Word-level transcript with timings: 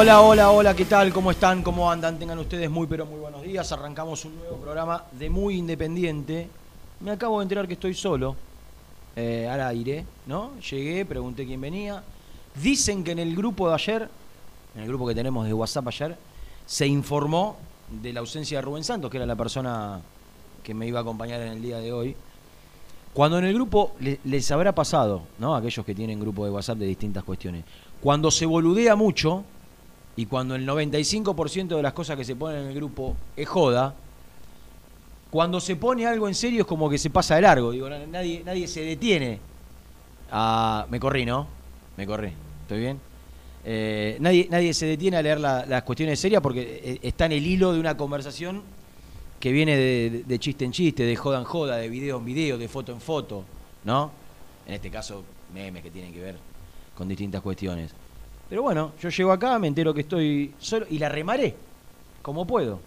Hola, 0.00 0.22
hola, 0.22 0.50
hola, 0.50 0.74
¿qué 0.74 0.86
tal? 0.86 1.12
¿Cómo 1.12 1.30
están? 1.30 1.62
¿Cómo 1.62 1.90
andan? 1.90 2.18
Tengan 2.18 2.38
ustedes 2.38 2.70
muy, 2.70 2.86
pero 2.86 3.04
muy 3.04 3.20
buenos 3.20 3.42
días. 3.42 3.70
Arrancamos 3.70 4.24
un 4.24 4.34
nuevo 4.34 4.56
programa 4.56 5.04
de 5.12 5.28
Muy 5.28 5.56
Independiente. 5.56 6.48
Me 7.00 7.10
acabo 7.10 7.38
de 7.38 7.42
enterar 7.42 7.66
que 7.68 7.74
estoy 7.74 7.92
solo 7.92 8.34
eh, 9.14 9.46
al 9.46 9.60
aire, 9.60 10.06
¿no? 10.24 10.52
Llegué, 10.58 11.04
pregunté 11.04 11.44
quién 11.44 11.60
venía. 11.60 12.02
Dicen 12.62 13.04
que 13.04 13.10
en 13.10 13.18
el 13.18 13.36
grupo 13.36 13.68
de 13.68 13.74
ayer, 13.74 14.08
en 14.74 14.80
el 14.80 14.88
grupo 14.88 15.06
que 15.06 15.14
tenemos 15.14 15.44
de 15.44 15.52
WhatsApp 15.52 15.88
ayer, 15.88 16.16
se 16.64 16.86
informó 16.86 17.58
de 18.00 18.14
la 18.14 18.20
ausencia 18.20 18.56
de 18.56 18.62
Rubén 18.62 18.84
Santos, 18.84 19.10
que 19.10 19.18
era 19.18 19.26
la 19.26 19.36
persona 19.36 20.00
que 20.62 20.72
me 20.72 20.86
iba 20.86 21.00
a 21.00 21.02
acompañar 21.02 21.42
en 21.42 21.48
el 21.48 21.60
día 21.60 21.76
de 21.76 21.92
hoy. 21.92 22.16
Cuando 23.12 23.36
en 23.36 23.44
el 23.44 23.52
grupo 23.52 23.92
le- 24.00 24.18
les 24.24 24.50
habrá 24.50 24.74
pasado, 24.74 25.24
¿no? 25.38 25.54
Aquellos 25.54 25.84
que 25.84 25.94
tienen 25.94 26.18
grupo 26.18 26.46
de 26.46 26.52
WhatsApp 26.52 26.78
de 26.78 26.86
distintas 26.86 27.22
cuestiones. 27.22 27.66
Cuando 28.00 28.30
se 28.30 28.46
boludea 28.46 28.96
mucho 28.96 29.44
y 30.16 30.26
cuando 30.26 30.54
el 30.54 30.66
95% 30.66 31.76
de 31.76 31.82
las 31.82 31.92
cosas 31.92 32.16
que 32.16 32.24
se 32.24 32.36
ponen 32.36 32.62
en 32.62 32.66
el 32.68 32.74
grupo 32.74 33.16
es 33.36 33.48
joda, 33.48 33.94
cuando 35.30 35.60
se 35.60 35.76
pone 35.76 36.06
algo 36.06 36.26
en 36.28 36.34
serio 36.34 36.62
es 36.62 36.66
como 36.66 36.90
que 36.90 36.98
se 36.98 37.08
pasa 37.10 37.36
de 37.36 37.42
largo. 37.42 37.70
Digo, 37.70 37.88
na- 37.88 38.06
nadie, 38.06 38.42
nadie 38.44 38.66
se 38.66 38.82
detiene. 38.82 39.38
a- 40.32 40.86
me 40.88 41.00
corrí, 41.00 41.24
¿no? 41.24 41.48
Me 41.96 42.06
corrí. 42.06 42.32
¿Estoy 42.62 42.78
bien? 42.80 43.00
Eh, 43.64 44.16
nadie, 44.20 44.46
nadie 44.48 44.72
se 44.74 44.86
detiene 44.86 45.16
a 45.16 45.22
leer 45.22 45.40
la- 45.40 45.66
las 45.66 45.82
cuestiones 45.82 46.20
serias 46.20 46.40
porque 46.40 46.80
eh, 46.84 46.98
está 47.02 47.26
en 47.26 47.32
el 47.32 47.44
hilo 47.44 47.72
de 47.72 47.80
una 47.80 47.96
conversación 47.96 48.62
que 49.40 49.50
viene 49.50 49.76
de 49.76 50.38
chiste 50.38 50.64
en 50.64 50.70
chiste, 50.70 51.02
de 51.02 51.16
joda 51.16 51.38
en 51.38 51.44
joda, 51.44 51.76
de 51.78 51.88
video 51.88 52.18
en 52.18 52.24
video, 52.24 52.58
de 52.58 52.68
foto 52.68 52.92
en 52.92 53.00
foto, 53.00 53.44
¿no? 53.84 54.12
En 54.68 54.74
este 54.74 54.88
caso, 54.90 55.24
memes 55.52 55.82
que 55.82 55.90
tienen 55.90 56.12
que 56.12 56.20
ver 56.20 56.36
con 56.96 57.08
distintas 57.08 57.40
cuestiones. 57.40 57.90
Pero 58.50 58.62
bueno, 58.62 58.92
yo 59.00 59.08
llego 59.08 59.30
acá, 59.30 59.58
me 59.60 59.68
entero 59.68 59.94
que 59.94 60.00
estoy 60.00 60.52
solo 60.58 60.84
y 60.90 60.98
la 60.98 61.08
remaré, 61.08 61.54
como 62.20 62.44
puedo. 62.44 62.80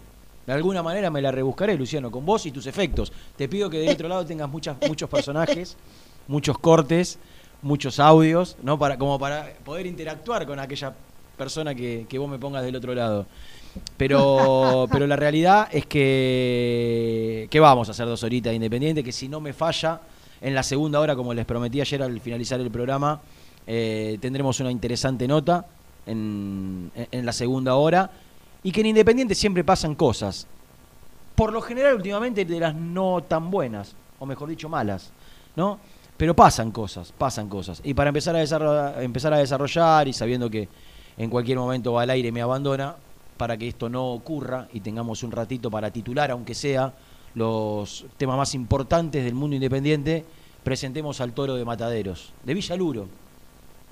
De 0.46 0.52
alguna 0.52 0.82
manera 0.82 1.10
me 1.10 1.22
la 1.22 1.32
rebuscaré, 1.32 1.74
Luciano, 1.74 2.10
con 2.10 2.26
vos 2.26 2.44
y 2.44 2.50
tus 2.50 2.66
efectos. 2.66 3.10
Te 3.34 3.48
pido 3.48 3.70
que 3.70 3.78
del 3.78 3.88
otro 3.88 4.06
lado 4.06 4.26
tengas 4.26 4.50
muchas, 4.50 4.76
muchos 4.86 5.08
personajes, 5.08 5.78
muchos 6.28 6.58
cortes, 6.58 7.18
muchos 7.62 7.98
audios, 7.98 8.58
¿no? 8.62 8.78
Para, 8.78 8.98
como 8.98 9.18
para 9.18 9.54
poder 9.64 9.86
interactuar 9.86 10.44
con 10.44 10.58
aquella 10.60 10.94
persona 11.38 11.74
que, 11.74 12.04
que 12.10 12.18
vos 12.18 12.28
me 12.28 12.38
pongas 12.38 12.62
del 12.62 12.76
otro 12.76 12.94
lado. 12.94 13.26
Pero, 13.96 14.86
pero 14.92 15.06
la 15.06 15.16
realidad 15.16 15.68
es 15.72 15.86
que, 15.86 17.48
que 17.50 17.58
vamos 17.58 17.88
a 17.88 17.92
hacer 17.92 18.04
dos 18.04 18.22
horitas 18.22 18.50
de 18.50 18.56
independiente, 18.56 19.02
que 19.02 19.12
si 19.12 19.28
no 19.28 19.40
me 19.40 19.54
falla, 19.54 20.02
en 20.42 20.54
la 20.54 20.62
segunda 20.62 21.00
hora, 21.00 21.16
como 21.16 21.32
les 21.32 21.46
prometí 21.46 21.80
ayer 21.80 22.02
al 22.02 22.20
finalizar 22.20 22.60
el 22.60 22.70
programa, 22.70 23.22
eh, 23.66 24.18
tendremos 24.20 24.60
una 24.60 24.70
interesante 24.70 25.26
nota 25.26 25.66
en, 26.06 26.90
en 26.94 27.26
la 27.26 27.32
segunda 27.32 27.74
hora. 27.74 28.10
Y 28.62 28.72
que 28.72 28.80
en 28.80 28.86
Independiente 28.86 29.34
siempre 29.34 29.62
pasan 29.62 29.94
cosas. 29.94 30.46
Por 31.34 31.52
lo 31.52 31.60
general, 31.60 31.96
últimamente, 31.96 32.44
de 32.44 32.60
las 32.60 32.74
no 32.74 33.22
tan 33.22 33.50
buenas, 33.50 33.94
o 34.18 34.26
mejor 34.26 34.48
dicho, 34.48 34.68
malas, 34.68 35.10
¿no? 35.56 35.78
Pero 36.16 36.34
pasan 36.34 36.70
cosas, 36.70 37.12
pasan 37.12 37.48
cosas. 37.48 37.80
Y 37.84 37.92
para 37.92 38.08
empezar 38.08 38.36
a 38.36 38.38
desarrollar, 38.38 39.02
empezar 39.02 39.34
a 39.34 39.38
desarrollar 39.38 40.06
y 40.06 40.12
sabiendo 40.12 40.48
que 40.48 40.68
en 41.16 41.28
cualquier 41.28 41.58
momento 41.58 41.92
va 41.92 42.02
al 42.02 42.10
aire 42.10 42.30
me 42.30 42.40
abandona, 42.40 42.96
para 43.36 43.56
que 43.56 43.68
esto 43.68 43.88
no 43.88 44.12
ocurra 44.12 44.68
y 44.72 44.80
tengamos 44.80 45.22
un 45.22 45.32
ratito 45.32 45.70
para 45.70 45.90
titular, 45.90 46.30
aunque 46.30 46.54
sea, 46.54 46.92
los 47.34 48.06
temas 48.16 48.36
más 48.36 48.54
importantes 48.54 49.24
del 49.24 49.34
mundo 49.34 49.56
independiente, 49.56 50.24
presentemos 50.62 51.20
al 51.20 51.32
toro 51.32 51.56
de 51.56 51.64
Mataderos, 51.64 52.32
de 52.44 52.54
Villaluro. 52.54 53.08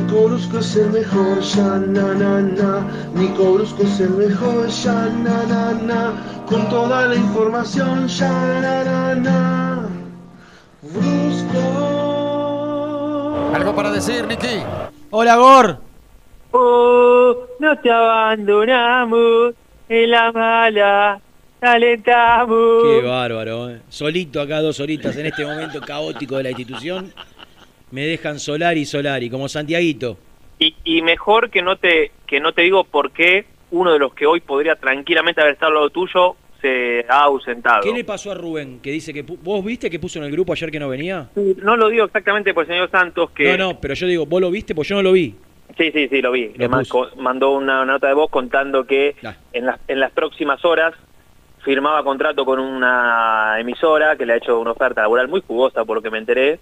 Nico 0.00 0.28
Brusco 0.28 0.58
es 0.58 0.76
el 0.76 0.90
mejor, 0.92 1.40
ya 1.40 1.78
na 1.78 2.14
na 2.14 2.40
na. 2.40 2.86
Nico 3.14 3.52
Brusco 3.52 3.82
es 3.82 4.00
el 4.00 4.10
mejor, 4.10 4.66
ya 4.68 4.94
na 4.94 5.44
na 5.44 5.72
na. 5.72 6.44
Con 6.46 6.66
toda 6.70 7.06
la 7.06 7.14
información, 7.14 8.08
ya 8.08 8.30
na 8.62 8.84
na 8.84 9.14
na. 9.14 9.88
Brusco. 10.80 11.60
Algo 13.54 13.74
para 13.74 13.90
decir, 13.90 14.26
Nicky. 14.26 14.62
Hola, 15.10 15.36
Gor. 15.36 15.78
Oh, 16.52 17.36
no 17.58 17.78
te 17.78 17.90
abandonamos 17.90 19.54
en 19.90 20.10
la 20.10 20.32
mala 20.32 21.20
alentamos. 21.60 22.82
Qué 22.84 23.06
bárbaro, 23.06 23.70
¿eh? 23.70 23.80
Solito 23.88 24.40
acá 24.40 24.60
dos 24.60 24.80
horitas 24.80 25.16
en 25.16 25.26
este 25.26 25.44
momento 25.44 25.80
caótico 25.80 26.36
de 26.36 26.44
la 26.44 26.50
institución. 26.50 27.12
Me 27.90 28.06
dejan 28.06 28.38
solar 28.38 28.76
y 28.76 28.84
solar 28.84 29.22
y 29.22 29.30
como 29.30 29.48
Santiaguito. 29.48 30.18
Y, 30.58 30.76
y 30.84 31.02
mejor 31.02 31.50
que 31.50 31.62
no 31.62 31.76
te 31.76 32.12
que 32.26 32.40
no 32.40 32.52
te 32.52 32.62
digo 32.62 32.84
por 32.84 33.12
qué 33.12 33.46
uno 33.70 33.92
de 33.92 33.98
los 33.98 34.14
que 34.14 34.26
hoy 34.26 34.40
podría 34.40 34.76
tranquilamente 34.76 35.40
haber 35.40 35.54
estado 35.54 35.70
al 35.70 35.74
lado 35.74 35.90
tuyo 35.90 36.36
se 36.60 37.06
ha 37.08 37.22
ausentado. 37.24 37.82
¿Qué 37.82 37.92
le 37.92 38.04
pasó 38.04 38.32
a 38.32 38.34
Rubén? 38.34 38.80
Que 38.80 38.90
dice 38.90 39.14
que 39.14 39.22
vos 39.22 39.64
viste 39.64 39.88
que 39.88 39.98
puso 39.98 40.18
en 40.18 40.26
el 40.26 40.32
grupo 40.32 40.52
ayer 40.52 40.70
que 40.70 40.78
no 40.78 40.88
venía. 40.88 41.30
No 41.34 41.76
lo 41.76 41.88
digo 41.88 42.04
exactamente 42.04 42.52
por 42.52 42.64
el 42.64 42.68
señor 42.68 42.90
Santos 42.90 43.30
que... 43.30 43.56
No, 43.56 43.72
no, 43.72 43.80
pero 43.80 43.94
yo 43.94 44.06
digo, 44.06 44.26
vos 44.26 44.40
lo 44.40 44.50
viste, 44.50 44.74
pues 44.74 44.88
yo 44.88 44.96
no 44.96 45.02
lo 45.02 45.12
vi. 45.12 45.34
Sí, 45.78 45.90
sí, 45.92 46.08
sí, 46.08 46.20
lo 46.20 46.32
vi. 46.32 46.52
Lo 46.56 46.68
mandó 47.16 47.52
una 47.52 47.86
nota 47.86 48.08
de 48.08 48.14
voz 48.14 48.30
contando 48.30 48.84
que 48.84 49.16
en, 49.52 49.66
las, 49.66 49.80
en 49.88 50.00
las 50.00 50.10
próximas 50.12 50.62
horas 50.64 50.94
firmaba 51.64 52.02
contrato 52.02 52.44
con 52.44 52.58
una 52.58 53.56
emisora 53.58 54.16
que 54.16 54.26
le 54.26 54.34
ha 54.34 54.36
hecho 54.36 54.58
una 54.60 54.72
oferta 54.72 55.02
laboral 55.02 55.28
muy 55.28 55.42
jugosa 55.46 55.84
por 55.84 55.96
lo 55.96 56.02
que 56.02 56.10
me 56.10 56.18
enteré. 56.18 56.58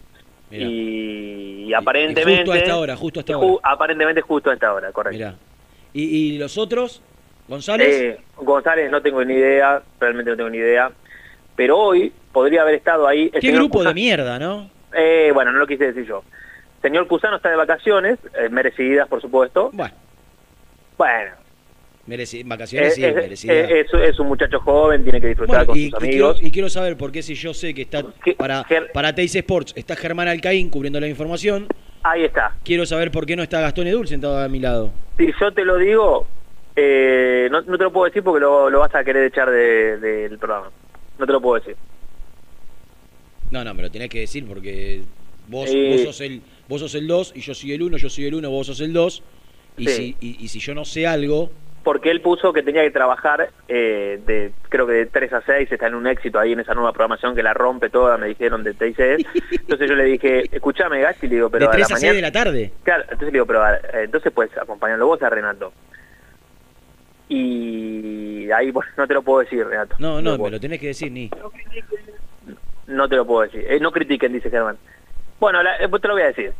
Y, 0.50 1.64
y 1.68 1.74
aparentemente... 1.74 2.36
justo 2.42 2.52
a 2.52 2.58
esta 2.58 2.76
hora, 2.78 2.96
justo 2.96 3.20
a 3.20 3.22
esta 3.22 3.32
ju- 3.34 3.54
hora. 3.54 3.60
Aparentemente 3.72 4.20
justo 4.22 4.50
a 4.50 4.54
esta 4.54 4.72
hora, 4.72 4.92
correcto. 4.92 5.16
Mirá. 5.18 5.34
¿Y, 5.92 6.02
y 6.34 6.38
los 6.38 6.56
otros? 6.58 7.02
¿González? 7.48 7.88
Eh, 7.88 8.20
González 8.36 8.90
no 8.90 9.00
tengo 9.02 9.24
ni 9.24 9.34
idea, 9.34 9.82
realmente 10.00 10.30
no 10.30 10.36
tengo 10.36 10.50
ni 10.50 10.58
idea. 10.58 10.90
Pero 11.56 11.78
hoy 11.78 12.12
podría 12.32 12.62
haber 12.62 12.74
estado 12.76 13.06
ahí... 13.08 13.30
el 13.32 13.40
Qué 13.40 13.52
grupo 13.52 13.82
de 13.82 13.92
mierda, 13.94 14.38
¿no? 14.38 14.70
Eh, 14.94 15.30
bueno, 15.34 15.52
no 15.52 15.58
lo 15.58 15.66
quise 15.66 15.86
decir 15.86 16.06
yo. 16.06 16.22
Señor 16.82 17.06
Cusano 17.08 17.36
está 17.36 17.50
de 17.50 17.56
vacaciones, 17.56 18.18
eh, 18.38 18.48
merecidas, 18.48 19.08
por 19.08 19.20
supuesto. 19.20 19.70
Bueno, 19.72 19.94
Bueno, 20.96 21.32
mereci- 22.08 22.42
vacaciones 22.46 22.94
sí, 22.94 23.04
es, 23.04 23.10
es- 23.10 23.14
merecidas. 23.14 23.70
es- 23.70 23.94
es 23.94 24.18
un 24.18 24.28
muchacho 24.28 24.58
joven, 24.60 25.02
tiene 25.02 25.20
que 25.20 25.28
disfrutar 25.28 25.66
Bueno, 25.66 25.66
con 25.66 25.78
y, 25.78 25.90
sus 25.90 26.02
y 26.02 26.08
quiero, 26.08 26.26
amigos. 26.30 26.42
y 26.42 26.50
quiero 26.50 26.68
saber 26.70 26.96
por 26.96 27.12
qué 27.12 27.22
si 27.22 27.34
yo 27.34 27.52
sé 27.54 27.74
que 27.74 27.82
está 27.82 28.04
¿Qué- 28.24 28.34
para, 28.34 28.64
para 28.94 29.14
Teis 29.14 29.34
Sports, 29.34 29.74
está 29.76 29.94
Germán 29.96 30.28
Alcaín 30.28 30.70
cubriendo 30.70 30.98
la 31.00 31.08
información, 31.08 31.66
Ahí 32.02 32.24
está. 32.24 32.54
quiero 32.64 32.86
saber 32.86 33.10
por 33.10 33.26
qué 33.26 33.36
no 33.36 33.42
está 33.42 33.60
Gastón 33.60 33.86
Edul 33.86 34.08
sentado 34.08 34.38
a 34.38 34.48
mi 34.48 34.58
lado. 34.60 34.92
Si 35.18 35.26
yo 35.40 35.52
te 35.52 35.64
lo 35.64 35.76
digo, 35.76 36.26
eh, 36.76 37.48
no, 37.50 37.60
no 37.62 37.76
te 37.76 37.84
lo 37.84 37.92
puedo 37.92 38.06
decir 38.06 38.22
porque 38.22 38.40
lo, 38.40 38.70
lo 38.70 38.78
vas 38.80 38.94
a 38.94 39.04
querer 39.04 39.24
echar 39.24 39.50
de- 39.50 39.98
del 39.98 40.38
programa. 40.38 40.70
No 41.18 41.26
te 41.26 41.32
lo 41.32 41.40
puedo 41.40 41.60
decir. 41.60 41.76
No, 43.50 43.64
no, 43.64 43.74
me 43.74 43.82
lo 43.82 43.90
tenés 43.90 44.08
que 44.10 44.20
decir 44.20 44.46
porque 44.46 45.02
vos, 45.48 45.70
Eh. 45.72 45.90
vos 45.92 46.02
sos 46.02 46.20
el 46.20 46.42
vos 46.68 46.80
sos 46.82 46.94
el 46.94 47.06
2 47.06 47.32
y 47.34 47.40
yo 47.40 47.54
soy 47.54 47.72
el 47.72 47.82
1, 47.82 47.96
yo 47.96 48.10
soy 48.10 48.26
el 48.26 48.34
1, 48.34 48.50
vos 48.50 48.66
sos 48.66 48.80
el 48.80 48.92
2. 48.92 49.22
Y, 49.78 49.86
Sí. 49.88 50.16
si, 50.20 50.26
y, 50.26 50.44
y 50.44 50.48
si 50.48 50.58
yo 50.60 50.74
no 50.74 50.84
sé 50.84 51.06
algo, 51.06 51.50
Porque 51.88 52.10
él 52.10 52.20
puso 52.20 52.52
que 52.52 52.62
tenía 52.62 52.82
que 52.82 52.90
trabajar 52.90 53.48
eh, 53.66 54.20
de 54.26 54.52
creo 54.68 54.86
que 54.86 54.92
de 54.92 55.06
3 55.06 55.32
a 55.32 55.40
6, 55.40 55.72
está 55.72 55.86
en 55.86 55.94
un 55.94 56.06
éxito 56.06 56.38
ahí 56.38 56.52
en 56.52 56.60
esa 56.60 56.74
nueva 56.74 56.92
programación 56.92 57.34
que 57.34 57.42
la 57.42 57.54
rompe 57.54 57.88
toda, 57.88 58.18
me 58.18 58.26
dijeron 58.26 58.62
de 58.62 58.74
TICS. 58.74 59.24
Entonces 59.52 59.88
yo 59.88 59.96
le 59.96 60.04
dije, 60.04 60.54
escuchame 60.54 61.00
Gasti, 61.00 61.28
le 61.28 61.36
digo, 61.36 61.48
pero 61.48 61.64
de 61.64 61.68
a 61.68 61.70
3 61.70 61.80
la 61.80 61.84
a 61.86 61.98
6 61.98 62.02
mañana... 62.02 62.16
de 62.16 62.20
la 62.20 62.30
tarde. 62.30 62.72
Claro, 62.82 63.04
entonces 63.04 63.28
le 63.28 63.32
digo, 63.32 63.46
pero 63.46 63.66
eh, 63.66 63.80
entonces 64.04 64.30
pues 64.34 64.54
acompañarlo 64.58 65.06
vos 65.06 65.22
a 65.22 65.30
Renato. 65.30 65.72
Y 67.30 68.50
ahí 68.50 68.70
bueno, 68.70 68.90
no 68.98 69.06
te 69.06 69.14
lo 69.14 69.22
puedo 69.22 69.40
decir, 69.40 69.66
Renato. 69.66 69.96
No, 69.98 70.20
no, 70.20 70.32
puedo- 70.36 70.44
me 70.44 70.50
lo 70.50 70.60
tenés 70.60 70.80
que 70.80 70.88
decir, 70.88 71.10
ni. 71.10 71.30
No 72.86 73.08
te 73.08 73.16
lo 73.16 73.24
puedo 73.26 73.44
decir. 73.44 73.64
Eh, 73.66 73.80
no 73.80 73.92
critiquen, 73.92 74.34
dice 74.34 74.50
Germán. 74.50 74.76
Bueno, 75.40 75.62
la- 75.62 75.76
eh, 75.76 75.88
te 75.88 76.06
lo 76.08 76.12
voy 76.12 76.22
a 76.22 76.26
decir. 76.26 76.52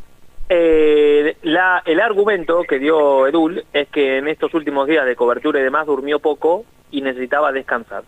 Eh, 0.49 1.37
la, 1.43 1.83
el 1.85 2.01
argumento 2.01 2.63
que 2.65 2.79
dio 2.79 3.27
Edul 3.27 3.65
es 3.73 3.89
que 3.89 4.19
en 4.19 4.29
estos 4.29 4.55
últimos 4.55 4.87
días 4.89 5.05
de 5.05 5.15
cobertura 5.15 5.61
y 5.61 5.63
demás 5.63 5.87
durmió 5.87 6.19
poco 6.21 6.65
y 6.91 7.03
necesitaba 7.03 7.53
descansar. 7.53 8.03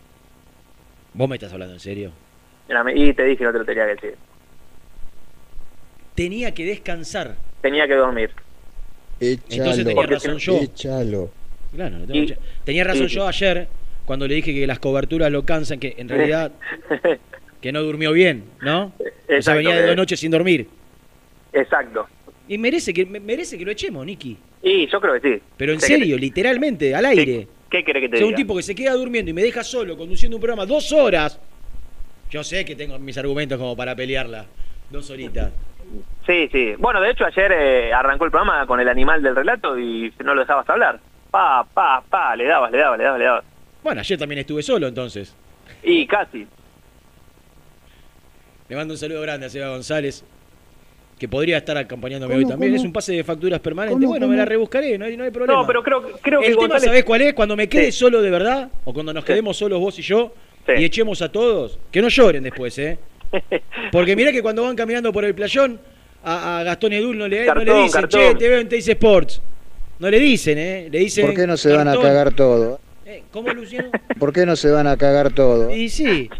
Vos 1.13 1.29
me 1.29 1.35
estás 1.35 1.53
hablando 1.53 1.73
en 1.75 1.79
serio. 1.79 2.11
Era- 2.67 2.83
Y 2.93 3.13
te 3.13 3.23
dije, 3.25 3.43
no 3.43 3.51
te 3.51 3.59
lo 3.59 3.65
tenía 3.65 3.85
que 3.85 3.93
decir. 3.95 4.15
Tenía 6.15 6.53
que 6.53 6.65
descansar. 6.65 7.35
Tenía 7.61 7.87
que 7.87 7.95
dormir. 7.95 8.31
Entonces 9.19 9.85
tenía 9.85 10.05
razón 10.07 10.37
yo. 10.37 10.57
Échalo. 10.59 11.29
Claro, 11.75 11.99
no 11.99 12.05
tengo 12.05 12.15
Y- 12.15 12.21
mucha- 12.21 12.35
Tenía 12.63 12.83
razón 12.83 13.05
y- 13.05 13.09
yo 13.09 13.27
ayer 13.27 13.67
cuando 14.05 14.27
le 14.27 14.33
dije 14.35 14.53
que 14.53 14.65
las 14.67 14.79
coberturas 14.79 15.31
lo 15.31 15.45
cansan, 15.45 15.79
que 15.79 15.93
en 15.97 16.09
realidad 16.09 16.51
que 17.61 17.71
no 17.71 17.81
durmió 17.83 18.11
bien, 18.13 18.45
¿no? 18.61 18.85
O 18.87 18.93
sea, 18.97 19.11
Exacto, 19.37 19.57
venía 19.59 19.75
de 19.79 19.87
dos 19.87 19.95
noches 19.95 20.19
sin 20.19 20.31
dormir. 20.31 20.67
Exacto. 21.53 22.07
Y 22.51 22.57
merece 22.57 22.93
que 22.93 23.05
me- 23.05 23.21
merece 23.21 23.57
que 23.57 23.63
lo 23.63 23.71
echemos, 23.71 24.05
Nicky. 24.05 24.37
Y 24.61 24.85
yo 24.87 24.99
creo 24.99 25.21
que 25.21 25.35
sí. 25.37 25.41
Pero 25.55 25.71
en 25.71 25.79
que 25.79 25.85
serio, 25.85 26.17
literalmente, 26.17 26.93
al 26.93 27.05
aire. 27.05 27.47
¿Qué, 27.69 27.77
qué 27.77 27.83
querés 27.85 28.01
que 28.01 28.07
O 28.07 28.11
te 28.11 28.17
sea, 28.17 28.27
un 28.27 28.35
tipo 28.35 28.53
que 28.57 28.61
se 28.61 28.75
queda 28.75 28.91
durmiendo 28.93 29.31
y 29.31 29.33
me 29.33 29.41
deja 29.41 29.63
solo 29.63 29.95
conduciendo 29.95 30.35
un 30.35 30.41
programa 30.41 30.65
dos 30.65 30.91
horas. 30.91 31.39
Yo 32.29 32.43
sé 32.43 32.65
que 32.65 32.75
tengo 32.75 32.99
mis 32.99 33.17
argumentos 33.17 33.57
como 33.57 33.73
para 33.77 33.95
pelearla. 33.95 34.47
Dos 34.89 35.09
horitas. 35.11 35.53
Sí, 36.27 36.49
sí. 36.51 36.73
Bueno, 36.77 36.99
de 36.99 37.11
hecho 37.11 37.23
ayer 37.25 37.53
eh, 37.53 37.93
arrancó 37.93 38.25
el 38.25 38.31
programa 38.31 38.65
con 38.67 38.81
el 38.81 38.89
animal 38.89 39.23
del 39.23 39.33
relato 39.33 39.79
y 39.79 40.11
no 40.21 40.35
lo 40.35 40.41
dejabas 40.41 40.69
hablar. 40.69 40.99
Pa, 41.31 41.65
pa, 41.73 42.03
pa, 42.09 42.35
le 42.35 42.43
dabas, 42.47 42.69
le 42.69 42.79
dabas, 42.79 42.97
le 42.97 43.03
dabas, 43.05 43.19
le 43.19 43.25
dabas. 43.25 43.45
Bueno, 43.81 44.01
ayer 44.01 44.19
también 44.19 44.39
estuve 44.39 44.61
solo 44.61 44.87
entonces. 44.87 45.33
Y 45.83 46.05
casi. 46.05 46.45
Le 48.67 48.75
mando 48.75 48.93
un 48.93 48.97
saludo 48.97 49.21
grande 49.21 49.45
a 49.45 49.49
Seba 49.49 49.69
González, 49.69 50.25
que 51.21 51.27
podría 51.27 51.57
estar 51.59 51.77
acompañándome 51.77 52.33
¿Cómo, 52.33 52.45
hoy 52.47 52.49
también. 52.51 52.71
cómo? 52.71 52.81
Es 52.81 52.83
un 52.87 52.91
pase 52.91 53.13
de 53.13 53.23
facturas 53.23 53.59
permanente. 53.59 53.93
¿Cómo, 53.93 54.07
bueno, 54.07 54.27
me 54.27 54.35
la 54.35 54.41
cómo? 54.41 54.49
rebuscaré, 54.49 54.97
no 54.97 55.05
hay, 55.05 55.15
no 55.15 55.23
hay 55.23 55.29
problema. 55.29 55.61
No, 55.61 55.67
pero 55.67 55.83
creo, 55.83 56.01
creo 56.19 56.39
que 56.41 56.47
El 56.47 56.53
tema, 56.53 56.61
González... 56.63 56.83
¿sabés 56.85 57.03
cuál 57.03 57.21
es? 57.21 57.33
Cuando 57.35 57.55
me 57.55 57.69
quede 57.69 57.91
Sí. 57.91 57.99
solo 57.99 58.23
de 58.23 58.31
verdad, 58.31 58.69
o 58.85 58.91
cuando 58.91 59.13
nos 59.13 59.23
Sí. 59.23 59.27
quedemos 59.27 59.55
solos 59.55 59.79
vos 59.79 59.99
y 59.99 60.01
yo, 60.01 60.33
Sí. 60.65 60.71
y 60.79 60.83
echemos 60.83 61.21
a 61.21 61.31
todos, 61.31 61.77
que 61.91 62.01
no 62.01 62.07
lloren 62.09 62.41
después, 62.41 62.75
¿eh? 62.79 62.97
Porque 63.91 64.15
mirá 64.15 64.31
que 64.31 64.41
cuando 64.41 64.63
van 64.63 64.75
caminando 64.75 65.13
por 65.13 65.23
el 65.23 65.35
playón, 65.35 65.79
a, 66.23 66.61
a 66.61 66.63
Gastón 66.63 66.93
Edul 66.93 67.15
no 67.15 67.27
le, 67.27 67.45
no 67.45 67.53
le 67.53 67.65
Cartón, 67.65 67.83
dicen, 67.83 68.01
cartón. 68.01 68.19
che, 68.21 68.35
te 68.39 68.49
veo 68.49 68.59
en 68.59 68.67
Teis 68.67 68.87
Sports. 68.87 69.41
No 69.99 70.09
le 70.09 70.19
dicen, 70.19 70.57
¿eh? 70.57 70.87
Le 70.91 70.97
dicen. 70.97 71.27
¿Por 71.27 71.35
qué 71.35 71.45
no 71.45 71.55
se 71.55 71.71
van 71.71 71.87
a 71.87 71.91
cartón. 71.91 72.03
cagar 72.03 72.33
todo? 72.33 72.79
Eh, 73.05 73.21
¿Cómo, 73.31 73.53
Luciano? 73.53 73.91
¿Por 74.17 74.33
qué 74.33 74.43
no 74.47 74.55
se 74.55 74.71
van 74.71 74.87
a 74.87 74.97
cagar 74.97 75.31
todo? 75.33 75.71
y 75.71 75.87
sí, 75.87 76.31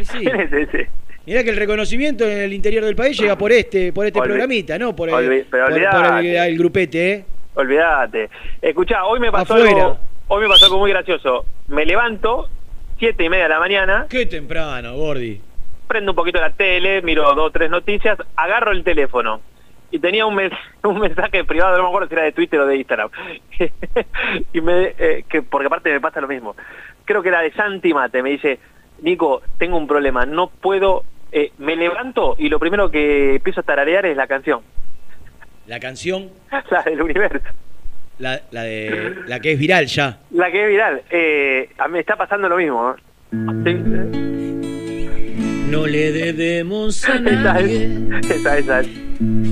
y 0.00 0.04
sí. 0.04 0.24
Mirá 1.28 1.44
que 1.44 1.50
el 1.50 1.56
reconocimiento 1.56 2.24
en 2.24 2.38
el 2.38 2.52
interior 2.54 2.82
del 2.84 2.96
país 2.96 3.18
llega 3.20 3.36
por 3.36 3.52
este, 3.52 3.92
por 3.92 4.06
este 4.06 4.18
Olvi- 4.18 4.24
programita, 4.24 4.78
¿no? 4.78 4.96
Por 4.96 5.10
el, 5.10 5.14
olvi- 5.14 5.44
pero 5.50 5.66
por- 5.66 5.74
por 5.74 6.24
el- 6.24 6.56
grupete, 6.58 7.12
¿eh? 7.12 7.24
Olvídate. 7.54 8.30
Escuchá, 8.62 9.04
hoy 9.04 9.20
me 9.20 9.30
pasó 9.30 9.54
Afuera. 9.56 9.70
algo, 9.78 9.98
hoy 10.28 10.42
me 10.42 10.48
pasó 10.48 10.64
algo 10.64 10.78
muy 10.78 10.90
gracioso. 10.90 11.44
Me 11.66 11.84
levanto, 11.84 12.48
siete 12.98 13.24
y 13.24 13.28
media 13.28 13.42
de 13.44 13.48
la 13.50 13.60
mañana, 13.60 14.06
Qué 14.08 14.24
temprano, 14.24 14.94
Gordi. 14.96 15.38
prendo 15.86 16.12
un 16.12 16.16
poquito 16.16 16.40
la 16.40 16.50
tele, 16.50 17.02
miro 17.02 17.24
dos 17.34 17.48
o 17.48 17.50
tres 17.50 17.68
noticias, 17.68 18.16
agarro 18.34 18.72
el 18.72 18.82
teléfono. 18.82 19.42
Y 19.90 19.98
tenía 19.98 20.24
un, 20.24 20.34
mes- 20.34 20.52
un 20.84 20.98
mensaje 20.98 21.44
privado, 21.44 21.76
no 21.76 21.82
me 21.82 21.88
acuerdo 21.90 22.08
si 22.08 22.14
era 22.14 22.22
de 22.22 22.32
Twitter 22.32 22.58
o 22.60 22.64
de 22.66 22.76
Instagram. 22.76 23.10
y 24.54 24.60
me, 24.62 24.94
eh, 24.98 25.24
que 25.28 25.42
Porque 25.42 25.66
aparte 25.66 25.92
me 25.92 26.00
pasa 26.00 26.22
lo 26.22 26.28
mismo. 26.28 26.56
Creo 27.04 27.22
que 27.22 27.28
era 27.28 27.40
de 27.42 27.52
Santi 27.52 27.92
Mate. 27.92 28.22
Me 28.22 28.30
dice, 28.30 28.58
Nico, 29.02 29.42
tengo 29.58 29.76
un 29.76 29.86
problema, 29.86 30.24
no 30.24 30.46
puedo... 30.48 31.04
eh, 31.32 31.52
me 31.58 31.76
levanto 31.76 32.34
y 32.38 32.48
lo 32.48 32.58
primero 32.58 32.90
que 32.90 33.36
empiezo 33.36 33.60
a 33.60 33.64
tararear 33.64 34.06
es 34.06 34.16
la 34.16 34.26
canción. 34.26 34.60
La 35.66 35.78
canción, 35.80 36.30
La 36.70 36.82
del 36.82 37.02
universo. 37.02 37.46
la, 38.18 38.40
la 38.50 38.62
de 38.62 39.14
la 39.26 39.38
que 39.40 39.52
es 39.52 39.58
viral 39.58 39.86
ya. 39.86 40.18
La 40.30 40.50
que 40.50 40.62
es 40.64 40.68
viral. 40.68 41.02
Eh, 41.10 41.68
a 41.78 41.86
mí 41.88 41.92
me 41.94 42.00
está 42.00 42.16
pasando 42.16 42.48
lo 42.48 42.56
mismo. 42.56 42.94
¿eh? 42.94 44.08
No 45.70 45.86
le 45.86 46.12
debemos 46.12 47.06
a 47.08 47.18
Sí, 47.18 47.24
esa 47.26 47.34
nadie. 47.52 47.84
es. 48.22 48.30
Esa, 48.30 48.80
es. 48.80 48.88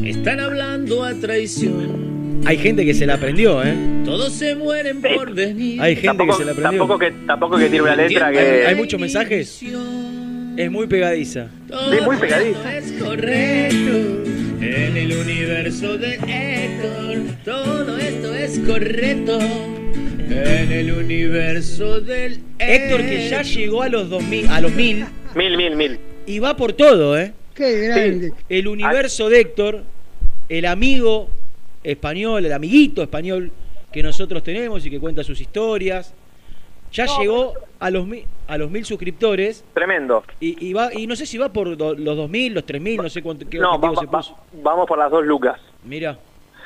Están 0.05 0.41
hablando 0.41 1.05
a 1.05 1.13
traición. 1.15 2.41
Hay 2.47 2.57
gente 2.59 2.85
que 2.85 2.95
se 2.95 3.07
la 3.07 3.15
aprendió, 3.15 3.63
¿eh? 3.63 3.75
Todos 4.05 4.33
se 4.33 4.55
mueren 4.55 5.03
por 5.03 5.35
venir. 5.35 5.81
Hay 5.83 5.97
gente 5.97 6.07
Tampoco, 6.09 6.33
que 6.33 6.39
se 6.39 6.45
la 6.47 6.53
aprendió. 6.53 6.79
tampoco 6.79 6.99
que 6.99 7.11
tampoco 7.27 7.57
que 7.59 7.65
tiene 7.69 7.83
una 7.83 7.97
letra 7.97 8.27
Hay, 8.29 8.35
que... 8.37 8.67
hay 8.67 8.75
muchos 8.77 9.01
mensajes. 9.01 9.63
Es 10.57 10.71
muy 10.71 10.87
pegadiza. 10.87 11.49
Todo 11.69 11.93
Sí, 11.93 11.99
muy 12.05 12.17
pegadiza. 12.17 12.77
esto 12.77 12.95
Es 12.95 13.03
correcto. 13.03 14.23
En 14.61 14.97
el 14.97 15.13
universo 15.17 15.99
de 15.99 16.15
Héctor, 16.15 17.19
todo 17.45 17.99
esto 17.99 18.35
es 18.35 18.59
correcto. 18.61 19.39
En 19.39 20.73
el 20.73 20.93
universo 20.93 22.01
del 22.01 22.41
Héctor 22.59 23.01
que 23.03 23.29
ya 23.29 23.43
llegó 23.43 23.83
a 23.83 23.89
los 23.89 24.09
2000, 24.09 24.49
a 24.49 24.61
los 24.61 24.73
1000 24.73 25.07
Mil, 25.35 25.57
mil, 25.57 25.77
mil. 25.77 25.99
y 26.27 26.39
va 26.39 26.57
por 26.57 26.73
todo, 26.73 27.19
¿eh? 27.19 27.33
Qué 27.55 27.81
grande. 27.89 28.33
El 28.49 28.67
universo 28.69 29.29
de 29.29 29.41
Héctor, 29.41 29.85
el 30.49 30.65
amigo 30.67 31.29
español, 31.85 32.45
el 32.47 32.53
amiguito 32.53 33.03
español 33.03 33.53
que 33.93 34.03
nosotros 34.03 34.43
tenemos 34.43 34.85
y 34.87 34.91
que 34.91 34.99
cuenta 34.99 35.23
sus 35.23 35.41
historias. 35.41 36.15
Ya 36.93 37.07
llegó 37.21 37.55
a 37.79 37.91
los 37.91 38.07
mil, 38.07 38.25
a 38.49 38.57
los 38.59 38.71
mil 38.71 38.85
suscriptores 38.85 39.65
Tremendo. 39.75 40.25
y, 40.41 40.67
y 40.69 40.73
va 40.73 40.93
y 40.95 41.07
no 41.07 41.15
sé 41.17 41.27
si 41.27 41.37
va 41.39 41.53
por 41.53 41.77
do- 41.77 41.95
los 41.95 42.17
2000, 42.17 42.55
los 42.55 42.65
3000, 42.65 43.03
no 43.03 43.09
sé 43.11 43.23
cuánto 43.23 43.49
qué 43.49 43.59
No, 43.59 43.79
va- 43.81 43.91
se 44.01 44.07
va- 44.07 44.11
puso. 44.19 44.37
vamos 44.63 44.87
por 44.87 44.99
las 44.99 45.11
dos 45.11 45.25
lucas. 45.25 45.61
Mira, 45.85 46.19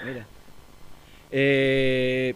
mira. 0.06 0.24
Eh, 1.32 2.34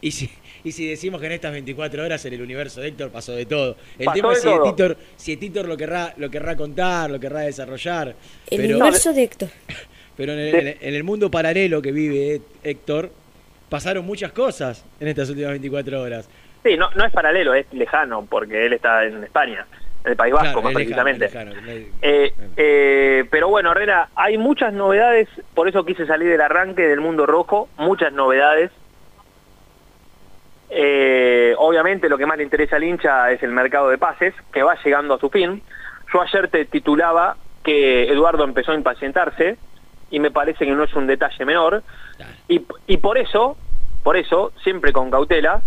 y, 0.00 0.10
si, 0.10 0.30
y 0.64 0.72
si 0.72 0.86
decimos 0.88 1.20
que 1.20 1.26
en 1.26 1.32
estas 1.32 1.52
24 1.52 2.02
horas 2.04 2.24
en 2.24 2.32
el 2.34 2.42
universo 2.42 2.80
de 2.80 2.88
Héctor 2.88 3.10
pasó 3.10 3.32
de 3.32 3.46
todo. 3.46 3.76
El 3.98 4.06
Pasó 4.06 4.16
tema 4.16 4.32
es 4.32 4.40
si. 4.40 4.48
Héctor, 4.48 4.96
si 5.16 5.32
Héctor 5.32 5.66
lo 5.68 5.76
querrá, 5.76 6.14
lo 6.16 6.30
querrá 6.30 6.56
contar, 6.56 7.10
lo 7.10 7.20
querrá 7.20 7.40
desarrollar. 7.40 8.14
El 8.50 8.60
pero, 8.60 8.76
universo 8.78 9.12
de 9.12 9.22
Héctor. 9.22 9.48
pero 10.16 10.32
en 10.32 10.38
el, 10.40 10.54
en 10.54 10.66
el- 10.68 10.76
en 10.80 10.94
el 10.94 11.04
mundo 11.04 11.30
paralelo 11.30 11.80
que 11.82 11.92
vive 11.92 12.40
Héctor, 12.64 13.10
pasaron 13.68 14.04
muchas 14.04 14.32
cosas 14.32 14.84
en 15.00 15.08
estas 15.08 15.28
últimas 15.30 15.52
24 15.52 16.00
horas. 16.02 16.28
Sí, 16.62 16.76
no, 16.76 16.90
no 16.94 17.04
es 17.04 17.12
paralelo, 17.12 17.54
es 17.54 17.66
lejano, 17.72 18.24
porque 18.28 18.66
él 18.66 18.72
está 18.74 19.04
en 19.04 19.24
España, 19.24 19.66
en 20.04 20.10
el 20.12 20.16
País 20.16 20.32
Vasco 20.32 20.60
Claro, 20.60 20.62
más 20.62 20.74
lejano, 20.74 21.04
precisamente. 21.04 21.26
lejano, 21.26 21.92
Eh, 22.02 22.34
eh, 22.56 23.24
pero 23.30 23.48
bueno, 23.48 23.72
Herrera, 23.72 24.08
hay 24.14 24.38
muchas 24.38 24.72
novedades, 24.72 25.28
por 25.54 25.68
eso 25.68 25.84
quise 25.84 26.06
salir 26.06 26.28
del 26.28 26.40
arranque 26.40 26.82
del 26.82 27.00
mundo 27.00 27.26
rojo, 27.26 27.68
muchas 27.78 28.12
novedades. 28.12 28.70
Eh, 30.70 31.54
obviamente 31.58 32.08
lo 32.08 32.16
que 32.16 32.24
más 32.26 32.38
le 32.38 32.44
interesa 32.44 32.76
al 32.76 32.84
hincha 32.84 33.30
es 33.30 33.42
el 33.42 33.50
mercado 33.50 33.90
de 33.90 33.98
pases, 33.98 34.34
que 34.52 34.62
va 34.62 34.76
llegando 34.82 35.14
a 35.14 35.18
su 35.18 35.28
fin. 35.28 35.62
Yo 36.12 36.22
ayer 36.22 36.48
te 36.48 36.64
titulaba 36.64 37.36
que 37.62 38.04
Eduardo 38.04 38.44
empezó 38.44 38.72
a 38.72 38.74
impacientarse 38.74 39.56
y 40.10 40.18
me 40.20 40.30
parece 40.30 40.64
que 40.64 40.72
no 40.72 40.84
es 40.84 40.94
un 40.94 41.06
detalle 41.06 41.44
menor. 41.44 41.82
Y, 42.48 42.64
y 42.86 42.96
por 42.98 43.18
eso, 43.18 43.56
por 44.02 44.16
eso, 44.16 44.52
siempre 44.62 44.92
con 44.92 45.10
cautela, 45.10 45.60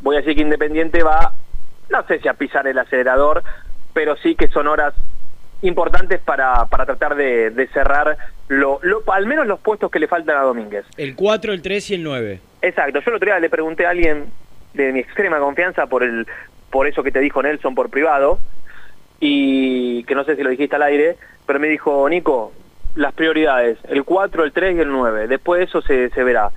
voy 0.00 0.16
a 0.16 0.20
decir 0.20 0.34
que 0.36 0.42
Independiente 0.42 1.02
va, 1.02 1.32
no 1.90 2.06
sé 2.06 2.18
si 2.20 2.28
a 2.28 2.34
pisar 2.34 2.66
el 2.66 2.78
acelerador, 2.78 3.42
pero 3.92 4.16
sí 4.16 4.34
que 4.34 4.48
son 4.48 4.66
horas 4.68 4.94
importantes 5.62 6.20
para, 6.20 6.66
para 6.66 6.86
tratar 6.86 7.16
de, 7.16 7.50
de 7.50 7.66
cerrar 7.68 8.16
lo, 8.48 8.78
lo- 8.82 9.02
al 9.12 9.26
menos 9.26 9.46
los 9.46 9.58
puestos 9.60 9.90
que 9.90 9.98
le 9.98 10.06
faltan 10.06 10.36
a 10.36 10.42
Domínguez. 10.42 10.84
El 10.96 11.16
4, 11.16 11.52
el 11.52 11.62
3 11.62 11.90
y 11.90 11.94
el 11.94 12.02
9. 12.04 12.40
Exacto, 12.62 13.00
yo 13.00 13.10
el 13.10 13.16
otro 13.16 13.26
día 13.26 13.38
le 13.40 13.50
pregunté 13.50 13.86
a 13.86 13.90
alguien 13.90 14.26
de 14.74 14.92
mi 14.92 15.00
extrema 15.00 15.38
confianza 15.38 15.86
por 15.86 16.02
el 16.04 16.26
por 16.70 16.86
eso 16.86 17.02
que 17.02 17.10
te 17.10 17.20
dijo 17.20 17.42
Nelson 17.42 17.74
por 17.74 17.88
privado 17.90 18.38
y 19.20 20.04
que 20.04 20.14
no 20.14 20.24
sé 20.24 20.36
si 20.36 20.42
lo 20.42 20.50
dijiste 20.50 20.76
al 20.76 20.82
aire, 20.82 21.16
pero 21.46 21.58
me 21.58 21.66
dijo, 21.68 22.08
Nico, 22.08 22.52
las 22.94 23.12
prioridades, 23.14 23.78
el 23.88 24.04
4, 24.04 24.44
el 24.44 24.52
3 24.52 24.76
y 24.76 24.80
el 24.80 24.88
9, 24.88 25.28
después 25.28 25.58
de 25.60 25.64
eso 25.64 25.82
se, 25.82 26.10
se 26.10 26.22
verá. 26.24 26.50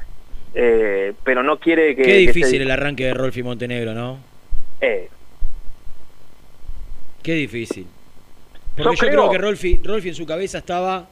Eh, 0.53 1.13
pero 1.23 1.43
no 1.43 1.57
quiere 1.59 1.95
que... 1.95 2.01
Qué 2.03 2.07
que 2.09 2.17
difícil 2.17 2.57
se- 2.57 2.63
el 2.63 2.71
arranque 2.71 3.05
de 3.05 3.13
Rolfi 3.13 3.41
Montenegro, 3.43 3.93
¿no? 3.93 4.19
eh, 4.81 5.07
Qué 7.23 7.33
difícil. 7.35 7.85
Porque 8.75 8.83
Yo 8.83 8.91
yo, 8.93 8.99
creo- 8.99 9.09
creo 9.27 9.31
que 9.31 9.37
Rolfi, 9.37 9.79
Rolfi 9.83 10.09
en 10.09 10.15
su 10.15 10.25
cabeza 10.25 10.57
estaba 10.57 11.07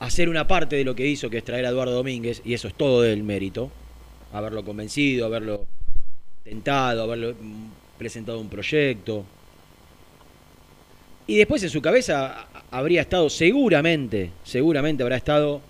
hacer 0.00 0.28
una 0.28 0.46
parte 0.46 0.76
de 0.76 0.84
lo 0.84 0.94
que 0.94 1.06
hizo, 1.06 1.30
que 1.30 1.38
es 1.38 1.44
traer 1.44 1.64
a 1.66 1.70
Eduardo 1.70 1.94
Domínguez, 1.94 2.42
y 2.44 2.54
eso 2.54 2.68
es 2.68 2.74
todo 2.74 3.02
del 3.02 3.22
mérito. 3.22 3.70
Haberlo 4.32 4.64
convencido, 4.64 5.24
haberlo 5.26 5.64
tentado, 6.44 7.02
haberlo 7.04 7.34
presentado 7.96 8.38
un 8.38 8.48
proyecto. 8.50 9.24
Y 11.26 11.38
después 11.38 11.62
en 11.62 11.70
su 11.70 11.80
cabeza 11.80 12.46
habría 12.70 13.00
estado, 13.00 13.30
seguramente, 13.30 14.30
seguramente 14.44 15.02
habrá 15.02 15.16
estado 15.16 15.60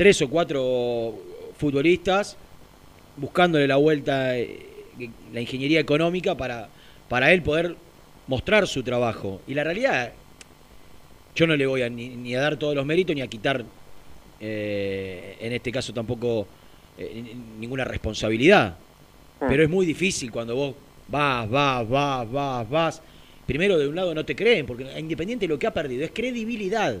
tres 0.00 0.22
o 0.22 0.30
cuatro 0.30 1.14
futbolistas 1.58 2.34
buscándole 3.18 3.68
la 3.68 3.76
vuelta, 3.76 4.34
eh, 4.38 4.60
la 5.30 5.42
ingeniería 5.42 5.78
económica 5.78 6.34
para, 6.34 6.70
para 7.10 7.30
él 7.34 7.42
poder 7.42 7.76
mostrar 8.26 8.66
su 8.66 8.82
trabajo. 8.82 9.42
Y 9.46 9.52
la 9.52 9.62
realidad, 9.62 10.14
yo 11.34 11.46
no 11.46 11.54
le 11.54 11.66
voy 11.66 11.82
a, 11.82 11.90
ni, 11.90 12.08
ni 12.16 12.34
a 12.34 12.40
dar 12.40 12.56
todos 12.56 12.74
los 12.74 12.86
méritos 12.86 13.14
ni 13.14 13.20
a 13.20 13.26
quitar, 13.26 13.62
eh, 14.40 15.36
en 15.38 15.52
este 15.52 15.70
caso 15.70 15.92
tampoco, 15.92 16.46
eh, 16.96 17.20
ni- 17.22 17.34
ninguna 17.60 17.84
responsabilidad. 17.84 18.78
Mm. 19.38 19.48
Pero 19.50 19.62
es 19.64 19.68
muy 19.68 19.84
difícil 19.84 20.30
cuando 20.30 20.56
vos 20.56 20.74
vas, 21.08 21.46
vas, 21.50 21.86
vas, 21.86 22.32
vas, 22.32 22.70
vas. 22.70 23.02
Primero, 23.44 23.76
de 23.76 23.86
un 23.86 23.96
lado 23.96 24.14
no 24.14 24.24
te 24.24 24.34
creen, 24.34 24.64
porque 24.64 24.98
Independiente 24.98 25.46
lo 25.46 25.58
que 25.58 25.66
ha 25.66 25.74
perdido 25.74 26.04
es 26.06 26.10
credibilidad. 26.10 26.96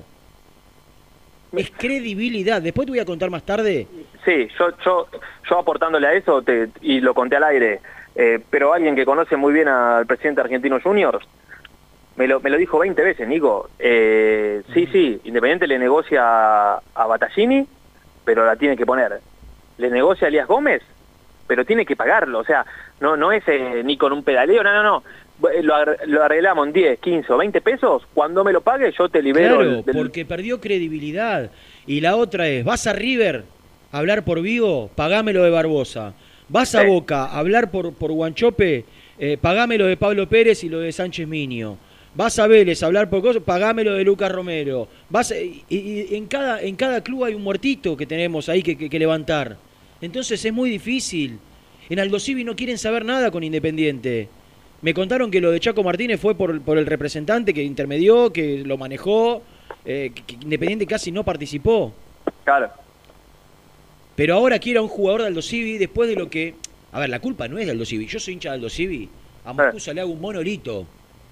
Es 1.56 1.70
credibilidad. 1.76 2.62
Después 2.62 2.86
te 2.86 2.92
voy 2.92 3.00
a 3.00 3.04
contar 3.04 3.30
más 3.30 3.42
tarde 3.44 3.86
Sí, 4.24 4.48
yo, 4.58 4.68
yo, 4.84 5.08
yo 5.48 5.58
aportándole 5.58 6.06
a 6.06 6.12
eso, 6.12 6.42
te- 6.42 6.68
y 6.82 7.00
lo 7.00 7.14
conté 7.14 7.36
al 7.36 7.44
aire, 7.44 7.80
eh, 8.14 8.38
pero 8.50 8.74
alguien 8.74 8.94
que 8.94 9.06
conoce 9.06 9.36
muy 9.36 9.52
bien 9.54 9.66
al 9.66 10.04
presidente 10.06 10.42
argentino 10.42 10.78
Junior, 10.80 11.20
me 12.16 12.28
lo, 12.28 12.38
me 12.40 12.50
lo 12.50 12.58
dijo 12.58 12.78
20 12.78 13.02
veces, 13.02 13.26
Nico. 13.26 13.70
Eh, 13.78 14.62
sí, 14.74 14.86
sí, 14.92 15.20
Independiente 15.24 15.66
le 15.66 15.78
negocia 15.78 16.20
a, 16.74 16.82
a 16.94 17.06
Battaglini, 17.06 17.66
pero 18.24 18.44
la 18.44 18.56
tiene 18.56 18.76
que 18.76 18.84
poner. 18.84 19.20
Le 19.78 19.88
negocia 19.90 20.26
a 20.26 20.28
Elías 20.28 20.46
Gómez, 20.46 20.82
pero 21.46 21.64
tiene 21.64 21.86
que 21.86 21.96
pagarlo. 21.96 22.40
O 22.40 22.44
sea, 22.44 22.66
no, 23.00 23.16
no 23.16 23.32
es 23.32 23.42
eh, 23.48 23.80
ni 23.84 23.96
con 23.96 24.12
un 24.12 24.22
pedaleo, 24.22 24.62
no, 24.62 24.74
no, 24.74 24.82
no. 24.82 25.02
Eh, 25.54 25.62
Lo, 25.62 25.74
ar- 25.74 25.98
lo 26.06 26.22
arreglamos 26.22 26.66
en 26.66 26.72
10, 26.72 26.98
15 26.98 27.32
o 27.32 27.36
20 27.38 27.60
pesos. 27.60 28.02
Cuando 28.14 28.44
me 28.44 28.52
lo 28.52 28.60
pague, 28.60 28.92
yo 28.96 29.08
te 29.08 29.22
libero. 29.22 29.56
Claro, 29.56 29.78
el- 29.78 29.84
del- 29.84 29.94
porque 29.96 30.24
perdió 30.24 30.60
credibilidad. 30.60 31.50
Y 31.86 32.00
la 32.00 32.16
otra 32.16 32.48
es, 32.48 32.64
vas 32.64 32.86
a 32.86 32.92
River 32.92 33.44
a 33.92 33.98
hablar 33.98 34.24
por 34.24 34.40
Vigo, 34.42 34.90
pagámelo 34.94 35.42
de 35.42 35.50
Barbosa. 35.50 36.14
Vas 36.48 36.74
a 36.74 36.82
Sí. 36.82 36.86
Boca 36.88 37.24
a 37.26 37.38
hablar 37.38 37.70
por, 37.70 37.94
por 37.94 38.12
Guanchope, 38.12 38.84
eh, 39.18 39.38
pagámelo 39.40 39.86
de 39.86 39.96
Pablo 39.96 40.28
Pérez 40.28 40.62
y 40.64 40.68
lo 40.68 40.80
de 40.80 40.90
Sánchez 40.92 41.26
Miño. 41.26 41.76
Vas 42.14 42.38
a 42.40 42.46
Vélez 42.48 42.82
a 42.82 42.86
hablar 42.86 43.08
por 43.08 43.22
cosas, 43.22 43.40
pagámelo 43.42 43.94
de 43.94 44.02
Lucas 44.04 44.32
Romero. 44.32 44.88
Vas 45.08 45.30
a- 45.30 45.38
y, 45.40 45.62
y 45.68 46.08
en, 46.16 46.26
cada, 46.26 46.60
en 46.60 46.74
cada 46.74 47.02
club 47.04 47.24
hay 47.24 47.34
un 47.34 47.42
muertito 47.42 47.96
que 47.96 48.04
tenemos 48.04 48.48
ahí 48.48 48.62
que, 48.64 48.76
que- 48.76 48.90
que 48.90 48.98
levantar. 48.98 49.56
Entonces 50.00 50.44
es 50.44 50.52
muy 50.52 50.70
difícil. 50.70 51.38
En 51.88 51.98
Aldosivi 52.00 52.42
no 52.44 52.56
quieren 52.56 52.78
saber 52.78 53.04
nada 53.04 53.30
con 53.30 53.42
Independiente. 53.44 54.28
Me 54.82 54.94
contaron 54.94 55.30
que 55.30 55.40
lo 55.40 55.50
de 55.50 55.60
Chaco 55.60 55.82
Martínez 55.82 56.18
fue 56.20 56.34
por, 56.34 56.60
por 56.62 56.78
el 56.78 56.86
representante 56.86 57.52
que 57.52 57.62
intermedió, 57.62 58.32
que 58.32 58.58
lo 58.64 58.78
manejó, 58.78 59.42
eh, 59.84 60.10
que, 60.26 60.34
Independiente 60.34 60.86
casi 60.86 61.12
no 61.12 61.22
participó. 61.24 61.92
Claro. 62.44 62.70
Pero 64.16 64.34
ahora 64.34 64.58
quiere 64.58 64.78
a 64.78 64.82
un 64.82 64.88
jugador 64.88 65.22
de 65.22 65.26
Aldo 65.28 65.42
Civi 65.42 65.78
después 65.78 66.08
de 66.08 66.16
lo 66.16 66.28
que... 66.30 66.54
A 66.92 67.00
ver, 67.00 67.08
la 67.10 67.20
culpa 67.20 67.46
no 67.46 67.58
es 67.58 67.66
de 67.66 67.72
Aldo 67.72 67.84
Civi. 67.84 68.06
Yo 68.06 68.18
soy 68.18 68.34
hincha 68.34 68.50
de 68.50 68.54
Aldo 68.56 68.68
Civi. 68.70 69.08
A 69.44 69.52
Moscusa 69.66 69.92
le 69.94 70.00
hago 70.00 70.10
un 70.12 70.20
monolito. 70.20 70.86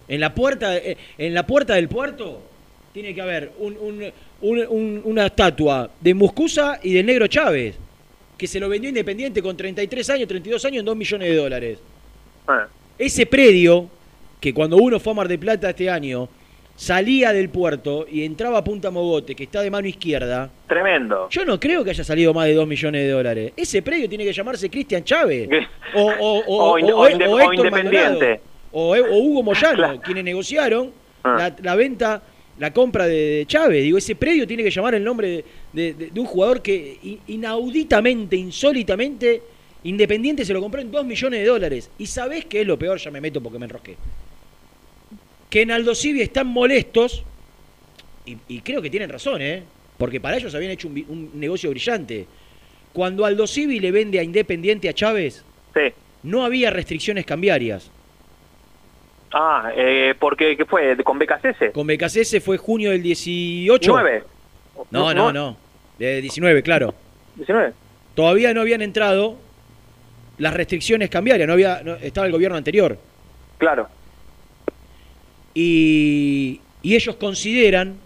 En 0.06 0.20
la 0.20 0.34
puerta, 0.34 0.76
eh, 0.76 0.96
en 1.18 1.34
la 1.34 1.46
puerta 1.46 1.74
del 1.74 1.88
puerto 1.88 2.40
tiene 2.92 3.14
que 3.14 3.20
haber 3.20 3.52
un- 3.58 3.76
un- 3.78 4.12
un- 4.40 4.66
un- 4.68 5.02
una 5.04 5.26
estatua 5.26 5.90
de 6.00 6.14
Muscusa 6.14 6.78
y 6.82 6.92
del 6.94 7.04
negro 7.06 7.26
Chávez, 7.26 7.76
que 8.38 8.46
se 8.46 8.60
lo 8.60 8.68
vendió 8.68 8.88
Independiente 8.88 9.42
con 9.42 9.56
33 9.56 10.08
años, 10.10 10.28
32 10.28 10.64
años 10.64 10.78
en 10.80 10.84
2 10.86 10.96
millones 10.96 11.28
de 11.28 11.34
dólares. 11.36 11.78
Ese 12.98 13.26
predio, 13.26 13.88
que 14.40 14.52
cuando 14.52 14.76
uno 14.76 14.98
fue 14.98 15.12
a 15.12 15.16
Mar 15.16 15.28
del 15.28 15.38
Plata 15.38 15.70
este 15.70 15.88
año, 15.88 16.28
salía 16.76 17.32
del 17.32 17.48
puerto 17.48 18.06
y 18.10 18.24
entraba 18.24 18.58
a 18.58 18.64
Punta 18.64 18.90
Mogote, 18.90 19.34
que 19.34 19.44
está 19.44 19.62
de 19.62 19.70
mano 19.70 19.86
izquierda, 19.88 20.50
tremendo. 20.68 21.28
yo 21.30 21.44
no 21.44 21.58
creo 21.58 21.82
que 21.84 21.90
haya 21.90 22.04
salido 22.04 22.32
más 22.34 22.46
de 22.46 22.54
2 22.54 22.66
millones 22.68 23.02
de 23.02 23.10
dólares. 23.10 23.52
Ese 23.56 23.82
predio 23.82 24.08
tiene 24.08 24.24
que 24.24 24.32
llamarse 24.32 24.68
Cristian 24.70 25.02
Chávez. 25.04 25.48
O, 25.94 26.02
o, 26.02 26.38
o, 26.46 26.72
o 26.72 26.78
Héctor 26.78 27.54
Independiente. 27.54 28.00
Maldonado. 28.10 28.40
O, 28.72 28.94
Hugo 28.94 29.42
Moyano, 29.42 29.76
Claro. 29.76 30.00
quienes 30.02 30.22
negociaron 30.24 30.90
Ah. 31.24 31.34
la, 31.38 31.56
la 31.62 31.74
venta, 31.74 32.22
la 32.58 32.72
compra 32.72 33.06
de, 33.06 33.16
de 33.38 33.46
Chávez. 33.46 33.82
Digo, 33.82 33.96
ese 33.98 34.14
predio 34.14 34.46
tiene 34.46 34.62
que 34.62 34.70
llamar 34.70 34.94
el 34.94 35.02
nombre 35.02 35.28
de, 35.28 35.44
de- 35.72 35.94
de- 35.94 36.10
de 36.10 36.20
un 36.20 36.26
jugador 36.26 36.60
que 36.62 36.98
inauditamente, 37.26 38.36
insólitamente, 38.36 39.42
Independiente 39.85 40.44
se 40.44 40.52
lo 40.52 40.61
compró 40.61 40.80
en 40.80 40.90
2 40.90 41.04
millones 41.06 41.40
de 41.40 41.47
dólares. 41.47 41.90
Y 41.99 42.06
sabés 42.06 42.44
qué 42.47 42.62
es 42.62 42.66
lo 42.66 42.78
peor, 42.78 42.99
ya 42.99 43.11
me 43.11 43.20
meto 43.20 43.40
porque 43.42 43.58
me 43.58 43.66
enrosqué. 43.66 43.97
Que 45.50 45.62
en 45.62 45.70
Aldo 45.70 45.94
Civi 45.94 46.20
están 46.20 46.47
molestos, 46.49 47.25
y, 48.26 48.37
y 48.49 48.61
creo 48.61 48.82
que 48.82 48.90
tienen 48.90 49.08
razón, 49.08 49.40
¿eh? 49.40 49.62
Porque 49.99 50.20
para 50.20 50.37
ellos 50.37 50.54
habían 50.54 50.73
hecho 50.73 50.88
un, 50.88 51.30
negocio 51.35 51.70
brillante. 51.70 52.26
Cuando 52.92 53.25
Aldo 53.25 53.47
Civi 53.47 53.80
le 53.80 53.90
vende 53.90 54.18
a 54.18 54.23
Independiente 54.23 54.88
a 54.88 54.92
Chávez, 54.92 55.44
Sí. 55.75 55.92
no 56.23 56.44
había 56.44 56.70
restricciones 56.70 57.26
cambiarias. 57.26 57.90
Ah, 59.32 59.70
eh, 59.76 60.14
porque 60.18 60.56
¿qué 60.56 60.64
fue? 60.64 60.97
¿Con 61.04 61.18
BKCS? 61.18 61.73
Con 61.75 61.87
BKCS 61.87 62.42
fue 62.42 62.56
junio 62.56 62.90
del 62.92 63.02
18. 63.02 63.90
9. 63.90 64.25
No, 64.90 65.12
no, 65.12 65.32
no. 65.32 65.56
De 65.99 66.20
19, 66.23 66.62
claro. 66.62 66.94
19. 67.37 67.73
Todavía 68.14 68.54
no 68.54 68.62
habían 68.62 68.80
entrado 68.82 69.37
las 70.38 70.54
restricciones 70.54 71.11
cambiarias, 71.11 71.47
no 71.47 71.52
había 71.54 71.83
no- 71.83 71.95
estaba 71.97 72.26
el 72.26 72.33
gobierno 72.33 72.57
anterior. 72.57 72.99
Claro. 73.59 73.88
Y, 75.54 76.61
y 76.83 76.95
ellos 76.95 77.16
consideran 77.16 77.97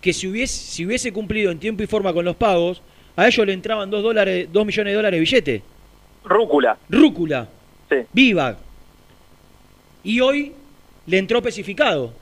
que 0.00 0.12
si 0.12 0.26
hubiese, 0.28 0.54
si 0.54 0.84
hubiese 0.84 1.12
cumplido 1.12 1.50
en 1.50 1.58
tiempo 1.58 1.82
y 1.82 1.86
forma 1.86 2.12
con 2.12 2.24
los 2.24 2.36
pagos, 2.36 2.82
a 3.16 3.26
ellos 3.26 3.46
le 3.46 3.52
entraban 3.52 3.90
2 3.90 4.02
dólares, 4.02 4.48
2 4.52 4.66
millones 4.66 4.90
de 4.92 4.96
dólares 4.96 5.16
de 5.16 5.20
billete. 5.20 5.62
Rúcula. 6.24 6.76
Rúcula, 6.88 7.48
Sí. 7.88 7.96
Viva. 8.12 8.56
Y 10.02 10.20
hoy 10.20 10.52
le 11.06 11.18
entró 11.18 11.38
especificado. 11.38 12.12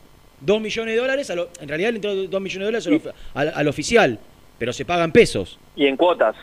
2 0.40 0.60
millones 0.60 0.94
de 0.94 1.00
dólares, 1.00 1.30
a 1.30 1.36
lo- 1.36 1.48
en 1.60 1.68
realidad 1.68 1.90
le 1.90 1.96
entró 1.96 2.14
2 2.14 2.40
millones 2.40 2.82
de 2.82 2.90
dólares 2.90 3.14
al, 3.34 3.48
al- 3.48 3.54
al 3.54 3.68
oficial, 3.68 4.18
pero 4.58 4.72
se 4.72 4.84
pagan 4.84 5.12
pesos. 5.12 5.58
Y 5.76 5.86
en 5.86 5.96
cuotas. 5.96 6.36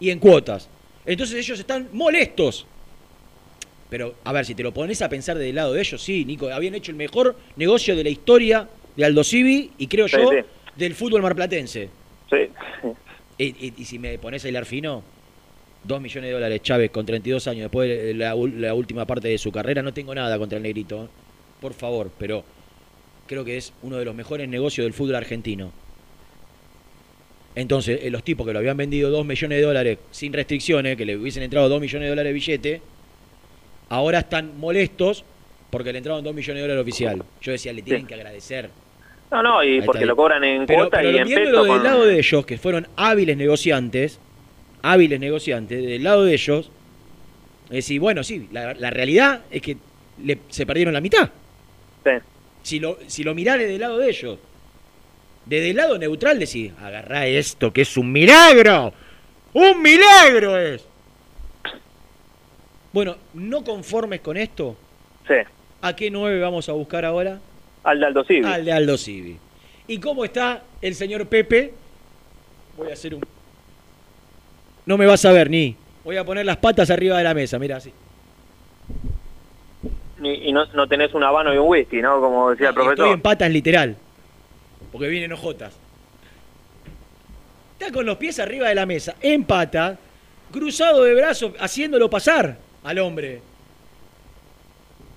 y 0.00 0.10
en 0.10 0.18
cuotas. 0.18 0.68
Entonces 1.06 1.36
ellos 1.36 1.58
están 1.58 1.88
molestos. 1.92 2.66
Pero, 3.90 4.14
a 4.24 4.32
ver, 4.32 4.44
si 4.46 4.54
te 4.54 4.62
lo 4.62 4.72
pones 4.72 5.02
a 5.02 5.08
pensar 5.08 5.36
del 5.38 5.54
lado 5.54 5.72
de 5.74 5.80
ellos, 5.80 6.02
sí, 6.02 6.24
Nico, 6.24 6.48
habían 6.48 6.74
hecho 6.74 6.90
el 6.90 6.96
mejor 6.96 7.36
negocio 7.56 7.94
de 7.94 8.02
la 8.02 8.10
historia 8.10 8.68
de 8.96 9.04
Aldo 9.04 9.22
Civi 9.22 9.70
y 9.78 9.86
creo 9.86 10.08
Sí, 10.08 10.16
yo 10.16 10.30
sí. 10.30 10.36
del 10.76 10.94
fútbol 10.94 11.22
marplatense. 11.22 11.88
Sí. 12.30 12.36
Y, 13.38 13.44
y- 13.66 13.74
y 13.76 13.84
si 13.84 13.98
me 13.98 14.18
pones 14.18 14.44
a 14.44 14.48
hilar 14.48 14.64
fino, 14.64 15.02
2 15.84 16.00
millones 16.00 16.28
de 16.28 16.32
dólares 16.34 16.62
Chávez 16.62 16.90
con 16.90 17.04
32 17.04 17.46
años 17.46 17.62
después 17.64 17.88
de 17.88 18.14
la 18.14 18.34
última 18.74 19.04
parte 19.06 19.28
de 19.28 19.38
su 19.38 19.52
carrera, 19.52 19.82
no 19.82 19.92
tengo 19.92 20.14
nada 20.14 20.38
contra 20.38 20.56
el 20.56 20.62
negrito, 20.62 21.04
¿eh? 21.04 21.08
por 21.60 21.74
favor, 21.74 22.10
pero 22.18 22.42
creo 23.26 23.44
que 23.44 23.56
es 23.58 23.72
uno 23.82 23.96
de 23.98 24.04
los 24.04 24.14
mejores 24.14 24.48
negocios 24.48 24.84
del 24.86 24.94
fútbol 24.94 25.16
argentino. 25.16 25.72
Entonces, 27.56 28.00
eh, 28.02 28.10
los 28.10 28.24
tipos 28.24 28.46
que 28.46 28.52
lo 28.52 28.58
habían 28.58 28.76
vendido 28.76 29.10
2 29.10 29.24
millones 29.24 29.58
de 29.58 29.64
dólares 29.64 29.98
sin 30.10 30.32
restricciones, 30.32 30.96
que 30.96 31.04
le 31.04 31.16
hubiesen 31.16 31.42
entrado 31.44 31.68
2 31.68 31.80
millones 31.80 32.06
de 32.06 32.08
dólares 32.10 32.30
de 32.30 32.34
billete, 32.34 32.82
ahora 33.88 34.20
están 34.20 34.58
molestos 34.58 35.24
porque 35.70 35.92
le 35.92 35.98
entraron 35.98 36.22
2 36.24 36.34
millones 36.34 36.56
de 36.56 36.60
dólares 36.62 36.82
oficial. 36.82 37.22
Yo 37.40 37.52
decía, 37.52 37.72
le 37.72 37.82
tienen 37.82 38.02
Sí. 38.02 38.08
que 38.08 38.14
agradecer. 38.14 38.70
No, 39.30 39.42
no, 39.42 39.64
y 39.64 39.76
Ahí 39.80 39.82
porque 39.82 40.06
lo 40.06 40.14
cobran 40.16 40.44
en 40.44 40.66
Pero, 40.66 40.80
cuota 40.80 40.98
pero 40.98 41.10
y 41.10 41.18
en 41.18 41.28
peso. 41.28 41.40
del 41.62 41.66
con- 41.68 41.82
lado 41.82 42.04
de 42.06 42.18
ellos, 42.18 42.46
que 42.46 42.58
fueron 42.58 42.86
hábiles 42.96 43.36
negociantes, 43.36 44.20
hábiles 44.82 45.18
negociantes, 45.18 45.82
del 45.84 46.04
lado 46.04 46.24
de 46.24 46.34
ellos, 46.34 46.70
es 47.66 47.70
decir, 47.76 48.00
bueno, 48.00 48.22
sí, 48.22 48.48
la, 48.52 48.74
la 48.74 48.90
realidad 48.90 49.42
es 49.50 49.62
que 49.62 49.76
le- 50.22 50.38
se 50.50 50.66
perdieron 50.66 50.94
la 50.94 51.00
mitad. 51.00 51.30
Sí. 52.04 52.10
Si 52.62 52.80
lo, 52.80 52.98
si 53.08 53.24
lo 53.24 53.34
mirás 53.34 53.58
desde 53.58 53.74
el 53.74 53.80
lado 53.80 53.98
de 53.98 54.08
ellos, 54.10 54.38
desde 55.46 55.70
el 55.70 55.76
lado 55.76 55.98
neutral 55.98 56.38
decís, 56.38 56.72
agarrá 56.80 57.26
esto 57.26 57.72
que 57.72 57.82
es 57.82 57.96
un 57.96 58.10
milagro, 58.12 58.92
un 59.52 59.82
milagro 59.82 60.58
es. 60.58 60.84
Bueno, 62.92 63.16
no 63.34 63.64
conformes 63.64 64.20
con 64.20 64.36
esto, 64.36 64.76
Sí. 65.26 65.34
¿a 65.82 65.96
qué 65.96 66.10
nueve 66.10 66.38
vamos 66.40 66.68
a 66.68 66.72
buscar 66.72 67.04
ahora? 67.04 67.38
Al 67.82 68.00
de 68.00 68.06
Aldo 68.06 68.24
Civi. 68.24 68.46
Al 68.46 68.64
de 68.64 68.72
Aldo 68.72 68.96
Civi. 68.96 69.38
¿Y 69.88 69.98
cómo 69.98 70.24
está 70.24 70.62
el 70.80 70.94
señor 70.94 71.26
Pepe? 71.26 71.74
Voy 72.76 72.90
a 72.90 72.94
hacer 72.94 73.14
un... 73.14 73.22
No 74.86 74.96
me 74.96 75.06
vas 75.06 75.24
a 75.24 75.32
ver, 75.32 75.50
ni. 75.50 75.76
Voy 76.04 76.16
a 76.16 76.24
poner 76.24 76.44
las 76.46 76.56
patas 76.58 76.90
arriba 76.90 77.18
de 77.18 77.24
la 77.24 77.34
mesa, 77.34 77.58
mira 77.58 77.76
así. 77.76 77.92
Y, 80.22 80.48
y 80.48 80.52
no, 80.52 80.64
no 80.66 80.86
tenés 80.86 81.12
un 81.14 81.22
habano 81.24 81.52
y 81.52 81.58
un 81.58 81.68
whisky, 81.68 82.00
¿no? 82.00 82.20
Como 82.20 82.50
decía 82.50 82.68
el 82.68 82.70
Estoy 82.70 82.84
profesor. 82.86 83.14
en 83.14 83.20
patas 83.20 83.50
literal. 83.50 83.96
Porque 84.92 85.08
vienen 85.08 85.32
ojotas. 85.32 85.74
Está 87.78 87.92
con 87.92 88.06
los 88.06 88.16
pies 88.16 88.38
arriba 88.38 88.68
de 88.68 88.74
la 88.74 88.86
mesa, 88.86 89.16
en 89.20 89.44
pata, 89.44 89.98
cruzado 90.52 91.02
de 91.04 91.14
brazos, 91.14 91.52
haciéndolo 91.58 92.08
pasar 92.08 92.56
al 92.84 92.98
hombre. 92.98 93.40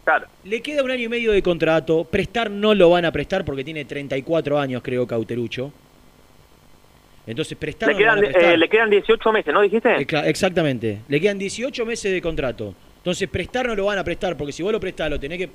Claro. 0.04 0.28
Le 0.46 0.62
queda 0.62 0.84
un 0.84 0.92
año 0.92 1.04
y 1.04 1.10
medio 1.10 1.32
de 1.34 1.42
contrato. 1.44 2.06
Prestar 2.06 2.50
no 2.50 2.74
lo 2.74 2.90
van 2.90 3.06
a 3.06 3.12
prestar 3.12 3.44
porque 3.44 3.64
tiene 3.64 3.86
34 3.86 4.58
años, 4.58 4.82
creo, 4.82 5.06
Cauterucho. 5.06 5.72
Entonces, 7.28 7.58
prestar 7.58 7.90
Le 7.90 7.94
no 7.94 8.00
quedan, 8.00 8.20
prestar. 8.20 8.44
eh, 8.44 8.58
le 8.58 8.70
quedan 8.70 8.90
18 8.90 9.32
meses, 9.34 9.54
¿no 9.54 9.62
dijiste? 9.62 9.90
Eh, 9.98 10.08
Exactamente. 10.26 11.00
Le 11.10 11.20
quedan 11.20 11.38
18 11.38 11.86
meses 11.86 12.12
de 12.12 12.22
contrato. 12.22 12.74
Entonces, 12.98 13.28
prestar 13.28 13.68
no 13.68 13.76
lo 13.76 13.86
van 13.86 13.98
a 13.98 14.04
prestar, 14.04 14.38
porque 14.38 14.54
si 14.54 14.64
vos 14.64 14.72
lo 14.72 14.80
prestás, 14.80 15.10
lo 15.10 15.20
tenés 15.20 15.38
que 15.40 15.50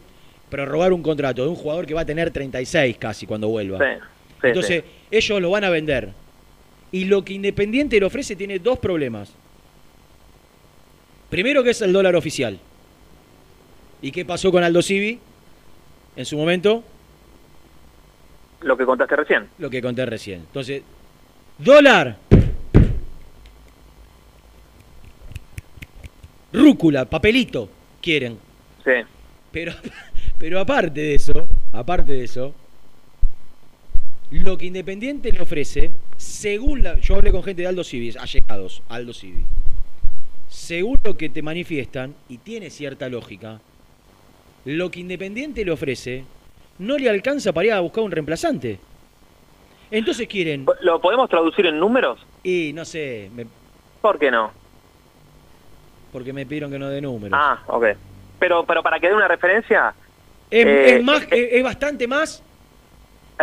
prorrogar 0.53 0.93
un 0.93 1.03
contrato 1.03 1.43
de 1.43 1.49
un 1.49 1.57
jugador 1.57 1.87
que 1.87 1.95
va 1.95 2.03
a 2.03 2.05
tener 2.05 2.31
36 2.31 2.99
casi 2.99 3.27
cuando 3.27 3.49
vuelva. 3.49 3.79
Sí. 3.79 4.01
sí, 4.43 4.47
Entonces, 4.49 4.85
sí. 4.85 4.91
ellos 5.11 5.41
lo 5.41 5.51
van 5.51 5.65
a 5.65 5.71
vender. 5.71 6.11
Y 6.93 7.07
lo 7.07 7.25
que 7.25 7.33
Independiente 7.33 7.99
le 7.99 8.05
ofrece 8.05 8.37
tiene 8.37 8.59
dos 8.59 8.79
problemas. 8.79 9.33
Primero 11.31 11.65
que 11.65 11.71
es 11.71 11.81
el 11.81 11.91
dólar 11.95 12.15
oficial. 12.17 12.59
¿Y 14.03 14.13
qué 14.13 14.27
pasó 14.27 14.53
con 14.53 14.63
Aldo 14.63 14.83
Civi? 14.83 15.19
En 16.17 16.27
su 16.27 16.37
momento, 16.37 16.85
Lo 18.61 18.77
que 18.77 18.85
contaste 18.85 19.17
recién. 19.17 19.49
lo 19.59 19.71
que 19.71 19.81
conté 19.81 20.05
recién. 20.05 20.41
Entonces, 20.41 20.83
dólar. 21.57 22.19
Rúcula, 26.53 27.07
papelito, 27.07 27.71
quieren. 28.03 28.39
Sí. 28.85 28.91
Pero, 29.51 29.73
pero 30.43 30.59
aparte 30.59 31.01
de 31.01 31.15
eso, 31.15 31.47
aparte 31.73 32.15
de 32.15 32.25
eso, 32.25 32.53
lo 34.33 34.59
que 34.59 34.67
Independiente 34.67 35.31
le 35.31 35.41
ofrece, 35.41 35.93
según 36.17 36.83
la, 36.83 36.99
yo 36.99 37.15
hablé 37.15 37.31
con 37.31 37.45
gente 37.45 37.63
de 37.63 37.69
Aldo 37.69 37.85
Civi, 37.85 38.13
allegados, 38.19 38.83
Aldo 38.89 39.13
Civi, 39.13 39.45
según 40.49 40.99
lo 41.05 41.17
que 41.17 41.29
te 41.29 41.43
manifiestan, 41.43 42.17
y 42.29 42.39
tiene 42.39 42.71
cierta 42.71 43.09
lógica, 43.09 43.61
lo 44.65 44.91
que 44.91 44.99
Independiente 44.99 45.65
le 45.65 45.71
ofrece 45.71 46.25
no 46.81 46.99
le 46.99 47.09
alcanza 47.09 47.53
para 47.53 47.67
ir 47.69 47.73
a 47.75 47.79
buscar 47.79 48.03
un 48.03 48.11
reemplazante. 48.11 48.81
Entonces 49.93 50.27
quieren, 50.27 50.67
¿Lo 50.81 51.01
podemos 51.01 51.31
traducir 51.31 51.67
en 51.67 51.79
números? 51.79 52.19
y 52.43 52.73
no 52.75 52.85
sé, 52.85 53.31
me- 53.33 53.47
¿Por 54.01 54.19
qué 54.19 54.33
no? 54.33 54.51
porque 56.11 56.33
me 56.33 56.45
pidieron 56.47 56.73
que 56.73 56.81
no 56.81 56.89
dé 56.89 57.01
números. 57.01 57.39
Ah, 57.41 57.63
ok. 57.69 57.85
Pero, 58.41 58.67
pero 58.67 58.83
para 58.83 58.99
que 58.99 59.07
dé 59.09 59.15
una 59.15 59.29
referencia, 59.29 59.95
es, 60.61 60.67
eh, 60.67 60.97
es 60.97 61.03
más, 61.05 61.23
eh, 61.31 61.49
es- 61.53 61.63
bastante 61.65 62.07
más 62.07 62.43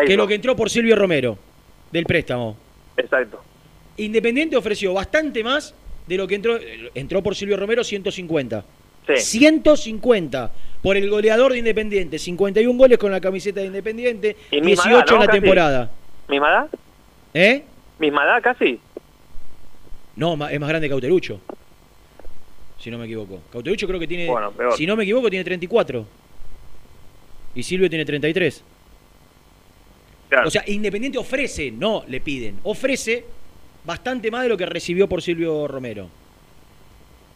que 0.05 0.15
lo 0.15 0.25
que 0.27 0.35
entró 0.35 0.55
por 0.55 0.69
Silvio 0.69 0.95
Romero, 0.95 1.37
del 1.91 2.05
préstamo. 2.05 2.55
Exacto. 2.95 3.41
Independiente 3.97 4.55
ofreció 4.55 4.93
bastante 4.93 5.43
más 5.43 5.73
de 6.07 6.15
lo 6.17 6.25
que 6.27 6.35
entró, 6.35 6.57
entró 6.95 7.21
por 7.21 7.35
Silvio 7.35 7.57
Romero, 7.57 7.83
150. 7.83 8.63
Sí. 9.07 9.39
150 9.39 10.51
por 10.81 10.95
el 10.95 11.09
goleador 11.09 11.51
de 11.51 11.57
Independiente, 11.59 12.17
51 12.19 12.77
goles 12.77 12.97
con 12.97 13.11
la 13.11 13.19
camiseta 13.19 13.59
de 13.59 13.65
Independiente, 13.67 14.37
Y 14.51 14.61
misma 14.61 14.83
18 14.85 14.95
edad, 14.95 15.05
¿no? 15.07 15.13
en 15.15 15.19
la 15.19 15.25
Casi. 15.25 15.39
temporada. 15.41 15.91
¿Misma 16.29 16.49
edad? 16.49 16.67
¿Eh? 17.33 17.63
¿Misma 17.97 18.23
edad 18.23 18.41
casi? 18.41 18.79
No, 20.15 20.33
es 20.47 20.59
más 20.59 20.69
grande 20.69 20.87
que 20.87 20.91
Cauterucho. 20.91 21.41
Si 22.79 22.89
no 22.89 22.97
me 22.97 23.05
equivoco. 23.05 23.41
Cauterucho 23.51 23.87
creo 23.87 23.99
que 23.99 24.07
tiene, 24.07 24.27
Bueno, 24.27 24.51
peor. 24.51 24.75
si 24.77 24.85
no 24.85 24.95
me 24.95 25.03
equivoco, 25.03 25.29
tiene 25.29 25.43
34. 25.43 26.05
Y 27.55 27.63
Silvio 27.63 27.89
tiene 27.89 28.05
33. 28.05 28.63
Claro. 30.29 30.47
O 30.47 30.51
sea, 30.51 30.63
Independiente 30.67 31.17
ofrece, 31.17 31.71
no 31.71 32.03
le 32.07 32.21
piden, 32.21 32.59
ofrece 32.63 33.25
bastante 33.83 34.29
más 34.29 34.43
de 34.43 34.49
lo 34.49 34.57
que 34.57 34.65
recibió 34.65 35.09
por 35.09 35.21
Silvio 35.21 35.67
Romero. 35.67 36.09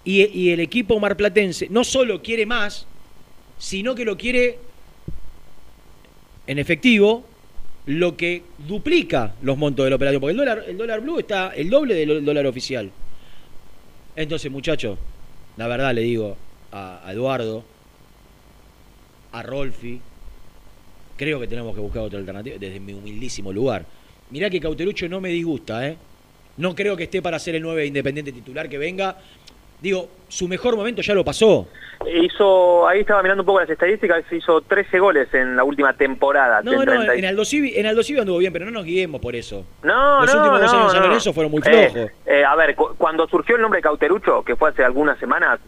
Y, 0.06 0.26
y 0.28 0.52
el 0.52 0.60
equipo 0.60 1.00
marplatense 1.00 1.68
no 1.70 1.84
solo 1.84 2.22
quiere 2.22 2.46
más, 2.46 2.86
sino 3.58 3.96
que 3.96 4.06
lo 4.06 4.18
quiere 4.18 4.60
en 6.46 6.60
efectivo, 6.60 7.24
lo 7.86 8.16
que 8.16 8.44
duplica 8.68 9.36
los 9.42 9.58
montos 9.58 9.86
de 9.86 9.90
la 9.90 9.96
operación. 9.96 10.22
Porque 10.22 10.32
el 10.32 10.38
dólar, 10.38 10.66
el 10.68 10.78
dólar 10.78 11.02
blue 11.02 11.20
está 11.20 11.50
el 11.56 11.70
doble 11.70 11.96
del 11.96 12.24
dólar 12.24 12.46
oficial. 12.46 12.92
Entonces, 14.16 14.52
muchachos, 14.52 14.98
la 15.58 15.68
verdad 15.68 15.94
le 15.94 16.02
digo 16.02 16.38
a, 16.72 17.02
a 17.06 17.12
Eduardo, 17.12 17.64
a 19.34 19.42
Rolfi, 19.44 20.00
creo 21.18 21.40
que 21.40 21.48
tenemos 21.48 21.74
que 21.76 21.82
buscar 21.82 22.04
otra 22.04 22.20
alternativa 22.20 22.56
desde 22.60 22.80
mi 22.80 22.94
humildísimo 22.94 23.52
lugar. 23.52 23.84
Mirá 24.30 24.50
que 24.50 24.60
Cauterucho 24.60 25.10
no 25.10 25.20
me 25.20 25.30
disgusta, 25.30 25.88
¿eh? 25.88 25.98
No 26.58 26.76
creo 26.76 26.96
que 26.96 27.04
esté 27.04 27.22
para 27.22 27.40
ser 27.40 27.56
el 27.56 27.64
9 27.64 27.86
independiente 27.86 28.32
titular 28.32 28.70
que 28.70 28.78
venga. 28.78 29.18
Digo, 29.82 30.08
su 30.30 30.48
mejor 30.48 30.76
momento 30.78 31.02
ya 31.02 31.14
lo 31.14 31.26
pasó. 31.26 31.68
Hizo, 32.22 32.88
ahí 32.88 33.02
estaba 33.02 33.22
mirando 33.24 33.42
un 33.42 33.46
poco 33.46 33.60
las 33.60 33.70
estadísticas, 33.70 34.24
hizo 34.32 34.62
13 34.62 35.00
goles 35.00 35.34
en 35.34 35.56
la 35.56 35.64
última 35.64 35.94
temporada. 35.94 36.62
No, 36.62 36.74
no, 36.74 36.84
30 36.84 37.16
y- 37.16 37.20
en 37.20 37.26
Aldo 37.26 37.44
Civi, 37.44 37.74
en 37.76 37.86
Aldo 37.88 38.04
Civi 38.04 38.20
anduvo 38.20 38.38
bien, 38.38 38.54
pero 38.54 38.66
no 38.66 38.72
nos 38.72 38.86
guiemos 38.86 39.20
por 39.20 39.36
eso. 39.36 39.66
No, 39.84 40.22
Los 40.22 40.34
no, 40.34 40.40
últimos 40.42 40.62
dos 40.62 40.72
no, 40.74 40.78
años 40.80 40.94
en 40.94 41.00
San. 41.00 41.08
Lorenzo 41.08 41.34
fueron 41.34 41.52
muy 41.52 41.62
Eh, 41.66 41.90
flojos. 41.90 42.12
eh, 42.28 42.44
a 42.46 42.56
ver, 42.56 42.76
cu- 42.76 42.94
cuando 42.98 43.28
surgió 43.28 43.56
el 43.56 43.62
nombre 43.62 43.80
de 43.80 43.84
Cauterucho, 43.84 44.44
que 44.44 44.56
fue 44.56 44.70
hace 44.70 44.84
algunas 44.84 45.18
semanas, 45.20 45.60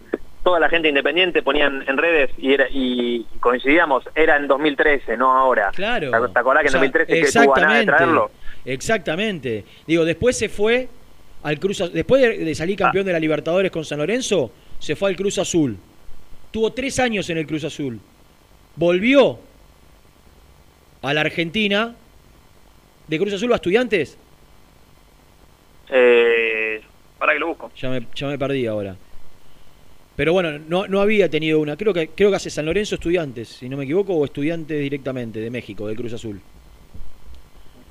toda 0.45 0.59
la 0.59 0.69
gente 0.69 0.87
independiente 0.87 1.41
ponían 1.41 1.83
en 1.87 1.97
redes 1.97 2.29
y, 2.37 2.53
era, 2.53 2.67
y 2.69 3.25
coincidíamos, 3.39 4.03
era 4.13 4.37
en 4.37 4.47
2013, 4.47 5.17
no 5.17 5.31
ahora. 5.35 5.71
Claro. 5.75 6.11
¿Te 6.31 6.39
acordás 6.39 6.61
que 6.61 6.67
en 6.67 6.75
O 6.75 6.79
sea, 6.79 6.81
2013 6.81 7.21
que 7.21 7.39
tuvo 7.45 7.53
ganas 7.55 7.79
de 7.79 7.85
traerlo? 7.87 8.31
Exactamente. 8.63 9.65
Digo, 9.87 10.05
después 10.05 10.37
se 10.37 10.47
fue 10.47 10.87
al 11.43 11.59
Cruz 11.59 11.81
Az- 11.81 11.91
Después 11.93 12.21
de, 12.21 12.37
de 12.45 12.55
salir 12.55 12.75
Ah. 12.79 12.85
campeón 12.85 13.05
de 13.07 13.13
la 13.13 13.19
Libertadores 13.19 13.71
con 13.71 13.83
San 13.83 13.97
Lorenzo, 13.97 14.51
se 14.79 14.95
fue 14.95 15.09
al 15.09 15.15
Cruz 15.15 15.39
Azul. 15.39 15.77
Tuvo 16.51 16.71
tres 16.73 16.99
años 16.99 17.27
en 17.31 17.39
el 17.39 17.47
Cruz 17.47 17.63
Azul. 17.63 17.99
Volvió 18.75 19.39
a 21.01 21.13
la 21.13 21.21
Argentina. 21.21 21.95
¿De 23.07 23.17
Cruz 23.19 23.33
Azul 23.33 23.51
a 23.51 23.55
Estudiantes? 23.55 24.17
Eh, 25.89 26.81
para 27.17 27.33
que 27.33 27.39
lo 27.39 27.47
busco. 27.47 27.71
Ya 27.75 27.89
me, 27.89 28.07
ya 28.15 28.27
me 28.27 28.37
perdí 28.37 28.65
ahora. 28.67 28.95
Pero 30.15 30.33
bueno, 30.33 30.59
no, 30.59 30.87
no 30.87 31.01
había 31.01 31.29
tenido 31.29 31.59
una. 31.59 31.75
Creo 31.75 31.93
que, 31.93 32.09
creo 32.09 32.29
que 32.29 32.37
hace 32.37 32.49
San 32.49 32.65
Lorenzo 32.65 32.95
Estudiantes, 32.95 33.49
si 33.49 33.67
no 33.67 33.77
me 33.77 33.83
equivoco, 33.83 34.13
o 34.13 34.25
Estudiantes 34.25 34.79
directamente 34.79 35.39
de 35.39 35.49
México, 35.49 35.87
del 35.87 35.97
Cruz 35.97 36.13
Azul. 36.13 36.39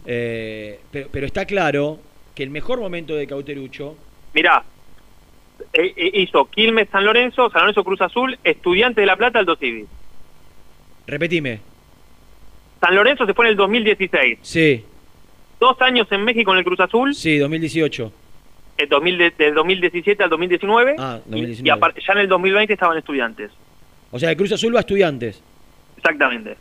Eh, 0.06 0.80
pero, 0.90 1.08
pero 1.10 1.26
está 1.26 1.44
claro 1.44 1.98
que 2.34 2.42
el 2.42 2.50
mejor 2.50 2.80
momento 2.80 3.14
de 3.14 3.26
Cauterucho. 3.26 3.96
Mirá, 4.32 4.64
eh, 5.72 5.92
eh, 5.96 6.10
hizo 6.14 6.46
Quilmes 6.46 6.88
San 6.90 7.04
Lorenzo, 7.04 7.50
San 7.50 7.62
Lorenzo 7.62 7.84
Cruz 7.84 8.00
Azul, 8.00 8.38
Estudiantes 8.42 9.02
de 9.02 9.06
La 9.06 9.16
Plata, 9.16 9.38
Aldo 9.38 9.56
Civi. 9.56 9.84
Repetime. 11.06 11.60
San 12.80 12.94
Lorenzo 12.94 13.26
se 13.26 13.34
fue 13.34 13.46
en 13.46 13.50
el 13.50 13.56
2016. 13.56 14.38
Sí, 14.42 14.84
Dos 15.60 15.80
años 15.80 16.06
en 16.10 16.24
México 16.24 16.52
en 16.52 16.58
el 16.58 16.64
Cruz 16.64 16.80
Azul, 16.80 17.14
sí, 17.14 17.38
2018. 17.38 18.12
El 18.76 18.88
2000 18.88 19.18
de- 19.18 19.30
del 19.30 19.54
2017 19.54 20.22
al 20.22 20.30
2019. 20.30 20.96
Ah, 20.98 21.20
y- 21.26 21.30
2019. 21.30 21.66
Y, 21.68 21.70
aparte, 21.70 22.00
ya 22.06 22.12
en 22.14 22.18
el 22.20 22.28
2020 22.28 22.72
estaban 22.72 22.96
estudiantes. 22.98 23.50
O 24.10 24.18
sea, 24.18 24.28
de 24.28 24.36
Cruz 24.36 24.52
Azul 24.52 24.74
va 24.74 24.78
a 24.78 24.80
estudiantes. 24.80 25.42
Exactamente. 25.96 26.56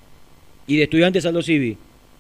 Y 0.67 0.77
de 0.77 0.83
estudiantes 0.83 1.25
Aldo 1.25 1.41
Civi. 1.41 1.77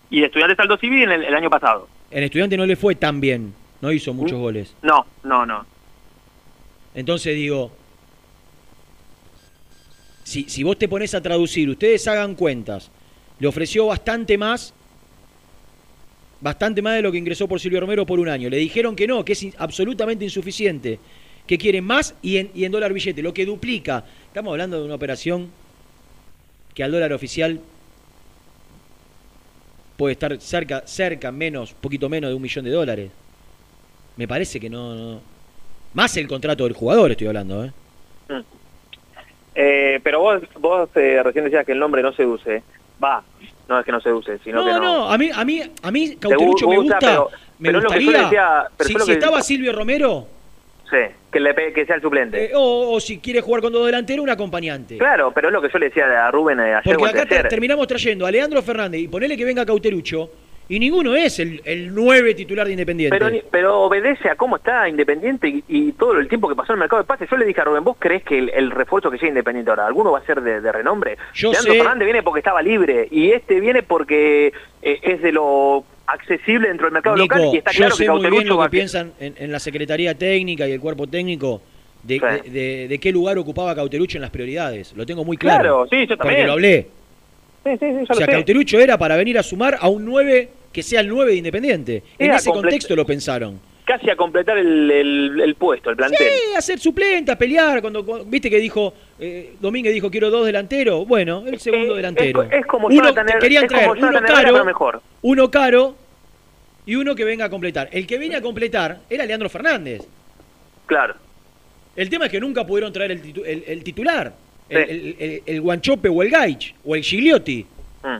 Y 0.09 0.19
de 0.19 0.25
estudiantes 0.27 0.59
Aldo 0.59 0.77
Civi 0.77 1.03
en 1.03 1.11
el, 1.11 1.23
el 1.23 1.33
año 1.33 1.49
pasado. 1.49 1.87
En 2.11 2.23
estudiante 2.23 2.57
no 2.57 2.65
le 2.65 2.75
fue 2.75 2.95
tan 2.95 3.19
bien. 3.21 3.53
No 3.81 3.91
hizo 3.91 4.13
muchos 4.13 4.37
Mm. 4.37 4.41
goles. 4.41 4.75
No, 4.81 5.05
no, 5.23 5.45
no. 5.45 5.65
Entonces 6.95 7.35
digo, 7.35 7.71
si, 10.23 10.43
si 10.49 10.63
vos 10.63 10.77
te 10.77 10.87
pones 10.87 11.13
a 11.15 11.21
traducir, 11.21 11.69
ustedes 11.69 12.07
hagan 12.07 12.35
cuentas, 12.35 12.91
le 13.39 13.47
ofreció 13.47 13.87
bastante 13.87 14.37
más, 14.37 14.73
bastante 16.43 16.81
más 16.81 16.95
de 16.95 17.01
lo 17.01 17.11
que 17.11 17.17
ingresó 17.17 17.47
por 17.47 17.59
Silvio 17.59 17.79
Romero 17.79 18.05
por 18.05 18.19
un 18.19 18.27
año. 18.27 18.49
Le 18.49 18.57
dijeron 18.57 18.95
que 18.95 19.07
no, 19.07 19.23
que 19.23 19.31
es 19.31 19.47
absolutamente 19.57 20.25
insuficiente, 20.25 20.99
que 21.47 21.57
quieren 21.57 21.85
más 21.85 22.15
y 22.21 22.37
en, 22.37 22.51
y 22.53 22.65
en 22.65 22.71
dólar 22.71 22.91
billete, 22.91 23.23
lo 23.23 23.33
que 23.33 23.45
duplica. 23.45 24.03
Estamos 24.27 24.51
hablando 24.51 24.77
de 24.77 24.85
una 24.85 24.95
operación 24.95 25.49
que 26.75 26.83
al 26.83 26.91
dólar 26.91 27.13
oficial 27.13 27.61
puede 29.95 30.13
estar 30.13 30.39
cerca, 30.41 30.83
cerca, 30.85 31.31
menos, 31.31 31.73
poquito 31.73 32.09
menos 32.09 32.29
de 32.29 32.35
un 32.35 32.41
millón 32.41 32.65
de 32.65 32.71
dólares. 32.71 33.09
Me 34.17 34.27
parece 34.27 34.59
que 34.59 34.69
no, 34.69 34.95
no. 34.95 35.21
Más 35.93 36.17
el 36.17 36.27
contrato 36.27 36.65
del 36.65 36.73
jugador 36.73 37.11
estoy 37.11 37.27
hablando, 37.27 37.63
¿eh? 37.63 37.71
Eh, 39.55 39.99
pero 40.03 40.19
vos, 40.19 40.41
vos 40.59 40.89
eh, 40.95 41.21
recién 41.23 41.45
decías 41.45 41.65
que 41.65 41.71
el 41.71 41.79
nombre 41.79 42.01
no 42.01 42.11
seduce. 42.11 42.63
Va, 43.01 43.23
no 43.67 43.79
es 43.79 43.85
que 43.85 43.91
no 43.91 44.01
seduce, 44.01 44.39
sino 44.43 44.59
No, 44.59 44.65
que 44.65 44.71
no, 44.73 44.79
no. 44.79 45.11
a 45.11 45.17
mí, 45.17 45.29
a 45.33 45.43
mí, 45.45 45.61
a 45.81 45.91
mí 45.91 46.09
Te 46.09 46.17
Cauterucho 46.17 46.67
me 46.67 46.77
gusta, 46.77 46.95
gusta, 46.95 46.99
pero- 47.09 47.29
me 47.59 47.69
pero 47.69 47.81
gustaría, 47.81 48.21
decía- 48.23 48.63
pero 48.77 48.87
si, 48.89 49.05
que- 49.05 49.11
estaba 49.13 49.41
Silvio 49.41 49.73
Romero, 49.73 50.27
Sí, 50.89 50.97
que, 51.31 51.39
le, 51.39 51.55
que 51.73 51.85
sea 51.87 51.95
el 51.95 52.01
suplente. 52.01 52.45
eh, 52.45 52.51
o, 52.55 52.91
o 52.93 52.99
si 52.99 53.17
quiere 53.17 53.41
jugar 53.41 53.61
con 53.61 53.73
dos 53.73 53.85
delanteros, 53.85 54.21
un 54.23 54.29
acompañante. 54.29 54.97
Claro, 54.97 55.31
pero 55.33 55.47
es 55.47 55.53
lo 55.53 55.61
que 55.61 55.69
yo 55.69 55.79
le 55.79 55.87
decía 55.87 56.27
a 56.27 56.29
Rubén 56.29 56.59
eh, 56.59 56.75
ayer 56.75 56.97
Porque 56.97 57.19
acá 57.19 57.47
terminamos 57.49 57.87
trayendo 57.87 58.25
a 58.27 58.31
Leandro 58.31 58.61
Fernández 58.61 59.01
y 59.01 59.07
ponele 59.07 59.35
que 59.35 59.43
venga 59.45 59.65
Cauterucho, 59.65 60.29
y 60.69 60.79
ninguno 60.79 61.15
es 61.15 61.39
el, 61.39 61.61
el 61.65 61.93
9 61.93 62.33
titular 62.35 62.65
de 62.65 62.73
Independiente. 62.73 63.17
Pero, 63.17 63.29
pero 63.51 63.81
obedece 63.81 64.29
a 64.29 64.35
cómo 64.35 64.55
está 64.57 64.87
Independiente 64.89 65.47
y, 65.49 65.63
y 65.67 65.91
todo 65.93 66.17
el 66.19 66.27
tiempo 66.27 66.47
que 66.49 66.55
pasó 66.55 66.73
en 66.73 66.77
el 66.77 66.79
mercado 66.81 67.01
de 67.01 67.07
pases. 67.07 67.29
Yo 67.29 67.37
le 67.37 67.45
dije 67.45 67.61
a 67.61 67.65
Rubén, 67.65 67.83
¿vos 67.83 67.97
crees 67.99 68.23
que 68.23 68.37
el, 68.39 68.49
el 68.49 68.71
refuerzo 68.71 69.11
que 69.11 69.17
llega 69.17 69.29
Independiente 69.29 69.69
ahora, 69.71 69.85
alguno 69.87 70.11
va 70.11 70.19
a 70.19 70.25
ser 70.25 70.41
de, 70.41 70.61
de 70.61 70.71
renombre? 70.71 71.17
Yo 71.33 71.51
Leandro 71.51 71.73
sé- 71.73 71.79
Fernández 71.79 72.05
viene 72.05 72.23
porque 72.23 72.39
estaba 72.39 72.61
libre 72.61 73.07
y 73.11 73.31
este 73.31 73.59
viene 73.59 73.83
porque 73.83 74.53
eh, 74.81 74.99
es 75.01 75.21
de 75.21 75.31
lo 75.31 75.83
accesible 76.05 76.67
dentro 76.67 76.85
del 76.87 76.93
mercado 76.93 77.15
Nico, 77.15 77.35
local 77.35 77.53
y 77.53 77.57
está 77.57 77.71
yo 77.71 77.77
claro 77.77 77.95
sé 77.95 78.03
que 78.05 78.09
muy 78.11 78.29
bien 78.29 78.47
lo 78.47 78.61
que 78.61 78.69
piensan 78.69 79.13
en, 79.19 79.35
en 79.37 79.51
la 79.51 79.59
Secretaría 79.59 80.17
Técnica 80.17 80.67
y 80.67 80.73
el 80.73 80.79
cuerpo 80.81 81.07
técnico 81.07 81.61
de, 82.03 82.19
Sí. 82.19 82.49
de- 82.49 82.59
de- 82.59 82.87
de 82.89 82.99
qué 82.99 83.11
lugar 83.13 83.37
ocupaba 83.37 83.73
Cauterucho 83.73 84.17
en 84.17 84.21
las 84.23 84.29
prioridades. 84.31 84.93
Lo 84.97 85.05
tengo 85.05 85.23
muy 85.23 85.37
claro. 85.37 85.61
Claro, 85.61 85.87
sí, 85.89 86.01
yo 86.07 86.17
Porque 86.17 86.27
también. 86.29 86.47
lo 86.47 86.53
hablé. 86.53 86.87
Sí, 87.63 87.71
sí, 87.79 87.85
O 88.09 88.13
sea. 88.13 88.27
Cauterucho 88.27 88.79
era 88.79 88.97
para 88.97 89.15
venir 89.15 89.37
a 89.37 89.43
sumar 89.43 89.77
a 89.79 89.87
un 89.89 90.03
9 90.05 90.49
que 90.71 90.83
sea 90.83 90.99
el 91.01 91.07
9 91.07 91.31
de 91.31 91.37
Independiente. 91.37 92.03
En 92.17 92.31
ese 92.31 92.49
contexto 92.49 92.95
lo 92.95 93.05
pensaron. 93.05 93.59
Casi 93.85 94.09
a 94.09 94.15
completar 94.15 94.57
el, 94.57 94.89
el- 94.89 95.41
el 95.41 95.55
puesto, 95.55 95.89
el 95.89 95.97
plantel. 95.97 96.17
Sí, 96.17 96.55
hacer 96.57 96.79
suplente, 96.79 97.31
a 97.33 97.37
pelear. 97.37 97.81
Cuando, 97.81 98.05
cuando- 98.05 98.25
viste 98.25 98.49
que 98.49 98.57
dijo, 98.57 98.93
eh, 99.19 99.55
Domínguez 99.59 99.93
dijo 99.93 100.09
quiero 100.09 100.29
dos 100.29 100.45
delanteros. 100.45 101.05
Bueno, 101.05 101.43
el 101.45 101.59
segundo 101.59 101.93
Eh, 101.93 101.97
delantero. 101.97 102.43
es- 102.43 102.51
es 102.53 102.65
como 102.65 102.87
uno, 102.87 102.95
Jonathan 102.95 103.39
querían 103.39 103.65
es 103.65 103.69
como 103.71 103.95
traer 103.95 103.97
uno 104.15 104.21
caro, 104.27 104.51
pero 104.53 104.65
mejor. 104.65 105.01
uno 105.21 105.51
caro 105.51 105.95
y 106.85 106.95
uno 106.95 107.13
que 107.13 107.25
venga 107.25 107.45
a 107.45 107.49
completar. 107.49 107.89
El 107.91 108.07
que 108.07 108.17
viene 108.17 108.37
a 108.37 108.41
completar 108.41 108.99
era 109.09 109.25
Leandro 109.25 109.49
Fernández. 109.49 110.01
Claro. 110.85 111.15
El 111.95 112.09
tema 112.09 112.25
es 112.25 112.31
que 112.31 112.39
nunca 112.39 112.65
pudieron 112.65 112.91
traer 112.93 113.11
el, 113.11 113.21
titu- 113.21 113.43
el 113.45 113.83
titular. 113.83 114.33
Sí. 114.69 114.75
El, 114.75 114.89
el- 114.89 115.15
el- 115.19 115.43
el 115.45 115.61
Guanchope 115.61 116.09
o 116.09 116.21
el 116.23 116.29
Gaich 116.29 116.73
o 116.85 116.95
el 116.95 117.03
Gigliotti. 117.03 117.65
Mm. 118.03 118.17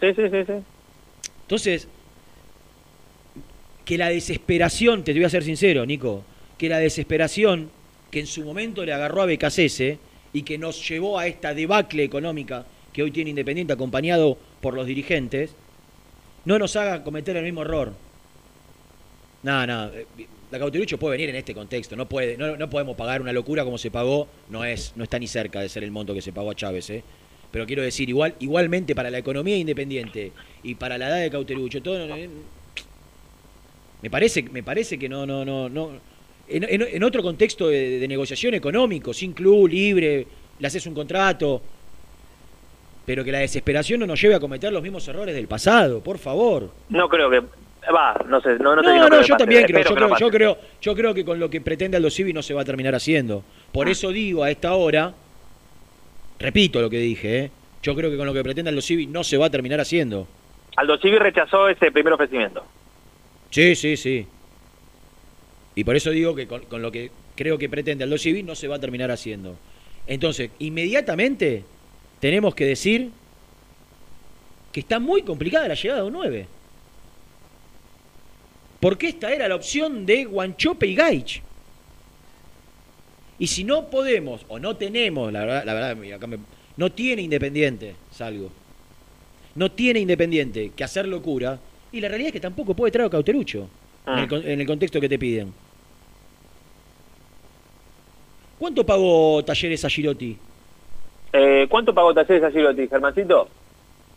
Sí, 0.00 0.06
sí, 0.14 0.22
sí, 0.30 0.44
sí. 0.46 0.52
Entonces, 1.42 1.88
que 3.84 3.98
la 3.98 4.08
desesperación, 4.10 5.02
te 5.02 5.12
voy 5.14 5.24
a 5.24 5.30
ser 5.30 5.42
sincero, 5.44 5.86
Nico, 5.86 6.22
que 6.58 6.68
la 6.68 6.78
desesperación 6.78 7.70
que 8.10 8.20
en 8.20 8.26
su 8.26 8.42
momento 8.44 8.84
le 8.84 8.92
agarró 8.92 9.22
a 9.22 9.26
Becasese 9.26 9.98
y 10.32 10.42
que 10.42 10.58
nos 10.58 10.86
llevó 10.88 11.18
a 11.18 11.26
esta 11.26 11.54
debacle 11.54 12.04
económica 12.04 12.66
que 12.92 13.02
hoy 13.02 13.10
tiene 13.10 13.30
Independiente 13.30 13.72
acompañado 13.72 14.38
por 14.60 14.74
los 14.74 14.86
dirigentes, 14.86 15.54
no 16.44 16.58
nos 16.58 16.76
haga 16.76 17.02
cometer 17.04 17.36
el 17.36 17.44
mismo 17.44 17.62
error. 17.62 17.92
No, 19.42 19.64
eh, 19.64 20.06
la 20.50 20.58
Cauterucho 20.58 20.98
puede 20.98 21.12
venir 21.16 21.28
en 21.30 21.36
este 21.36 21.54
contexto, 21.54 21.94
no 21.96 22.08
puede, 22.08 22.36
no, 22.36 22.56
no 22.56 22.70
podemos 22.70 22.96
pagar 22.96 23.20
una 23.20 23.32
locura 23.32 23.64
como 23.64 23.76
se 23.78 23.90
pagó, 23.90 24.28
no 24.48 24.64
es, 24.64 24.92
no 24.96 25.04
está 25.04 25.18
ni 25.18 25.26
cerca 25.26 25.60
de 25.60 25.68
ser 25.68 25.84
el 25.84 25.90
monto 25.90 26.14
que 26.14 26.22
se 26.22 26.32
pagó 26.32 26.50
a 26.50 26.54
Chávez, 26.54 26.88
¿eh? 26.90 27.02
Pero 27.50 27.66
quiero 27.66 27.82
decir, 27.82 28.08
igual, 28.08 28.34
igualmente 28.40 28.94
para 28.94 29.10
la 29.10 29.18
economía 29.18 29.56
independiente 29.56 30.32
y 30.62 30.74
para 30.74 30.98
la 30.98 31.08
edad 31.08 31.20
de 31.20 31.30
Cauterucho, 31.30 31.82
todo 31.82 31.98
eh, 32.14 32.28
me 34.02 34.10
parece, 34.10 34.42
me 34.42 34.62
parece 34.62 34.98
que 34.98 35.08
no, 35.08 35.26
no, 35.26 35.44
no, 35.44 35.68
no. 35.68 35.90
En, 36.48 36.64
en- 36.64 37.02
otro 37.04 37.22
contexto 37.22 37.68
de, 37.68 37.98
de 37.98 38.08
negociación 38.08 38.54
económico, 38.54 39.12
sin 39.12 39.32
club, 39.32 39.68
libre, 39.68 40.26
le 40.58 40.66
haces 40.66 40.86
un 40.86 40.94
contrato, 40.94 41.60
pero 43.04 43.22
que 43.24 43.32
la 43.32 43.38
desesperación 43.40 44.00
no 44.00 44.06
nos 44.06 44.20
lleve 44.20 44.34
a 44.34 44.40
cometer 44.40 44.72
los 44.72 44.82
mismos 44.82 45.06
errores 45.08 45.34
del 45.34 45.46
pasado, 45.46 46.00
por 46.02 46.18
favor. 46.18 46.70
No 46.88 47.08
creo 47.08 47.30
que... 47.30 47.42
Va, 47.94 48.14
no 48.28 48.40
sé, 48.40 48.58
no, 48.58 48.76
no, 48.76 48.82
sé 48.82 48.88
No, 48.88 48.92
si 48.94 48.98
no, 48.98 49.04
que 49.08 49.14
yo 49.16 49.18
pase, 49.20 49.34
también 49.38 49.64
creo, 49.64 49.82
yo 49.82 49.94
que 49.94 50.00
no 50.00 50.06
creo, 50.08 50.18
yo 50.18 50.30
creo, 50.30 50.58
yo 50.82 50.94
creo 50.94 51.14
que 51.14 51.24
con 51.24 51.38
lo 51.40 51.48
que 51.48 51.60
pretende 51.60 51.96
Aldo 51.96 52.10
Civi 52.10 52.32
no 52.32 52.42
se 52.42 52.52
va 52.54 52.62
a 52.62 52.64
terminar 52.64 52.94
haciendo. 52.94 53.42
Por 53.72 53.88
Ah. 53.88 53.90
eso 53.92 54.10
digo 54.10 54.44
a 54.44 54.50
esta 54.50 54.74
hora, 54.74 55.14
repito 56.38 56.80
lo 56.80 56.90
que 56.90 56.98
dije, 56.98 57.38
¿eh? 57.44 57.50
yo 57.82 57.94
creo 57.94 58.10
que 58.10 58.16
con 58.16 58.26
lo 58.26 58.34
que 58.34 58.42
pretende 58.42 58.68
Aldo 58.70 58.82
Civi 58.82 59.06
no 59.06 59.24
se 59.24 59.36
va 59.38 59.46
a 59.46 59.50
terminar 59.50 59.80
haciendo. 59.80 60.26
Aldo 60.76 60.98
Civi 60.98 61.18
rechazó 61.18 61.68
ese 61.68 61.90
primer 61.90 62.12
ofrecimiento. 62.12 62.64
Sí, 63.50 63.74
sí, 63.74 63.96
sí. 63.96 64.26
Y 65.74 65.84
por 65.84 65.96
eso 65.96 66.10
digo 66.10 66.34
que 66.34 66.46
con, 66.46 66.62
con 66.66 66.82
lo 66.82 66.90
que 66.92 67.10
creo 67.36 67.56
que 67.56 67.68
pretende 67.68 68.04
Aldo 68.04 68.18
Civi 68.18 68.42
no 68.42 68.54
se 68.54 68.68
va 68.68 68.76
a 68.76 68.80
terminar 68.80 69.10
haciendo. 69.10 69.56
Entonces, 70.06 70.50
inmediatamente 70.58 71.64
tenemos 72.20 72.54
que 72.54 72.64
decir 72.66 73.10
que 74.72 74.80
está 74.80 74.98
muy 74.98 75.22
complicada 75.22 75.68
la 75.68 75.74
llegada 75.74 76.00
de 76.02 76.06
un 76.06 76.12
9. 76.12 76.46
Porque 78.80 79.08
esta 79.08 79.32
era 79.32 79.48
la 79.48 79.54
opción 79.56 80.06
de 80.06 80.24
Guanchope 80.24 80.86
y 80.86 80.94
Gaich. 80.94 81.42
Y 83.40 83.46
si 83.46 83.64
no 83.64 83.86
podemos, 83.88 84.44
o 84.48 84.58
no 84.58 84.76
tenemos, 84.76 85.32
la 85.32 85.40
verdad, 85.40 85.64
la 85.64 85.74
verdad 85.74 85.96
mira, 85.96 86.16
acá 86.16 86.26
me- 86.26 86.38
no 86.76 86.90
tiene 86.90 87.22
Independiente, 87.22 87.94
salgo. 88.10 88.50
No 89.54 89.70
tiene 89.72 90.00
Independiente 90.00 90.70
que 90.76 90.84
hacer 90.84 91.06
locura. 91.08 91.58
Y 91.90 92.00
la 92.00 92.08
realidad 92.08 92.28
es 92.28 92.32
que 92.34 92.40
tampoco 92.40 92.74
puede 92.74 92.92
traer 92.92 93.06
a 93.06 93.10
Cauterucho 93.10 93.68
en, 94.06 94.12
Ah. 94.12 94.26
el, 94.30 94.46
en 94.48 94.60
el 94.60 94.66
contexto 94.66 95.00
que 95.00 95.08
te 95.08 95.18
piden. 95.18 95.52
¿Cuánto 98.58 98.84
pagó 98.84 99.42
Talleres 99.44 99.84
a 99.84 99.88
Girotti? 99.88 100.36
Eh, 101.32 101.66
¿Cuánto 101.68 101.94
pagó 101.94 102.12
Talleres 102.12 102.42
a 102.44 102.50
Girotti, 102.50 102.88
Germancito? 102.88 103.48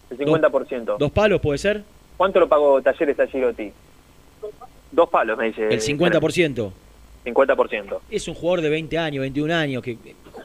El 0.09 0.17
50%. 0.17 0.97
¿Dos 0.97 1.11
palos 1.11 1.39
puede 1.41 1.57
ser? 1.59 1.83
¿Cuánto 2.17 2.39
lo 2.39 2.49
pagó 2.49 2.81
Talleres 2.81 3.19
a 3.19 3.27
Girotti? 3.27 3.71
Dos 4.91 5.09
palos, 5.09 5.37
me 5.37 5.45
dice. 5.47 5.67
El 5.67 5.79
50%. 5.81 6.71
50%. 7.25 7.99
Es 8.09 8.27
un 8.27 8.33
jugador 8.33 8.61
de 8.61 8.69
20 8.69 8.97
años, 8.97 9.21
21 9.21 9.53
años, 9.53 9.83
que 9.83 9.97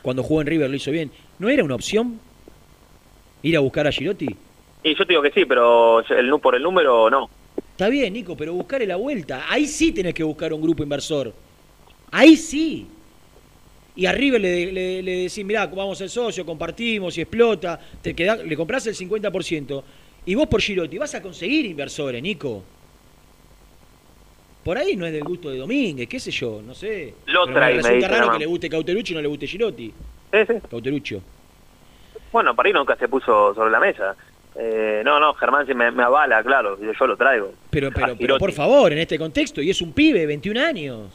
cuando 0.03 0.23
jugó 0.23 0.43
en 0.43 0.47
River 0.47 0.71
lo 0.71 0.77
hizo 0.77 0.91
bien. 0.91 1.11
¿No 1.39 1.49
era 1.49 1.65
una 1.65 1.75
opción 1.75 2.21
ir 3.43 3.57
a 3.57 3.61
buscar 3.61 3.87
a 3.87 3.93
Girotti? 3.93 4.29
Y 4.83 4.95
yo 4.95 5.07
te 5.07 5.13
digo 5.15 5.23
que 5.23 5.31
sí, 5.31 5.45
pero 5.47 6.01
el, 6.01 6.31
por 6.41 6.55
el 6.55 6.63
número 6.63 7.11
no. 7.11 7.29
Está 7.57 7.89
bien, 7.89 8.13
Nico, 8.13 8.37
pero 8.37 8.53
buscarle 8.53 8.87
la 8.87 8.97
vuelta. 8.97 9.47
Ahí 9.49 9.67
sí 9.67 9.93
tenés 9.93 10.15
que 10.15 10.23
buscar 10.23 10.53
un 10.53 10.63
grupo 10.63 10.83
inversor. 10.83 11.33
Ahí 12.11 12.37
sí. 12.37 12.87
Y 13.97 14.05
a 14.07 14.13
River 14.13 14.41
le, 14.41 14.73
le, 14.73 15.03
le 15.03 15.13
decís, 15.23 15.45
mirá, 15.45 15.67
vamos 15.67 15.99
ser 15.99 16.11
socio, 16.11 16.45
compartimos 16.45 17.17
y 17.17 17.23
explota, 17.23 17.81
te 18.03 18.15
queda, 18.15 18.37
le 18.37 18.55
compras 18.55 18.87
el 18.87 18.95
50%. 18.95 19.83
Y 20.27 20.35
vos 20.35 20.47
por 20.47 20.61
Girotti 20.61 20.99
vas 20.99 21.15
a 21.15 21.23
conseguir 21.23 21.65
inversores, 21.65 22.23
Nico. 22.23 22.63
Por 24.67 24.77
ahí 24.77 24.97
no 24.97 25.07
es 25.07 25.13
del 25.13 25.23
gusto 25.23 25.49
de 25.49 25.59
Domínguez, 25.59 26.09
qué 26.09 26.19
sé 26.19 26.33
yo, 26.33 26.61
no 26.61 26.75
sé. 26.75 27.15
Lo 27.27 27.47
trae, 27.47 27.77
me 27.77 27.83
resulta 27.83 28.09
raro 28.09 28.33
que 28.33 28.41
le 28.41 28.47
guste 28.47 28.69
Cauterucho 28.69 29.13
y 29.13 29.15
no 29.15 29.23
le 29.23 29.29
guste 29.29 29.47
Girotti. 29.47 29.95
Sí, 30.33 30.39
sí. 30.45 30.55
Cauterucho. 30.69 31.23
Bueno, 32.33 32.53
para 32.57 32.67
ahí 32.67 32.73
nunca 32.73 32.97
se 32.97 33.07
puso 33.07 33.55
sobre 33.55 33.71
la 33.71 33.79
mesa. 33.79 34.17
Eh, 34.57 35.03
no, 35.05 35.21
no, 35.21 35.35
Germán 35.35 35.69
sí 35.69 35.73
me, 35.73 35.93
me 35.93 36.03
avala, 36.03 36.43
claro, 36.43 36.77
yo, 36.81 37.07
lo 37.07 37.17
traigo. 37.17 37.53
Pero, 37.71 37.87
A 37.87 37.91
pero, 37.93 38.17
pero 38.19 38.39
por 38.39 38.51
favor, 38.51 38.93
en 38.93 38.99
este 38.99 39.17
contexto, 39.17 39.63
y 39.63 39.71
es 39.71 39.81
un 39.81 39.93
pibe, 39.93 40.27
21 40.27 40.59
años. 40.61 41.13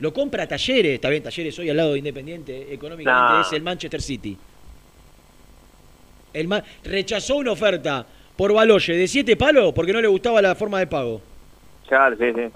Lo 0.00 0.12
compra 0.12 0.46
Talleres, 0.46 0.92
está 0.96 1.08
bien, 1.08 1.22
Talleres 1.22 1.58
hoy 1.58 1.70
al 1.70 1.76
lado 1.78 1.92
de 1.94 2.00
Independiente, 2.00 2.66
económicamente 2.70 3.46
es 3.48 3.52
el 3.54 3.62
Manchester 3.62 4.02
City. 4.02 4.36
El 6.34 6.48
Ma- 6.48 6.62
rechazó 6.84 7.36
una 7.36 7.52
oferta 7.52 8.04
por 8.36 8.52
Baloye 8.52 8.92
de 8.92 9.08
siete 9.08 9.36
palos 9.38 9.72
porque 9.72 9.94
no 9.94 10.02
le 10.02 10.08
gustaba 10.08 10.42
la 10.42 10.54
forma 10.54 10.78
de 10.80 10.86
pago. 10.86 11.29
Sí, 12.18 12.32
sí. 12.34 12.50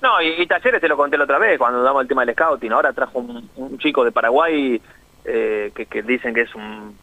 No, 0.00 0.20
y, 0.20 0.46
Talleres 0.46 0.80
te 0.80 0.88
lo 0.88 0.96
conté 0.96 1.16
la 1.16 1.24
otra 1.24 1.38
vez 1.38 1.58
cuando 1.58 1.82
damos 1.82 2.02
el 2.02 2.08
tema 2.08 2.24
del 2.24 2.34
scouting. 2.34 2.72
Ahora 2.72 2.92
trajo 2.92 3.20
un, 3.20 3.78
chico 3.78 4.04
de 4.04 4.10
Paraguay 4.10 4.80
eh, 5.24 5.70
que, 5.74 5.86
que 5.86 6.02
dicen 6.02 6.34
que 6.34 6.42
es 6.42 6.54
un 6.54 6.96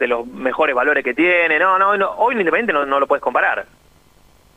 de 0.00 0.08
los 0.08 0.26
mejores 0.26 0.74
valores 0.74 1.04
que 1.04 1.14
tiene. 1.14 1.58
No, 1.58 1.78
no, 1.78 1.96
no 1.96 2.10
hoy 2.12 2.34
Independiente 2.34 2.72
no, 2.72 2.86
no 2.86 2.98
lo 2.98 3.06
puedes 3.06 3.22
comparar. 3.22 3.66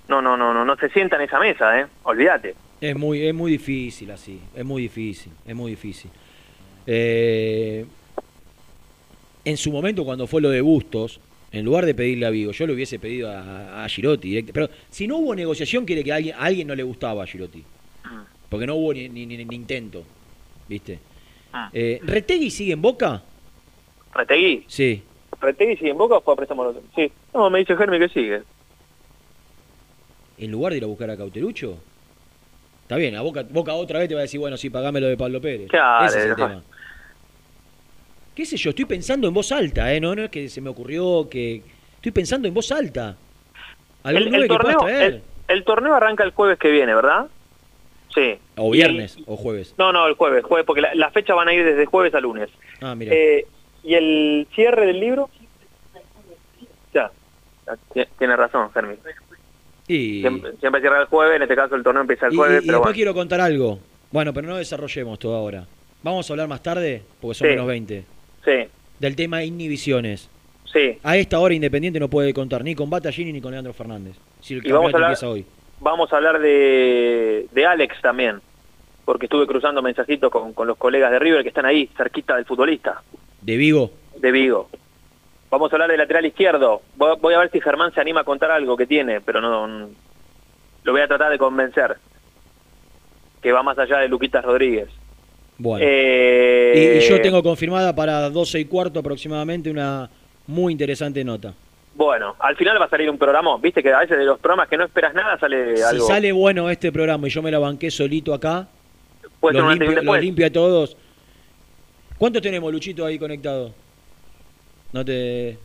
No, 0.08 0.22
no, 0.22 0.36
no, 0.36 0.54
no, 0.54 0.66
no 0.66 0.76
se 0.78 0.90
sienta 0.90 1.18
en 1.18 1.24
esa 1.24 1.40
mesa, 1.40 1.80
¿eh? 1.80 1.86
Olvídate. 2.04 2.56
Es 2.82 2.96
muy, 2.96 3.28
es 3.28 3.34
muy 3.34 3.52
difícil 3.52 4.12
así, 4.12 4.42
es 4.56 4.66
muy 4.66 4.82
difícil, 4.82 5.32
es 5.46 5.56
muy 5.56 5.72
difícil. 5.72 6.12
Eh, 6.86 7.86
en 9.46 9.58
su 9.58 9.72
momento 9.72 10.04
cuando 10.04 10.28
fue 10.28 10.42
lo 10.42 10.50
de 10.50 10.62
Bustos, 10.62 11.20
en 11.54 11.64
lugar 11.64 11.86
de 11.86 11.94
pedirle 11.96 12.26
a 12.26 12.30
Vigo, 12.32 12.52
yo 12.52 12.68
le 12.68 12.74
hubiese 12.74 13.00
pedido 13.00 13.30
a, 13.32 13.84
a 13.86 13.88
Girotti 13.88 14.28
directo. 14.30 14.52
Pero 14.54 14.70
si 14.90 15.08
no 15.08 15.18
hubo 15.18 15.34
negociación, 15.36 15.86
quiere 15.86 16.04
que 16.04 16.12
a 16.12 16.16
alguien, 16.16 16.36
a 16.36 16.40
alguien 16.44 16.68
no 16.68 16.76
le 16.76 16.84
gustaba 16.84 17.24
a 17.24 17.28
Girotti. 17.28 17.64
Porque 18.50 18.68
no 18.68 18.76
hubo 18.76 18.94
ni, 18.94 19.08
ni- 19.10 19.26
ni- 19.26 19.44
ni 19.46 19.56
intento, 19.56 20.04
¿viste? 20.68 21.00
Ah. 21.54 21.70
Eh, 21.74 22.00
¿Retegui 22.04 22.50
sigue 22.52 22.74
en 22.74 22.82
Boca? 22.82 23.24
Retegui. 24.14 24.64
Sí. 24.68 25.02
Retegui 25.42 25.78
sigue 25.78 25.92
en 25.92 25.98
Boca 25.98 26.16
o 26.18 26.22
fue 26.22 26.34
a 26.34 26.38
préstamo. 26.38 26.74
Sí. 26.96 27.12
No, 27.34 27.50
me 27.50 27.60
dice 27.60 27.76
Germi 27.76 27.98
que 28.00 28.10
sigue. 28.10 28.42
¿En 30.38 30.52
lugar 30.52 30.72
de 30.74 30.78
ir 30.80 30.84
a 30.84 30.88
buscar 30.88 31.10
a 31.10 31.18
Cauterucho? 31.18 31.78
Está 32.84 32.98
bien, 32.98 33.16
a 33.16 33.22
Boca, 33.22 33.44
Boca 33.50 33.74
otra 33.74 34.00
vez 34.00 34.08
te 34.10 34.16
va 34.16 34.22
a 34.22 34.24
decir, 34.24 34.40
bueno, 34.40 34.58
sí, 34.58 34.70
pagame 34.70 35.00
lo 35.00 35.08
de 35.08 35.18
Pablo 35.18 35.40
Pérez. 35.40 35.70
Claro, 35.70 36.06
Ese 36.08 36.18
es 36.20 36.24
el 36.26 36.30
no. 36.32 36.36
tema. 36.36 36.64
¿Qué 38.36 38.46
sé 38.46 38.58
yo? 38.58 38.70
Estoy 38.72 38.86
pensando 38.86 39.28
en 39.28 39.34
voz 39.34 39.52
alta, 39.52 39.94
¿eh? 39.94 40.00
No, 40.00 40.16
no 40.16 40.24
es 40.24 40.30
que 40.32 40.50
se 40.50 40.62
me 40.62 40.70
ocurrió 40.70 41.28
que... 41.30 41.62
Estoy 41.96 42.12
pensando 42.12 42.48
en 42.48 42.54
voz 42.54 42.72
alta. 42.72 43.16
¿Algún 44.04 44.36
El, 44.36 44.42
el 44.44 44.48
torneo, 44.48 44.88
el, 44.88 45.22
el 45.48 45.64
torneo 45.64 45.94
arranca 45.94 46.24
el 46.24 46.32
jueves 46.32 46.58
que 46.60 46.70
viene, 46.72 46.94
¿verdad? 46.94 47.28
Sí. 48.14 48.36
O 48.58 48.70
Y 48.74 48.78
viernes, 48.78 49.18
o 49.26 49.38
jueves. 49.38 49.74
No, 49.78 49.94
no, 49.94 50.06
el 50.08 50.16
jueves, 50.16 50.44
jueves, 50.44 50.66
porque 50.66 50.82
la- 50.82 50.94
las 50.96 51.14
fechas 51.14 51.36
van 51.36 51.48
a 51.48 51.54
ir 51.54 51.64
desde 51.64 51.86
jueves 51.86 52.14
a 52.14 52.20
lunes. 52.20 52.50
Ah, 52.82 52.94
mira. 52.96 53.14
Eh, 53.16 53.46
¿Y 53.84 53.94
el 53.96 54.48
cierre 54.54 54.86
del 54.88 55.00
libro? 55.00 55.30
Ya, 56.94 57.12
Ya, 57.66 57.76
ti- 57.94 58.10
tiene 58.20 58.36
razón, 58.36 58.70
Fermi. 58.72 58.96
y, 59.88 60.22
Siempre, 60.22 60.52
siempre 60.60 60.82
cierra 60.82 61.02
el 61.02 61.08
jueves, 61.08 61.38
en 61.38 61.42
este 61.44 61.56
caso 61.56 61.76
el 61.76 61.84
torneo 61.84 62.02
empieza 62.02 62.28
el 62.28 62.34
y- 62.34 62.38
jueves, 62.38 62.64
y 62.64 62.68
pero 62.68 62.78
después 62.80 62.82
bueno. 62.90 62.96
quiero 62.96 63.14
contar 63.14 63.42
algo. 63.42 63.80
Bueno, 64.12 64.34
pero 64.34 64.48
no 64.48 64.58
desarrollemos 64.58 65.18
todo 65.18 65.36
ahora. 65.36 65.66
Vamos 66.04 66.30
a 66.30 66.34
hablar 66.34 66.48
más 66.50 66.62
tarde, 66.62 67.02
porque 67.22 67.36
son 67.36 67.48
Sí. 67.48 67.52
menos 67.52 67.68
20, 67.68 68.04
Sí, 68.46 68.68
del 69.00 69.16
tema 69.16 69.44
inhibiciones. 69.44 70.30
sí. 70.72 70.98
A 71.04 71.18
esta 71.18 71.40
hora 71.40 71.54
Independiente 71.54 72.00
no 72.00 72.10
puede 72.10 72.34
contar 72.34 72.64
ni 72.64 72.76
con 72.76 72.90
Batallini 72.90 73.32
ni 73.34 73.42
con 73.42 73.52
Leandro 73.52 73.74
Fernández. 73.74 74.16
Si 74.42 74.56
el 74.56 74.66
Y 74.68 74.72
vamos 74.72 74.94
a 74.94 74.98
hablar- 74.98 75.12
empieza 75.12 75.30
hoy. 75.30 75.46
Vamos 75.80 76.12
a 76.14 76.16
hablar 76.18 76.40
de, 76.40 77.48
de 77.52 77.66
Alex 77.66 78.00
también, 78.02 78.40
porque 79.06 79.26
estuve 79.26 79.46
cruzando 79.48 79.82
mensajitos 79.82 80.32
con, 80.32 80.54
con 80.54 80.68
los 80.68 80.78
colegas 80.78 81.12
de 81.12 81.20
River 81.20 81.44
que 81.44 81.50
están 81.50 81.66
ahí, 81.66 81.90
cerquita 81.98 82.36
del 82.36 82.46
futbolista, 82.46 83.02
De 83.42 83.58
Vigo. 83.58 83.92
de 84.18 84.32
Vigo. 84.32 84.70
Vamos 85.50 85.72
a 85.72 85.76
hablar 85.76 85.90
del 85.90 86.00
lateral 86.00 86.26
izquierdo. 86.26 86.82
Voy, 86.96 87.18
voy 87.22 87.34
a 87.34 87.40
ver 87.40 87.52
si 87.52 87.60
Germán 87.62 87.94
se 87.94 88.00
anima 88.02 88.22
a 88.22 88.24
contar 88.24 88.50
algo 88.52 88.76
que 88.78 88.88
tiene, 88.88 89.20
pero 89.22 89.42
no, 89.42 89.68
no- 89.68 89.90
lo 90.84 90.92
voy 90.92 91.02
a 91.02 91.08
tratar 91.08 91.32
de 91.32 91.38
convencer. 91.38 91.98
Que 93.42 93.52
va 93.52 93.62
más 93.62 93.78
allá 93.78 93.98
de 94.00 94.08
Luquitas 94.08 94.44
Rodríguez. 94.46 94.88
Bueno. 95.58 95.86
Eh, 95.88 96.98
Y, 96.98 96.98
y 97.06 97.08
yo 97.10 97.22
tengo 97.22 97.44
confirmada 97.44 97.94
para 97.96 98.30
12 98.30 98.60
y 98.60 98.66
cuarto 98.66 99.00
aproximadamente 99.00 99.70
una 99.70 100.10
muy 100.48 100.72
interesante 100.74 101.24
nota. 101.24 101.54
Bueno, 101.96 102.36
al 102.40 102.56
final 102.56 102.82
va 102.82 102.86
a 102.86 102.90
salir 102.90 103.10
un 103.10 103.18
programa. 103.20 103.56
Viste 103.58 103.84
que 103.84 103.94
a 103.94 104.00
veces 104.00 104.18
de 104.18 104.26
los 104.26 104.40
programas 104.40 104.68
que 104.68 104.78
no 104.78 104.84
esperas 104.86 105.14
nada 105.14 105.38
sale 105.40 105.78
Si 105.78 105.84
algo. 105.84 106.08
sale 106.08 106.32
bueno 106.32 106.70
este 106.70 106.92
programa 106.92 107.28
y 107.28 107.30
yo 107.30 107.42
me 107.44 107.52
la 107.52 107.60
banqué 107.60 107.92
solito 107.92 108.34
acá, 108.34 108.68
los 109.42 109.64
un 109.64 109.70
limpio, 109.80 110.02
los 110.02 110.20
limpio 110.20 110.48
a 110.48 110.50
todos. 110.50 110.98
¿Cuántos 112.18 112.42
tenemos, 112.42 112.72
Luchito, 112.72 113.06
ahí 113.06 113.20
conectados? 113.20 113.72
No 114.92 115.06
te... 115.06 115.58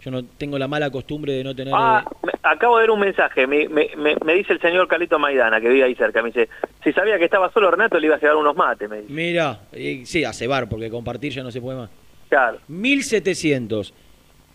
Yo 0.00 0.10
no 0.12 0.24
tengo 0.24 0.58
la 0.58 0.68
mala 0.68 0.90
costumbre 0.90 1.32
de 1.32 1.42
no 1.42 1.54
tener... 1.56 1.74
Ah, 1.76 2.04
eh, 2.06 2.16
me- 2.26 2.32
acabo 2.42 2.76
de 2.76 2.82
ver 2.82 2.90
un 2.92 3.00
mensaje. 3.00 3.46
Me, 3.46 3.68
me, 3.68 3.88
me- 3.96 4.16
me 4.24 4.34
dice 4.34 4.52
el 4.52 4.60
señor 4.60 4.86
Carlito 4.86 5.18
Maidana, 5.18 5.60
que 5.60 5.68
vive 5.68 5.84
ahí 5.84 5.94
cerca. 5.96 6.22
Me 6.22 6.28
dice: 6.28 6.48
Si 6.84 6.92
sabía 6.92 7.18
que 7.18 7.24
estaba 7.24 7.50
solo 7.52 7.70
Renato, 7.70 7.98
le 7.98 8.06
iba 8.06 8.16
a 8.16 8.20
llevar 8.20 8.36
unos 8.36 8.54
mates. 8.56 8.88
Me 8.88 9.00
dice. 9.00 9.12
Mira, 9.12 9.60
eh, 9.72 10.02
sí, 10.04 10.24
a 10.24 10.32
cebar, 10.32 10.68
porque 10.68 10.88
compartir 10.88 11.32
ya 11.32 11.42
no 11.42 11.50
se 11.50 11.60
puede 11.60 11.78
más. 11.78 11.90
Claro. 12.28 12.58
1700, 12.68 13.92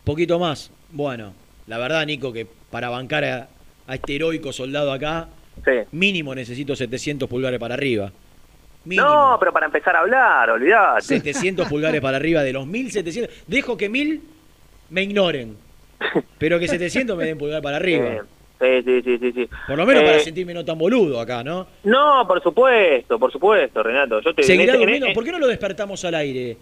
poquito 0.03 0.39
más. 0.39 0.71
Bueno, 0.91 1.33
la 1.67 1.77
verdad, 1.77 2.05
Nico, 2.05 2.31
que 2.31 2.47
para 2.71 2.89
bancar 2.89 3.25
a, 3.25 3.47
a 3.87 3.95
este 3.95 4.15
heroico 4.15 4.53
soldado 4.53 4.91
acá, 4.93 5.27
Sí. 5.65 5.71
mínimo 5.91 6.33
necesito 6.33 6.75
700 6.75 7.29
pulgares 7.29 7.59
para 7.59 7.73
arriba. 7.75 8.11
Mínimo. 8.85 9.07
No, 9.07 9.37
pero 9.39 9.51
para 9.53 9.65
empezar 9.67 9.95
a 9.95 9.99
hablar, 9.99 10.49
olvidate. 10.49 11.01
700 11.03 11.67
pulgares 11.67 12.01
para 12.01 12.17
arriba 12.17 12.41
de 12.43 12.53
los 12.53 12.65
1700. 12.65 13.43
Dejo 13.47 13.77
que 13.77 13.87
1000 13.89 14.21
me 14.93 15.03
ignoren, 15.03 15.57
pero 16.37 16.59
que 16.59 16.67
700 16.67 17.17
me 17.17 17.25
den 17.25 17.37
pulgar 17.37 17.61
para 17.61 17.77
arriba. 17.81 18.23
Sí, 18.61 18.67
sí, 18.85 19.01
sí, 19.01 19.17
sí. 19.19 19.31
sí. 19.33 19.49
Por 19.67 19.77
lo 19.77 19.85
menos 19.85 20.03
para 20.03 20.17
Eh, 20.17 20.19
sentirme 20.21 20.53
no 20.53 20.63
tan 20.63 20.77
boludo 20.77 21.19
acá, 21.19 21.43
¿no? 21.43 21.67
No, 21.83 22.25
por 22.27 22.41
supuesto, 22.41 23.19
por 23.19 23.29
supuesto, 23.31 23.83
Renato. 23.83 24.21
Yo 24.21 24.33
te 24.33 24.43
Seguirá 24.43 24.73
este- 24.73 24.77
durmiendo. 24.77 25.07
en- 25.07 25.13
¿Por 25.13 25.23
qué 25.25 25.31
no 25.31 25.39
lo 25.39 25.47
despertamos 25.47 26.05
al 26.05 26.15
aire? 26.15 26.55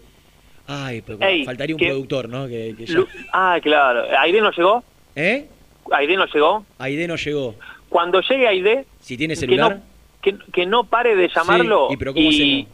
Ay, 0.66 1.02
pero 1.06 1.18
Ey, 1.20 1.44
faltaría 1.44 1.76
un 1.76 1.78
que- 1.80 1.86
productor, 1.88 2.28
¿no? 2.28 2.48
Que, 2.48 2.74
que 2.76 2.86
Lu- 2.92 3.06
Ah, 3.32 3.58
claro. 3.62 4.04
¿Aide 4.18 4.40
no 4.40 4.50
llegó? 4.50 4.82
¿Eh? 5.14 5.46
¿Aide 5.92 6.16
no 6.16 6.26
llegó? 6.26 6.64
Aide 6.78 7.06
no 7.06 7.16
llegó. 7.16 7.54
Cuando 7.88 8.20
llegue 8.22 8.48
Aide, 8.48 8.84
Si 9.00 9.16
tiene 9.16 9.34
que 9.34 9.40
celular, 9.40 9.76
no, 9.76 9.82
que, 10.22 10.36
que 10.52 10.66
no 10.66 10.84
pare 10.84 11.14
de 11.14 11.28
llamarlo. 11.28 11.88
y 11.90 11.96
pero 11.96 12.14
¿cómo 12.14 12.26
y, 12.30 12.66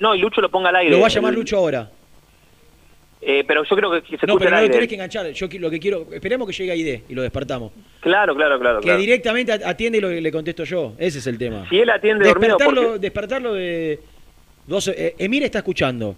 no, 0.00 0.14
y 0.14 0.18
Lucho 0.20 0.40
lo 0.40 0.48
ponga 0.50 0.68
al 0.70 0.76
aire. 0.76 0.90
lo 0.94 1.00
va 1.00 1.06
a 1.06 1.10
llamar 1.10 1.34
Lucho 1.34 1.56
ahora. 1.58 1.90
Eh, 3.20 3.42
pero 3.46 3.64
yo 3.64 3.74
creo 3.76 3.90
que 3.90 4.16
se 4.16 4.26
No, 4.26 4.38
pero 4.38 4.50
no 4.50 4.60
lo 4.62 4.70
tenés 4.70 4.88
que 4.88 4.94
enganchar. 4.94 5.28
Yo 5.32 5.48
lo 5.58 5.70
que 5.70 5.80
quiero, 5.80 6.06
esperemos 6.12 6.46
que 6.46 6.52
llegue 6.54 6.70
Aide 6.72 7.02
y 7.08 7.14
lo 7.14 7.22
despertamos. 7.22 7.72
Claro, 8.00 8.34
claro, 8.36 8.60
claro. 8.60 8.78
Que 8.78 8.84
claro. 8.84 9.00
directamente 9.00 9.52
at- 9.52 9.62
atiende 9.64 10.00
lo 10.00 10.08
que 10.08 10.20
le 10.20 10.30
contesto 10.30 10.62
yo. 10.64 10.94
Ese 10.98 11.18
es 11.18 11.26
el 11.26 11.36
tema. 11.36 11.66
Si 11.68 11.78
él 11.78 11.90
atiende 11.90 12.24
dormido, 12.26 12.56
despertarlo, 12.56 12.82
porque- 12.90 12.98
despertarlo 13.00 13.54
de 13.54 14.00
12. 14.66 14.94
eh, 14.96 15.14
Emir 15.18 15.42
está 15.42 15.58
escuchando. 15.58 16.14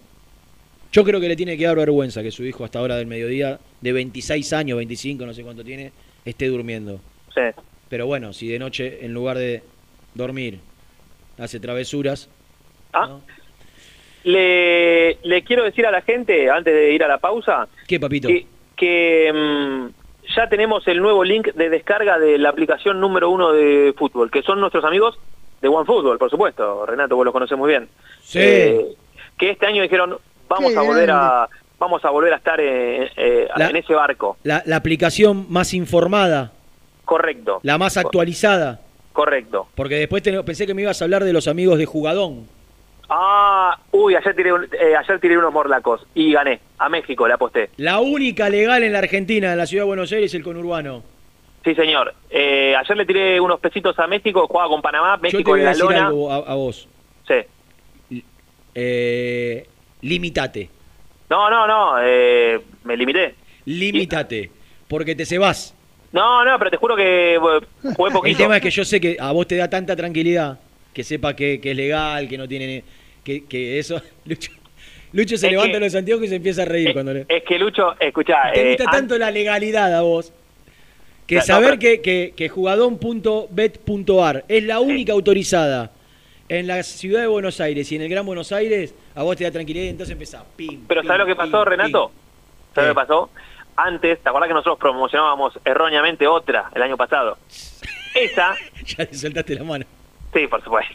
Yo 0.93 1.05
creo 1.05 1.21
que 1.21 1.29
le 1.29 1.37
tiene 1.37 1.57
que 1.57 1.65
dar 1.65 1.77
vergüenza 1.77 2.23
que 2.23 2.31
su 2.31 2.45
hijo 2.45 2.65
hasta 2.65 2.81
ahora 2.81 2.97
del 2.97 3.07
mediodía, 3.07 3.59
de 3.81 3.93
26 3.93 4.53
años, 4.53 4.77
25, 4.77 5.25
no 5.25 5.33
sé 5.33 5.43
cuánto 5.43 5.65
tiene, 5.65 5.93
esté 6.25 6.49
durmiendo. 6.49 7.01
Sí. 7.35 7.41
Pero 7.89 8.07
bueno, 8.07 8.33
si 8.33 8.49
de 8.49 8.59
noche, 8.59 9.05
en 9.05 9.15
lugar 9.15 9.39
de 9.39 9.63
dormir, 10.15 10.59
hace 11.39 11.61
travesuras. 11.61 12.29
Ah, 12.93 13.07
¿no? 13.07 13.23
Le, 14.25 15.19
le 15.23 15.43
quiero 15.45 15.65
decir 15.65 15.87
a 15.87 15.91
la 15.91 16.03
gente, 16.03 16.51
antes 16.51 16.73
de 16.75 16.93
ir 16.93 17.03
a 17.05 17.09
la 17.09 17.19
pausa, 17.19 17.69
¿Qué, 17.87 17.99
papito? 17.99 18.29
que, 18.29 18.47
que, 18.77 19.33
mm, 19.33 19.87
ya 20.37 20.49
tenemos 20.49 20.87
el 20.87 21.01
nuevo 21.01 21.25
link 21.25 21.49
de 21.55 21.69
descarga 21.71 22.19
de 22.19 22.39
la 22.39 22.51
aplicación 22.51 23.01
número 23.01 23.31
uno 23.31 23.53
de 23.53 23.95
fútbol, 23.97 24.31
que 24.31 24.43
son 24.43 24.61
nuestros 24.61 24.85
amigos 24.85 25.19
de 25.61 25.69
OneFootball, 25.69 26.19
por 26.19 26.31
supuesto. 26.31 26.87
Renato, 26.87 27.17
vos 27.17 27.25
los 27.25 27.33
conoces 27.33 27.59
muy 27.59 27.69
bien. 27.71 27.89
Sí. 28.23 28.39
Eh, 28.41 28.87
que 29.37 29.51
este 29.51 29.67
año 29.67 29.83
dijeron, 29.83 30.17
vamos 30.49 30.73
Qué 30.73 30.79
a 30.79 30.83
volver 30.83 31.07
grande. 31.07 31.13
a 31.27 31.49
vamos 31.79 32.05
a 32.05 32.11
volver 32.11 32.33
a 32.35 32.37
estar 32.37 32.61
eh, 32.61 33.11
eh, 33.17 33.49
La- 33.57 33.71
en 33.71 33.77
ese 33.77 33.95
barco. 33.95 34.37
La, 34.45 34.63
la 34.67 34.77
aplicación 34.77 35.47
más 35.49 35.73
informada, 35.75 36.53
Correcto. 37.07 37.59
la 37.63 37.79
más 37.79 37.97
actualizada. 37.97 38.81
Correcto. 39.15 39.67
Porque 39.75 39.97
después 39.97 40.23
te- 40.23 40.43
pensé 40.45 40.67
que 40.67 40.75
me 40.75 40.83
ibas 40.83 41.01
a 41.01 41.05
hablar 41.07 41.25
de 41.25 41.33
los 41.33 41.49
amigos 41.49 41.79
de 41.79 41.87
Jugadón. 41.87 42.47
Ah, 43.13 43.77
uy, 43.91 44.15
ayer 44.15 44.37
tiré, 44.37 44.53
un- 44.53 44.65
eh, 44.73 44.95
ayer 44.97 45.19
tiré 45.19 45.37
unos 45.37 45.53
morlacos 45.53 46.07
y 46.15 46.33
gané. 46.33 46.61
A 46.79 46.89
México 46.89 47.27
le 47.27 47.35
aposté. 47.35 47.71
La 47.77 47.99
única 47.99 48.49
legal 48.49 48.85
en 48.85 48.93
la 48.93 49.01
Argentina, 49.01 49.51
en 49.53 49.59
la 49.59 49.67
ciudad 49.67 49.83
de 49.83 49.89
Buenos 49.89 50.13
Aires, 50.13 50.33
el 50.35 50.43
conurbano. 50.45 51.03
Sí, 51.65 51.75
señor. 51.75 52.15
Eh, 52.31 52.75
ayer 52.77 52.97
le 52.97 53.05
tiré 53.05 53.41
unos 53.41 53.59
pesitos 53.61 53.99
a 53.99 54.07
México, 54.07 54.47
jugaba 54.47 54.69
con 54.71 54.81
Panamá, 54.81 55.17
Yo 55.17 55.21
te 55.23 55.23
México 55.37 55.51
voy 55.51 55.61
en 55.61 55.67
a 55.67 55.71
la 55.71 55.73
decir 55.73 55.85
lona. 55.91 56.07
algo 56.07 56.33
a, 56.33 56.37
a 56.37 56.55
vos. 56.55 56.89
Sí. 57.27 58.23
Eh, 58.75 59.67
limitate. 60.03 60.71
No, 61.29 61.51
no, 61.51 61.67
no, 61.67 61.95
eh, 62.03 62.61
me 62.85 62.97
limité. 62.97 63.35
Limitate. 63.67 64.51
Porque 64.89 65.15
te 65.15 65.27
cebás. 65.27 65.75
No, 66.13 66.45
no, 66.45 66.59
pero 66.59 66.71
te 66.71 66.77
juro 66.77 66.97
que 66.97 67.39
jugué 67.39 67.59
El 68.09 68.13
poquito. 68.13 68.39
tema 68.39 68.57
es 68.57 68.63
que 68.63 68.71
yo 68.71 68.85
sé 68.85 69.01
que 69.01 69.17
a 69.21 69.33
vos 69.33 69.47
te 69.47 69.57
da 69.57 69.69
tanta 69.69 69.95
tranquilidad 69.95 70.59
que 70.93 71.05
sepa 71.05 71.37
que, 71.37 71.61
que 71.61 71.71
es 71.73 71.77
legal, 71.77 72.29
que 72.29 72.37
no 72.39 72.49
tiene. 72.49 72.83
Que, 73.25 73.45
que 73.47 73.79
eso. 73.79 74.01
Lucho, 74.25 74.53
Lucho 75.13 75.37
se 75.37 75.47
Es 75.47 75.53
levanta 75.53 75.73
que- 75.79 75.81
los 75.85 75.95
anteojos 75.95 76.27
y 76.27 76.29
se 76.29 76.37
empieza 76.37 76.63
a 76.63 76.67
reír 76.67 76.93
cuando 76.93 77.13
le. 77.13 77.27
Es 77.29 77.43
que 77.45 77.59
Lucho, 77.59 77.95
escuchá. 78.01 78.51
Te 78.53 78.61
eh, 78.63 78.69
gusta 78.77 78.85
an- 78.85 78.91
tanto 78.93 79.19
la 79.19 79.31
legalidad 79.31 79.95
a 79.97 80.03
vos. 80.03 80.33
Que 81.27 81.37
No, 81.37 81.43
saber 81.43 81.79
pero- 81.79 81.81
que, 81.81 82.01
que, 82.03 82.35
que 82.37 82.49
jugadón.bet.ar 82.49 84.45
es 84.49 84.65
la 84.65 84.81
única 84.81 85.13
autorizada 85.13 85.93
en 86.49 86.67
la 86.67 86.83
ciudad 86.83 87.21
de 87.21 87.27
Buenos 87.29 87.61
Aires 87.61 87.91
y 87.93 87.97
en 87.97 88.03
el 88.03 88.09
Gran 88.09 88.27
Buenos 88.27 88.51
Aires, 88.51 88.93
a 89.15 89.23
vos 89.23 89.37
te 89.37 89.45
da 89.45 89.51
tranquilidad 89.53 89.85
y 89.87 89.89
entonces 89.91 90.13
empezás. 90.13 90.43
Pim, 90.57 90.85
Pero 90.89 91.03
pim, 91.03 91.09
¿sabes 91.09 91.21
lo 91.21 91.27
que 91.27 91.37
pasó, 91.37 91.63
pim. 91.63 91.71
Renato? 91.71 92.11
¿Sabes 92.75 92.89
lo 92.89 92.95
que 92.95 93.01
pasó? 93.01 93.31
Antes, 93.77 94.21
¿te 94.21 94.29
acuerdas 94.29 94.49
que 94.49 94.55
nosotros 94.55 94.79
promocionábamos 94.79 95.59
erróneamente 95.65 96.27
otra 96.27 96.69
el 96.75 96.83
año 96.83 96.97
pasado? 96.97 97.39
Esa, 98.15 98.57
Ya 98.85 99.05
le 99.05 99.15
soltaste 99.15 99.55
la 99.55 99.63
mano. 99.65 99.85
sí, 100.35 100.47
por 100.49 100.63
supuesto. 100.65 100.95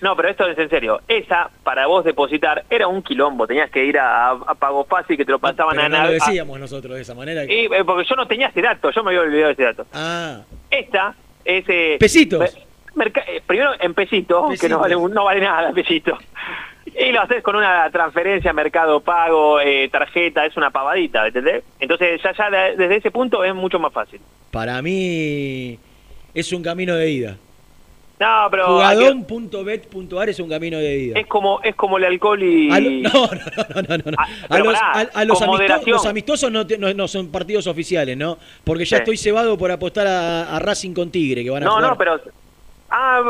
No, 0.00 0.14
pero 0.16 0.28
esto 0.28 0.46
es 0.46 0.58
en 0.58 0.68
serio. 0.68 1.00
Esa, 1.08 1.50
para 1.62 1.86
vos 1.86 2.04
depositar, 2.04 2.64
era 2.68 2.86
un 2.88 3.02
quilombo. 3.02 3.46
Tenías 3.46 3.70
que 3.70 3.84
ir 3.84 3.98
a, 3.98 4.30
a 4.30 4.54
Pago 4.54 4.84
Fácil, 4.84 5.16
que 5.16 5.24
te 5.24 5.32
lo 5.32 5.38
pasaban 5.38 5.76
Pero 5.76 5.86
a 5.86 5.88
no 5.88 6.04
lo 6.04 6.10
decíamos 6.10 6.58
nosotros 6.60 6.94
de 6.96 7.02
esa 7.02 7.14
manera. 7.14 7.44
Y, 7.44 7.66
eh, 7.66 7.84
porque 7.86 8.04
yo 8.08 8.14
no 8.16 8.26
tenía 8.26 8.48
ese 8.48 8.60
dato, 8.62 8.90
yo 8.90 9.02
me 9.02 9.10
había 9.10 9.20
olvidado 9.22 9.46
de 9.48 9.52
ese 9.52 9.62
dato. 9.62 9.86
Ah, 9.92 10.40
Esta 10.70 11.14
es... 11.44 11.64
eh, 11.68 11.96
Pesitos. 11.98 12.56
merca- 12.94 13.24
eh, 13.26 13.42
primero 13.46 13.72
en 13.80 13.94
pesito, 13.94 14.44
que 14.48 14.50
Pesitos. 14.56 14.70
no 14.70 14.78
vale, 14.80 14.94
no 14.96 15.24
vale 15.24 15.40
nada 15.40 15.72
pesito. 15.72 16.18
Y 16.96 17.10
lo 17.12 17.22
haces 17.22 17.42
con 17.42 17.56
una 17.56 17.90
transferencia, 17.90 18.52
mercado 18.52 19.00
pago, 19.00 19.58
eh, 19.60 19.88
tarjeta, 19.90 20.44
es 20.44 20.56
una 20.56 20.70
pavadita, 20.70 21.26
¿entendés? 21.26 21.64
Entonces 21.80 22.20
ya, 22.22 22.32
ya 22.32 22.50
de- 22.50 22.76
desde 22.76 22.96
ese 22.96 23.10
punto 23.10 23.42
es 23.42 23.54
mucho 23.54 23.78
más 23.78 23.92
fácil. 23.92 24.20
para 24.50 24.80
mí 24.82 25.78
es 26.34 26.52
un 26.52 26.62
camino 26.62 26.94
de 26.94 27.10
ida. 27.10 27.36
No, 28.20 28.46
pero 28.50 28.66
Jugadón.bet.ar 28.66 30.28
es 30.28 30.38
un 30.38 30.48
camino 30.48 30.78
de 30.78 30.96
ida. 30.98 31.18
es 31.18 31.26
como 31.26 31.60
es 31.62 31.74
como 31.74 31.98
el 31.98 32.04
alcohol 32.04 32.40
y... 32.42 32.70
A 32.70 32.78
lo- 32.78 32.90
no, 32.90 33.10
no, 33.10 33.28
no, 33.74 33.82
no, 33.88 33.96
no, 33.98 34.10
no. 34.12 34.16
Ah, 34.18 34.28
A 34.44 34.48
pero 34.48 34.64
los, 34.64 34.74
pará, 34.74 35.10
a- 35.14 35.20
a 35.20 35.24
los 35.24 35.38
con 35.38 35.48
amisto- 35.48 35.52
moderación. 35.52 35.90
los 35.90 36.06
amistosos 36.06 36.52
no, 36.52 36.66
te- 36.66 36.78
no- 36.78 36.94
no 36.94 37.08
son 37.08 37.28
partidos 37.28 37.66
oficiales, 37.66 38.16
¿no? 38.16 38.38
Porque 38.62 38.84
ya 38.84 38.98
Sí. 38.98 39.00
estoy 39.02 39.16
cebado 39.16 39.58
por 39.58 39.70
apostar 39.72 40.06
a, 40.06 40.56
a 40.56 40.58
Racing 40.60 40.92
con 40.94 41.10
Tigre, 41.10 41.42
que 41.42 41.50
van 41.50 41.64
a 41.64 41.66
No, 41.66 41.72
jugar. 41.74 41.90
no, 41.90 41.98
pero... 41.98 42.20
Ah, 42.90 43.20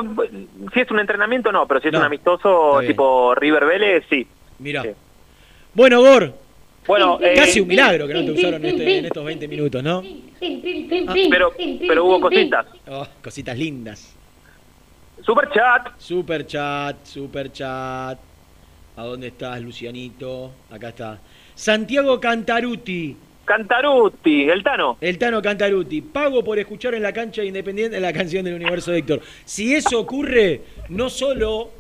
si 0.75 0.81
es 0.81 0.91
un 0.91 1.01
entrenamiento, 1.01 1.51
no, 1.51 1.67
pero 1.67 1.81
si 1.81 1.87
es 1.89 1.93
No, 1.93 2.01
un 2.01 2.05
amistoso 2.05 2.81
tipo 2.87 3.35
River 3.35 3.65
Vélez, 3.65 4.05
sí. 4.11 4.27
Mirá. 4.59 4.83
Sí. 4.83 4.91
Bueno, 5.73 6.03
Gor, 6.03 6.35
Bueno, 6.87 7.19
eh, 7.23 7.33
casi 7.37 7.61
un 7.61 7.69
milagro 7.69 8.07
que 8.07 8.13
no 8.13 8.25
te 8.27 8.33
usaron 8.33 8.63
este- 8.65 8.99
en 8.99 9.07
estos 9.07 9.25
20 9.25 9.49
minutos, 9.49 9.83
¿no? 9.83 10.03
pero, 11.31 11.53
pero 11.89 12.05
hubo 12.05 12.21
cositas. 12.21 12.67
Oh, 12.87 13.07
cositas 13.23 13.57
lindas. 13.57 14.14
Super 15.25 15.49
chat. 15.51 15.89
Super 15.99 16.47
chat, 16.47 16.97
super 17.05 17.51
chat. 17.51 18.19
¿A 18.97 19.03
dónde 19.03 19.29
estás, 19.29 19.61
Lucianito? 19.63 20.53
Acá 20.71 20.91
está. 20.91 21.19
Santiago 21.55 22.21
Cantaruti. 22.21 23.17
Cantaruti, 23.47 24.49
el 24.49 24.63
Tano. 24.63 24.99
El 25.01 25.19
Tano 25.19 25.41
Cantaruti. 25.41 26.03
Pago 26.03 26.45
por 26.45 26.59
escuchar 26.59 26.95
en 26.95 27.03
la 27.03 27.13
cancha 27.13 27.41
de 27.41 27.49
Independiente 27.49 27.99
la 28.01 28.13
canción 28.13 28.45
del 28.45 28.55
universo 28.55 28.91
de 28.91 28.99
Héctor. 28.99 29.23
Si 29.45 29.75
eso 29.75 29.99
ocurre, 29.99 30.61
no 30.91 31.09
solo 31.09 31.71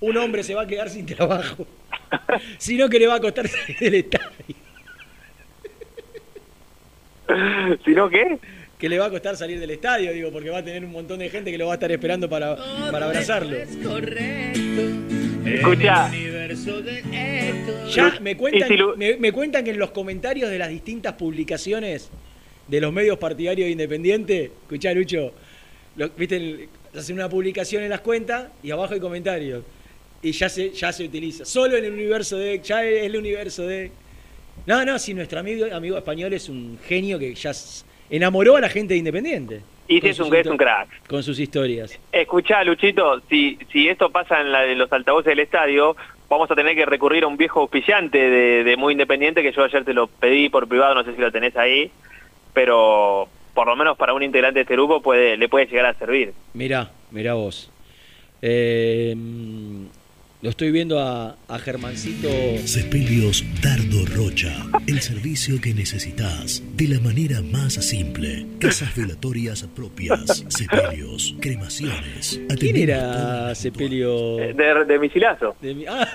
un 0.00 0.16
hombre 0.16 0.44
se 0.44 0.54
va 0.54 0.62
a 0.62 0.66
quedar 0.66 0.88
sin 0.88 1.06
trabajo, 1.06 1.66
sino 2.58 2.88
que 2.88 3.00
le 3.00 3.08
va 3.08 3.16
a 3.16 3.20
costar 3.20 3.48
salir 3.48 3.78
del 3.78 3.94
estadio. 3.94 4.56
¿Sino 7.84 8.08
qué? 8.08 8.38
Que 8.78 8.88
le 8.90 8.98
va 8.98 9.06
a 9.06 9.10
costar 9.10 9.36
salir 9.36 9.58
del 9.58 9.70
estadio, 9.70 10.12
digo, 10.12 10.30
porque 10.30 10.50
va 10.50 10.58
a 10.58 10.64
tener 10.64 10.84
un 10.84 10.92
montón 10.92 11.18
de 11.18 11.30
gente 11.30 11.50
que 11.50 11.56
lo 11.58 11.66
va 11.66 11.72
a 11.72 11.76
estar 11.76 11.90
esperando 11.90 12.28
para, 12.28 12.56
para 12.90 13.06
abrazarlo. 13.06 13.56
Es 13.56 13.74
correcto. 13.76 14.82
Escucha. 15.46 16.08
En 16.08 16.14
el 16.14 16.20
universo 16.20 16.82
de 16.82 16.98
Héctor. 16.98 17.88
Ya 17.88 18.18
me 18.20 18.36
cuentan, 18.36 18.62
Y 18.68 18.72
si 18.72 18.76
lo- 18.76 18.96
me, 18.96 19.16
me 19.16 19.32
cuentan 19.32 19.64
que 19.64 19.70
en 19.70 19.78
los 19.78 19.92
comentarios 19.92 20.50
de 20.50 20.58
las 20.58 20.68
distintas 20.68 21.14
publicaciones 21.14 22.10
de 22.68 22.80
los 22.80 22.92
medios 22.92 23.16
partidarios 23.18 23.66
de 23.66 23.70
Independiente, 23.72 24.44
escuchá 24.62 24.92
Lucho, 24.92 25.32
lo- 25.96 26.10
viste, 26.10 26.68
hacen 26.94 27.14
una 27.16 27.28
publicación 27.30 27.82
en 27.82 27.88
las 27.90 28.00
cuentas 28.00 28.48
y 28.62 28.70
abajo 28.72 28.92
hay 28.94 29.00
comentarios. 29.00 29.64
Y 30.20 30.32
ya 30.32 30.48
se, 30.48 30.70
ya 30.72 30.92
se 30.92 31.04
utiliza. 31.04 31.44
Solo 31.44 31.76
en 31.76 31.84
el 31.84 31.92
universo 31.92 32.36
de, 32.36 32.60
ya 32.62 32.84
es 32.84 33.04
el 33.04 33.16
universo 33.16 33.66
de. 33.66 33.90
No, 34.66 34.84
no, 34.84 34.98
si 34.98 35.14
nuestro 35.14 35.38
amigo, 35.38 35.66
amigo 35.72 35.96
español 35.96 36.32
es 36.32 36.48
un 36.48 36.78
genio 36.86 37.18
que 37.18 37.34
ya 37.34 37.52
enamoró 38.10 38.56
a 38.56 38.60
la 38.60 38.68
gente 38.68 38.94
de 38.94 38.98
Independiente. 38.98 39.60
Y 39.88 40.00
si 40.00 40.08
es 40.08 40.18
un, 40.20 40.34
es 40.34 40.44
histo- 40.46 40.50
un 40.50 40.56
crack. 40.56 40.88
Con 41.08 41.22
sus 41.22 41.38
historias. 41.38 41.98
Escuchá, 42.12 42.64
Luchito, 42.64 43.20
si, 43.30 43.58
si 43.72 43.88
esto 43.88 44.10
pasa 44.10 44.40
en, 44.40 44.50
la- 44.52 44.66
los 44.74 44.92
altavoces 44.92 45.26
del 45.30 45.38
estadio, 45.40 45.96
vamos 46.28 46.50
a 46.50 46.54
tener 46.56 46.74
que 46.74 46.84
recurrir 46.86 47.22
a 47.24 47.28
un 47.28 47.36
viejo 47.36 47.60
auspiciante 47.60 48.18
de, 48.18 48.64
de 48.64 48.76
Muy 48.76 48.92
Independiente, 48.92 49.42
que 49.42 49.52
yo 49.52 49.62
ayer 49.62 49.84
te 49.84 49.94
lo 49.94 50.08
pedí 50.08 50.48
por 50.48 50.66
privado, 50.66 50.94
no 50.94 51.04
sé 51.04 51.14
si 51.14 51.20
lo 51.20 51.30
tenés 51.30 51.56
ahí, 51.56 51.90
pero 52.52 53.28
por 53.54 53.66
lo 53.68 53.76
menos 53.76 53.96
para 53.96 54.12
un 54.12 54.22
integrante 54.22 54.58
de 54.58 54.62
este 54.62 54.74
grupo 54.74 55.00
puede, 55.00 55.36
le 55.36 55.48
puede 55.48 55.66
llegar 55.66 55.86
a 55.86 55.94
servir. 55.94 56.32
Mirá, 56.52 56.90
mirá 57.12 57.34
vos. 57.34 57.70
Eh, 58.42 59.14
lo 60.46 60.50
estoy 60.50 60.70
viendo 60.70 61.00
a, 61.00 61.36
a 61.48 61.58
Germancito. 61.58 62.28
Sepelios 62.64 63.44
Dardo 63.60 64.06
Rocha. 64.14 64.64
El 64.86 65.00
servicio 65.00 65.60
que 65.60 65.74
necesitas 65.74 66.62
de 66.76 66.86
la 66.86 67.00
manera 67.00 67.42
más 67.42 67.72
simple. 67.74 68.46
Casas 68.60 68.94
velatorias 68.94 69.64
propias. 69.74 70.44
Sepelios, 70.48 71.34
cremaciones. 71.40 72.40
¿Quién 72.60 72.76
era 72.76 73.56
Sepelio? 73.56 74.38
Eh, 74.38 74.54
De, 74.54 74.84
de 74.84 74.98
misilazo. 75.00 75.56
de 75.60 75.74
mi- 75.74 75.86
ah. 75.88 76.06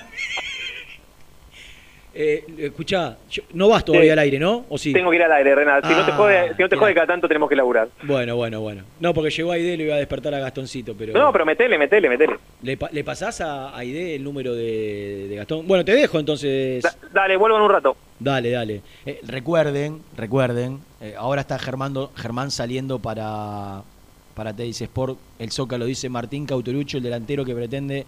Eh, 2.14 2.44
escuchá, 2.58 3.18
yo- 3.30 3.44
no 3.54 3.70
vas 3.70 3.86
todavía 3.86 4.08
Sí. 4.08 4.12
al 4.12 4.20
aire, 4.20 4.38
¿no? 4.38 4.66
¿O 4.68 4.78
sí? 4.78 4.92
Tengo 4.92 5.10
que 5.12 5.16
ir 5.16 5.24
al 5.24 5.32
aire, 5.32 5.56
Renata. 5.56 5.88
Si 5.88 5.94
no 5.96 6.04
te 6.06 6.12
Ah, 6.12 6.16
jode, 6.18 6.56
si 6.58 6.62
no 6.62 6.68
te 6.68 6.76
jode 6.76 6.94
cada 6.94 7.08
tanto 7.08 7.26
tenemos 7.26 7.48
que 7.48 7.56
laburar. 7.56 7.88
Bueno, 8.04 8.36
bueno, 8.36 8.60
bueno. 8.60 8.84
No, 9.00 9.14
porque 9.14 9.30
llegó 9.30 9.54
Aide 9.54 9.76
y 9.76 9.78
lo 9.78 9.84
iba 9.84 9.96
a 9.96 9.98
despertar 10.00 10.34
a 10.34 10.40
Gastoncito, 10.40 10.94
pero... 10.94 11.14
No, 11.14 11.32
pero 11.32 11.46
metele, 11.46 11.78
metele, 11.78 12.10
metele. 12.10 12.36
¿Le, 12.64 12.76
pa- 12.76 12.90
le 12.92 13.04
pasás 13.06 13.40
a 13.40 13.78
Aide 13.78 14.16
el 14.16 14.26
número 14.26 14.54
de, 14.54 15.28
de 15.30 15.36
Gastón? 15.38 15.66
Bueno, 15.66 15.86
te 15.86 15.94
dejo 15.94 16.20
entonces. 16.20 16.84
Da- 16.84 16.96
dale, 17.14 17.38
vuelvo 17.38 17.56
en 17.56 17.64
un 17.64 17.70
rato. 17.72 17.96
Dale, 18.20 18.50
dale. 18.52 18.82
Eh, 19.06 19.22
recuerden, 19.26 20.02
recuerden, 20.18 20.80
eh, 21.00 21.16
ahora 21.18 21.40
está 21.42 21.58
Germando, 21.60 22.12
Germán 22.18 22.52
saliendo 22.52 23.00
para, 23.00 23.84
para 24.36 24.54
Teis 24.54 24.82
Sport. 24.82 25.18
El 25.40 25.52
Zócalo 25.52 25.86
dice 25.86 26.10
Martín 26.10 26.46
Cauterucho, 26.46 26.98
el 26.98 27.04
delantero 27.04 27.46
que 27.46 27.56
pretende 27.56 28.06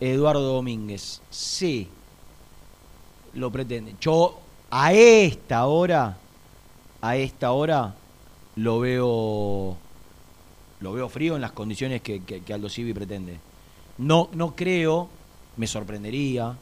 Eduardo 0.00 0.42
Domínguez. 0.54 1.22
Sí, 1.30 1.88
lo 3.34 3.50
pretende. 3.50 3.96
Yo 4.00 4.38
a 4.70 4.92
esta 4.92 5.66
hora, 5.66 6.16
a 7.00 7.16
esta 7.16 7.52
hora, 7.52 7.94
lo 8.56 8.80
veo 8.80 9.76
lo 10.80 10.92
veo 10.92 11.08
frío 11.08 11.34
en 11.34 11.40
las 11.40 11.52
condiciones 11.52 12.02
que, 12.02 12.22
que, 12.22 12.52
Aldo 12.52 12.68
Civi 12.68 12.92
pretende. 12.92 13.38
No, 13.98 14.28
no 14.32 14.54
creo, 14.54 15.08
me 15.56 15.66
sorprendería, 15.66 16.56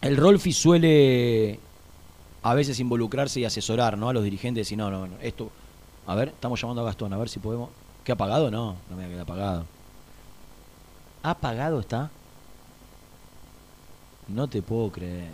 el 0.00 0.16
Rolfi 0.16 0.52
suele 0.52 1.60
a 2.42 2.54
veces 2.54 2.80
involucrarse 2.80 3.40
y 3.40 3.44
asesorar 3.44 3.96
¿no? 3.96 4.08
a 4.08 4.12
los 4.12 4.24
dirigentes 4.24 4.70
y 4.72 4.76
no, 4.76 4.90
no, 4.90 5.06
no, 5.06 5.16
esto. 5.20 5.50
A 6.06 6.14
ver, 6.14 6.28
estamos 6.28 6.60
llamando 6.60 6.82
a 6.82 6.84
Gastón, 6.84 7.12
a 7.12 7.18
ver 7.18 7.28
si 7.28 7.38
podemos. 7.38 7.70
¿Qué 8.04 8.12
apagado? 8.12 8.50
No, 8.50 8.76
no 8.88 8.96
me 8.96 9.08
queda 9.08 9.22
apagado. 9.22 9.66
¿Apagado 11.22 11.80
está? 11.80 12.10
No 14.28 14.48
te 14.48 14.62
puedo 14.62 14.90
creer. 14.90 15.30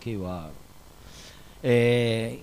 Qué 0.00 0.16
va. 0.16 0.50
Eh, 1.62 2.40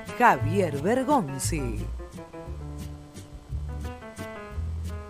Javier 0.21 0.77
Bergonzi. 0.83 1.83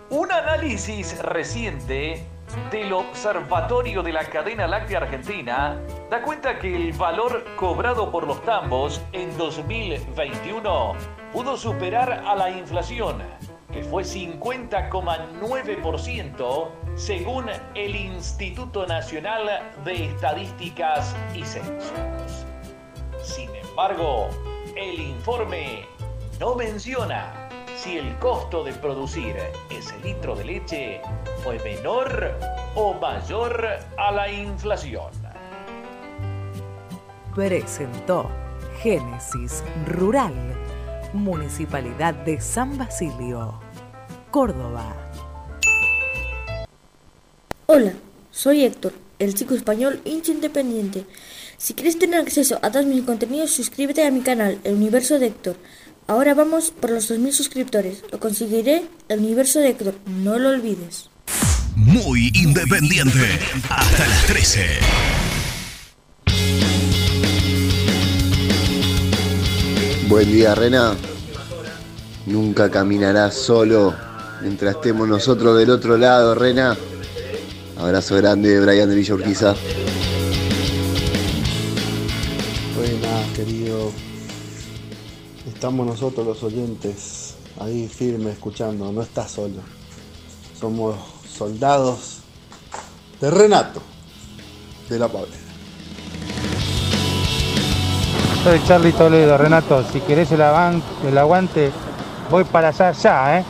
Un 0.08 0.32
análisis 0.32 1.20
reciente 1.20 2.24
del 2.70 2.94
Observatorio 2.94 4.02
de 4.02 4.14
la 4.14 4.24
Cadena 4.24 4.66
Láctea 4.66 5.00
Argentina 5.00 5.78
da 6.10 6.22
cuenta 6.22 6.58
que 6.58 6.74
el 6.74 6.94
valor 6.94 7.44
cobrado 7.56 8.10
por 8.10 8.26
los 8.26 8.42
tambos 8.44 9.02
en 9.12 9.36
2021 9.36 10.94
pudo 11.30 11.58
superar 11.58 12.24
a 12.26 12.34
la 12.34 12.48
inflación, 12.48 13.22
que 13.70 13.84
fue 13.84 14.04
50,9% 14.04 16.68
según 16.94 17.50
el 17.74 17.96
Instituto 17.96 18.86
Nacional 18.86 19.74
de 19.84 20.06
Estadísticas 20.06 21.14
y 21.34 21.44
Censos. 21.44 22.46
Sin 23.22 23.54
embargo, 23.54 24.30
el 24.82 25.00
informe 25.00 25.86
no 26.40 26.56
menciona 26.56 27.48
si 27.76 27.98
el 27.98 28.18
costo 28.18 28.64
de 28.64 28.72
producir 28.72 29.36
ese 29.70 29.96
litro 30.00 30.34
de 30.34 30.44
leche 30.44 31.00
fue 31.44 31.58
menor 31.60 32.36
o 32.74 32.94
mayor 32.94 33.64
a 33.96 34.10
la 34.10 34.30
inflación. 34.30 35.10
Presentó 37.34 38.28
Génesis 38.82 39.62
Rural, 39.86 40.34
Municipalidad 41.12 42.14
de 42.14 42.40
San 42.40 42.76
Basilio, 42.76 43.60
Córdoba. 44.30 44.96
Hola, 47.66 47.92
soy 48.32 48.64
Héctor, 48.64 48.92
el 49.18 49.34
chico 49.34 49.54
español 49.54 50.00
hincha 50.04 50.32
independiente. 50.32 51.06
Si 51.62 51.74
quieres 51.74 51.96
tener 51.96 52.18
acceso 52.18 52.58
a 52.60 52.72
todos 52.72 52.86
mis 52.86 53.04
contenidos, 53.04 53.52
suscríbete 53.52 54.04
a 54.04 54.10
mi 54.10 54.22
canal, 54.22 54.58
El 54.64 54.74
Universo 54.74 55.20
de 55.20 55.28
Héctor. 55.28 55.54
Ahora 56.08 56.34
vamos 56.34 56.72
por 56.72 56.90
los 56.90 57.08
2.000 57.08 57.30
suscriptores. 57.30 58.02
Lo 58.10 58.18
conseguiré, 58.18 58.82
El 59.08 59.20
Universo 59.20 59.60
de 59.60 59.68
Héctor. 59.68 59.94
No 60.06 60.40
lo 60.40 60.48
olvides. 60.48 61.08
Muy 61.76 62.32
independiente. 62.34 63.38
Hasta 63.68 64.08
las 64.08 64.26
13. 64.26 64.66
Buen 70.08 70.32
día, 70.32 70.56
Rena. 70.56 70.96
Nunca 72.26 72.72
caminarás 72.72 73.36
solo 73.36 73.94
mientras 74.40 74.74
estemos 74.74 75.06
nosotros 75.06 75.56
del 75.56 75.70
otro 75.70 75.96
lado, 75.96 76.34
Rena. 76.34 76.76
Abrazo 77.78 78.16
grande, 78.16 78.58
Brian 78.58 78.90
de 78.90 78.96
Villa 78.96 79.14
Urquiza. 79.14 79.54
Querido. 83.32 83.90
Estamos 85.46 85.86
nosotros 85.86 86.26
los 86.26 86.42
oyentes 86.42 87.34
ahí 87.58 87.88
firmes 87.88 88.34
escuchando, 88.34 88.92
no 88.92 89.02
estás 89.02 89.30
solo. 89.30 89.60
Somos 90.58 90.96
soldados 91.28 92.18
de 93.20 93.30
Renato, 93.30 93.80
de 94.88 94.98
la 94.98 95.08
Pablera. 95.08 95.38
Soy 98.44 98.60
Charlie 98.66 98.92
Toledo, 98.92 99.38
Renato. 99.38 99.84
Si 99.92 100.00
querés 100.00 100.30
el, 100.32 100.40
el 100.40 101.18
aguante, 101.18 101.70
voy 102.30 102.44
para 102.44 102.68
allá 102.68 102.92
ya, 102.92 103.38
¿eh? 103.38 103.44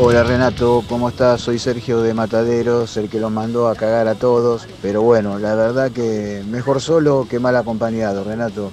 Hola 0.00 0.22
Renato, 0.22 0.84
¿cómo 0.88 1.08
estás? 1.08 1.40
Soy 1.40 1.58
Sergio 1.58 2.00
de 2.00 2.14
Mataderos, 2.14 2.96
el 2.96 3.08
que 3.10 3.18
los 3.18 3.32
mandó 3.32 3.66
a 3.66 3.74
cagar 3.74 4.06
a 4.06 4.14
todos. 4.14 4.68
Pero 4.80 5.02
bueno, 5.02 5.40
la 5.40 5.56
verdad 5.56 5.90
que 5.90 6.44
mejor 6.48 6.80
solo 6.80 7.26
que 7.28 7.40
mal 7.40 7.56
acompañado, 7.56 8.22
Renato. 8.22 8.70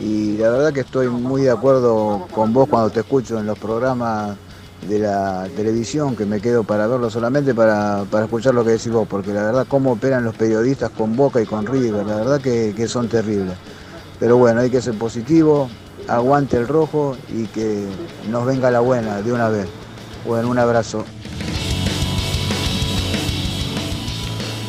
Y 0.00 0.38
la 0.38 0.48
verdad 0.48 0.72
que 0.72 0.80
estoy 0.80 1.08
muy 1.08 1.42
de 1.42 1.50
acuerdo 1.50 2.26
con 2.34 2.54
vos 2.54 2.66
cuando 2.66 2.88
te 2.88 3.00
escucho 3.00 3.38
en 3.38 3.44
los 3.44 3.58
programas 3.58 4.38
de 4.88 5.00
la 5.00 5.46
televisión, 5.54 6.16
que 6.16 6.24
me 6.24 6.40
quedo 6.40 6.64
para 6.64 6.86
verlo 6.86 7.10
solamente 7.10 7.54
para, 7.54 8.04
para 8.10 8.24
escuchar 8.24 8.54
lo 8.54 8.64
que 8.64 8.70
decís 8.70 8.90
vos, 8.90 9.06
porque 9.06 9.34
la 9.34 9.42
verdad 9.42 9.66
cómo 9.68 9.92
operan 9.92 10.24
los 10.24 10.34
periodistas 10.34 10.88
con 10.88 11.14
Boca 11.14 11.42
y 11.42 11.44
con 11.44 11.66
River, 11.66 12.06
la 12.06 12.16
verdad 12.16 12.40
que, 12.40 12.72
que 12.74 12.88
son 12.88 13.08
terribles. 13.08 13.54
Pero 14.18 14.38
bueno, 14.38 14.60
hay 14.60 14.70
que 14.70 14.80
ser 14.80 14.96
positivo, 14.96 15.68
aguante 16.08 16.56
el 16.56 16.66
rojo 16.66 17.18
y 17.28 17.48
que 17.48 17.84
nos 18.30 18.46
venga 18.46 18.70
la 18.70 18.80
buena 18.80 19.20
de 19.20 19.30
una 19.30 19.50
vez. 19.50 19.68
Bueno, 20.26 20.48
un 20.48 20.58
abrazo. 20.58 21.04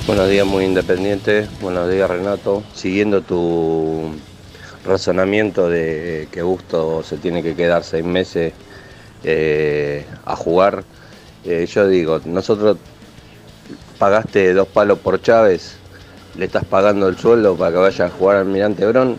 Buenos 0.05 0.29
días, 0.29 0.45
muy 0.45 0.65
independiente. 0.65 1.47
Buenos 1.61 1.89
días, 1.89 2.09
Renato. 2.09 2.61
Siguiendo 2.73 3.21
tu 3.21 4.11
razonamiento 4.85 5.69
de 5.69 6.27
que 6.29 6.41
Gusto 6.41 7.03
se 7.03 7.17
tiene 7.17 7.41
que 7.41 7.55
quedar 7.55 7.85
seis 7.85 8.03
meses 8.03 8.51
eh, 9.23 10.05
a 10.25 10.35
jugar, 10.35 10.83
eh, 11.45 11.65
yo 11.65 11.87
digo, 11.87 12.19
nosotros 12.25 12.77
pagaste 13.97 14.53
dos 14.53 14.67
palos 14.67 14.99
por 14.99 15.21
Chávez, 15.21 15.77
le 16.37 16.45
estás 16.45 16.65
pagando 16.65 17.07
el 17.07 17.17
sueldo 17.17 17.55
para 17.55 17.71
que 17.71 17.77
vaya 17.77 18.05
a 18.05 18.09
jugar 18.09 18.37
al 18.37 18.45
Mirante 18.45 18.85
Brón. 18.85 19.17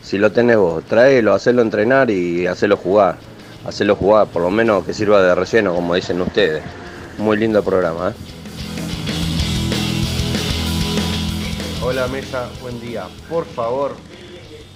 Si 0.00 0.16
lo 0.16 0.30
tenés 0.30 0.58
vos, 0.58 0.84
tráelo, 0.84 1.34
hacelo 1.34 1.60
entrenar 1.60 2.08
y 2.08 2.46
hacelo 2.46 2.76
jugar. 2.76 3.31
Hacelo 3.64 3.94
jugar, 3.94 4.26
por 4.26 4.42
lo 4.42 4.50
menos 4.50 4.84
que 4.84 4.92
sirva 4.92 5.22
de 5.22 5.34
relleno, 5.36 5.74
como 5.74 5.94
dicen 5.94 6.20
ustedes. 6.20 6.64
Muy 7.18 7.36
lindo 7.36 7.62
programa, 7.62 8.10
¿eh? 8.10 8.12
Hola 11.80 12.08
Mesa, 12.08 12.48
buen 12.60 12.80
día. 12.80 13.04
Por 13.28 13.46
favor, 13.46 13.94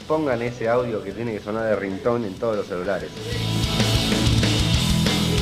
pongan 0.07 0.41
ese 0.43 0.68
audio 0.68 1.03
que 1.03 1.11
tiene 1.11 1.32
que 1.32 1.41
sonar 1.41 1.64
de 1.64 1.76
ringtone 1.76 2.28
en 2.28 2.34
todos 2.34 2.57
los 2.57 2.66
celulares. 2.66 3.11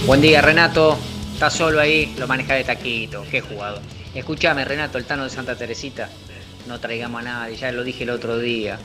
Buen 0.06 0.22
día, 0.22 0.40
Renato. 0.40 0.96
Está 1.34 1.50
solo 1.50 1.80
ahí, 1.80 2.14
lo 2.18 2.26
maneja 2.26 2.54
de 2.54 2.64
taquito. 2.64 3.24
Qué 3.30 3.42
jugado. 3.42 3.80
Escúchame, 4.14 4.64
Renato, 4.64 4.96
el 4.96 5.04
Tano 5.04 5.24
de 5.24 5.30
Santa 5.30 5.54
Teresita. 5.56 6.08
No 6.66 6.80
traigamos 6.80 7.20
a 7.20 7.24
nadie, 7.24 7.56
ya 7.56 7.72
lo 7.72 7.84
dije 7.84 8.04
el 8.04 8.10
otro 8.10 8.38
día. 8.38 8.78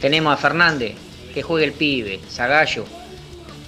Tenemos 0.00 0.32
a 0.32 0.36
Fernández, 0.36 0.94
que 1.32 1.42
juegue 1.42 1.66
el 1.66 1.72
pibe, 1.72 2.20
Zagallo. 2.28 2.84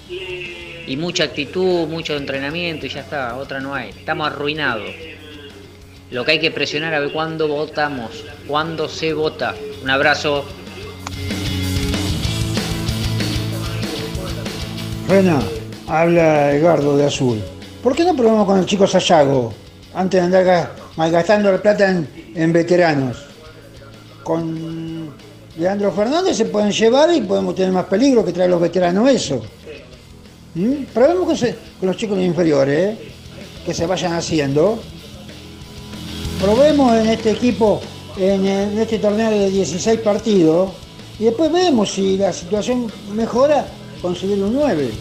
Y 0.09 0.97
mucha 0.97 1.23
actitud, 1.23 1.87
mucho 1.87 2.15
entrenamiento 2.15 2.85
y 2.85 2.89
ya 2.89 3.01
está, 3.01 3.35
otra 3.37 3.59
no 3.59 3.73
hay. 3.73 3.89
Estamos 3.89 4.27
arruinados. 4.27 4.91
Lo 6.11 6.23
que 6.23 6.33
hay 6.33 6.39
que 6.39 6.51
presionar 6.51 6.93
a 6.93 6.99
ver 6.99 7.11
cuándo 7.11 7.47
votamos, 7.47 8.11
cuándo 8.47 8.87
se 8.87 9.13
vota. 9.13 9.55
Un 9.83 9.89
abrazo. 9.89 10.45
Rena, 15.07 15.39
habla 15.87 16.51
Edgardo 16.51 16.97
de 16.97 17.05
Azul. 17.05 17.41
¿Por 17.83 17.95
qué 17.95 18.03
no 18.03 18.15
probamos 18.15 18.45
con 18.45 18.59
el 18.59 18.65
chico 18.65 18.87
Sayago 18.87 19.53
antes 19.93 20.19
de 20.19 20.25
andar 20.25 20.45
ga- 20.45 20.69
malgastando 20.95 21.51
la 21.51 21.59
plata 21.61 21.89
en, 21.89 22.07
en 22.35 22.53
veteranos? 22.53 23.17
Con 24.23 25.09
Leandro 25.57 25.91
Fernández 25.91 26.37
se 26.37 26.45
pueden 26.45 26.71
llevar 26.71 27.13
y 27.13 27.21
podemos 27.21 27.53
tener 27.55 27.71
más 27.71 27.85
peligro 27.85 28.25
que 28.25 28.31
traer 28.31 28.49
los 28.49 28.59
veteranos 28.61 29.09
eso. 29.09 29.43
¿Mm? 30.55 30.85
Probemos 30.93 31.39
con, 31.79 31.87
los 31.87 31.97
chicos 31.97 32.19
inferiores, 32.19 32.97
¿eh? 32.97 33.11
que 33.65 33.73
se 33.73 33.85
vayan 33.85 34.13
haciendo. 34.13 34.79
Probemos 36.41 36.93
en 36.95 37.07
este 37.07 37.31
equipo, 37.31 37.81
en, 38.17 38.45
en 38.45 38.77
este 38.77 38.99
torneo 38.99 39.29
de 39.29 39.49
16 39.49 39.99
partidos, 39.99 40.71
y 41.19 41.25
después 41.25 41.51
vemos 41.51 41.91
si 41.91 42.17
la 42.17 42.31
situación 42.31 42.91
mejora, 43.13 43.65
conseguir 44.01 44.41
un 44.43 44.53
9. 44.53 44.91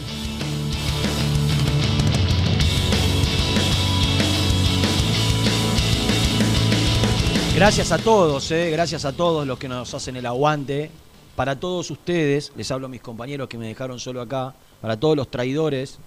Gracias 7.54 7.92
a 7.92 7.98
todos, 7.98 8.50
eh, 8.50 8.68
gracias 8.72 9.04
a 9.04 9.12
todos 9.12 9.46
los 9.46 9.60
que 9.60 9.68
nos 9.68 9.94
hacen 9.94 10.16
el 10.16 10.26
aguante. 10.26 10.90
Para 11.36 11.58
todos 11.58 11.88
ustedes, 11.88 12.52
les 12.56 12.68
hablo 12.72 12.86
a 12.86 12.88
mis 12.88 13.00
compañeros 13.00 13.48
que 13.48 13.56
me 13.56 13.68
dejaron 13.68 14.00
solo 14.00 14.20
acá, 14.20 14.54
para 14.84 15.00
todos 15.00 15.16
los 15.16 15.30
traidores, 15.30 15.98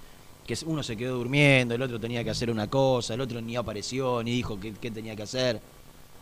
que 0.45 0.55
uno 0.67 0.83
se 0.83 0.95
quedó 0.95 1.17
durmiendo, 1.17 1.73
el 1.73 1.81
otro 1.81 1.99
tenía 1.99 2.23
que 2.23 2.29
hacer 2.29 2.51
una 2.51 2.67
cosa, 2.69 3.15
el 3.15 3.21
otro 3.21 3.41
ni 3.41 3.55
apareció, 3.55 4.21
ni 4.21 4.29
dijo 4.33 4.59
qué, 4.59 4.91
tenía 4.91 5.15
que 5.15 5.23
hacer. 5.23 5.59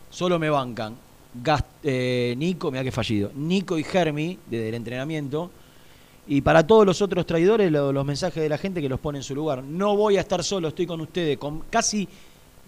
Solo 0.08 0.38
me 0.38 0.48
bancan. 0.48 0.96
Eh, 1.82 2.34
Nico, 2.38 2.70
mira 2.70 2.82
que 2.82 2.90
fallido. 2.90 3.30
Nico 3.34 3.76
y 3.76 3.84
Germi, 3.84 4.38
desde 4.50 4.70
el 4.70 4.74
entrenamiento. 4.76 5.50
Y 6.28 6.40
para 6.40 6.66
todos 6.66 6.86
los 6.86 7.02
otros 7.02 7.26
traidores, 7.26 7.70
lo- 7.70 7.92
los 7.92 8.06
mensajes 8.06 8.42
de 8.42 8.48
la 8.48 8.56
gente 8.56 8.80
que 8.80 8.88
los 8.88 9.00
pone 9.00 9.18
en 9.18 9.22
su 9.22 9.34
lugar. 9.34 9.62
No 9.62 9.94
voy 9.94 10.16
a 10.16 10.20
estar 10.20 10.42
solo, 10.42 10.68
estoy 10.68 10.86
con 10.86 11.02
ustedes, 11.02 11.36
con 11.36 11.60
casi 11.68 12.08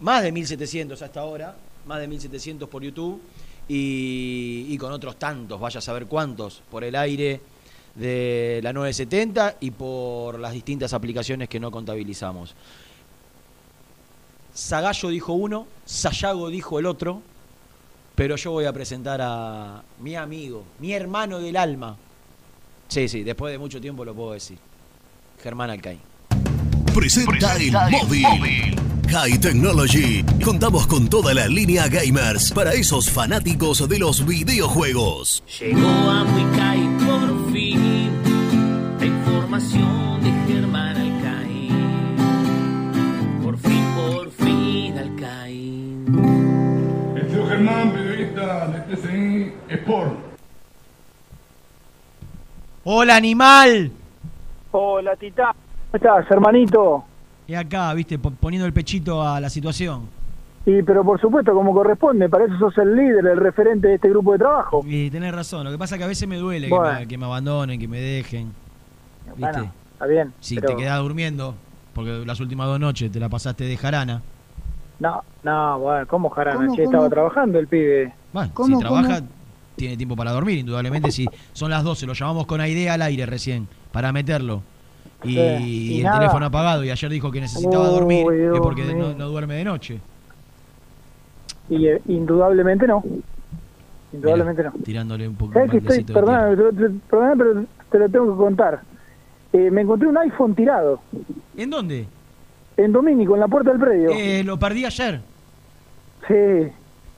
más 0.01 0.22
de 0.22 0.32
1700 0.32 1.01
hasta 1.01 1.20
ahora, 1.20 1.57
más 1.86 1.99
de 1.99 2.09
1700 2.09 2.68
por 2.68 2.82
YouTube 2.82 3.22
y, 3.66 4.66
y 4.68 4.76
con 4.76 4.93
otros 4.93 5.16
tantos, 5.18 5.59
vaya 5.59 5.78
a 5.78 5.80
saber 5.80 6.05
cuántos, 6.05 6.61
por 6.70 6.84
el 6.84 6.95
aire 6.95 7.41
de 7.99 8.61
la 8.62 8.72
970 8.72 9.57
y 9.61 9.72
por 9.72 10.38
las 10.38 10.53
distintas 10.53 10.92
aplicaciones 10.92 11.49
que 11.49 11.59
no 11.59 11.70
contabilizamos. 11.70 12.55
Zagallo 14.55 15.09
dijo 15.09 15.32
uno, 15.32 15.66
Sayago 15.84 16.49
dijo 16.49 16.78
el 16.78 16.86
otro, 16.86 17.22
pero 18.14 18.36
yo 18.36 18.53
voy 18.53 18.64
a 18.64 18.72
presentar 18.72 19.20
a 19.22 19.82
mi 20.01 20.14
amigo, 20.16 20.64
mi 20.78 20.92
hermano 20.92 21.38
del 21.38 21.57
alma. 21.57 21.96
Sí, 22.88 23.09
sí, 23.09 23.22
después 23.22 23.53
de 23.53 23.59
mucho 23.59 23.80
tiempo 23.80 24.05
lo 24.05 24.14
puedo 24.14 24.32
decir. 24.32 24.59
Germán 25.42 25.70
Alcaín. 25.70 26.07
Presenta 26.95 27.57
el 27.57 27.72
móvil. 27.72 28.76
High 29.09 29.39
Technology. 29.41 30.22
Contamos 30.45 30.86
con 30.86 31.09
toda 31.09 31.32
la 31.32 31.47
línea 31.49 31.89
gamers 31.89 32.53
para 32.53 32.72
esos 32.72 33.11
fanáticos 33.11 33.89
de 33.89 33.99
los 33.99 34.26
videojuegos. 34.26 35.43
Llegó 35.61 35.89
a 35.89 36.24
Wicay 36.24 36.89
por 37.07 37.53
fin 37.53 38.11
la 38.99 39.07
información 39.07 40.20
de 40.22 40.30
Germán 40.53 40.97
Alcaín. 40.97 42.16
Por 43.43 43.59
fin, 43.59 43.84
por 43.97 44.30
fin 44.32 44.99
Alcaín. 44.99 46.05
El 47.16 47.28
tío 47.28 47.47
Germán, 47.47 47.93
periodista 47.93 48.68
de 48.68 48.97
TCI 48.97 49.53
Sport. 49.74 50.12
¡Hola, 52.84 53.16
animal! 53.16 53.91
Hola, 54.72 55.16
Tita. 55.16 55.55
¿Cómo 55.91 55.97
estás, 55.97 56.30
hermanito? 56.30 57.05
Y 57.47 57.55
acá, 57.55 57.95
viste, 57.95 58.18
po- 58.18 58.30
poniendo 58.30 58.66
el 58.66 58.72
pechito 58.72 59.22
a 59.22 59.41
la 59.41 59.49
situación. 59.49 60.03
Y 60.66 60.82
pero 60.82 61.03
por 61.03 61.18
supuesto, 61.18 61.55
como 61.55 61.72
corresponde, 61.72 62.28
para 62.28 62.45
eso 62.45 62.59
sos 62.59 62.76
el 62.78 62.95
líder, 62.95 63.24
el 63.26 63.39
referente 63.39 63.89
de 63.89 63.95
este 63.95 64.11
grupo 64.11 64.32
de 64.32 64.39
trabajo. 64.39 64.82
Y 64.86 65.09
tenés 65.11 65.34
razón, 65.34 65.64
lo 65.64 65.70
que 65.70 65.78
pasa 65.78 65.95
es 65.95 65.99
que 65.99 66.05
a 66.05 66.09
veces 66.09 66.28
me 66.28 66.36
duele 66.36 66.68
Bueno. 66.68 66.84
que, 66.93 67.01
me, 67.01 67.09
que 67.09 67.18
me 67.18 67.24
abandonen, 67.24 67.80
que 67.80 67.89
me 67.89 68.01
dejen. 68.01 68.53
¿Viste? 69.28 69.41
Bueno, 69.41 69.72
está 69.93 70.07
bien. 70.07 70.32
si 70.41 70.57
pero- 70.57 70.68
te 70.68 70.76
quedás 70.76 70.99
durmiendo, 71.01 71.55
porque 71.95 72.22
las 72.26 72.39
últimas 72.41 72.66
dos 72.66 72.78
noches 72.78 73.11
te 73.11 73.18
la 73.18 73.30
pasaste 73.30 73.64
de 73.64 73.76
jarana. 73.78 74.20
No, 75.01 75.22
no, 75.45 75.78
bueno, 75.78 76.07
¿cómo 76.07 76.28
jarana? 76.28 76.57
¿Cómo, 76.59 76.74
Che, 76.74 76.82
cómo? 76.84 76.91
estaba 76.97 77.09
trabajando 77.09 77.59
el 77.59 77.66
pibe. 77.68 78.12
Bueno, 78.32 78.51
¿Cómo, 78.53 78.76
si 78.76 78.82
trabaja, 78.82 79.16
cómo? 79.20 79.28
tiene 79.76 79.97
tiempo 79.97 80.16
para 80.16 80.32
dormir, 80.32 80.59
indudablemente. 80.59 81.11
Si 81.12 81.26
son 81.55 81.70
las 81.70 81.82
12, 81.82 82.05
lo 82.05 82.12
llamamos 82.12 82.47
con 82.47 82.61
idea 82.61 82.93
al 82.95 83.03
aire 83.03 83.24
recién, 83.24 83.68
para 83.91 84.12
meterlo. 84.12 84.62
Y, 85.24 85.34
Sí, 85.34 85.40
y 85.40 85.92
y 85.94 86.06
el 86.06 86.12
teléfono 86.12 86.46
apagado, 86.46 86.84
y 86.84 86.90
ayer 86.90 87.10
dijo 87.10 87.30
que 87.30 87.40
necesitaba 87.40 87.88
dormir, 87.88 88.26
Dios 88.30 88.60
porque 88.60 88.84
no, 88.94 89.28
duerme 89.28 89.54
de 89.54 89.64
noche. 89.64 90.00
Y 91.68 91.86
eh, 91.86 92.00
indudablemente 92.06 92.86
no. 92.86 93.02
Indudablemente 94.12 94.62
no. 94.62 94.72
Tirándole 94.84 95.28
un 95.28 95.34
poco 95.34 95.52
¿Sabes 95.52 95.72
un 95.72 95.80
que 95.80 95.88
estoy, 95.92 96.14
perdóname, 96.14 96.56
pero 97.10 97.64
te 97.90 97.98
lo 97.98 98.08
tengo 98.08 98.32
que 98.32 98.38
contar. 98.38 98.80
Eh, 99.52 99.70
me 99.70 99.82
encontré 99.82 100.08
un 100.08 100.16
iPhone 100.18 100.54
tirado. 100.54 101.00
¿En 101.56 101.70
dónde? 101.70 102.06
En 102.76 102.92
Domínico, 102.92 103.34
en 103.34 103.40
la 103.40 103.48
puerta 103.48 103.70
del 103.70 103.80
predio. 103.80 104.10
Eh, 104.10 104.44
lo 104.44 104.58
perdí 104.58 104.84
ayer. 104.84 105.20
Sí, 106.28 106.72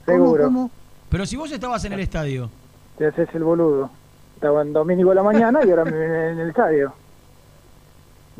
seguro. 0.05 0.69
Pero 1.09 1.25
si 1.25 1.35
vos 1.35 1.51
estabas 1.51 1.83
en 1.85 1.93
el 1.93 1.99
estadio. 1.99 2.49
Te 2.97 3.07
haces 3.07 3.29
el 3.33 3.43
boludo. 3.43 3.89
Estaba 4.35 4.63
en 4.63 4.73
Domínico 4.73 5.11
a 5.11 5.15
la 5.15 5.23
mañana 5.23 5.59
y 5.63 5.69
ahora 5.69 5.83
en 5.87 6.39
el 6.39 6.49
estadio. 6.49 6.93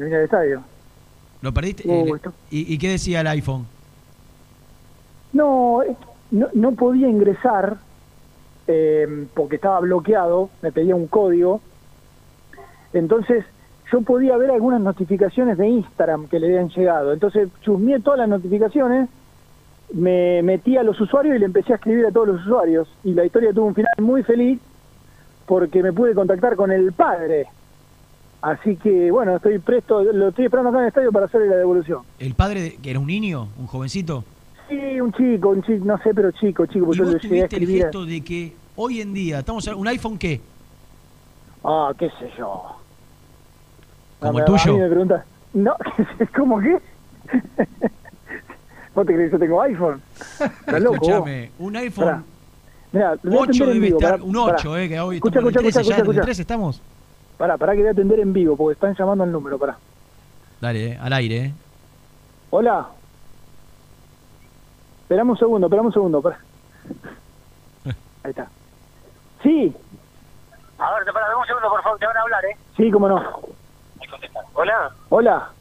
Estadio. 0.03 0.63
¿Lo 1.41 1.53
perdiste? 1.53 1.83
Eh, 1.87 2.11
¿y, 2.49 2.73
y 2.73 2.77
qué 2.77 2.89
decía 2.89 3.21
el 3.21 3.27
iPhone? 3.27 3.65
No, 5.33 5.81
no, 6.31 6.47
no 6.53 6.71
podía 6.73 7.07
ingresar 7.07 7.77
eh, 8.67 9.27
porque 9.33 9.55
estaba 9.55 9.79
bloqueado, 9.79 10.49
me 10.61 10.71
pedía 10.71 10.95
un 10.95 11.07
código. 11.07 11.61
Entonces 12.93 13.45
yo 13.91 14.01
podía 14.01 14.37
ver 14.37 14.51
algunas 14.51 14.81
notificaciones 14.81 15.57
de 15.57 15.67
Instagram 15.67 16.27
que 16.27 16.39
le 16.39 16.47
habían 16.47 16.69
llegado. 16.69 17.11
Entonces 17.11 17.49
chusmeé 17.61 17.99
todas 17.99 18.19
las 18.19 18.29
notificaciones, 18.29 19.09
me 19.93 20.41
metí 20.43 20.77
a 20.77 20.83
los 20.83 20.99
usuarios 21.01 21.35
y 21.35 21.39
le 21.39 21.45
empecé 21.45 21.73
a 21.73 21.75
escribir 21.75 22.05
a 22.05 22.11
todos 22.11 22.27
los 22.27 22.41
usuarios. 22.45 22.87
Y 23.03 23.13
la 23.13 23.25
historia 23.25 23.51
tuvo 23.53 23.65
un 23.65 23.75
final 23.75 23.91
muy 23.99 24.23
feliz 24.23 24.59
porque 25.45 25.83
me 25.83 25.91
pude 25.91 26.13
contactar 26.13 26.55
con 26.55 26.71
el 26.71 26.93
padre. 26.93 27.47
Así 28.41 28.75
que 28.77 29.11
bueno, 29.11 29.35
estoy 29.35 29.59
presto, 29.59 30.01
lo 30.01 30.29
estoy 30.29 30.45
esperando 30.45 30.69
acá 30.69 30.79
en 30.79 30.83
el 30.85 30.87
estadio 30.89 31.11
para 31.11 31.27
hacerle 31.27 31.47
la 31.47 31.57
devolución. 31.57 32.01
¿El 32.17 32.33
padre 32.33 32.77
que 32.81 32.89
era 32.89 32.99
un 32.99 33.05
niño, 33.05 33.47
un 33.57 33.67
jovencito? 33.67 34.23
Sí, 34.67 34.99
un 34.99 35.13
chico, 35.13 35.49
un 35.49 35.61
chico, 35.61 35.85
no 35.85 35.97
sé, 35.99 36.13
pero 36.13 36.31
chico, 36.31 36.65
chico, 36.65 36.79
¿Y 36.79 36.81
porque 36.85 36.97
yo 36.97 37.05
vos 37.05 37.15
a 37.15 37.19
tuviste 37.19 37.55
el 37.57 37.67
gesto 37.67 38.05
de 38.05 38.21
que 38.21 38.55
hoy 38.75 39.01
en 39.01 39.13
día, 39.13 39.39
estamos 39.39 39.67
¿un 39.67 39.87
iPhone 39.87 40.17
qué? 40.17 40.41
Ah, 41.63 41.91
qué 41.99 42.09
sé 42.19 42.31
yo. 42.37 42.63
¿Como 44.19 44.39
el 44.39 44.45
tuyo? 44.45 44.71
A 44.71 44.73
mí 44.73 44.79
me 44.79 44.89
preguntas, 44.89 45.25
no, 45.53 45.75
¿cómo 46.35 46.59
qué? 46.59 46.77
¿Vos 48.95 49.05
te 49.05 49.13
crees 49.13 49.29
que 49.29 49.35
yo 49.35 49.39
tengo 49.39 49.61
iPhone? 49.61 50.01
¿Estás 50.39 50.81
loco 50.81 50.97
vos? 50.97 51.07
Escúchame, 51.07 51.51
un 51.59 51.75
iPhone 51.75 52.05
Pará. 52.05 52.23
Mirá, 52.91 53.15
lo 53.21 53.31
voy 53.31 53.37
a 53.37 53.41
8 53.41 53.49
atender 53.49 53.67
en 53.67 53.73
debe 53.73 53.85
vivo, 53.85 53.99
estar, 53.99 54.11
pará, 54.19 54.23
un 54.23 54.33
pará. 54.33 54.55
8, 54.57 54.77
eh, 54.77 54.89
que 54.89 54.99
hoy 54.99 55.15
Escucha, 55.17 55.39
estamos 55.39 55.53
en 55.53 55.59
el 55.59 55.65
escucha, 55.67 55.73
13 55.73 55.73
ya, 55.73 55.81
escucha, 55.81 55.93
en 55.93 55.99
el 55.99 56.11
escucha. 56.11 56.25
13 56.25 56.41
estamos. 56.41 56.81
Pará, 57.41 57.57
pará 57.57 57.73
que 57.73 57.79
voy 57.79 57.87
a 57.87 57.91
atender 57.93 58.19
en 58.19 58.33
vivo 58.33 58.55
porque 58.55 58.73
están 58.73 58.93
llamando 58.93 59.23
al 59.23 59.31
número, 59.31 59.57
pará. 59.57 59.79
Dale, 60.59 60.91
eh, 60.91 60.97
al 61.01 61.11
aire, 61.11 61.37
eh. 61.37 61.55
Hola. 62.51 62.93
Esperame 65.01 65.31
un 65.31 65.37
segundo, 65.39 65.65
esperame 65.65 65.87
un 65.87 65.91
segundo, 65.93 66.21
pará. 66.21 66.39
Ahí 68.23 68.29
está. 68.29 68.51
Sí, 69.41 69.75
A 70.77 70.93
ver, 70.93 71.03
te 71.05 71.11
pará, 71.11 71.29
dame 71.29 71.39
un 71.41 71.47
segundo, 71.47 71.67
por 71.67 71.81
favor, 71.81 71.97
te 71.97 72.05
van 72.05 72.17
a 72.17 72.21
hablar, 72.21 72.45
¿eh? 72.45 72.55
sí, 72.77 72.91
cómo 72.91 73.09
no. 73.09 73.41
Hola, 74.53 74.91
Hola. 75.09 75.55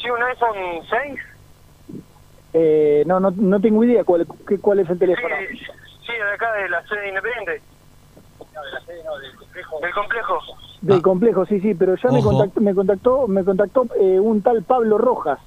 ¿sí 0.00 0.08
un 0.08 0.22
iPhone 0.22 0.84
6? 0.88 2.04
Eh, 2.52 3.02
no, 3.08 3.18
no, 3.18 3.32
no 3.32 3.60
tengo 3.60 3.82
idea 3.82 4.04
cuál, 4.04 4.24
qué- 4.46 4.60
cuál 4.60 4.78
es 4.78 4.88
el 4.88 5.00
teléfono. 5.00 5.34
Sí, 5.50 5.58
sí, 6.06 6.12
de 6.12 6.32
acá 6.32 6.52
de 6.52 6.68
la 6.68 6.80
sede 6.86 7.08
independiente. 7.08 7.64
No, 8.14 8.62
de 8.62 8.70
la 8.70 8.80
sede 8.84 9.02
no, 9.02 9.18
del 9.18 9.34
complejo. 9.34 9.80
Del 9.80 9.94
complejo. 9.94 10.38
Del 10.80 11.02
complejo, 11.02 11.44
sí, 11.46 11.60
sí, 11.60 11.74
pero 11.74 11.96
ya 11.96 12.10
me 12.10 12.22
contactó, 12.22 12.60
me 12.60 12.74
contacto, 12.74 13.26
me 13.28 13.44
contactó 13.44 13.86
eh, 14.00 14.20
un 14.20 14.42
tal 14.42 14.62
Pablo 14.62 14.96
Rojas. 14.98 15.38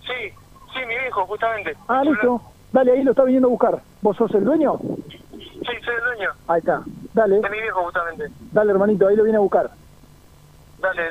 Sí, 0.00 0.30
sí, 0.72 0.78
mi 0.88 0.98
viejo, 0.98 1.26
justamente. 1.26 1.74
Ah, 1.88 2.02
listo. 2.02 2.40
Dale, 2.72 2.92
ahí 2.92 3.02
lo 3.04 3.10
está 3.12 3.24
viniendo 3.24 3.48
a 3.48 3.50
buscar. 3.50 3.78
¿Vos 4.02 4.16
sos 4.16 4.34
el 4.34 4.44
dueño? 4.44 4.78
Sí, 4.80 5.38
soy 5.84 5.94
el 5.94 6.04
dueño. 6.16 6.30
Ahí 6.48 6.58
está. 6.60 6.82
Dale, 7.12 7.40
De 7.40 7.50
mi 7.50 7.60
viejo, 7.60 7.84
justamente. 7.84 8.24
dale, 8.52 8.70
hermanito, 8.72 9.06
ahí 9.06 9.16
lo 9.16 9.22
viene 9.22 9.36
a 9.36 9.40
buscar. 9.40 9.70
Dale, 10.80 11.02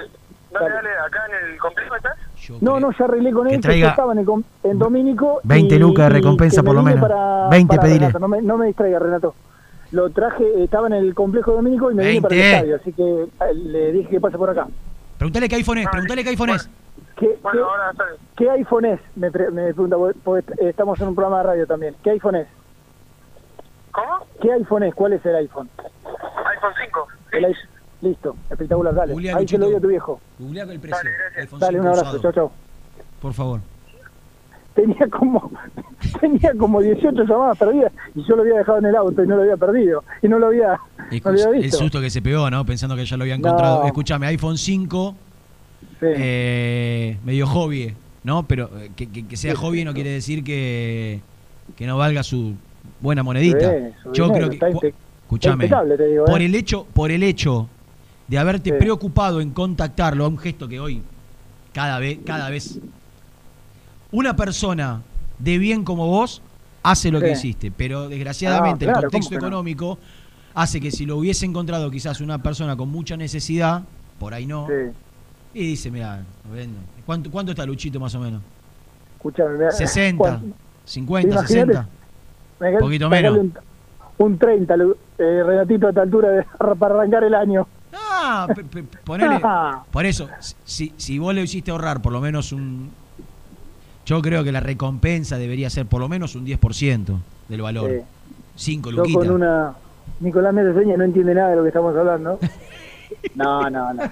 dale, 0.52 0.70
dale, 0.74 0.90
acá 1.08 1.20
en 1.30 1.52
el 1.54 1.60
complejo 1.60 1.96
estás. 1.96 2.18
No, 2.62 2.80
no, 2.80 2.92
ya 2.92 3.06
arreglé 3.06 3.32
con 3.32 3.48
él, 3.48 3.54
que 3.56 3.60
traiga 3.62 3.86
yo 3.88 3.90
estaba 3.92 4.14
en, 4.14 4.20
el 4.20 4.26
com- 4.26 4.44
en 4.64 4.78
Domínico. 4.80 5.40
20 5.44 5.76
y- 5.76 5.80
lucas 5.80 6.06
de 6.10 6.10
recompensa 6.10 6.62
por 6.64 6.76
lo 6.76 6.84
menos. 6.84 7.02
para- 7.02 7.48
20 7.50 7.76
para 7.76 7.82
pedile. 7.88 8.00
Renato, 8.08 8.20
no, 8.20 8.28
me, 8.28 8.42
no 8.42 8.58
me 8.58 8.66
distraiga, 8.68 9.00
Renato. 9.00 9.34
Lo 9.94 10.10
traje, 10.10 10.44
estaba 10.64 10.88
en 10.88 10.94
el 10.94 11.14
complejo 11.16 11.52
Domínico 11.54 11.90
y 11.92 11.96
me 11.96 12.06
vine 12.08 12.22
para 12.22 12.34
el 12.36 12.42
20. 12.42 12.56
estadio, 12.58 12.76
así 12.76 12.94
que 12.94 13.24
eh, 13.24 13.54
le 13.54 13.92
dije 13.94 14.10
que 14.10 14.20
pase 14.20 14.38
por 14.38 14.50
acá. 14.50 14.68
Preguntale 15.18 15.48
qué 15.48 15.56
iPhone 15.56 15.78
es, 15.78 15.88
preguntale 15.88 16.24
qué 16.24 16.30
iPhone 16.32 16.50
es. 16.50 16.70
¿Qué, 17.16 17.38
Bueno, 17.44 17.60
qué- 17.60 17.64
ahora 17.64 17.94
qué 18.36 18.50
iPhone 18.50 18.86
es? 18.86 19.00
Me, 19.16 19.30
pre- 19.32 19.52
me 19.52 19.66
pregunta, 19.74 19.96
porque 20.24 20.52
estamos 20.68 21.00
en 21.00 21.08
un 21.10 21.16
programa 21.16 21.38
de 21.38 21.44
radio 21.44 21.68
también. 21.68 21.96
¿Qué 22.04 22.10
iPhone 22.10 22.36
es? 22.36 22.48
¿Cómo? 23.92 24.26
¿Qué 24.42 24.52
iPhone 24.52 24.84
es? 24.84 24.96
¿Cuál 24.96 25.14
es 25.14 25.26
el 25.26 25.36
iPhone? 25.36 25.70
iPhone 25.78 26.74
5. 26.86 27.08
El 27.34 27.52
i- 27.52 27.56
Listo, 28.02 28.36
espectacular, 28.50 28.94
dale. 28.94 29.14
Ahí 29.14 29.22
se 29.24 29.32
lo 29.32 29.40
Luchito. 29.40 29.66
doy 29.66 29.76
a 29.76 29.80
tu 29.80 29.88
viejo. 29.88 30.20
Googleá 30.40 30.64
el 30.64 30.80
precio. 30.80 31.10
iPhone 31.38 31.60
Dale, 31.60 31.80
un 31.80 31.84
5 31.86 31.96
abrazo, 32.00 32.20
chao, 32.22 32.32
chao. 32.34 32.52
Por 33.22 33.34
favor. 33.34 33.60
Tenía 34.76 35.08
como, 35.10 35.52
tenía 36.20 36.52
como 36.58 36.82
18 36.82 37.24
llamadas 37.26 37.58
perdidas 37.58 37.92
y 38.16 38.24
yo 38.28 38.36
lo 38.36 38.42
había 38.42 38.56
dejado 38.58 38.80
en 38.80 38.86
el 38.88 38.96
auto 38.96 39.24
y 39.24 39.28
no 39.28 39.36
lo 39.36 39.44
había 39.44 39.58
perdido. 39.58 40.04
Y 40.22 40.28
no 40.28 40.40
lo 40.40 40.48
había, 40.48 40.80
no 41.12 41.20
lo 41.24 41.30
había 41.30 41.46
el 41.50 41.62
visto. 41.64 41.78
susto 41.78 42.02
que 42.02 42.10
se 42.10 42.22
pegó, 42.22 42.50
¿no? 42.50 42.66
Pensando 42.66 42.96
que 42.96 43.06
ya 43.06 43.16
lo 43.18 43.24
había 43.24 43.36
encontrado. 43.36 43.82
No. 43.82 43.86
Escúchame, 43.86 44.26
iPhone 44.28 44.58
5, 44.58 45.16
eh, 46.02 47.18
medio 47.24 47.48
hobby, 47.48 47.94
¿no? 48.24 48.44
Pero 48.48 48.70
eh, 48.80 48.92
que, 48.96 49.08
que- 49.10 49.28
que 49.28 49.38
sea 49.38 49.52
Sí, 49.52 49.58
hobby 49.62 49.80
sí, 49.80 49.86
no 49.86 49.94
quiere 49.94 50.10
decir 50.12 50.44
que, 50.44 51.22
que 51.76 51.86
no 51.88 51.98
valga 51.98 52.24
su 52.24 52.54
buena 53.00 53.24
monedita. 53.24 53.72
Su 54.04 54.12
Yo 54.14 54.26
dinero, 54.28 54.50
creo 54.50 54.80
que, 54.80 54.94
escúchame, 55.24 55.66
digo, 56.10 56.26
por 56.26 56.42
¿eh? 56.42 56.46
el 56.46 56.56
hecho, 56.56 56.86
por 56.94 57.12
el 57.12 57.24
hecho 57.24 57.68
de 58.28 58.38
haberte 58.40 58.74
preocupado 58.74 59.42
en 59.42 59.52
contactarlo, 59.52 60.28
un 60.28 60.38
gesto 60.38 60.68
que 60.68 60.80
hoy 60.80 61.02
cada 61.74 62.00
vez, 62.00 62.20
cada 62.26 62.50
vez 62.50 62.80
una 64.14 64.36
persona 64.38 65.02
de 65.40 65.58
bien 65.58 65.84
como 65.84 66.08
vos 66.08 66.42
hace 66.84 67.12
lo 67.12 67.20
que 67.20 67.32
hiciste, 67.32 67.72
pero 67.72 68.08
desgraciadamente 68.08 68.86
Ah, 68.86 68.94
claro, 68.94 69.08
el 69.08 69.12
contexto 69.12 69.36
económico 69.36 69.98
hace 70.54 70.80
que 70.80 70.92
si 70.92 71.06
lo 71.06 71.18
hubiese 71.18 71.46
encontrado 71.46 71.90
quizás 71.92 72.22
una 72.22 72.42
persona 72.42 72.76
con 72.78 72.90
mucha 72.90 73.18
necesidad, 73.18 73.82
por 74.20 74.34
ahí 74.34 74.46
no, 74.46 74.68
Sí. 74.68 74.92
y 75.60 75.68
dice, 75.68 75.92
mira. 75.92 76.24
¿Cuánto, 77.06 77.30
¿cuánto 77.32 77.52
está 77.52 77.66
Luchito 77.66 78.00
más 78.00 78.14
o 78.16 78.20
menos? 78.20 78.42
Escuchame, 79.18 79.58
mirá, 79.58 79.72
60, 79.72 80.18
Juan, 80.24 80.54
50, 80.86 81.28
imagínate, 81.30 81.54
60. 81.74 81.90
me 82.60 82.68
hagas- 82.68 82.82
Poquito 82.82 83.10
menos. 83.10 83.38
Un, 83.38 83.54
un 84.20 84.38
30, 84.38 84.78
Lu- 84.78 84.98
eh, 85.18 85.44
Renatito, 85.46 85.88
a 85.88 85.90
esta 85.90 86.02
altura 86.02 86.30
de, 86.30 86.44
para 86.80 86.96
arrancar 86.96 87.24
el 87.24 87.34
año. 87.36 87.68
Ah, 87.94 88.48
ponele- 89.06 89.42
por 89.92 90.06
eso, 90.06 90.30
si, 90.64 90.94
si 90.98 91.18
vos 91.20 91.34
le 91.34 91.42
hiciste 91.42 91.72
ahorrar 91.72 92.02
por 92.02 92.12
lo 92.12 92.22
menos 92.22 92.52
un... 92.52 92.92
Yo 94.06 94.22
creo 94.22 94.44
que 94.44 94.52
la 94.52 94.60
recompensa 94.60 95.38
debería 95.38 95.70
ser 95.70 95.86
por 95.86 96.02
lo 96.02 96.10
menos 96.10 96.36
un 96.36 96.46
10% 96.46 97.18
del 97.50 97.62
valor. 97.62 97.90
Sí. 98.56 98.74
5 98.76 98.92
Yo 98.92 99.04
con 99.14 99.32
una... 99.32 99.74
Nicolás 100.20 100.54
Medeseña 100.54 100.96
no 100.98 101.04
entiende 101.06 101.34
nada 101.34 101.50
de 101.52 101.56
lo 101.56 101.62
que 101.64 101.70
estamos 101.70 101.96
hablando. 101.96 102.40
No, 103.36 103.70
no, 103.70 103.94
no. 103.94 104.04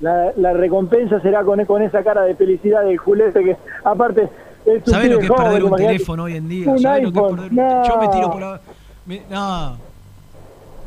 La, 0.00 0.30
la 0.36 0.52
recompensa 0.52 1.18
será 1.20 1.42
con, 1.42 1.64
con 1.64 1.82
esa 1.82 2.04
cara 2.04 2.22
de 2.22 2.36
felicidad 2.36 2.84
del 2.84 3.00
culete 3.00 3.42
que, 3.42 3.56
aparte, 3.82 4.28
es 4.66 4.86
un 4.86 4.92
¿Sabés 4.92 5.10
lo 5.10 5.18
que 5.18 5.24
es 5.24 5.30
joven, 5.30 5.44
perder 5.44 5.64
un 5.64 5.76
teléfono 5.76 6.22
hoy 6.24 6.36
en 6.36 6.48
día? 6.48 6.78
¿Sabés 6.78 7.02
lo 7.04 7.12
que 7.12 7.18
es 7.18 7.24
un 7.50 7.56
Yo 7.56 8.00
me 8.00 8.08
tiro 8.08 8.30
por 8.30 8.40
la... 8.40 8.60
me- 9.06 9.22
no. 9.30 9.76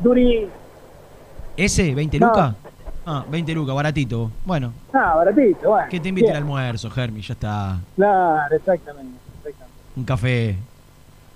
Duri, 0.00 0.48
¿Ese? 1.56 1.94
¿20 1.94 2.20
No. 2.20 2.26
lucas? 2.28 2.54
Ah, 3.10 3.24
20 3.26 3.54
lucas, 3.54 3.74
baratito. 3.74 4.30
Bueno, 4.44 4.70
ah, 4.92 5.14
baratito, 5.16 5.70
bueno. 5.70 5.88
que 5.88 5.98
te 5.98 6.10
invite 6.10 6.26
Bien. 6.26 6.36
al 6.36 6.42
almuerzo, 6.42 6.90
Germi, 6.90 7.22
ya 7.22 7.32
está. 7.32 7.80
Claro, 7.96 8.54
exactamente. 8.54 9.18
exactamente. 9.38 9.74
Un 9.96 10.04
café. 10.04 10.56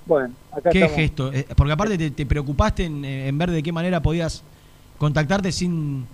Bueno, 0.05 0.35
acá 0.53 0.69
¿Qué 0.69 0.81
estamos. 0.81 0.97
gesto? 0.97 1.33
Eh, 1.33 1.47
Porque 1.57 1.73
aparte 1.73 1.97
te, 1.97 2.11
te 2.11 2.27
preocupaste 2.27 2.85
en, 2.85 3.03
eh, 3.07 3.29
en 3.29 3.39
ver 3.39 3.51
de 3.51 3.63
qué 3.63 3.73
manera 3.73 4.03
podías 4.03 4.43
contactarte 4.99 5.51
sin... 5.51 6.07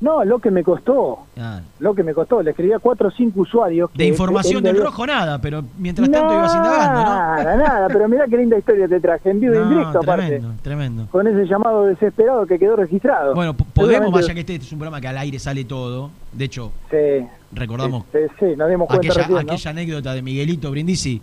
No, 0.00 0.24
lo 0.24 0.38
que 0.38 0.52
me 0.52 0.62
costó, 0.62 1.26
ah, 1.38 1.60
lo 1.80 1.92
que 1.92 2.04
me 2.04 2.14
costó, 2.14 2.40
le 2.40 2.50
escribí 2.50 2.72
a 2.72 2.78
cuatro 2.78 3.08
o 3.08 3.10
cinco 3.10 3.40
usuarios. 3.40 3.90
de 3.92 3.98
que- 3.98 4.06
información 4.06 4.64
él 4.64 4.74
del 4.74 4.84
rojo 4.84 5.04
nada, 5.04 5.40
pero 5.40 5.64
mientras 5.76 6.08
tanto 6.08 6.34
ibas 6.34 6.54
indagando, 6.54 7.00
¿no? 7.00 7.06
Nada, 7.08 7.56
nada, 7.56 7.88
pero 7.88 8.08
mirá 8.08 8.26
qué 8.28 8.36
linda 8.36 8.56
historia 8.56 8.86
te 8.86 9.00
traje, 9.00 9.30
en 9.30 9.40
vivo 9.40 9.56
No, 9.56 9.68
directo 9.68 9.98
aparte. 9.98 10.26
tremendo, 10.26 10.54
tremendo. 10.62 11.06
Con 11.10 11.26
ese 11.26 11.44
llamado 11.46 11.84
desesperado 11.86 12.46
que 12.46 12.60
quedó 12.60 12.76
registrado. 12.76 13.34
Bueno, 13.34 13.54
podemos, 13.54 14.12
vaya 14.12 14.32
que 14.34 14.40
este, 14.40 14.54
este 14.54 14.66
es 14.66 14.72
un 14.72 14.78
programa 14.78 15.00
que 15.00 15.08
al 15.08 15.18
aire 15.18 15.38
sale 15.40 15.64
todo. 15.64 16.10
De 16.32 16.44
hecho, 16.44 16.70
Sí, 16.90 17.26
recordamos 17.52 18.04
sí, 18.12 18.18
sí, 18.38 18.46
nos 18.56 18.68
dimos 18.70 18.86
cuenta 18.86 19.06
aquella, 19.08 19.14
recién, 19.26 19.46
¿no? 19.46 19.52
aquella 19.52 19.70
anécdota 19.72 20.14
de 20.14 20.22
Miguelito 20.22 20.70
Brindisi 20.70 21.20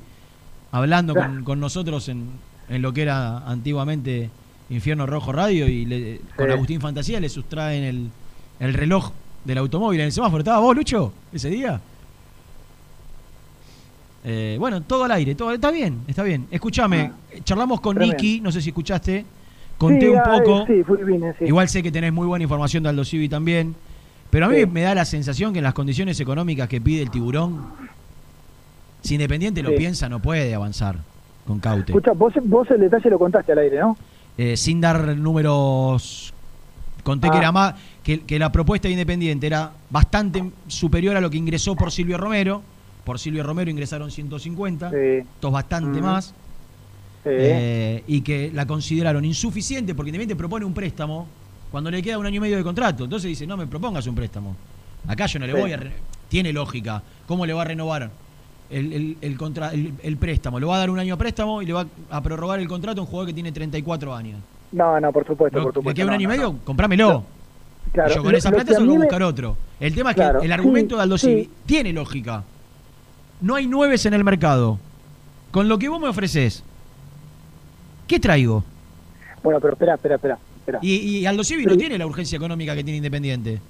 hablando 0.73 1.13
con, 1.15 1.43
con 1.45 1.59
nosotros 1.61 2.09
en, 2.09 2.27
en 2.67 2.81
lo 2.81 2.91
que 2.91 3.03
era 3.03 3.37
antiguamente 3.47 4.29
Infierno 4.69 5.05
Rojo 5.05 5.31
Radio 5.31 5.67
y 5.67 5.85
le- 5.85 6.21
con. 6.35 6.51
Agustín 6.51 6.81
Fantasía 6.81 7.19
le 7.21 7.29
sustraen 7.29 7.83
el, 7.83 8.09
el 8.59 8.73
reloj 8.73 9.11
del 9.43 9.57
automóvil 9.59 9.99
en 9.99 10.07
el 10.07 10.11
semáforo. 10.11 10.39
¿Estaba 10.39 10.59
vos, 10.59 10.75
Lucho, 10.75 11.13
ese 11.33 11.49
día? 11.49 11.79
Eh, 14.23 14.57
bueno, 14.59 14.81
todo 14.81 15.03
al 15.03 15.11
aire, 15.11 15.35
todo 15.35 15.51
está 15.51 15.69
bien, 15.71 15.99
está 16.07 16.23
bien. 16.23 16.47
Escúchame, 16.49 17.11
charlamos 17.43 17.79
con 17.79 17.97
Ah. 18.01 18.05
Nicky, 18.05 18.41
no 18.41 18.51
sé 18.51 18.59
si 18.61 18.69
escuchaste, 18.69 19.23
conté 19.77 20.07
Sí, 20.07 20.07
un 20.07 20.17
ah, 20.17 20.23
poco. 20.23 20.61
eh, 20.61 20.65
sí, 20.67 20.83
fui, 20.83 20.97
vine, 21.03 21.33
sí. 21.37 21.45
Igual 21.45 21.69
sé 21.69 21.83
que 21.83 21.91
tenés 21.91 22.11
muy 22.11 22.25
buena 22.25 22.41
información 22.43 22.81
de 22.83 22.89
Aldo 22.89 23.05
Civi 23.05 23.29
también. 23.29 23.75
Pero 24.31 24.47
a 24.47 24.49
mí 24.49 24.65
me 24.65 24.81
da 24.81 24.95
la 24.95 25.05
sensación 25.05 25.53
que 25.53 25.59
en 25.59 25.63
las 25.63 25.75
condiciones 25.75 26.19
económicas 26.19 26.67
que 26.67 26.81
pide 26.81 27.03
el 27.03 27.11
tiburón, 27.11 27.67
si 29.01 29.13
Independiente 29.13 29.61
lo 29.61 29.73
piensa, 29.75 30.09
no 30.09 30.19
puede 30.19 30.53
avanzar 30.55 30.97
con 31.45 31.59
Caute. 31.59 31.91
Escucha, 31.91 32.11
vos, 32.13 32.33
vos 32.43 32.69
el 32.71 32.81
detalle 32.81 33.11
lo 33.11 33.19
contaste 33.19 33.51
al 33.51 33.59
aire, 33.59 33.79
¿no? 33.79 33.95
Eh, 34.37 34.57
sin 34.57 34.81
dar 34.81 35.15
números, 35.15 36.33
conté 37.05 37.29
que 37.29 37.37
Ah. 37.37 37.39
era 37.39 37.51
más 37.53 37.75
que, 38.03 38.21
que 38.21 38.37
la 38.37 38.51
propuesta 38.51 38.87
de 38.89 38.93
Independiente 38.93 39.47
era 39.47 39.71
bastante 39.89 40.43
superior 40.67 41.15
a 41.15 41.21
lo 41.21 41.29
que 41.29 41.37
ingresó 41.37 41.75
por 41.75 41.91
Silvio 41.91 42.17
Romero. 42.17 42.61
Por 43.05 43.19
Silvio 43.19 43.43
Romero 43.43 43.69
ingresaron 43.71 44.09
150, 44.11 44.89
Sí. 44.89 44.95
esto 45.35 45.47
es 45.47 45.53
bastante 45.53 45.99
Ujú. 45.99 46.07
más. 46.07 46.25
Sí. 47.23 47.29
Eh, 47.31 48.03
y 48.07 48.21
que 48.21 48.51
la 48.53 48.65
consideraron 48.65 49.23
insuficiente 49.23 49.93
porque 49.95 50.09
Independiente 50.09 50.35
propone 50.35 50.65
un 50.65 50.73
préstamo 50.73 51.27
cuando 51.71 51.89
le 51.91 52.01
queda 52.01 52.17
un 52.17 52.25
año 52.25 52.37
y 52.37 52.39
medio 52.39 52.57
de 52.57 52.63
contrato. 52.63 53.03
Entonces 53.03 53.29
dice, 53.29 53.45
no 53.47 53.55
me 53.57 53.67
propongas 53.67 54.05
un 54.07 54.15
préstamo. 54.15 54.55
Acá 55.07 55.27
yo 55.27 55.39
no 55.39 55.45
le 55.47 55.53
Sí. 55.53 55.59
voy 55.61 55.71
a... 55.73 55.79
Tiene 56.27 56.51
lógica. 56.51 57.03
¿Cómo 57.27 57.45
le 57.45 57.53
va 57.53 57.61
a 57.61 57.65
renovar 57.65 58.09
el, 58.71 58.93
el, 58.93 59.17
el 59.21 59.37
contra- 59.37 59.71
el- 59.73 59.93
el 60.01 60.17
préstamo? 60.17 60.59
Le 60.59 60.65
va 60.65 60.75
a 60.75 60.79
dar 60.79 60.89
un 60.89 60.97
año 60.97 61.13
a 61.13 61.17
préstamo 61.17 61.61
y 61.61 61.67
le 61.67 61.73
va 61.73 61.85
a 62.09 62.21
prorrogar 62.23 62.59
el 62.59 62.67
contrato 62.67 63.01
a 63.01 63.03
un 63.03 63.07
jugador 63.07 63.27
que 63.27 63.33
tiene 63.33 63.51
34 63.51 64.15
años. 64.15 64.39
No, 64.75 64.99
no, 64.99 65.11
por 65.11 65.25
supuesto, 65.25 65.57
Lo- 65.59 65.63
por 65.65 65.73
supuesto. 65.73 65.89
¿Le 65.89 65.95
queda 65.95 66.05
un 66.05 66.09
no, 66.09 66.15
año 66.15 66.21
y 66.21 66.25
no, 66.25 66.29
medio? 66.29 66.53
no. 66.53 66.65
Comprámelo. 66.65 67.23
Claro, 67.93 68.11
Y 68.11 68.15
yo 68.15 68.23
con 68.23 68.31
lo- 68.33 68.37
esa 68.37 68.49
plata 68.49 68.65
que 68.65 68.71
a 68.73 68.75
se 68.75 68.81
lo 68.81 68.87
voy 68.87 68.95
a 68.95 68.99
me- 68.99 69.05
buscar 69.05 69.23
otro. 69.23 69.57
El 69.79 69.95
tema 69.95 70.09
es 70.11 70.15
Claro, 70.15 70.39
que 70.39 70.45
el 70.45 70.51
argumento 70.51 70.95
sí, 70.95 70.97
de 70.97 71.03
Aldo 71.03 71.17
sí. 71.17 71.27
Civi 71.27 71.49
tiene 71.65 71.93
lógica. 71.93 72.43
No 73.41 73.55
hay 73.55 73.67
nueves 73.67 74.05
en 74.05 74.13
el 74.13 74.23
mercado. 74.23 74.79
Con 75.51 75.69
lo 75.69 75.77
que 75.79 75.87
vos 75.87 75.99
me 76.01 76.07
ofreces, 76.09 76.63
¿qué 78.07 78.19
traigo? 78.19 78.63
Bueno, 79.43 79.59
pero 79.59 79.73
espera, 79.73 79.93
espera, 79.95 80.15
espera. 80.15 80.37
espera. 80.59 80.79
Y, 80.81 81.19
y 81.19 81.25
Aldo 81.25 81.43
Civi 81.43 81.65
no 81.65 81.77
tiene 81.77 81.97
la 81.97 82.05
urgencia 82.05 82.35
económica 82.35 82.75
que 82.75 82.83
tiene 82.83 82.97
Independiente. 82.97 83.61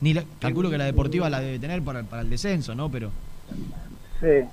Ni 0.00 0.14
la- 0.14 0.24
calculo 0.40 0.70
que 0.70 0.78
la 0.78 0.84
deportiva 0.84 1.30
la 1.30 1.40
debe 1.40 1.58
tener 1.58 1.82
para, 1.82 2.02
para 2.02 2.22
el 2.22 2.30
descenso, 2.30 2.74
¿no? 2.74 2.88
Pero 2.90 3.10
Sí. 4.20 4.46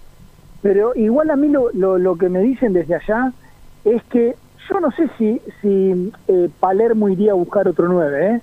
Pero 0.62 0.93
igual 0.95 1.30
a 1.30 1.36
mí 1.36 1.47
lo, 1.47 1.72
lo, 1.74 1.97
lo 1.97 2.18
que 2.18 2.28
me 2.30 2.39
dicen 2.41 2.74
desde 2.74 2.95
allá 2.95 3.32
es 3.86 4.01
que 4.12 4.36
yo 4.70 4.80
no 4.80 4.92
sé 4.92 5.10
si, 5.18 5.42
si 5.62 6.12
eh, 6.28 6.50
Palermo 6.60 7.10
iría 7.10 7.32
a 7.32 7.36
buscar 7.36 7.68
otro 7.68 7.88
9, 7.88 8.36
¿eh? 8.36 8.42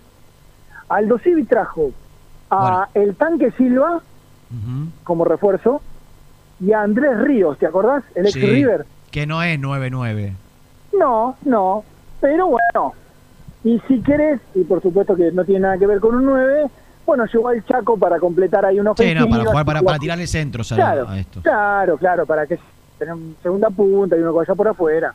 Aldo 0.88 1.18
Civi 1.18 1.44
trajo 1.44 1.90
a 2.50 2.88
el 2.94 3.16
tanque 3.16 3.50
Silva 3.52 4.00
como 5.04 5.24
refuerzo 5.24 5.82
y 6.60 6.72
a 6.72 6.82
Andrés 6.82 7.18
Ríos, 7.18 7.58
¿te 7.58 7.66
acordás? 7.66 8.04
El 8.14 8.26
ex 8.26 8.34
Sí, 8.34 8.40
River. 8.40 8.86
que 9.10 9.26
no 9.26 9.42
es 9.42 9.58
9-9. 9.60 10.32
No, 10.98 11.36
no, 11.44 11.84
pero 12.20 12.46
bueno. 12.48 12.92
Y 13.64 13.80
si 13.88 14.00
querés, 14.00 14.40
y 14.54 14.62
por 14.62 14.80
supuesto 14.80 15.16
que 15.16 15.32
no 15.32 15.44
tiene 15.44 15.60
nada 15.62 15.76
que 15.78 15.86
ver 15.86 15.98
con 16.00 16.14
un 16.14 16.24
9, 16.24 16.66
bueno, 17.04 17.24
llegó 17.26 17.48
al 17.48 17.64
Chaco 17.66 17.98
para 17.98 18.18
completar 18.20 18.64
ahí 18.64 18.78
una 18.80 18.94
Sí, 18.96 19.12
no, 19.14 19.28
para 19.28 19.44
jugar, 19.44 19.82
para, 19.84 19.98
tirarle 19.98 20.26
centros 20.26 20.70
a, 20.72 20.76
Claro, 20.76 21.08
a 21.08 21.18
esto. 21.18 21.40
claro, 21.42 21.96
claro, 21.98 22.26
para 22.26 22.46
que 22.46 22.58
tener 22.98 23.14
un 23.14 23.36
segunda 23.42 23.68
punta 23.70 24.16
y 24.16 24.20
uno 24.20 24.32
vaya 24.32 24.54
por 24.54 24.68
afuera. 24.68 25.12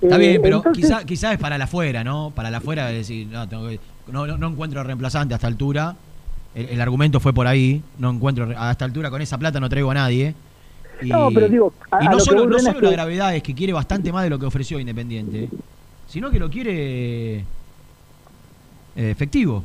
Está 0.00 0.16
Eh, 0.16 0.18
bien, 0.18 0.42
pero 0.42 0.56
entonces- 0.58 1.04
quizá, 1.06 1.32
es 1.32 1.38
para 1.38 1.56
la 1.58 1.64
afuera, 1.64 2.04
¿no? 2.04 2.30
Para 2.34 2.50
la 2.50 2.58
afuera 2.58 2.90
es 2.90 2.98
decir, 2.98 3.26
no, 3.28 3.48
tengo 3.48 3.68
que- 3.68 3.80
no, 4.12 4.26
no- 4.26 4.36
no 4.36 4.48
encuentro 4.48 4.82
reemplazante 4.84 5.34
a 5.34 5.36
esta 5.36 5.46
altura. 5.46 5.96
El, 6.54 6.68
el 6.70 6.80
argumento 6.80 7.18
fue 7.20 7.32
por 7.32 7.46
ahí. 7.46 7.82
No 7.98 8.10
encuentro 8.10 8.48
a 8.56 8.70
esta 8.70 8.84
altura 8.84 9.10
con 9.10 9.22
esa 9.22 9.38
plata 9.38 9.58
no 9.60 9.68
traigo 9.68 9.90
a 9.90 9.94
nadie. 9.94 10.34
Y, 11.02 11.08
No, 11.08 11.28
pero 11.32 11.48
digo, 11.48 11.72
a- 11.90 12.02
y 12.04 12.08
no 12.08 12.18
solo, 12.20 12.46
no 12.46 12.58
solo 12.58 12.80
la 12.80 12.90
gravedad 12.92 13.34
es 13.36 13.42
que 13.42 13.54
quiere 13.54 13.72
bastante 13.72 14.12
más 14.12 14.24
de 14.24 14.30
lo 14.30 14.38
que 14.38 14.46
ofreció 14.46 14.78
Independiente, 14.80 15.48
sino 16.08 16.30
que 16.30 16.38
lo 16.38 16.48
quiere 16.50 17.38
eh, 17.40 17.44
efectivo. 18.96 19.62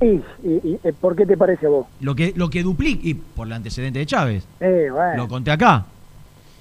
Y, 0.00 0.06
y- 0.06 0.20
y, 0.44 0.78
eh, 0.84 0.92
¿Por 0.98 1.16
qué 1.16 1.26
te 1.26 1.36
parece 1.36 1.66
a 1.66 1.70
vos? 1.70 1.86
Lo 2.00 2.14
que, 2.14 2.32
lo 2.36 2.48
que 2.50 2.62
duplica, 2.62 3.00
y 3.02 3.14
por 3.14 3.46
el 3.46 3.52
antecedente 3.54 3.98
de 3.98 4.06
Chávez, 4.06 4.44
Eh, 4.60 4.88
bueno. 4.92 5.16
lo 5.24 5.28
conté 5.28 5.50
acá. 5.50 5.86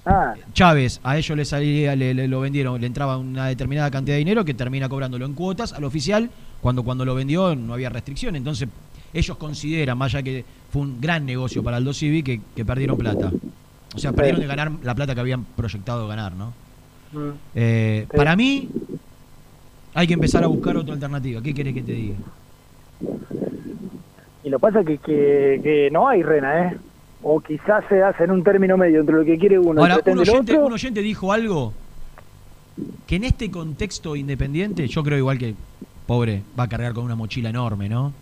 Ah, 0.09 0.33
Chávez, 0.53 1.01
a 1.03 1.17
ellos 1.17 1.37
le 1.37 1.43
salía, 1.43 1.93
le, 1.95 2.13
le- 2.13 2.27
lo 2.29 2.39
vendieron, 2.39 2.79
le 2.79 2.87
entraba 2.87 3.17
una 3.17 3.47
determinada 3.47 3.91
cantidad 3.91 4.15
de 4.15 4.19
dinero 4.19 4.45
que 4.45 4.53
termina 4.53 4.87
cobrándolo 4.87 5.25
en 5.25 5.33
cuotas 5.33 5.73
al 5.73 5.83
oficial, 5.83 6.29
cuando 6.61 6.83
cuando 6.83 7.03
lo 7.03 7.13
vendió 7.13 7.55
no 7.55 7.73
había 7.73 7.89
restricción. 7.89 8.35
Entonces, 8.37 8.69
ellos 9.13 9.35
consideran, 9.37 9.97
más 9.97 10.13
allá 10.13 10.23
que 10.23 10.45
fue 10.71 10.83
un 10.83 11.01
gran 11.01 11.25
negocio 11.25 11.61
para 11.61 11.77
Aldo 11.77 11.93
Civi, 11.93 12.23
que, 12.23 12.39
que 12.55 12.63
perdieron 12.63 12.97
plata. 12.97 13.31
O 13.95 13.99
sea, 13.99 14.13
perdieron 14.13 14.39
de 14.41 14.47
ganar 14.47 14.71
la 14.83 14.95
plata 14.95 15.13
que 15.13 15.19
habían 15.21 15.43
proyectado 15.43 16.07
ganar, 16.07 16.33
¿no? 16.33 16.53
mm. 17.11 17.31
Eh. 17.55 18.05
Para 18.15 18.35
mí, 18.35 18.69
hay 19.93 20.07
que 20.07 20.13
empezar 20.13 20.43
a 20.43 20.47
buscar 20.47 20.77
otra 20.77 20.93
alternativa. 20.93 21.41
¿Qué 21.41 21.53
querés 21.53 21.73
que 21.73 21.81
te 21.81 21.91
diga? 21.91 22.15
Y 24.43 24.49
lo 24.49 24.59
pasa 24.59 24.83
que, 24.83 24.97
que, 24.99 25.59
que 25.63 25.89
no 25.91 26.07
hay 26.07 26.23
rena, 26.23 26.67
¿eh? 26.69 26.77
O 27.23 27.39
quizás 27.41 27.83
se 27.89 28.01
hace 28.03 28.23
en 28.25 28.31
un 28.31 28.43
término 28.43 28.77
medio 28.77 28.99
entre 29.01 29.15
lo 29.15 29.25
que 29.25 29.37
quiere 29.37 29.57
uno 29.59 29.81
Ahora, 29.81 29.99
y 30.05 30.09
un 30.11 30.19
oyente, 30.19 30.53
otro. 30.53 30.65
un 30.67 30.73
oyente 30.73 31.01
dijo 31.01 31.31
algo 31.33 31.73
que 33.07 33.15
en 33.15 33.23
este 33.23 33.49
contexto 33.49 34.15
independiente, 34.15 34.87
yo 34.87 35.03
creo 35.03 35.17
igual 35.17 35.37
que, 35.37 35.55
pobre, 36.05 36.43
va 36.57 36.63
a 36.63 36.67
cargar 36.69 36.93
con 36.93 37.03
una 37.05 37.15
mochila 37.15 37.49
enorme, 37.49 37.89
¿no? 37.89 38.13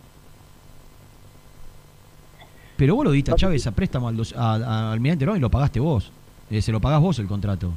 Pero 2.78 2.96
vos 2.96 3.06
lo 3.06 3.12
diste 3.12 3.32
a 3.32 3.36
Chávez 3.36 3.66
a 3.68 3.72
préstamo 3.72 4.08
al, 4.08 4.18
dos- 4.18 4.34
a, 4.36 4.54
a 4.56 4.91
Almirante 4.91 5.26
Brown 5.26 5.38
y 5.38 5.41
lo 5.41 5.50
pagaste 5.50 5.80
vos. 5.80 6.12
Eh, 6.50 6.62
se 6.62 6.72
lo 6.72 6.80
pagás 6.82 7.02
vos 7.02 7.18
el 7.20 7.28
contrato. 7.28 7.72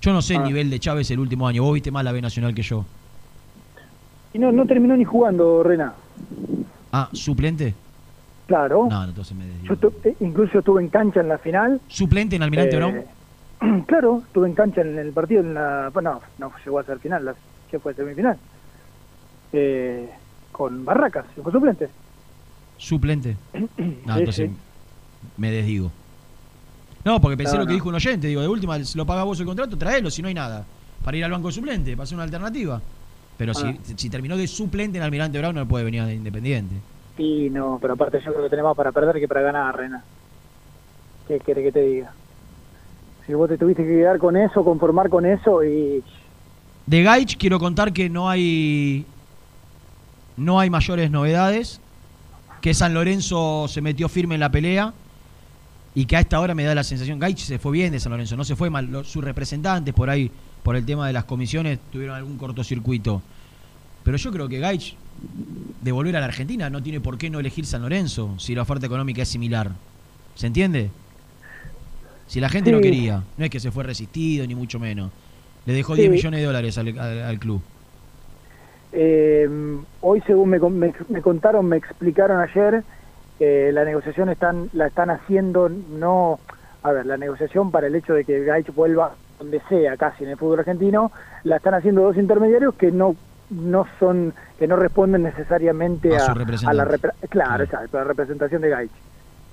Yo 0.00 0.12
no 0.12 0.22
sé 0.22 0.34
el 0.34 0.42
Ah. 0.42 0.44
nivel 0.46 0.70
de 0.70 0.78
Chávez 0.78 1.10
el 1.10 1.18
último 1.18 1.46
año. 1.48 1.62
Vos 1.62 1.74
viste 1.74 1.90
más 1.90 2.04
la 2.04 2.12
B 2.12 2.22
Nacional 2.22 2.54
que 2.54 2.62
yo. 2.62 2.84
Y 4.32 4.38
no, 4.38 4.52
no 4.52 4.64
terminó 4.66 4.96
ni 4.96 5.04
jugando, 5.04 5.62
Rena. 5.62 5.92
Ah, 6.92 7.08
¿suplente? 7.12 7.74
Claro. 8.50 8.88
No, 8.90 9.04
entonces 9.04 9.36
me 9.36 9.44
Yo 9.62 9.74
eh, 10.02 10.16
incluso 10.18 10.58
estuve 10.58 10.82
en 10.82 10.88
cancha 10.88 11.20
en 11.20 11.28
la 11.28 11.38
final. 11.38 11.80
¿Suplente 11.86 12.34
en 12.34 12.42
Almirante 12.42 12.74
Eh, 12.74 12.78
Brown? 12.80 13.84
claro, 13.86 14.24
estuve 14.26 14.48
en 14.48 14.54
cancha 14.56 14.80
en 14.80 14.98
el 14.98 15.12
partido, 15.12 15.40
en 15.42 15.54
la, 15.54 15.92
no, 16.02 16.20
no 16.38 16.52
llegó 16.64 16.80
a 16.80 16.82
ser 16.82 16.98
final, 16.98 17.24
la, 17.26 17.34
¿qué 17.70 17.78
fue? 17.78 17.94
Semifinal. 17.94 18.36
Eh, 19.52 20.10
con 20.50 20.84
Barracas, 20.84 21.26
fue 21.40 21.52
suplente. 21.52 21.88
¿Suplente? 22.76 23.36
No, 24.04 24.18
entonces 24.18 24.50
sí. 24.50 24.56
me 25.36 25.52
desdigo. 25.52 25.92
No, 27.04 27.20
porque 27.20 27.36
pensé 27.36 27.52
No, 27.54 27.60
lo 27.60 27.66
que 27.66 27.70
no. 27.70 27.74
dijo 27.74 27.88
un 27.88 27.94
oyente. 27.94 28.26
Digo, 28.26 28.40
de 28.40 28.48
última, 28.48 28.78
lo 28.96 29.06
pagás 29.06 29.24
vos 29.26 29.38
el 29.38 29.46
contrato, 29.46 29.78
traelo 29.78 30.10
si 30.10 30.22
no 30.22 30.26
hay 30.28 30.34
nada. 30.34 30.64
Para 31.04 31.16
ir 31.16 31.24
al 31.24 31.30
banco 31.30 31.52
suplente, 31.52 31.92
para 31.92 32.02
hacer 32.02 32.16
una 32.16 32.24
alternativa. 32.24 32.82
Pero 33.38 33.52
Ah. 33.52 33.74
si, 33.84 33.94
si 33.96 34.10
terminó 34.10 34.36
de 34.36 34.48
suplente 34.48 34.98
en 34.98 35.04
Almirante 35.04 35.38
Brown, 35.38 35.54
no 35.54 35.68
puede 35.68 35.84
venir 35.84 36.02
de 36.02 36.14
Independiente. 36.16 36.74
Y 37.20 37.50
no, 37.50 37.78
pero 37.82 37.92
aparte 37.92 38.18
yo 38.24 38.32
creo 38.32 38.44
que 38.44 38.48
tenemos 38.48 38.74
para 38.74 38.92
perder 38.92 39.20
que 39.20 39.28
para 39.28 39.42
ganar, 39.42 39.76
Rena. 39.76 40.02
¿Qué 41.28 41.38
quiere 41.38 41.62
que 41.62 41.70
te 41.70 41.82
diga? 41.82 42.14
Si 43.26 43.34
vos 43.34 43.46
te 43.46 43.58
tuviste 43.58 43.82
que 43.82 43.90
quedar 43.90 44.18
con 44.18 44.38
eso, 44.38 44.64
conformar 44.64 45.10
con 45.10 45.26
eso 45.26 45.62
y... 45.62 46.02
De 46.86 47.02
Gaich 47.02 47.36
quiero 47.36 47.60
contar 47.60 47.92
que 47.92 48.08
no 48.08 48.30
hay 48.30 49.04
no 50.38 50.58
hay 50.58 50.70
mayores 50.70 51.10
novedades, 51.10 51.82
que 52.62 52.72
San 52.72 52.94
Lorenzo 52.94 53.68
se 53.68 53.82
metió 53.82 54.08
firme 54.08 54.36
en 54.36 54.40
la 54.40 54.50
pelea 54.50 54.94
y 55.94 56.06
que 56.06 56.16
a 56.16 56.20
esta 56.20 56.40
hora 56.40 56.54
me 56.54 56.64
da 56.64 56.74
la 56.74 56.84
sensación, 56.84 57.18
Gaich 57.18 57.40
se 57.40 57.58
fue 57.58 57.72
bien 57.72 57.92
de 57.92 58.00
San 58.00 58.12
Lorenzo, 58.12 58.34
no 58.34 58.44
se 58.44 58.56
fue 58.56 58.70
mal, 58.70 59.04
sus 59.04 59.22
representantes 59.22 59.92
por 59.92 60.08
ahí, 60.08 60.30
por 60.62 60.74
el 60.74 60.86
tema 60.86 61.06
de 61.06 61.12
las 61.12 61.24
comisiones, 61.24 61.80
tuvieron 61.92 62.16
algún 62.16 62.38
cortocircuito. 62.38 63.20
Pero 64.04 64.16
yo 64.16 64.32
creo 64.32 64.48
que 64.48 64.58
Gaich, 64.58 64.96
de 65.82 65.92
volver 65.92 66.16
a 66.16 66.20
la 66.20 66.26
Argentina, 66.26 66.68
no 66.70 66.82
tiene 66.82 67.00
por 67.00 67.16
qué 67.18 67.30
no 67.30 67.40
elegir 67.40 67.64
San 67.66 67.82
Lorenzo 67.82 68.34
si 68.38 68.54
la 68.54 68.62
oferta 68.62 68.86
económica 68.86 69.22
es 69.22 69.28
similar. 69.28 69.70
¿Se 70.34 70.46
entiende? 70.46 70.90
Si 72.26 72.40
la 72.40 72.48
gente 72.48 72.70
no 72.70 72.80
quería, 72.80 73.22
no 73.36 73.44
es 73.44 73.50
que 73.50 73.60
se 73.60 73.70
fue 73.70 73.82
resistido, 73.84 74.46
ni 74.46 74.54
mucho 74.54 74.78
menos. 74.78 75.10
Le 75.66 75.72
dejó 75.72 75.94
Sí. 75.94 76.02
10 76.02 76.12
millones 76.12 76.40
de 76.40 76.46
dólares 76.46 76.78
al, 76.78 76.88
al- 76.98 77.22
al 77.22 77.38
club. 77.38 77.60
Eh, 78.92 79.48
hoy, 80.00 80.20
según 80.26 80.50
me, 80.50 80.58
me, 80.58 80.92
me 81.08 81.22
contaron, 81.22 81.66
me 81.66 81.76
explicaron 81.76 82.40
ayer, 82.40 82.82
eh, 83.38 83.70
la 83.72 83.84
negociación 83.84 84.28
están 84.30 84.68
la 84.72 84.86
están 84.86 85.10
haciendo, 85.10 85.68
no... 85.68 86.38
A 86.82 86.92
ver, 86.92 87.04
la 87.04 87.18
negociación 87.18 87.70
para 87.70 87.88
el 87.88 87.94
hecho 87.94 88.14
de 88.14 88.24
que 88.24 88.42
Gaich 88.42 88.72
vuelva 88.74 89.14
donde 89.38 89.60
sea, 89.68 89.96
casi 89.98 90.24
en 90.24 90.30
el 90.30 90.36
fútbol 90.38 90.60
argentino, 90.60 91.12
la 91.44 91.56
están 91.56 91.74
haciendo 91.74 92.02
dos 92.02 92.16
intermediarios 92.16 92.74
que 92.74 92.90
no 92.90 93.14
no 93.50 93.86
son 93.98 94.32
que 94.58 94.66
no 94.66 94.76
responden 94.76 95.22
necesariamente 95.22 96.08
A 96.70 96.72
la 96.72 96.84
repre- 96.84 97.28
claro, 97.28 97.64
exacto, 97.64 97.96
a 97.98 98.02
la 98.02 98.06
representación 98.08 98.62
de 98.62 98.68
Gaich. 98.70 98.92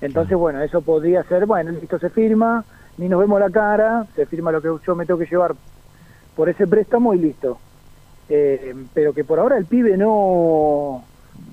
Entonces, 0.02 0.38
bueno, 0.38 0.62
eso 0.62 0.82
podría 0.82 1.24
ser, 1.24 1.46
bueno, 1.48 1.72
listo, 1.72 1.98
se 1.98 2.10
firma, 2.10 2.64
ni 2.98 3.10
nos 3.10 3.20
vemos 3.20 3.40
la 3.40 3.50
cara, 3.50 4.06
se 4.16 4.26
firma 4.28 4.52
lo 4.52 4.62
que 4.62 4.70
yo 4.86 4.96
me 4.96 5.06
tengo 5.06 5.20
que 5.20 5.26
llevar 5.26 5.56
por 6.36 6.50
ese 6.50 6.68
préstamo 6.68 7.14
y 7.14 7.20
listo. 7.20 7.60
Eh, 8.30 8.76
pero 8.94 9.14
que 9.14 9.24
por 9.24 9.40
ahora 9.40 9.58
el 9.58 9.66
pibe 9.66 9.98
no 9.98 11.04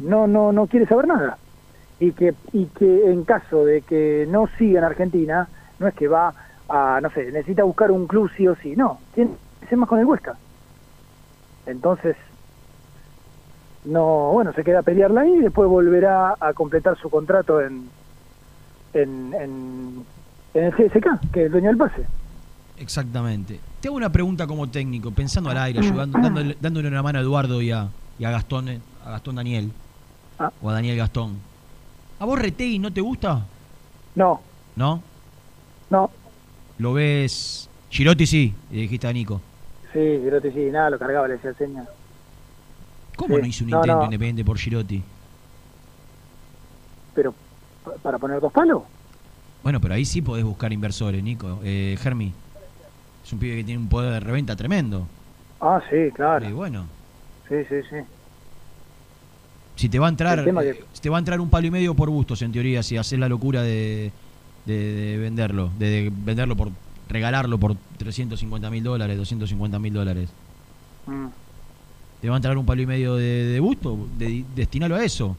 no 0.01 0.27
no 0.27 0.53
no 0.53 0.67
quiere 0.67 0.87
saber 0.87 1.07
nada. 1.07 1.39
Y 2.01 2.13
que 2.13 2.35
y 2.53 2.67
que 2.67 3.11
en 3.11 3.25
caso 3.25 3.65
de 3.65 3.81
que 3.83 4.27
no 4.29 4.49
siga 4.59 4.81
en 4.81 4.85
Argentina 4.85 5.49
no 5.79 5.87
es 5.87 5.95
que 5.95 6.09
va 6.09 6.35
a 6.69 6.99
no 7.01 7.11
sé 7.11 7.27
necesita 7.31 7.63
buscar 7.63 7.91
un 7.93 8.07
club 8.07 8.31
sí 8.37 8.47
o 8.49 8.57
sí. 8.57 8.75
No 8.77 8.99
tiene 9.15 9.31
que 9.61 9.69
ser 9.69 9.79
más 9.79 9.89
con 9.89 10.01
el 10.01 10.05
Huesca. 10.05 10.37
Entonces 11.67 12.17
no 13.85 14.31
bueno 14.33 14.53
se 14.53 14.65
queda 14.65 14.81
a 14.81 14.83
pelearla 14.83 15.23
ahí 15.23 15.35
y 15.35 15.41
después 15.41 15.69
volverá 15.69 16.35
a 16.41 16.53
completar 16.55 16.97
su 16.99 17.11
contrato 17.11 17.61
en 17.61 17.89
en, 18.95 19.35
en, 19.35 20.05
en 20.55 20.65
el 20.65 20.73
CSK 20.73 21.31
que 21.33 21.41
es 21.41 21.47
el 21.47 21.53
dueño 21.53 21.69
del 21.69 21.77
pase 21.77 22.05
Exactamente. 22.77 23.61
Te 23.81 23.87
hago 23.87 23.97
una 23.97 24.11
pregunta 24.11 24.49
como 24.49 24.69
técnico, 24.69 25.13
pensando 25.13 25.49
al 25.49 25.59
aire, 25.59 25.79
ayudando, 25.79 26.19
dándole, 26.21 26.57
dándole 26.61 26.89
una 26.89 27.05
mano 27.05 27.21
a 27.21 27.23
Eduardo 27.23 27.63
y 27.63 27.71
a, 27.71 27.89
y 28.19 28.25
a 28.25 28.31
Gastón, 28.33 28.69
eh, 28.69 28.81
a 29.07 29.13
Gastón 29.13 29.37
Daniel. 29.37 29.71
Ah. 30.41 30.51
O 30.61 30.71
a 30.71 30.73
Daniel 30.73 30.97
Gastón. 30.97 31.39
¿A 32.19 32.25
vos 32.25 32.37
Retegui 32.37 32.81
no 32.81 32.93
te 32.93 33.01
gusta? 33.01 33.47
no 34.17 34.41
¿No? 34.75 35.01
no 35.89 36.11
¿Lo 36.79 36.95
ves? 36.95 37.71
Girotti 37.91 38.27
sí, 38.27 38.53
le 38.73 38.79
dijiste 38.81 39.07
a 39.07 39.13
Nico. 39.13 39.41
sí 39.93 40.01
Girotti 40.25 40.51
sí 40.51 40.69
nada 40.73 40.91
lo 40.91 40.99
cargaba 40.99 41.29
le 41.29 41.35
decía 41.35 41.55
seña 41.55 41.85
¿Cómo 43.17 43.37
Sí. 43.37 43.41
no 43.43 43.47
hizo 43.47 43.65
un 43.65 43.71
No, 43.71 43.77
intento 43.79 43.97
no. 43.99 44.05
independiente 44.05 44.45
por 44.45 44.59
Girotti? 44.59 45.03
pero 47.15 47.33
pa- 47.85 47.93
para 48.03 48.19
poner 48.19 48.41
dos 48.41 48.53
palos. 48.53 48.83
Bueno, 49.63 49.81
pero 49.81 49.95
ahí 49.95 50.05
sí 50.05 50.21
podés 50.21 50.45
buscar 50.45 50.73
inversores, 50.73 51.23
Nico. 51.23 51.61
Eh, 51.63 51.97
Germi. 52.03 52.33
Es 53.25 53.33
un 53.33 53.39
pibe 53.39 53.57
que 53.57 53.65
tiene 53.65 53.81
un 53.81 53.89
poder 53.89 54.13
de 54.15 54.21
reventa 54.21 54.57
tremendo. 54.57 55.07
Ah, 55.61 55.81
sí, 55.89 56.11
claro. 56.13 56.47
Y 56.49 56.53
bueno, 56.53 56.87
Sí, 57.49 57.55
sí, 57.69 57.77
sí. 57.89 57.97
si 59.77 59.89
te 59.89 59.99
va 60.01 60.07
a 60.07 60.09
entrar, 60.11 60.41
eh, 60.41 60.45
que- 60.45 60.85
si 60.93 61.01
te 61.01 61.09
va 61.09 61.17
a 61.17 61.21
entrar 61.21 61.41
un 61.41 61.49
palo 61.51 61.67
y 61.69 61.71
medio 61.71 61.95
por 61.95 62.11
gustos, 62.11 62.43
en 62.43 62.51
teoría, 62.53 62.83
si 62.83 62.97
haces 62.97 63.19
la 63.19 63.29
locura 63.29 63.63
de, 63.63 64.11
de, 64.67 64.75
de 64.75 65.17
venderlo, 65.19 65.71
de, 65.79 65.89
de 65.89 66.13
venderlo 66.13 66.57
por, 66.57 66.71
regalarlo 67.09 67.59
por 67.59 67.77
350 67.97 68.71
mil 68.71 68.83
dólares, 68.83 69.17
250 69.17 69.79
mil 69.79 69.93
dólares. 69.95 70.29
Mm. 71.07 71.27
¿Te 72.25 72.31
va 72.31 72.37
a 72.37 72.39
entrar 72.39 72.57
un 72.57 72.65
palo 72.65 72.81
y 72.81 72.87
medio 72.87 73.17
de, 73.17 73.45
de 73.45 73.61
gusto? 73.61 73.99
De, 74.17 74.47
destinalo 74.57 74.97
a 74.97 75.05
eso. 75.05 75.37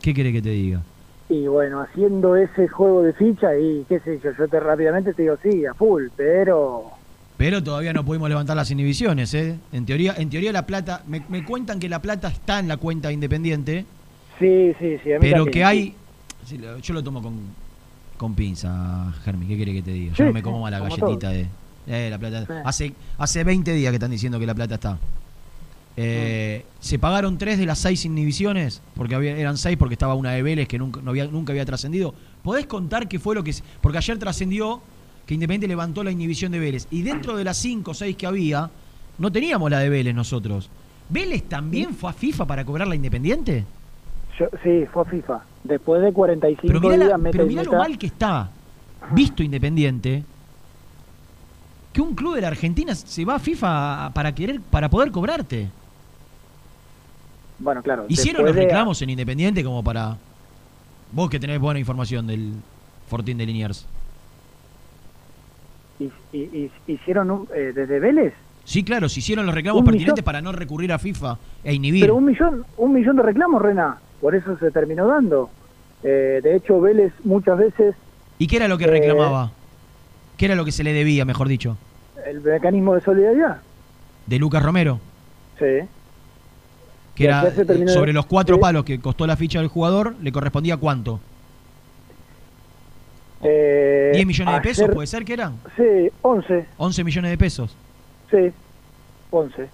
¿Qué 0.00 0.12
querés 0.12 0.32
que 0.32 0.42
te 0.42 0.50
diga? 0.50 0.80
Y 1.28 1.46
bueno, 1.46 1.82
haciendo 1.82 2.34
ese 2.34 2.66
juego 2.66 3.04
de 3.04 3.12
ficha 3.12 3.56
y 3.56 3.86
qué 3.88 4.00
sé 4.00 4.18
yo, 4.24 4.32
yo 4.36 4.48
te 4.48 4.58
rápidamente 4.58 5.14
te 5.14 5.22
digo, 5.22 5.36
sí, 5.40 5.64
a 5.64 5.72
full, 5.72 6.06
pero... 6.16 6.90
Pero 7.36 7.62
todavía 7.62 7.92
no 7.92 8.04
pudimos 8.04 8.28
levantar 8.28 8.56
las 8.56 8.72
inhibiciones, 8.72 9.32
¿eh? 9.34 9.56
En 9.72 9.86
teoría, 9.86 10.16
en 10.18 10.30
teoría 10.30 10.50
la 10.50 10.66
plata, 10.66 11.04
me, 11.06 11.24
me 11.28 11.44
cuentan 11.44 11.78
que 11.78 11.88
la 11.88 12.02
plata 12.02 12.26
está 12.26 12.58
en 12.58 12.66
la 12.66 12.76
cuenta 12.78 13.12
independiente, 13.12 13.86
Sí, 14.40 14.74
sí, 14.80 14.98
sí. 15.04 15.12
A 15.12 15.20
mí 15.20 15.20
pero 15.20 15.44
también, 15.44 15.52
que 15.52 15.64
hay, 15.64 15.94
sí, 16.44 16.60
yo 16.82 16.92
lo 16.92 17.04
tomo 17.04 17.22
con, 17.22 17.38
con 18.16 18.34
pinza, 18.34 19.14
Germi, 19.24 19.46
¿qué 19.46 19.54
quiere 19.54 19.74
que 19.74 19.82
te 19.82 19.92
diga? 19.92 20.10
Yo 20.10 20.16
Sí, 20.16 20.22
no 20.24 20.32
me 20.32 20.42
como 20.42 20.60
más 20.60 20.72
la 20.72 20.80
galletita 20.80 21.30
de, 21.30 21.46
eh, 21.86 22.08
la 22.10 22.18
plata. 22.18 22.46
Sí. 22.46 22.52
Hace, 22.64 22.94
hace 23.16 23.44
20 23.44 23.72
días 23.74 23.92
que 23.92 23.96
están 23.96 24.10
diciendo 24.10 24.40
que 24.40 24.46
la 24.46 24.56
plata 24.56 24.74
está. 24.74 24.98
Eh, 25.96 26.64
Se 26.80 26.98
pagaron 26.98 27.36
tres 27.38 27.58
de 27.58 27.66
las 27.66 27.78
seis 27.78 28.04
inhibiciones, 28.04 28.80
porque 28.96 29.14
había, 29.14 29.36
eran 29.36 29.56
seis 29.58 29.76
porque 29.76 29.94
estaba 29.94 30.14
una 30.14 30.30
de 30.32 30.42
Vélez 30.42 30.66
que 30.68 30.78
nunca, 30.78 31.00
no 31.02 31.10
había, 31.10 31.26
nunca 31.26 31.52
había 31.52 31.64
trascendido. 31.66 32.14
¿Podés 32.42 32.66
contar 32.66 33.08
qué 33.08 33.18
fue 33.18 33.34
lo 33.34 33.44
que... 33.44 33.54
Porque 33.80 33.98
ayer 33.98 34.18
trascendió 34.18 34.80
que 35.26 35.34
Independiente 35.34 35.68
levantó 35.68 36.02
la 36.02 36.10
inhibición 36.10 36.50
de 36.52 36.58
Vélez. 36.58 36.86
Y 36.90 37.02
dentro 37.02 37.36
de 37.36 37.44
las 37.44 37.56
cinco 37.58 37.90
o 37.92 37.94
seis 37.94 38.16
que 38.16 38.26
había, 38.26 38.70
no 39.18 39.30
teníamos 39.30 39.70
la 39.70 39.78
de 39.80 39.88
Vélez 39.90 40.14
nosotros. 40.14 40.68
¿Vélez 41.08 41.42
también 41.44 41.94
fue 41.94 42.10
a 42.10 42.12
FIFA 42.14 42.46
para 42.46 42.64
cobrar 42.64 42.88
la 42.88 42.94
Independiente? 42.96 43.64
Yo- 44.38 44.48
sí, 44.64 44.86
fue 44.92 45.02
a 45.02 45.04
FIFA. 45.04 45.40
Después 45.62 46.02
de 46.02 46.12
45 46.12 46.62
Pero 46.66 46.80
mirá, 46.80 46.96
días, 46.96 47.08
la- 47.10 47.18
meta 47.18 47.32
pero 47.32 47.46
mirá 47.46 47.62
lo 47.62 47.72
mal 47.74 47.98
que 47.98 48.06
está, 48.06 48.50
visto 49.12 49.42
Independiente, 49.42 50.24
que 51.92 52.00
un 52.00 52.14
club 52.14 52.34
de 52.34 52.40
la 52.40 52.48
Argentina 52.48 52.94
se 52.94 53.24
va 53.24 53.34
a 53.34 53.38
FIFA 53.38 54.10
para 54.14 54.34
querer, 54.34 54.60
para 54.60 54.88
poder 54.88 55.12
cobrarte. 55.12 55.68
Bueno, 57.62 57.82
claro. 57.82 58.06
Hicieron 58.08 58.44
los 58.44 58.54
de- 58.54 58.62
reclamos 58.62 59.00
en 59.02 59.10
Independiente 59.10 59.62
como 59.62 59.82
para. 59.84 60.16
Vos 61.12 61.30
que 61.30 61.38
tenés 61.38 61.60
buena 61.60 61.78
información 61.78 62.26
del 62.26 62.52
Fortín 63.08 63.38
de 63.38 63.46
Liniers. 63.46 63.86
hicieron 66.88 67.30
un- 67.30 67.48
eh, 67.54 67.72
desde 67.74 68.00
Vélez, 68.00 68.34
Sí, 68.64 68.82
claro, 68.84 69.08
se 69.08 69.18
hicieron 69.20 69.44
los 69.46 69.54
reclamos 69.54 69.82
pertinentes 69.82 70.14
millón. 70.14 70.24
para 70.24 70.40
no 70.40 70.52
recurrir 70.52 70.92
a 70.92 70.98
FIFA 70.98 71.36
e 71.64 71.74
inhibir. 71.74 72.02
pero 72.02 72.14
un 72.16 72.24
millón, 72.24 72.64
un 72.76 72.92
millón 72.92 73.16
de 73.16 73.22
reclamos, 73.22 73.60
Rena. 73.60 73.98
Por 74.20 74.34
eso 74.36 74.56
se 74.58 74.70
terminó 74.70 75.06
dando. 75.08 75.50
Eh, 76.04 76.40
de 76.42 76.56
hecho, 76.56 76.80
Vélez 76.80 77.12
muchas 77.24 77.58
veces 77.58 77.94
¿Y 78.38 78.46
qué 78.48 78.56
era 78.56 78.66
lo 78.68 78.78
que 78.78 78.84
Eh, 78.84 78.88
reclamaba? 78.88 79.52
¿Qué 80.36 80.46
era 80.46 80.54
lo 80.56 80.64
que 80.64 80.72
se 80.72 80.82
le 80.84 80.92
debía, 80.92 81.24
mejor 81.24 81.46
dicho? 81.48 81.76
el 82.26 82.40
mecanismo 82.40 82.94
de 82.94 83.00
solidaridad. 83.00 83.58
De 84.26 84.38
Lucas 84.38 84.62
Romero. 84.62 85.00
Sí. 85.58 85.86
Que 87.22 87.26
era 87.28 87.48
eh, 87.48 87.88
sobre 87.88 88.12
los 88.12 88.26
cuatro 88.26 88.58
palos 88.60 88.84
que 88.84 88.98
costó 89.00 89.26
la 89.26 89.36
ficha 89.36 89.58
del 89.60 89.68
jugador, 89.68 90.14
le 90.22 90.32
correspondía 90.32 90.76
cuánto? 90.76 91.20
Eh, 93.44 94.12
¿10 94.14 94.26
millones 94.26 94.54
de 94.54 94.60
pesos 94.60 94.88
puede 94.92 95.06
ser 95.06 95.24
que 95.24 95.32
eran? 95.32 95.58
Sí, 95.76 96.10
11. 96.22 96.66
11 96.76 97.04
millones 97.04 97.30
de 97.32 97.38
pesos. 97.38 97.76
Sí, 98.30 98.52
11. 99.30 99.68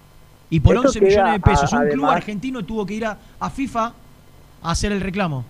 Y 0.50 0.60
por 0.60 0.76
Esto 0.76 0.88
11 0.88 1.00
queda 1.00 1.08
millones 1.08 1.32
de 1.34 1.40
pesos, 1.40 1.72
a- 1.72 1.78
un 1.80 1.88
club 1.88 2.06
argentino 2.06 2.64
tuvo 2.64 2.86
que 2.86 2.94
ir 2.94 3.04
a, 3.04 3.18
a 3.38 3.50
FIFA 3.50 3.92
a 4.62 4.70
hacer 4.70 4.92
el 4.92 5.00
reclamo. 5.02 5.44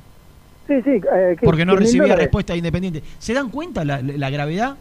Sí, 0.67 0.75
sí. 0.83 1.01
eh. 1.15 1.37
Porque 1.43 1.65
no 1.65 1.75
100.000 1.75 1.79
recibía 1.79 2.17
respuesta 2.17 2.53
de 2.53 2.59
Independiente. 2.59 3.03
¿Se 3.19 3.33
dan 3.33 3.51
cuenta 3.51 3.85
la, 3.85 4.03
la 4.03 4.31
gravedad? 4.31 4.77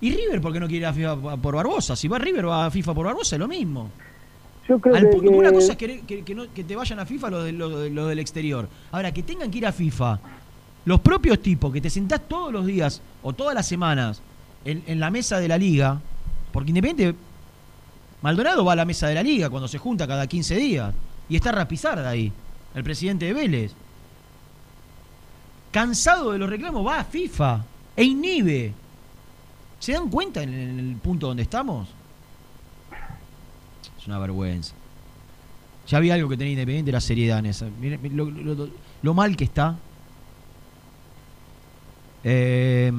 ¿Y 0.00 0.10
River 0.14 0.40
por 0.40 0.52
qué 0.52 0.60
no 0.60 0.66
quiere 0.66 0.78
ir 0.82 0.86
a 0.86 0.92
FIFA 0.92 1.36
por 1.36 1.54
Barbosa? 1.56 1.96
Si 1.96 2.08
va 2.08 2.18
River, 2.18 2.48
va 2.48 2.66
a 2.66 2.70
FIFA 2.70 2.94
por 2.94 3.06
Barbosa, 3.06 3.36
es 3.36 3.40
lo 3.40 3.48
mismo. 3.48 3.90
Yo 4.68 4.78
creo 4.78 4.94
Al 4.94 5.08
punto, 5.10 5.30
que- 5.30 5.36
una 5.36 5.52
cosa 5.52 5.72
es 5.72 5.78
que, 5.78 6.00
que- 6.02 6.22
que 6.24 6.34
no- 6.34 6.52
que 6.52 6.62
te 6.64 6.76
vayan 6.76 6.98
a 7.00 7.06
FIFA 7.06 7.30
lo, 7.30 7.42
de- 7.42 7.52
lo 7.52 7.68
de- 7.80 7.90
lo 7.90 8.06
del 8.06 8.18
exterior. 8.20 8.68
Ahora, 8.92 9.12
que 9.12 9.22
tengan 9.22 9.50
que 9.50 9.58
ir 9.58 9.66
a 9.66 9.72
FIFA 9.72 10.20
los 10.84 11.00
propios 11.00 11.40
tipos 11.40 11.72
que 11.72 11.80
te 11.80 11.90
sentás 11.90 12.20
todos 12.28 12.52
los 12.52 12.64
días 12.66 13.00
o 13.22 13.32
todas 13.32 13.54
las 13.54 13.66
semanas 13.66 14.20
en, 14.64 14.82
en 14.86 15.00
la 15.00 15.10
mesa 15.10 15.38
de 15.40 15.48
la 15.48 15.58
liga, 15.58 16.00
porque 16.52 16.70
Independiente, 16.70 17.18
Maldonado 18.22 18.64
va 18.64 18.74
a 18.74 18.76
la 18.76 18.84
mesa 18.84 19.08
de 19.08 19.14
la 19.14 19.22
liga 19.22 19.50
cuando 19.50 19.66
se 19.66 19.78
junta 19.78 20.06
cada 20.06 20.26
15 20.28 20.54
días 20.56 20.94
y 21.28 21.34
está 21.36 21.50
Rapizarda 21.50 22.08
ahí, 22.08 22.32
el 22.74 22.84
presidente 22.84 23.24
de 23.26 23.32
Vélez. 23.32 23.72
Cansado 25.70 26.32
de 26.32 26.38
los 26.38 26.48
reclamos, 26.50 26.86
va 26.86 27.00
a 27.00 27.04
FIFA 27.04 27.64
e 27.96 28.04
inhibe. 28.04 28.72
¿Se 29.80 29.92
dan 29.92 30.08
cuenta 30.10 30.42
en 30.42 30.52
el 30.54 30.96
punto 30.96 31.28
donde 31.28 31.42
estamos? 31.42 31.88
Es 34.02 34.08
una 34.08 34.18
vergüenza. 34.18 34.74
Ya 35.86 35.98
había 35.98 36.14
algo 36.14 36.28
que 36.28 36.36
tenía 36.36 36.54
Independiente, 36.54 36.90
la 36.90 37.00
seriedad 37.00 37.38
en 37.38 37.46
esa. 37.46 37.66
Lo, 38.14 38.24
lo- 38.30 38.68
lo- 39.02 39.14
mal 39.14 39.36
que 39.36 39.44
está. 39.44 39.76
Eh, 42.24 42.90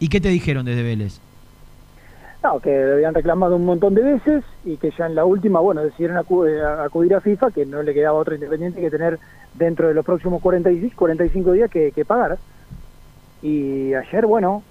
¿Y 0.00 0.08
qué 0.08 0.20
te 0.20 0.28
dijeron 0.30 0.64
desde 0.64 0.82
Vélez? 0.82 1.18
No, 2.42 2.58
que 2.60 2.70
lo 2.84 2.94
habían 2.94 3.14
reclamado 3.14 3.56
un 3.56 3.64
montón 3.64 3.94
de 3.94 4.02
veces 4.02 4.44
y 4.64 4.76
que 4.76 4.90
ya 4.98 5.06
en 5.06 5.14
la 5.14 5.24
última, 5.24 5.60
bueno, 5.60 5.82
decidieron 5.82 6.18
eh, 6.18 6.60
acudir 6.84 7.14
a 7.14 7.20
FIFA, 7.20 7.52
que 7.52 7.64
no 7.64 7.82
le 7.82 7.94
quedaba 7.94 8.18
otro 8.18 8.34
independiente 8.34 8.80
que 8.80 8.90
tener 8.90 9.18
dentro 9.54 9.88
de 9.88 9.94
los 9.94 10.04
próximos 10.04 10.42
46, 10.42 10.92
45 10.94 11.52
días 11.52 11.70
que, 11.70 11.92
que 11.92 12.04
pagar. 12.04 12.36
Y 13.42 13.94
ayer, 13.94 14.26
bueno, 14.26 14.62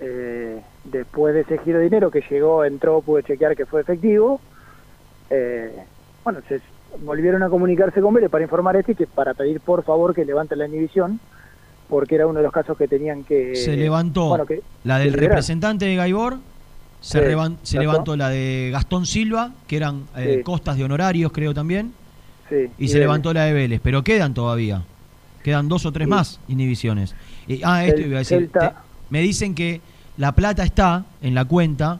eh, 0.00 0.62
después 0.90 1.34
de 1.34 1.40
ese 1.42 1.58
giro 1.58 1.78
de 1.78 1.84
dinero 1.84 2.10
que 2.10 2.22
llegó, 2.30 2.64
entró, 2.64 3.00
pude 3.00 3.22
chequear 3.22 3.56
que 3.56 3.66
fue 3.66 3.80
efectivo, 3.80 4.40
eh, 5.30 5.70
bueno, 6.24 6.40
se 6.48 6.60
volvieron 7.04 7.42
a 7.42 7.48
comunicarse 7.48 8.00
con 8.00 8.14
Vélez 8.14 8.30
para 8.30 8.44
informar 8.44 8.76
este 8.76 8.92
y 8.92 8.94
que 8.94 9.06
para 9.06 9.34
pedir 9.34 9.60
por 9.60 9.84
favor 9.84 10.14
que 10.14 10.24
levanten 10.24 10.58
la 10.58 10.66
inhibición, 10.66 11.20
porque 11.88 12.14
era 12.16 12.26
uno 12.26 12.38
de 12.38 12.42
los 12.44 12.52
casos 12.52 12.76
que 12.76 12.88
tenían 12.88 13.24
que... 13.24 13.54
se 13.56 13.76
levantó 13.76 14.28
bueno, 14.28 14.46
que- 14.46 14.62
la 14.84 14.98
del 14.98 15.12
representante 15.12 15.84
de 15.86 15.96
Gaibor, 15.96 16.38
se, 17.00 17.20
levantó 17.78 18.16
la 18.16 18.28
de 18.28 18.70
Gastón 18.72 19.06
Silva, 19.06 19.52
que 19.66 19.76
eran 19.76 20.04
eh, 20.16 20.36
Sí. 20.38 20.42
costas 20.42 20.76
de 20.76 20.84
honorarios, 20.84 21.30
creo 21.32 21.54
también, 21.54 21.92
Sí, 22.48 22.56
y, 22.78 22.84
y 22.84 22.88
se 22.88 22.94
Vélez. 22.94 23.06
levantó 23.06 23.32
la 23.32 23.44
de 23.44 23.52
Vélez, 23.52 23.80
pero 23.82 24.02
quedan 24.02 24.34
todavía. 24.34 24.82
Quedan 25.44 25.68
dos 25.68 25.86
o 25.86 25.92
tres 25.92 26.06
Sí. 26.06 26.10
más 26.10 26.40
inhibiciones. 26.48 27.14
Y- 27.46 27.60
ah, 27.62 27.84
esto 27.86 28.00
iba 28.00 28.16
a 28.16 28.18
decir. 28.18 28.50
Te- 28.50 28.70
me 29.10 29.20
dicen 29.20 29.54
que 29.54 29.80
la 30.18 30.32
plata 30.32 30.62
está 30.64 31.04
en 31.22 31.34
la 31.34 31.44
cuenta, 31.46 31.98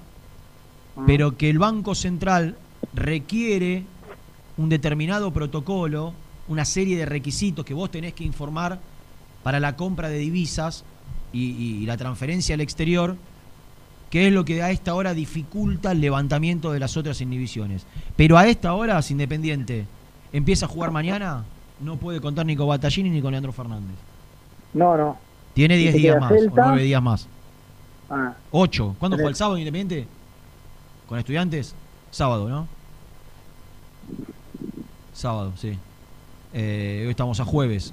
Mm. 0.97 1.07
pero 1.07 1.37
que 1.37 1.49
el 1.49 1.59
Banco 1.59 1.95
Central 1.95 2.57
requiere 2.95 3.85
un 4.57 4.69
determinado 4.69 5.31
protocolo, 5.33 6.13
una 6.49 6.65
serie 6.65 6.97
de 6.97 7.07
requisitos 7.07 7.65
que 7.65 7.75
vos 7.75 7.91
tenés 7.91 8.15
que 8.15 8.25
informar 8.25 8.81
para 9.45 9.61
la 9.61 9.77
compra 9.77 10.09
de 10.09 10.19
divisas 10.19 10.85
y, 11.33 11.45
y- 11.45 11.83
y 11.83 11.87
la 11.87 11.97
transferencia 11.97 12.55
al 12.55 12.61
exterior, 12.61 13.17
que 14.11 14.27
es 14.27 14.33
lo 14.33 14.45
que 14.45 14.63
a 14.63 14.71
esta 14.71 14.95
hora 14.95 15.15
dificulta 15.15 15.93
el 15.93 16.01
levantamiento 16.01 16.73
de 16.73 16.81
las 16.81 16.97
otras 16.97 17.21
inhibiciones. 17.21 17.87
Pero 18.17 18.37
a 18.39 18.49
esta 18.49 18.73
hora, 18.75 19.01
si 19.03 19.13
Independiente 19.15 19.87
empieza 20.33 20.67
a 20.67 20.69
jugar 20.69 20.91
mañana, 20.91 21.45
no 21.81 21.97
puede 21.97 22.21
contar 22.21 22.47
ni 22.47 22.57
con 22.57 22.67
Battaglini 22.67 23.11
ni 23.11 23.21
con 23.23 23.31
Leandro 23.31 23.53
Fernández. 23.53 23.95
No, 24.75 24.97
no. 24.97 25.17
Tiene 25.55 25.77
Y 25.77 25.83
10 25.83 25.93
te 25.95 25.99
días 26.01 26.21
más, 26.21 26.33
o 26.33 26.35
Celta. 26.35 26.67
9 26.69 26.83
días 26.83 27.03
más. 27.03 27.29
Ah, 28.11 28.35
8. 28.53 28.97
¿Cuándo 28.99 29.17
fue 29.19 29.29
el 29.29 29.35
sábado 29.35 29.59
Independiente? 29.59 30.07
¿Con 31.09 31.19
estudiantes? 31.19 31.75
Sábado, 32.11 32.49
¿no? 32.49 32.67
Sábado, 35.13 35.53
sí. 35.57 35.77
Eh, 36.55 37.03
hoy 37.05 37.11
estamos 37.11 37.39
a 37.41 37.45
jueves. 37.45 37.93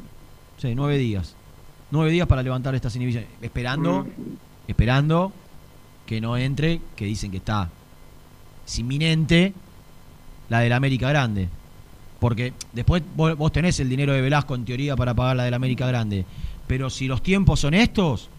Sí, 0.57 0.73
nueve 0.75 0.97
días. 0.97 1.35
Nueve 1.91 2.11
días 2.11 2.27
para 2.27 2.43
levantar 2.43 2.75
estas 2.75 2.95
inhibiciones. 2.95 3.29
Esperando, 3.41 4.03
Mm. 4.05 4.09
esperando 4.67 5.31
que 6.05 6.21
no 6.21 6.37
entre, 6.37 6.81
que 6.95 7.05
dicen 7.05 7.31
que 7.31 7.37
está 7.37 7.69
es 8.65 8.79
inminente, 8.79 9.53
la 10.49 10.59
del 10.59 10.73
América 10.73 11.09
Grande. 11.09 11.49
Porque 12.19 12.53
después 12.73 13.03
vos, 13.15 13.37
vos 13.37 13.51
tenés 13.51 13.79
el 13.79 13.89
dinero 13.89 14.13
de 14.13 14.21
Velasco 14.21 14.55
en 14.55 14.65
teoría 14.65 14.95
para 14.95 15.13
pagar 15.13 15.35
la 15.35 15.43
del 15.43 15.53
América 15.53 15.85
Grande. 15.87 16.25
Pero 16.67 16.89
si 16.89 17.07
los 17.07 17.21
tiempos 17.21 17.59
son 17.59 17.73
estos, 17.73 18.29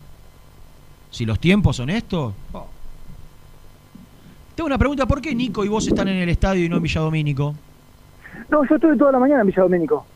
si 1.10 1.24
los 1.26 1.38
tiempos 1.38 1.76
son 1.76 1.90
estos. 1.90 2.34
oh. 2.52 2.66
Tengo 4.54 4.66
una 4.68 4.78
pregunta, 4.78 5.04
¿por 5.06 5.20
qué 5.20 5.34
Nico 5.34 5.64
y 5.64 5.68
vos 5.68 5.86
están 5.86 6.08
en 6.08 6.16
el 6.16 6.28
estadio 6.30 6.64
y 6.64 6.68
no 6.68 6.76
en 6.78 6.82
Villa 6.82 7.00
Domínico? 7.02 7.54
No, 8.50 8.64
yo 8.66 8.74
estuve 8.76 8.96
toda 8.96 9.12
la 9.12 9.18
mañana 9.18 9.42
en 9.42 9.46
Villa 9.48 9.62
Domínico. 9.62 10.06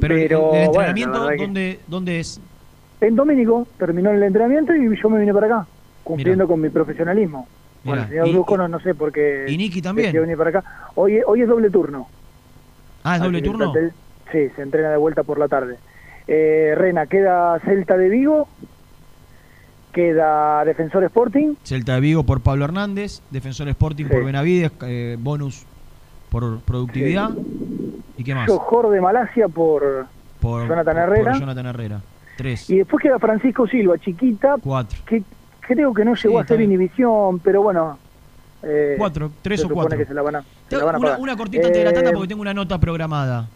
Pero, 0.00 0.14
Pero, 0.14 0.38
el, 0.54 0.68
bueno, 0.68 0.90
entrenamiento, 0.90 1.28
que- 1.28 1.36
¿dónde, 1.36 1.80
¿dónde 1.88 2.20
es? 2.20 2.40
En 3.00 3.16
Domínico 3.16 3.66
terminó 3.78 4.10
el 4.10 4.22
entrenamiento 4.22 4.74
y 4.74 5.00
yo 5.00 5.10
me 5.10 5.20
vine 5.20 5.32
para 5.34 5.46
acá, 5.46 5.66
cumpliendo 6.04 6.44
Mirá. 6.44 6.52
con 6.52 6.60
mi 6.60 6.68
profesionalismo. 6.68 7.46
Bueno, 7.84 8.02
el 8.02 8.08
Mirá, 8.08 8.22
señor 8.22 8.34
Brusco 8.36 8.56
no, 8.56 8.68
no 8.68 8.80
sé 8.80 8.94
por 8.94 9.12
qué. 9.12 9.46
y 9.48 9.56
Niki 9.56 9.82
también. 9.82 10.12
venir 10.12 10.36
para 10.36 10.50
acá. 10.50 10.64
Hoy, 10.94 11.20
hoy 11.26 11.42
es 11.42 11.48
doble 11.48 11.70
turno. 11.70 12.06
Ah, 13.04 13.16
¿es 13.16 13.22
doble 13.22 13.38
Así 13.38 13.42
que 13.44 13.50
el 13.50 13.58
turno? 13.58 13.72
sí, 14.32 14.48
se 14.54 14.62
entrena 14.62 14.90
de 14.90 14.96
vuelta 14.96 15.22
por 15.24 15.38
la 15.38 15.48
tarde. 15.48 15.76
Eh, 16.26 16.74
Rena, 16.76 17.06
queda 17.06 17.58
Celta 17.60 17.96
de 17.96 18.08
Vigo, 18.08 18.48
queda 19.92 20.64
Defensor 20.64 21.04
Sporting, 21.04 21.54
Celta 21.64 21.94
de 21.94 22.00
Vigo 22.00 22.22
por 22.24 22.40
Pablo 22.40 22.64
Hernández, 22.64 23.20
Defensor 23.30 23.68
Sporting 23.68 24.06
por 24.06 24.24
Benavides, 24.24 24.70
eh, 24.82 25.16
bonus 25.18 25.64
por 26.30 26.60
productividad. 26.60 27.30
¿Y 28.16 28.24
qué 28.24 28.34
más? 28.34 28.48
Johor 28.48 28.90
de 28.90 29.00
Malasia 29.00 29.48
por, 29.48 30.06
Por 30.40 30.68
Jonathan 30.68 30.96
Herrera. 30.98 31.30
por 31.32 31.40
Jonathan 31.40 31.66
Herrera. 31.66 32.00
Tres. 32.36 32.68
Y 32.70 32.78
después 32.78 33.02
queda 33.02 33.18
Francisco 33.18 33.66
Silva, 33.66 33.98
chiquita, 33.98 34.56
Cuatro. 34.62 34.98
que 35.06 35.22
creo 35.60 35.92
que 35.92 36.04
no 36.04 36.14
llegó 36.14 36.38
Sí, 36.38 36.44
a 36.44 36.46
ser 36.46 36.60
inhibición, 36.60 37.38
pero 37.40 37.62
bueno. 37.62 37.98
eh, 38.62 38.94
Cuatro, 38.98 39.30
tres 39.42 39.64
o 39.64 39.68
cuatro. 39.68 39.96
que 39.98 40.04
se 40.04 40.14
la 40.14 40.22
van 40.22 40.36
a, 40.36 40.42
se 40.42 40.48
Tengo 40.68 40.80
la 40.86 40.92
van 40.92 40.94
a 40.96 40.98
una, 40.98 41.18
una 41.18 41.36
cortita 41.36 41.66
antes 41.66 41.78
de 41.78 41.84
la 41.84 41.92
tanda 41.92 42.10
Eh, 42.10 42.12
porque 42.12 42.28
tengo 42.28 42.42
una 42.42 42.54
nota 42.54 42.78
programada. 42.78 43.48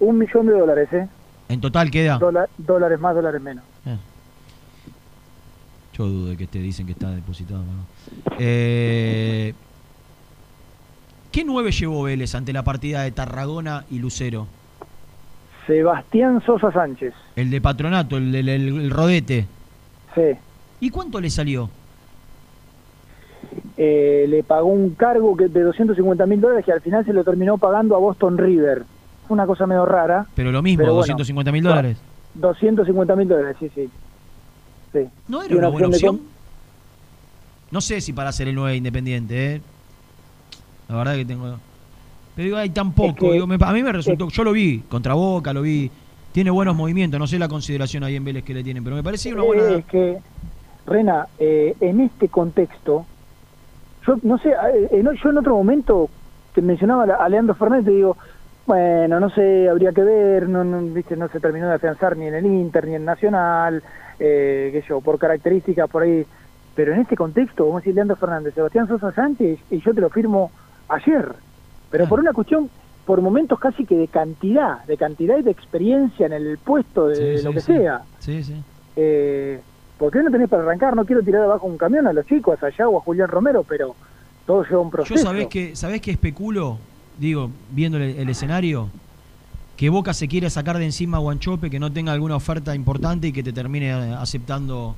Un 0.00 0.18
millón 0.18 0.46
de 0.46 0.52
dólares, 0.52 0.88
¿eh? 0.92 1.06
En 1.48 1.60
total 1.60 1.90
queda. 1.90 2.18
Dola- 2.18 2.48
dólares 2.58 2.98
más, 2.98 3.14
dólares 3.14 3.40
menos. 3.40 3.64
Yo 5.96 6.06
dudo 6.06 6.30
de 6.30 6.36
que 6.36 6.46
te 6.46 6.58
dicen 6.58 6.86
que 6.86 6.92
está 6.92 7.10
depositado. 7.10 7.60
¿no? 7.60 8.36
Eh, 8.38 9.54
¿Qué 11.30 11.44
nueve 11.44 11.70
llevó 11.72 12.02
Vélez 12.04 12.34
ante 12.34 12.52
la 12.52 12.62
partida 12.64 13.02
de 13.02 13.12
Tarragona 13.12 13.84
y 13.90 13.98
Lucero? 13.98 14.46
Sebastián 15.66 16.42
Sosa 16.44 16.70
Sánchez. 16.72 17.14
El 17.36 17.50
de 17.50 17.60
Patronato, 17.60 18.16
el 18.16 18.30
del 18.32 18.48
el- 18.48 18.68
el 18.80 18.90
rodete. 18.90 19.46
Sí. 20.14 20.20
¿Y 20.80 20.90
cuánto 20.90 21.20
le 21.20 21.30
salió? 21.30 21.70
Eh, 23.76 24.26
le 24.28 24.42
pagó 24.42 24.66
un 24.68 24.90
cargo 24.90 25.36
que 25.36 25.48
de 25.48 25.62
250 25.62 26.26
mil 26.26 26.40
dólares 26.40 26.64
que 26.64 26.72
al 26.72 26.80
final 26.80 27.04
se 27.04 27.12
lo 27.12 27.24
terminó 27.24 27.58
pagando 27.58 27.94
a 27.96 27.98
Boston 27.98 28.38
River. 28.38 28.82
Fue 29.26 29.34
una 29.34 29.46
cosa 29.46 29.66
medio 29.66 29.86
rara. 29.86 30.26
Pero 30.34 30.52
lo 30.52 30.62
mismo, 30.62 30.78
Pero 30.82 30.92
bueno. 30.92 31.02
250 31.02 31.50
mil 31.52 31.62
dólares. 31.64 31.96
250 32.34 33.16
mil 33.16 33.28
dólares, 33.28 33.56
sí, 33.58 33.70
sí. 33.74 33.88
¿No 35.28 35.42
Y 35.42 35.46
era 35.46 35.56
una 35.56 35.68
buena 35.68 35.88
opción? 35.88 36.20
No 37.70 37.80
sé 37.80 38.00
si 38.00 38.12
para 38.12 38.30
ser 38.32 38.48
el 38.48 38.54
9 38.54 38.76
independiente, 38.76 39.54
¿eh? 39.56 39.60
La 40.88 40.96
verdad 40.96 41.14
que 41.16 41.24
tengo. 41.24 41.56
Pero 42.36 42.44
digo, 42.46 42.56
hay 42.56 42.70
tan 42.70 42.92
poco. 42.92 43.14
que- 43.14 43.32
digo, 43.32 43.46
me- 43.46 43.58
a 43.60 43.72
mí 43.72 43.82
me 43.82 43.92
resultó. 43.92 44.28
Yo 44.28 44.44
lo 44.44 44.52
vi, 44.52 44.80
contra 44.88 45.14
Boca, 45.14 45.52
lo 45.52 45.62
vi. 45.62 45.90
Tiene 46.32 46.50
buenos 46.50 46.74
movimientos. 46.76 47.18
No 47.18 47.26
sé 47.26 47.38
la 47.38 47.48
consideración 47.48 48.02
ahí 48.04 48.16
en 48.16 48.24
Vélez 48.24 48.44
que 48.44 48.54
le 48.54 48.62
tienen, 48.64 48.82
pero 48.84 48.96
me 48.96 49.02
parecía 49.02 49.32
una 49.34 49.42
buena. 49.44 49.62
Eh, 49.62 49.78
Es 49.78 49.84
que, 49.86 50.18
Rena, 50.86 51.26
eh, 51.38 51.74
en 51.80 52.00
este 52.00 52.28
contexto, 52.28 53.06
yo 54.06 54.18
no 54.22 54.38
sé, 54.38 54.50
eh, 54.50 54.88
en- 54.92 55.10
yo 55.22 55.30
en 55.30 55.38
otro 55.38 55.54
momento 55.56 56.10
te 56.54 56.60
mencionaba 56.62 57.04
a 57.04 57.28
Leandro 57.28 57.54
Fernández, 57.54 57.86
te 57.86 57.92
digo, 57.92 58.16
bueno, 58.66 59.20
no 59.20 59.30
sé, 59.30 59.68
habría 59.68 59.92
que 59.92 60.02
ver, 60.02 60.48
no, 60.48 60.62
no, 60.64 60.80
viste, 60.82 61.16
no 61.16 61.28
se 61.28 61.40
terminó 61.40 61.68
de 61.68 61.74
afianzar 61.74 62.16
ni 62.16 62.26
en 62.26 62.34
el 62.34 62.46
Inter 62.46 62.86
ni 62.86 62.94
en 62.96 63.04
Nacional, 63.04 63.82
eh, 64.18 64.70
qué 64.72 64.80
sé 64.82 64.88
yo, 64.88 65.00
por 65.00 65.18
características 65.18 65.88
por 65.90 66.02
ahí. 66.02 66.24
Pero 66.74 66.92
en 66.92 67.00
este 67.00 67.16
contexto, 67.16 67.64
vamos 67.64 67.78
a 67.78 67.80
decir 67.80 67.94
Leandro 67.94 68.16
Fernández, 68.16 68.54
Sebastián 68.54 68.88
Sosa 68.88 69.12
Sánchez, 69.12 69.58
y 69.70 69.80
yo 69.80 69.94
te 69.94 70.00
lo 70.00 70.10
firmo 70.10 70.50
ayer. 70.88 71.32
Pero 71.90 72.08
por 72.08 72.18
una 72.18 72.32
cuestión, 72.32 72.68
por 73.06 73.20
momentos 73.20 73.60
casi 73.60 73.84
que 73.86 73.96
de 73.96 74.08
cantidad, 74.08 74.82
de 74.84 74.96
cantidad 74.96 75.38
y 75.38 75.42
de 75.42 75.52
experiencia 75.52 76.26
en 76.26 76.32
el 76.32 76.58
puesto 76.58 77.06
de 77.08 77.38
Sí, 77.38 77.44
lo 77.44 77.50
sí, 77.50 77.54
que 77.54 77.60
sí. 77.60 77.72
sea. 77.74 78.02
Sí, 78.18 78.42
sí. 78.42 78.62
Eh, 78.96 79.60
¿Por 79.98 80.10
qué 80.10 80.20
no 80.22 80.30
tenés 80.32 80.48
para 80.48 80.62
arrancar? 80.64 80.96
No 80.96 81.04
quiero 81.04 81.22
tirar 81.22 81.42
abajo 81.44 81.66
un 81.68 81.78
camión 81.78 82.06
a 82.08 82.12
los 82.12 82.26
chicos, 82.26 82.60
a 82.62 82.66
Allá 82.66 82.88
o 82.88 82.98
a 82.98 83.00
Julián 83.02 83.28
Romero, 83.28 83.64
pero 83.68 83.94
todo 84.44 84.64
lleva 84.64 84.80
un 84.80 84.90
proceso. 84.90 85.14
Yo 85.14 85.20
sabés 85.22 85.46
que, 85.46 85.76
sabés 85.76 86.00
que 86.00 86.10
especulo, 86.10 86.78
digo, 87.18 87.50
viendo 87.70 87.98
el, 87.98 88.16
el 88.18 88.28
escenario, 88.28 88.88
que 89.76 89.88
Boca 89.90 90.14
se 90.14 90.28
quiere 90.28 90.48
sacar 90.50 90.78
de 90.78 90.84
encima 90.84 91.16
a 91.16 91.20
Guanchope, 91.20 91.68
que 91.70 91.80
no 91.80 91.90
tenga 91.92 92.12
alguna 92.12 92.36
oferta 92.36 92.74
importante 92.74 93.28
y 93.28 93.32
que 93.32 93.42
te 93.42 93.52
termine 93.52 93.88
eh, 93.88 94.14
aceptando 94.14 94.94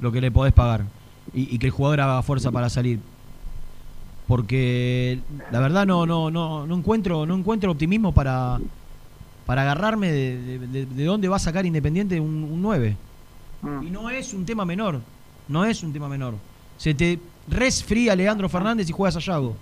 lo 0.00 0.12
que 0.12 0.20
le 0.20 0.30
podés 0.30 0.52
pagar. 0.52 0.84
Y, 1.34 1.54
y 1.54 1.58
que 1.58 1.66
el 1.66 1.72
jugador 1.72 2.00
haga 2.02 2.22
fuerza 2.22 2.50
para 2.52 2.68
salir. 2.68 3.00
Porque 4.26 5.20
la 5.52 5.60
verdad 5.60 5.86
no, 5.86 6.04
no, 6.04 6.30
no, 6.30 6.66
no 6.66 6.74
encuentro, 6.76 7.24
no 7.26 7.36
encuentro 7.36 7.70
optimismo 7.70 8.12
para, 8.12 8.58
para 9.46 9.62
agarrarme 9.62 10.10
de, 10.10 10.58
de- 10.58 10.66
de- 10.66 10.86
de 10.86 11.04
dónde 11.04 11.28
va 11.28 11.36
a 11.36 11.40
sacar 11.40 11.64
Independiente 11.64 12.18
un, 12.20 12.42
un 12.44 12.60
9. 12.62 12.96
Mm. 13.62 13.82
Y 13.86 13.90
no 13.90 14.10
es 14.10 14.34
un 14.34 14.44
tema 14.44 14.64
menor. 14.64 15.00
No 15.48 15.64
es 15.64 15.82
un 15.84 15.92
tema 15.92 16.08
menor. 16.08 16.34
Se 16.76 16.92
te 16.92 17.20
resfría 17.48 18.16
Leandro 18.16 18.48
Fernández 18.48 18.88
y 18.88 18.92
juegas 18.92 19.16
a 19.16 19.20
Yago. 19.20 19.56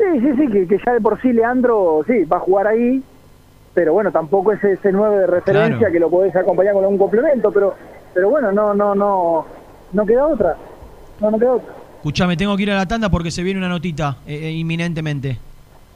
Sí, 0.00 0.20
sí, 0.20 0.32
sí, 0.36 0.48
que, 0.50 0.66
que 0.66 0.78
ya 0.84 0.94
de 0.94 1.00
por 1.00 1.20
sí 1.20 1.32
Leandro, 1.32 2.02
sí, 2.06 2.24
va 2.24 2.38
a 2.38 2.40
jugar 2.40 2.66
ahí, 2.68 3.02
pero 3.74 3.92
bueno, 3.92 4.10
tampoco 4.10 4.52
es 4.52 4.64
ese 4.64 4.90
9 4.92 5.18
de 5.18 5.26
referencia 5.26 5.76
Claro. 5.78 5.92
que 5.92 6.00
lo 6.00 6.08
podés 6.10 6.34
acompañar 6.34 6.72
con 6.74 6.84
algún 6.84 6.98
complemento, 6.98 7.52
pero 7.52 7.74
pero 8.14 8.28
bueno, 8.30 8.50
no, 8.50 8.74
no, 8.74 8.94
no, 8.94 9.46
no 9.92 10.06
queda 10.06 10.26
otra. 10.26 10.56
No, 11.20 11.30
no 11.30 11.38
queda 11.38 11.52
otra. 11.52 11.74
Escuchame, 11.96 12.36
tengo 12.36 12.56
que 12.56 12.62
ir 12.64 12.70
a 12.72 12.76
la 12.76 12.86
tanda 12.86 13.08
porque 13.10 13.30
se 13.30 13.42
viene 13.42 13.58
una 13.58 13.68
notita 13.68 14.16
eh, 14.26 14.34
eh, 14.48 14.50
inminentemente. 14.52 15.38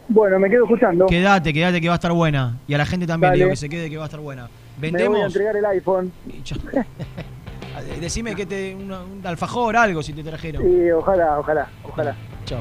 Bueno, 0.06 0.38
me 0.38 0.50
quedo 0.50 0.64
escuchando. 0.64 1.06
Quédate, 1.06 1.52
quédate 1.54 1.80
que 1.80 1.88
va 1.88 1.94
a 1.94 1.96
estar 1.96 2.12
buena. 2.12 2.58
Y 2.68 2.74
a 2.74 2.78
la 2.78 2.84
gente 2.86 3.06
también 3.06 3.32
le 3.32 3.38
digo 3.38 3.50
que 3.50 3.56
se 3.56 3.68
quede 3.70 3.88
que 3.88 3.96
va 3.96 4.02
a 4.02 4.06
estar 4.06 4.20
buena. 4.20 4.42
Me 4.78 4.90
voy 4.90 5.00
a 5.00 5.04
Vendemos. 5.08 5.26
entregar 5.26 5.56
el 5.56 5.64
iPhone. 5.64 6.12
Decime 8.00 8.34
que 8.36 8.44
te 8.46 8.74
una- 8.76 9.02
un 9.02 9.26
alfajor, 9.26 9.76
algo 9.76 10.02
si 10.02 10.12
te 10.12 10.22
trajeron. 10.22 10.62
Sí, 10.62 10.90
ojalá, 10.90 11.38
ojalá, 11.40 11.68
ojalá. 11.84 12.14
Chao. 12.44 12.60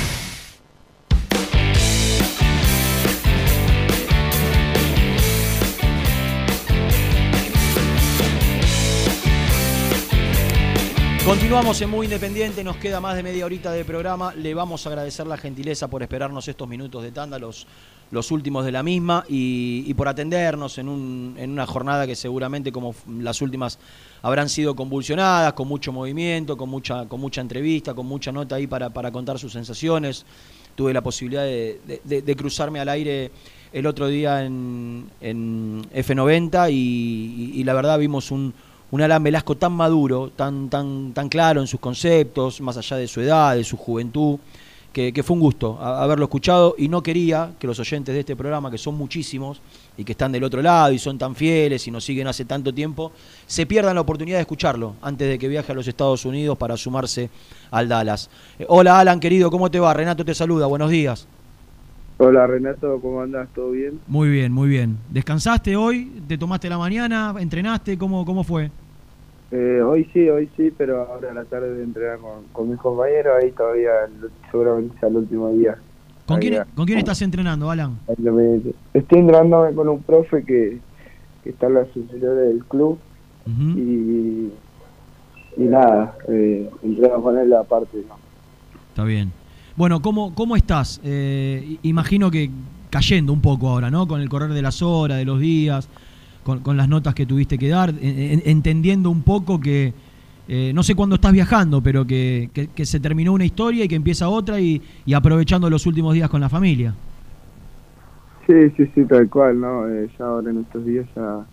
Continuamos 11.25 11.79
en 11.81 11.89
Muy 11.91 12.07
Independiente, 12.07 12.63
nos 12.63 12.77
queda 12.77 12.99
más 12.99 13.15
de 13.15 13.21
media 13.21 13.45
horita 13.45 13.71
de 13.71 13.85
programa. 13.85 14.33
Le 14.33 14.55
vamos 14.55 14.85
a 14.85 14.89
agradecer 14.89 15.27
la 15.27 15.37
gentileza 15.37 15.87
por 15.87 16.01
esperarnos 16.01 16.47
estos 16.47 16.67
minutos 16.67 17.03
de 17.03 17.11
tanda, 17.11 17.37
los, 17.37 17.67
los 18.09 18.31
últimos 18.31 18.65
de 18.65 18.71
la 18.71 18.81
misma, 18.81 19.23
y, 19.29 19.93
por 19.93 20.07
atendernos 20.07 20.79
en, 20.79 20.89
un- 20.89 21.35
en 21.37 21.51
una 21.51 21.67
jornada 21.67 22.07
que 22.07 22.15
seguramente, 22.15 22.71
como 22.71 22.95
las 23.19 23.39
últimas, 23.43 23.77
habrán 24.23 24.49
sido 24.49 24.75
convulsionadas, 24.75 25.53
con 25.53 25.67
mucho 25.67 25.91
movimiento, 25.93 26.57
con 26.57 26.69
mucha, 26.69 27.05
con 27.07 27.21
mucha 27.21 27.39
entrevista, 27.41 27.93
con 27.93 28.07
mucha 28.07 28.31
nota 28.31 28.55
ahí 28.55 28.65
para, 28.65 28.89
para 28.89 29.11
contar 29.11 29.37
sus 29.37 29.53
sensaciones. 29.53 30.25
Tuve 30.73 30.91
la 30.91 31.01
posibilidad 31.03 31.43
de, 31.43 31.79
de- 32.03 32.35
cruzarme 32.35 32.79
al 32.79 32.89
aire 32.89 33.29
el 33.71 33.85
otro 33.85 34.07
día 34.07 34.43
en, 34.43 35.05
en 35.21 35.83
F90 35.93 36.71
y, 36.71 36.73
y- 36.75 37.51
y 37.61 37.63
la 37.63 37.73
verdad 37.75 37.99
vimos 37.99 38.31
un, 38.31 38.53
un 38.91 39.01
Alan 39.01 39.23
Velasco 39.23 39.55
tan 39.55 39.71
maduro, 39.71 40.31
tan, 40.35 40.69
tan, 40.69 41.13
tan 41.13 41.29
claro 41.29 41.61
en 41.61 41.67
sus 41.67 41.79
conceptos, 41.79 42.59
más 42.61 42.77
allá 42.77 42.97
de 42.97 43.07
su 43.07 43.21
edad, 43.21 43.55
de 43.55 43.63
su 43.63 43.77
juventud, 43.77 44.37
que, 44.91 45.13
que 45.13 45.23
fue 45.23 45.35
un 45.35 45.39
gusto 45.39 45.81
haberlo 45.81 46.25
escuchado 46.25 46.75
y 46.77 46.89
no 46.89 47.01
quería 47.01 47.53
que 47.57 47.65
los 47.65 47.79
oyentes 47.79 48.13
de 48.13 48.19
este 48.19 48.35
programa, 48.35 48.69
que 48.69 48.77
son 48.77 48.95
muchísimos 48.95 49.61
y 49.95 50.03
que 50.03 50.11
están 50.11 50.33
del 50.33 50.43
otro 50.43 50.61
lado 50.61 50.91
y 50.91 50.99
son 50.99 51.17
tan 51.17 51.33
fieles 51.33 51.87
y 51.87 51.91
nos 51.91 52.03
siguen 52.03 52.27
hace 52.27 52.43
tanto 52.43 52.73
tiempo, 52.73 53.13
se 53.47 53.65
pierdan 53.65 53.95
la 53.95 54.01
oportunidad 54.01 54.37
de 54.37 54.41
escucharlo 54.41 54.95
antes 55.01 55.29
de 55.29 55.39
que 55.39 55.47
viaje 55.47 55.71
a 55.71 55.75
los 55.75 55.87
Estados 55.87 56.25
Unidos 56.25 56.57
para 56.57 56.75
sumarse 56.75 57.29
al 57.71 57.87
Dallas. 57.87 58.29
Eh, 58.59 58.65
hola 58.67 58.99
Alan, 58.99 59.21
querido, 59.21 59.49
¿cómo 59.49 59.71
te 59.71 59.79
va? 59.79 59.93
Renato 59.93 60.25
te 60.25 60.35
saluda, 60.35 60.65
buenos 60.67 60.89
días. 60.89 61.25
Hola 62.17 62.45
Renato, 62.45 62.99
¿cómo 63.01 63.21
andas? 63.21 63.47
¿Todo 63.55 63.71
bien? 63.71 63.99
Muy 64.07 64.29
bien, 64.29 64.51
muy 64.51 64.69
bien. 64.69 64.97
¿Descansaste 65.09 65.75
hoy? 65.75 66.21
¿Te 66.27 66.37
tomaste 66.37 66.69
la 66.69 66.77
mañana? 66.77 67.33
¿Entrenaste? 67.39 67.97
¿Cómo, 67.97 68.25
cómo 68.25 68.43
fue? 68.43 68.69
Eh, 69.51 69.81
hoy 69.81 70.09
sí, 70.13 70.29
hoy 70.29 70.49
sí, 70.55 70.71
pero 70.77 71.01
ahora 71.01 71.31
a 71.31 71.33
la 71.33 71.43
tarde 71.45 71.81
a 71.81 71.83
entrenar 71.83 72.19
con, 72.19 72.43
con 72.53 72.69
mis 72.69 72.79
compañeros, 72.79 73.33
ahí 73.41 73.51
todavía 73.51 73.91
seguramente 74.49 74.97
sea 74.99 75.09
el 75.09 75.17
último 75.17 75.49
día. 75.51 75.77
¿Con 76.25 76.39
quién. 76.39 76.63
¿Con 76.73 76.85
quién 76.85 76.99
estás 76.99 77.21
entrenando, 77.21 77.69
Alan? 77.69 77.99
Estoy 78.07 79.19
entrenándome 79.19 79.73
con 79.73 79.89
un 79.89 80.01
profe 80.01 80.43
que, 80.43 80.79
que 81.43 81.49
está 81.49 81.67
en 81.67 81.73
la 81.73 81.85
superior 81.93 82.35
del 82.35 82.63
club 82.65 82.97
y, 83.75 84.49
y 85.57 85.63
nada, 85.63 86.15
eh, 86.29 86.69
entreno 86.83 87.21
con 87.21 87.37
él 87.37 87.53
aparte. 87.53 87.97
¿no? 88.07 88.15
Está 88.89 89.03
bien. 89.03 89.33
Bueno, 89.75 90.01
¿cómo, 90.01 90.33
cómo 90.33 90.55
estás? 90.55 91.01
Eh, 91.03 91.77
imagino 91.83 92.31
que 92.31 92.49
cayendo 92.89 93.33
un 93.33 93.41
poco 93.41 93.69
ahora, 93.69 93.89
¿no? 93.89 94.07
Con 94.07 94.21
el 94.21 94.29
correr 94.29 94.51
de 94.51 94.61
las 94.61 94.81
horas, 94.81 95.17
de 95.17 95.25
los 95.25 95.39
días, 95.39 95.89
con, 96.43 96.61
con 96.63 96.77
las 96.77 96.89
notas 96.89 97.15
que 97.15 97.25
tuviste 97.25 97.57
que 97.57 97.69
dar, 97.69 97.89
en- 97.91 98.19
en- 98.19 98.41
entendiendo 98.45 99.09
un 99.09 99.23
poco 99.23 99.59
que, 99.59 99.93
eh, 100.47 100.71
no 100.73 100.83
sé 100.83 100.95
cuándo 100.95 101.15
estás 101.15 101.33
viajando, 101.33 101.81
pero 101.83 102.05
que, 102.05 102.51
que- 102.53 102.85
se 102.85 102.99
terminó 102.99 103.33
una 103.33 103.45
historia 103.45 103.85
y 103.85 103.87
que 103.87 103.95
empieza 103.95 104.27
otra 104.29 104.59
y, 104.59 104.81
y 105.05 105.13
aprovechando 105.13 105.69
los 105.69 105.85
últimos 105.85 106.13
días 106.13 106.29
con 106.29 106.41
la 106.41 106.49
familia. 106.49 106.95
Sí, 108.47 108.69
sí, 108.71 108.87
sí, 108.93 109.05
tal 109.07 109.29
cual, 109.29 109.59
¿no? 109.59 109.87
Eh, 109.89 110.09
ya 110.17 110.25
ahora 110.25 110.51
en 110.51 110.59
estos 110.59 110.83
días 110.85 111.07
ya, 111.15 111.49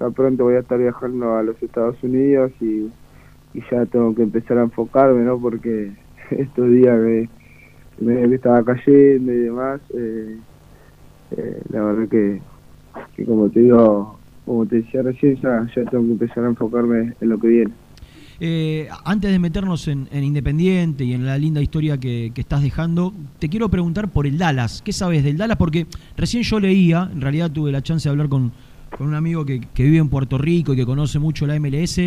ya 0.00 0.10
pronto 0.10 0.44
voy 0.44 0.56
a 0.56 0.60
estar 0.60 0.78
viajando 0.78 1.34
a 1.36 1.42
los 1.42 1.62
Estados 1.62 2.02
Unidos 2.02 2.52
y, 2.60 2.94
y 3.54 3.62
ya 3.70 3.86
tengo 3.86 4.14
que 4.14 4.22
empezar 4.24 4.58
a 4.58 4.64
enfocarme, 4.64 5.24
¿no? 5.24 5.40
Porque 5.40 5.96
estos 6.30 6.70
días 6.70 6.98
que 7.00 7.30
me, 7.98 8.28
que 8.28 8.34
estaba 8.36 8.64
cayendo 8.64 9.32
y 9.32 9.36
demás, 9.38 9.82
eh, 9.94 10.44
eh, 11.30 11.62
la 11.70 11.82
verdad 11.84 12.08
que, 12.10 12.46
que 13.16 13.24
como 13.24 13.48
te 13.48 13.60
digo, 13.60 14.18
como 14.44 14.66
te 14.66 14.76
decía 14.76 15.02
recién, 15.02 15.36
ya, 15.42 15.66
ya 15.74 15.84
tengo 15.90 16.04
que 16.04 16.12
empezar 16.12 16.44
a 16.44 16.48
enfocarme 16.48 17.14
en 17.20 17.28
lo 17.28 17.38
que 17.38 17.48
viene. 17.48 17.72
Eh, 18.38 18.88
antes 19.04 19.30
de 19.30 19.38
meternos 19.38 19.88
en, 19.88 20.08
en 20.12 20.22
Independiente 20.22 21.04
y 21.04 21.14
en 21.14 21.24
la 21.24 21.38
linda 21.38 21.62
historia 21.62 21.98
que, 21.98 22.32
que 22.34 22.42
estás 22.42 22.62
dejando, 22.62 23.14
te 23.38 23.48
quiero 23.48 23.70
preguntar 23.70 24.08
por 24.08 24.26
el 24.26 24.36
Dallas. 24.36 24.82
¿Qué 24.82 24.92
sabes 24.92 25.24
del 25.24 25.38
Dallas? 25.38 25.56
Porque 25.56 25.86
recién 26.16 26.42
yo 26.42 26.60
leía, 26.60 27.08
en 27.10 27.20
realidad 27.20 27.50
tuve 27.50 27.72
la 27.72 27.82
chance 27.82 28.08
de 28.08 28.10
hablar 28.10 28.28
con, 28.28 28.52
con 28.96 29.08
un 29.08 29.14
amigo 29.14 29.44
que, 29.46 29.60
que 29.72 29.84
vive 29.84 29.98
en 29.98 30.08
Puerto 30.08 30.36
Rico 30.36 30.74
y 30.74 30.76
que 30.76 30.84
conoce 30.84 31.18
mucho 31.18 31.46
la 31.46 31.58
MLS. 31.58 31.98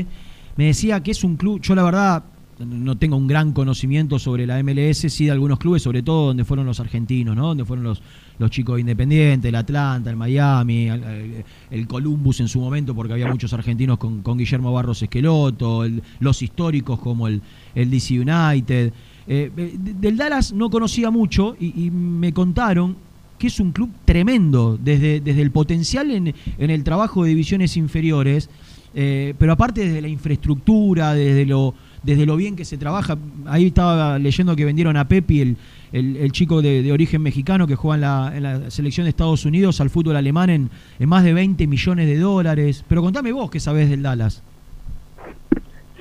Me 0.56 0.66
decía 0.66 1.02
que 1.02 1.11
es 1.11 1.24
un 1.24 1.36
club, 1.36 1.61
yo 1.61 1.74
la 1.74 1.84
verdad 1.84 2.24
no 2.60 2.98
tengo 2.98 3.15
un 3.15 3.27
gran 3.27 3.53
conocimiento 3.53 4.19
sobre 4.19 4.45
la 4.45 4.61
MLS, 4.64 4.98
sí 5.11 5.26
de 5.26 5.31
algunos 5.31 5.60
clubes, 5.60 5.81
sobre 5.81 6.03
todo 6.03 6.27
donde 6.27 6.44
fueron 6.44 6.65
los 6.65 6.80
argentinos, 6.80 7.36
¿no? 7.36 7.48
Donde 7.48 7.64
fueron 7.65 7.84
los, 7.86 8.02
los 8.38 8.52
chicos 8.52 8.76
de 8.76 8.81
Independiente, 8.81 9.48
el 9.49 9.56
Atlanta, 9.56 10.10
el 10.10 10.15
Miami, 10.18 10.90
el, 10.90 11.88
Columbus 11.88 12.40
en 12.41 12.48
su 12.48 12.60
momento, 12.60 12.94
porque 12.94 13.14
había 13.14 13.27
muchos 13.27 13.53
argentinos 13.53 13.98
con, 13.98 14.22
Guillermo 14.38 14.73
Barros 14.73 15.02
Esqueloto, 15.02 15.86
el- 15.86 16.03
los 16.19 16.41
históricos 16.41 16.99
como 16.99 17.27
el, 17.27 17.41
el 17.76 17.90
DC 17.90 18.19
United. 18.19 18.91
Eh, 19.27 19.52
de- 19.56 19.94
del 19.94 20.18
Dallas 20.18 20.52
no 20.53 20.69
conocía 20.69 21.11
mucho 21.11 21.56
y, 21.60 21.86
y 21.86 21.91
me 21.91 22.34
contaron 22.34 22.95
que 23.38 23.48
es 23.48 23.60
un 23.61 23.72
club 23.72 23.90
tremendo, 24.03 24.77
desde, 24.84 25.22
desde 25.22 25.41
el 25.41 25.52
potencial 25.52 26.11
en, 26.11 26.34
en 26.57 26.69
el 26.69 26.84
trabajo 26.84 27.23
de 27.23 27.30
divisiones 27.30 27.77
inferiores, 27.77 28.49
eh, 28.94 29.34
pero 29.40 29.53
aparte 29.53 29.86
desde 29.86 30.02
la 30.02 30.10
infraestructura, 30.10 31.14
desde 31.14 31.45
lo, 31.45 31.73
desde 32.04 32.26
lo 32.26 32.36
bien 32.36 32.56
que 32.56 32.66
se 32.66 32.78
trabaja. 32.78 33.18
Ahí 33.46 33.68
estaba 33.68 34.20
leyendo 34.20 34.56
que 34.56 34.66
vendieron 34.66 34.98
a 34.98 35.08
Pepi, 35.08 35.42
el, 35.42 35.58
el, 35.92 36.32
chico 36.32 36.62
de, 36.62 36.92
origen 36.92 37.22
mexicano 37.22 37.68
que 37.68 37.76
juega 37.76 37.96
en 37.96 38.02
la, 38.02 38.38
en 38.38 38.44
la 38.44 38.72
selección 38.72 39.06
de 39.06 39.10
Estados 39.10 39.46
Unidos 39.46 39.82
al 39.82 39.90
fútbol 39.90 40.16
alemán 40.16 40.50
en, 40.50 40.70
en 41.00 41.10
más 41.10 41.24
de 41.24 41.34
20 41.34 41.68
millones 41.68 42.08
de 42.08 42.18
dólares. 42.18 42.84
Pero 42.88 43.02
contame 43.02 43.32
vos 43.32 43.50
qué 43.50 43.60
sabés 43.60 43.90
del 43.90 44.04
Dallas. 44.04 44.44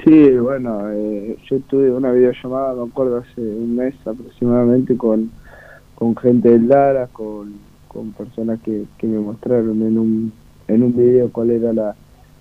Sí, 0.04 0.30
bueno, 0.36 0.88
eh, 0.90 1.36
yo 1.50 1.58
tuve 1.60 1.90
una 1.90 2.12
videollamada, 2.12 2.74
me 2.74 2.88
acuerdo, 2.88 3.18
hace 3.18 3.40
un 3.40 3.76
mes 3.76 3.94
aproximadamente 4.06 4.96
con, 4.96 5.30
con 5.96 6.16
gente 6.16 6.50
del 6.50 6.68
Dallas, 6.68 7.10
con, 7.10 7.54
con 7.88 8.12
personas 8.12 8.60
que, 8.60 8.84
que 8.96 9.06
me 9.06 9.18
mostraron 9.18 9.82
en 9.82 9.98
un, 9.98 10.32
en 10.68 10.82
un 10.82 10.96
video 10.96 11.30
cuál 11.30 11.50
era 11.50 11.72
la, 11.72 11.96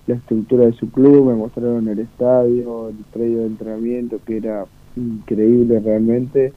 la 0.08 0.14
estructura 0.14 0.64
de 0.64 0.72
su 0.72 0.90
club, 0.90 1.26
me 1.26 1.34
mostraron 1.34 1.86
el 1.86 1.98
estadio, 1.98 2.88
el 2.88 2.96
predio 3.12 3.40
de 3.40 3.46
entrenamiento, 3.46 4.18
que 4.24 4.38
era 4.38 4.64
increíble 4.96 5.80
realmente. 5.80 6.52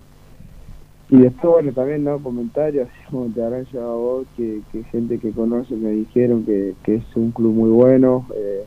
Y 1.09 1.17
después, 1.17 1.51
bueno, 1.55 1.73
también, 1.73 2.05
¿no? 2.05 2.19
Comentarios, 2.19 2.87
como 3.09 3.25
te 3.25 3.43
habrán 3.43 3.65
llevado 3.65 3.91
a 3.91 3.95
vos, 3.95 4.27
que, 4.37 4.61
gente 4.91 5.19
que 5.19 5.31
conoce 5.31 5.75
me 5.75 5.91
dijeron 5.91 6.45
que, 6.45 6.73
es 6.85 7.03
un 7.15 7.31
club 7.31 7.53
muy 7.53 7.69
bueno 7.69 8.25
eh, 8.33 8.63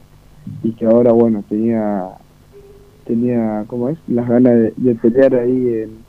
y 0.63 0.73
que 0.73 0.85
ahora, 0.85 1.13
bueno, 1.13 1.43
tenía, 1.49 2.11
tenía 3.07 3.65
¿cómo 3.67 3.89
es? 3.89 3.99
Las 4.07 4.29
ganas 4.29 4.53
de, 4.53 4.75
de 4.77 4.95
pelear 4.97 5.35
ahí 5.35 5.67
en, 5.67 6.05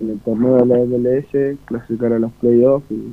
el 0.00 0.18
torneo 0.20 0.56
de 0.56 0.66
la 0.66 0.78
MLS, 0.78 1.58
clasificar 1.66 2.14
a 2.14 2.18
los 2.18 2.32
playoffs 2.32 2.90
y, 2.90 3.12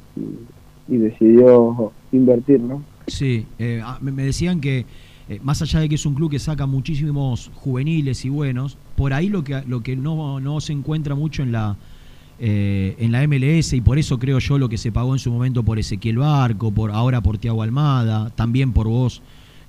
y 0.88 0.98
decidió 0.98 1.92
invertir, 2.14 2.62
¿no? 2.62 2.82
Sí, 3.12 3.46
eh, 3.60 3.82
ah, 3.84 3.98
me 4.02 4.12
decían 4.24 4.62
que 4.62 4.86
eh, 5.30 5.40
más 5.44 5.62
allá 5.62 5.80
de 5.82 5.90
que 5.90 5.96
es 5.96 6.06
un 6.06 6.14
club 6.16 6.32
que 6.32 6.40
saca 6.40 6.66
muchísimos 6.66 7.52
juveniles 7.56 8.24
y 8.26 8.30
buenos, 8.30 8.78
por 8.96 9.14
ahí 9.14 9.28
lo 9.30 9.44
que 9.44 9.62
lo 9.68 9.82
que 9.84 9.96
no, 9.96 10.40
no 10.40 10.62
se 10.62 10.74
encuentra 10.74 11.14
mucho 11.16 11.44
en 11.44 11.52
la 11.52 11.78
eh, 12.40 12.96
en 13.00 13.12
la 13.12 13.22
MLS 13.28 13.74
y 13.74 13.82
por 13.82 14.00
eso 14.00 14.18
creo 14.18 14.40
yo 14.40 14.58
lo 14.58 14.68
que 14.70 14.78
se 14.78 14.92
pagó 14.92 15.14
en 15.14 15.20
su 15.20 15.32
momento 15.32 15.64
por 15.64 15.78
Ezequiel 15.78 16.18
Barco, 16.18 16.72
por 16.72 16.92
ahora 16.92 17.22
por 17.22 17.38
Tiago 17.38 17.62
Almada, 17.62 18.30
también 18.32 18.72
por 18.74 18.88
vos 18.88 19.22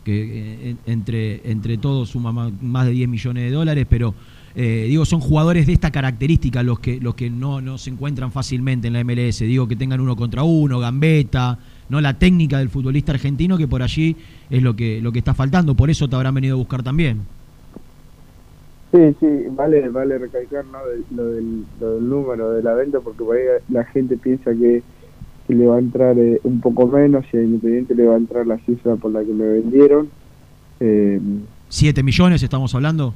que 0.04 0.70
eh, 0.70 0.76
entre 0.86 1.50
entre 1.50 1.78
todos 1.78 2.10
suma 2.10 2.32
ma- 2.32 2.50
más 2.60 2.86
de 2.86 2.92
10 2.92 3.08
millones 3.08 3.44
de 3.44 3.50
dólares, 3.50 3.86
pero 3.90 4.14
eh, 4.54 4.86
digo, 4.88 5.04
son 5.04 5.20
jugadores 5.20 5.66
de 5.66 5.72
esta 5.72 5.90
característica 5.90 6.62
los 6.62 6.78
que 6.78 7.00
los 7.00 7.14
que 7.14 7.28
no, 7.30 7.60
no 7.60 7.76
se 7.78 7.90
encuentran 7.90 8.30
fácilmente 8.32 8.86
en 8.88 8.94
la 8.94 9.00
MLS. 9.04 9.38
Digo, 9.40 9.66
que 9.66 9.76
tengan 9.76 10.00
uno 10.00 10.14
contra 10.16 10.42
uno, 10.42 10.78
gambeta, 10.78 11.58
no 11.92 12.00
la 12.00 12.14
técnica 12.14 12.58
del 12.58 12.70
futbolista 12.70 13.12
argentino, 13.12 13.58
que 13.58 13.68
por 13.68 13.82
allí 13.82 14.16
es 14.48 14.62
lo 14.62 14.74
que, 14.74 15.02
lo 15.02 15.12
que 15.12 15.18
está 15.18 15.34
faltando. 15.34 15.74
Por 15.74 15.90
eso 15.90 16.08
te 16.08 16.16
habrán 16.16 16.34
venido 16.34 16.54
a 16.54 16.58
buscar 16.58 16.82
también. 16.82 17.20
Sí, 18.90 19.14
sí, 19.20 19.26
vale, 19.50 19.90
vale 19.90 20.16
recalcar 20.16 20.64
¿no? 20.64 20.78
lo, 21.14 21.26
del, 21.28 21.64
lo 21.78 21.94
del 21.94 22.08
número 22.08 22.52
de 22.52 22.62
la 22.62 22.74
venta 22.74 23.00
porque 23.00 23.22
por 23.22 23.36
ahí 23.36 23.42
la 23.68 23.84
gente 23.84 24.16
piensa 24.16 24.52
que, 24.52 24.82
que 25.46 25.54
le 25.54 25.66
va 25.66 25.76
a 25.76 25.78
entrar 25.80 26.18
eh, 26.18 26.40
un 26.44 26.60
poco 26.60 26.86
menos 26.86 27.26
y 27.30 27.36
a 27.36 27.42
Independiente 27.42 27.94
le 27.94 28.06
va 28.06 28.14
a 28.14 28.18
entrar 28.18 28.46
la 28.46 28.56
cifra 28.58 28.96
por 28.96 29.12
la 29.12 29.22
que 29.22 29.32
me 29.32 29.44
vendieron. 29.44 30.08
Eh, 30.80 31.20
7 31.68 32.02
millones 32.02 32.42
estamos 32.42 32.74
hablando. 32.74 33.12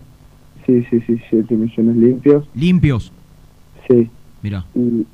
sí, 0.66 0.84
sí, 0.90 1.00
sí, 1.06 1.18
7 1.30 1.54
millones 1.54 1.96
limpios. 1.96 2.46
Limpios. 2.54 3.10
Sí. 3.88 4.10
Mira. 4.42 4.66
Y, 4.74 5.06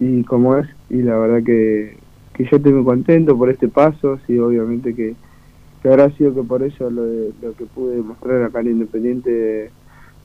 y 0.00 0.24
como 0.24 0.56
es, 0.56 0.68
y 0.90 1.02
la 1.02 1.16
verdad 1.16 1.44
que, 1.44 2.01
que 2.34 2.44
yo 2.44 2.56
estoy 2.56 2.72
muy 2.72 2.84
contento 2.84 3.36
por 3.36 3.50
este 3.50 3.68
paso, 3.68 4.18
sí, 4.26 4.38
obviamente 4.38 4.94
que, 4.94 5.14
que 5.82 5.88
habrá 5.88 6.10
sido 6.16 6.34
que 6.34 6.42
por 6.42 6.62
eso 6.62 6.90
lo, 6.90 7.02
de- 7.04 7.32
lo 7.42 7.52
que 7.54 7.64
pude 7.66 7.96
demostrar 7.96 8.42
acá 8.42 8.60
en 8.60 8.68
Independiente 8.72 9.70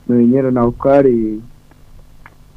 me 0.06 0.16
vinieron 0.18 0.56
a 0.56 0.62
buscar 0.64 1.06
y, 1.06 1.40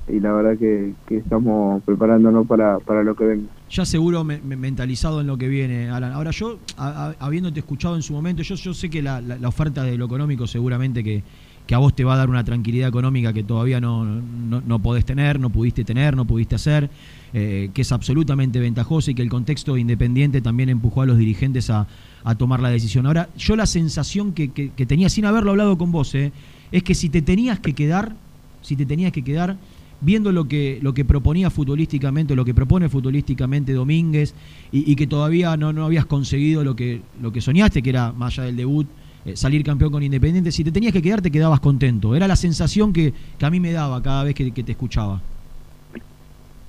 y 0.08 0.20
la 0.20 0.32
verdad 0.34 0.58
que, 0.58 0.94
que 1.08 1.18
estamos 1.18 1.84
preparándonos 1.84 2.48
para, 2.48 2.80
para 2.80 3.04
lo 3.04 3.16
que 3.16 3.26
venga. 3.26 3.48
Ya 3.70 3.86
seguro 3.86 4.24
me- 4.24 4.40
me- 4.40 4.56
mentalizado 4.58 5.22
en 5.22 5.28
lo 5.28 5.38
que 5.38 5.48
viene, 5.48 5.90
Alan. 5.90 6.12
Ahora 6.14 6.32
yo, 6.32 6.58
a- 6.78 7.14
habiéndote 7.20 7.60
escuchado 7.60 7.96
en 7.96 8.02
su 8.02 8.14
momento, 8.14 8.42
yo, 8.44 8.56
yo 8.56 8.74
sé 8.74 8.90
que 8.90 9.02
la- 9.02 9.22
la 9.22 9.48
oferta 9.48 9.84
de 9.84 9.98
lo 9.98 10.06
económico 10.06 10.48
seguramente 10.48 11.04
que, 11.04 11.24
que 11.68 11.76
a 11.76 11.78
vos 11.78 11.96
te 11.96 12.04
va 12.04 12.16
a 12.16 12.18
dar 12.18 12.30
una 12.30 12.44
tranquilidad 12.44 12.90
económica 12.90 13.32
que 13.34 13.44
todavía 13.44 13.80
no, 13.80 14.04
no, 14.04 14.62
no 14.66 14.80
podés 14.80 15.06
tener, 15.06 15.40
no 15.40 15.50
pudiste 15.50 15.84
tener, 15.84 16.16
no 16.16 16.26
pudiste 16.26 16.56
hacer, 16.56 16.90
eh, 17.34 17.70
que 17.74 17.82
es 17.84 17.92
absolutamente 17.92 18.60
ventajoso 18.60 19.12
y 19.12 19.16
que 19.16 19.22
el 19.22 19.30
contexto 19.30 19.78
independiente 19.78 20.42
también 20.42 20.70
empujó 20.70 21.04
a 21.04 21.06
los 21.06 21.18
dirigentes 21.18 21.70
a, 21.70 21.88
a 22.24 22.36
tomar 22.36 22.60
la 22.60 22.70
decisión. 22.70 23.06
Ahora, 23.06 23.30
yo 23.38 23.56
la 23.56 23.66
sensación 23.66 24.34
que, 24.34 24.50
que- 24.50 24.72
que 24.72 24.86
tenía 24.86 25.08
sin 25.10 25.26
haberlo 25.26 25.52
hablado 25.52 25.78
con 25.78 25.92
vos, 25.92 26.14
eh, 26.16 26.32
es 26.72 26.84
que 26.84 26.94
si 26.96 27.10
te 27.10 27.22
tenías 27.22 27.60
que 27.60 27.74
quedar, 27.74 28.16
si 28.62 28.76
te 28.76 28.86
tenías 28.86 29.12
que 29.12 29.24
quedar, 29.24 29.58
viendo 30.04 30.32
lo 30.32 30.48
que, 30.48 30.80
lo 30.82 30.94
que 30.94 31.06
proponía 31.06 31.50
futbolísticamente, 31.52 32.36
lo 32.36 32.44
que 32.44 32.54
propone 32.56 32.90
futbolísticamente 32.90 33.72
Domínguez, 33.72 34.34
y, 34.72 34.92
y 34.92 34.96
que 34.96 35.06
todavía 35.08 35.56
no, 35.58 35.72
no 35.74 35.86
habías 35.86 36.06
conseguido 36.08 36.64
lo 36.64 36.76
que, 36.76 37.02
lo 37.22 37.32
que 37.32 37.40
soñaste, 37.40 37.82
que 37.84 37.92
era, 37.92 38.12
más 38.12 38.34
allá 38.40 38.48
del 38.48 38.56
debut, 38.58 38.88
eh, 39.26 39.36
salir 39.36 39.64
campeón 39.64 39.92
con 39.92 40.04
Independiente, 40.04 40.52
si 40.52 40.64
te 40.64 40.72
tenías 40.72 40.94
que 40.94 41.02
quedar, 41.02 41.22
te 41.22 41.32
quedabas 41.32 41.60
contento. 41.60 42.16
Era 42.16 42.28
la 42.28 42.36
sensación 42.36 42.94
que, 42.94 43.14
que 43.38 43.46
a 43.46 43.50
mí 43.50 43.60
me 43.60 43.72
daba 43.72 44.02
cada 44.02 44.24
vez 44.24 44.36
que, 44.36 44.52
que 44.52 44.64
te 44.64 44.72
escuchaba. 44.72 45.22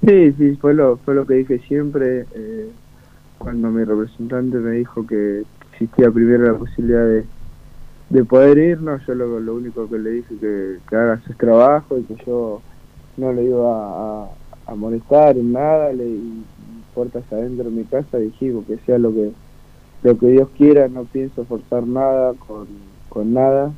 Sí, 0.05 0.33
sí, 0.33 0.57
fue 0.61 0.75
lo, 0.75 0.97
fue 0.99 1.15
lo 1.15 1.27
que 1.27 1.35
dije 1.35 1.61
siempre 1.69 2.27
eh, 2.35 2.69
cuando 3.39 3.71
mi 3.71 3.85
representante 3.85 4.57
me 4.59 4.73
dijo 4.73 5.07
que 5.07 5.45
existía 5.73 6.11
primero 6.11 6.53
la 6.53 6.59
posibilidad 6.59 7.07
de, 7.07 7.25
de 8.11 8.25
poder 8.25 8.59
irnos, 8.59 9.01
yo 9.07 9.15
lo, 9.15 9.39
lo 9.39 9.55
único 9.55 9.89
que 9.89 9.99
le 9.99 10.11
dije 10.11 10.35
que, 10.41 10.79
que 10.89 10.97
haga 10.97 11.21
su 11.27 11.33
trabajo 11.35 11.99
y 11.99 12.03
que 12.03 12.17
yo 12.27 12.61
no 13.17 13.33
le 13.33 13.45
iba 13.45 14.25
a, 14.25 14.29
a 14.67 14.75
molestar 14.75 15.37
en 15.37 15.53
nada, 15.53 15.93
le 15.93 16.09
y 16.09 16.43
puertas 16.95 17.25
adentro 17.33 17.65
de 17.65 17.71
mi 17.71 17.85
casa 17.85 18.19
dijimos 18.19 18.67
que 18.67 18.79
sea 18.85 18.99
lo 18.99 19.13
que 19.15 19.33
lo 20.03 20.19
que 20.19 20.27
Dios 20.29 20.49
quiera, 20.57 20.89
no 20.89 21.05
pienso 21.05 21.45
forzar 21.45 21.87
nada 21.87 22.35
con, 22.35 22.67
con 23.09 23.33
nada, 23.33 23.73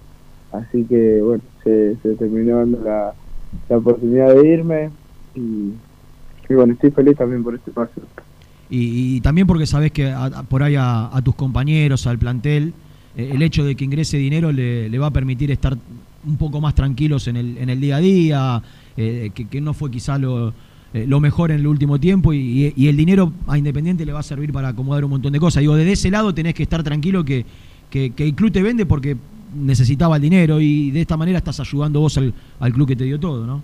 así 0.53 0.85
que 0.85 1.21
bueno, 1.21 1.43
se, 1.63 1.97
se 2.03 2.15
terminó 2.15 2.57
dando 2.59 2.81
la, 2.83 3.13
la 3.69 3.77
oportunidad 3.77 4.35
de 4.35 4.49
irme 4.49 4.91
y, 5.35 5.73
bueno, 6.55 6.73
estoy 6.75 6.91
feliz 6.91 7.17
también 7.17 7.43
por 7.43 7.55
este 7.55 7.71
paso. 7.71 7.93
Y, 8.71 9.17
y 9.17 9.21
también 9.21 9.47
porque 9.47 9.67
sabes 9.67 9.93
que 9.93 10.11
a- 10.11 10.43
por 10.49 10.63
ahí 10.63 10.77
a, 10.77 11.15
a 11.15 11.23
tus 11.23 11.35
compañeros, 11.35 12.07
al 12.07 12.19
plantel, 12.19 12.73
eh, 13.17 13.31
el 13.35 13.43
hecho 13.43 13.65
de 13.65 13.75
que 13.77 13.85
ingrese 13.85 14.17
dinero 14.17 14.51
le, 14.53 14.89
le 14.89 14.99
va 14.99 15.09
a 15.09 15.11
permitir 15.13 15.51
estar 15.51 15.77
un 16.27 16.37
poco 16.39 16.61
más 16.61 16.75
tranquilos 16.75 17.29
en 17.29 17.37
el, 17.37 17.59
en 17.59 17.69
el 17.69 17.81
día 17.81 17.97
a 17.97 18.01
día, 18.01 18.63
eh, 18.97 19.31
que, 19.35 19.47
que 19.47 19.61
no 19.61 19.75
fue 19.75 19.91
quizá 19.91 20.17
lo, 20.17 20.55
eh, 20.95 21.07
lo 21.09 21.19
mejor 21.19 21.51
en 21.51 21.59
el 21.59 21.67
último 21.67 21.99
tiempo 21.99 22.33
y, 22.33 22.73
y 22.77 22.87
el 22.87 22.97
dinero 22.97 23.33
a 23.49 23.59
Independiente 23.59 24.07
le 24.07 24.13
va 24.13 24.21
a 24.21 24.23
servir 24.23 24.53
para 24.53 24.69
acomodar 24.69 25.05
un 25.05 25.11
montón 25.11 25.33
de 25.33 25.41
cosas. 25.41 25.61
Digo, 25.61 25.75
desde 25.75 25.91
ese 25.91 26.09
lado 26.09 26.33
tenés 26.33 26.55
que 26.55 26.63
estar 26.63 26.85
tranquilo 26.85 27.25
que, 27.25 27.45
que, 27.91 28.13
el 28.17 28.35
club 28.35 28.53
te 28.53 28.63
vende 28.63 28.87
porque 28.87 29.17
necesitaba 29.57 30.17
el 30.17 30.23
dinero 30.23 30.61
y 30.61 30.93
de 30.93 31.01
esta 31.01 31.17
manera 31.17 31.39
estás 31.39 31.59
ayudando 31.59 31.99
vos 31.99 32.17
al, 32.17 32.73
club 32.73 32.87
que 32.87 32.95
te 32.95 33.05
dio 33.05 33.19
todo, 33.19 33.45
¿no? 33.45 33.63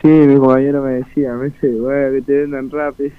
Sí, 0.00 0.08
mi 0.08 0.36
compañero 0.36 0.82
me 0.82 0.92
decía, 0.92 1.34
me 1.34 1.46
dice, 1.46 1.70
bueno, 1.72 2.12
que 2.12 2.22
te 2.22 2.32
vendan 2.40 2.70
rápido. 2.70 3.10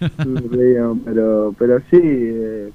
Pero, 1.04 1.54
pero 1.58 1.80
sí, 1.90 1.98
eh, 2.00 2.70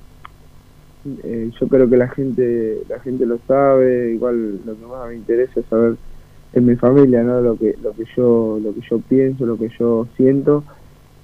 eh, 1.24 1.52
yo 1.58 1.68
creo 1.70 1.90
que 1.90 1.96
la 1.96 2.10
gente, 2.10 2.80
la 2.90 3.00
gente 3.00 3.26
lo 3.26 3.40
sabe, 3.48 4.12
igual 4.14 4.60
lo 4.66 4.76
que 4.76 4.86
más 4.86 5.08
me 5.08 5.16
interesa 5.16 5.62
es 5.62 5.66
saber 5.68 5.96
en 6.54 6.66
mi 6.66 6.76
familia, 6.76 7.24
¿no? 7.24 7.42
Lo 7.42 7.58
que, 7.58 7.76
lo 7.82 7.92
que 7.92 8.06
yo, 8.16 8.60
lo 8.64 8.74
que 8.74 8.82
yo 8.90 9.00
pienso, 9.00 9.46
lo 9.46 9.58
que 9.58 9.70
yo 9.80 10.08
siento, 10.18 10.64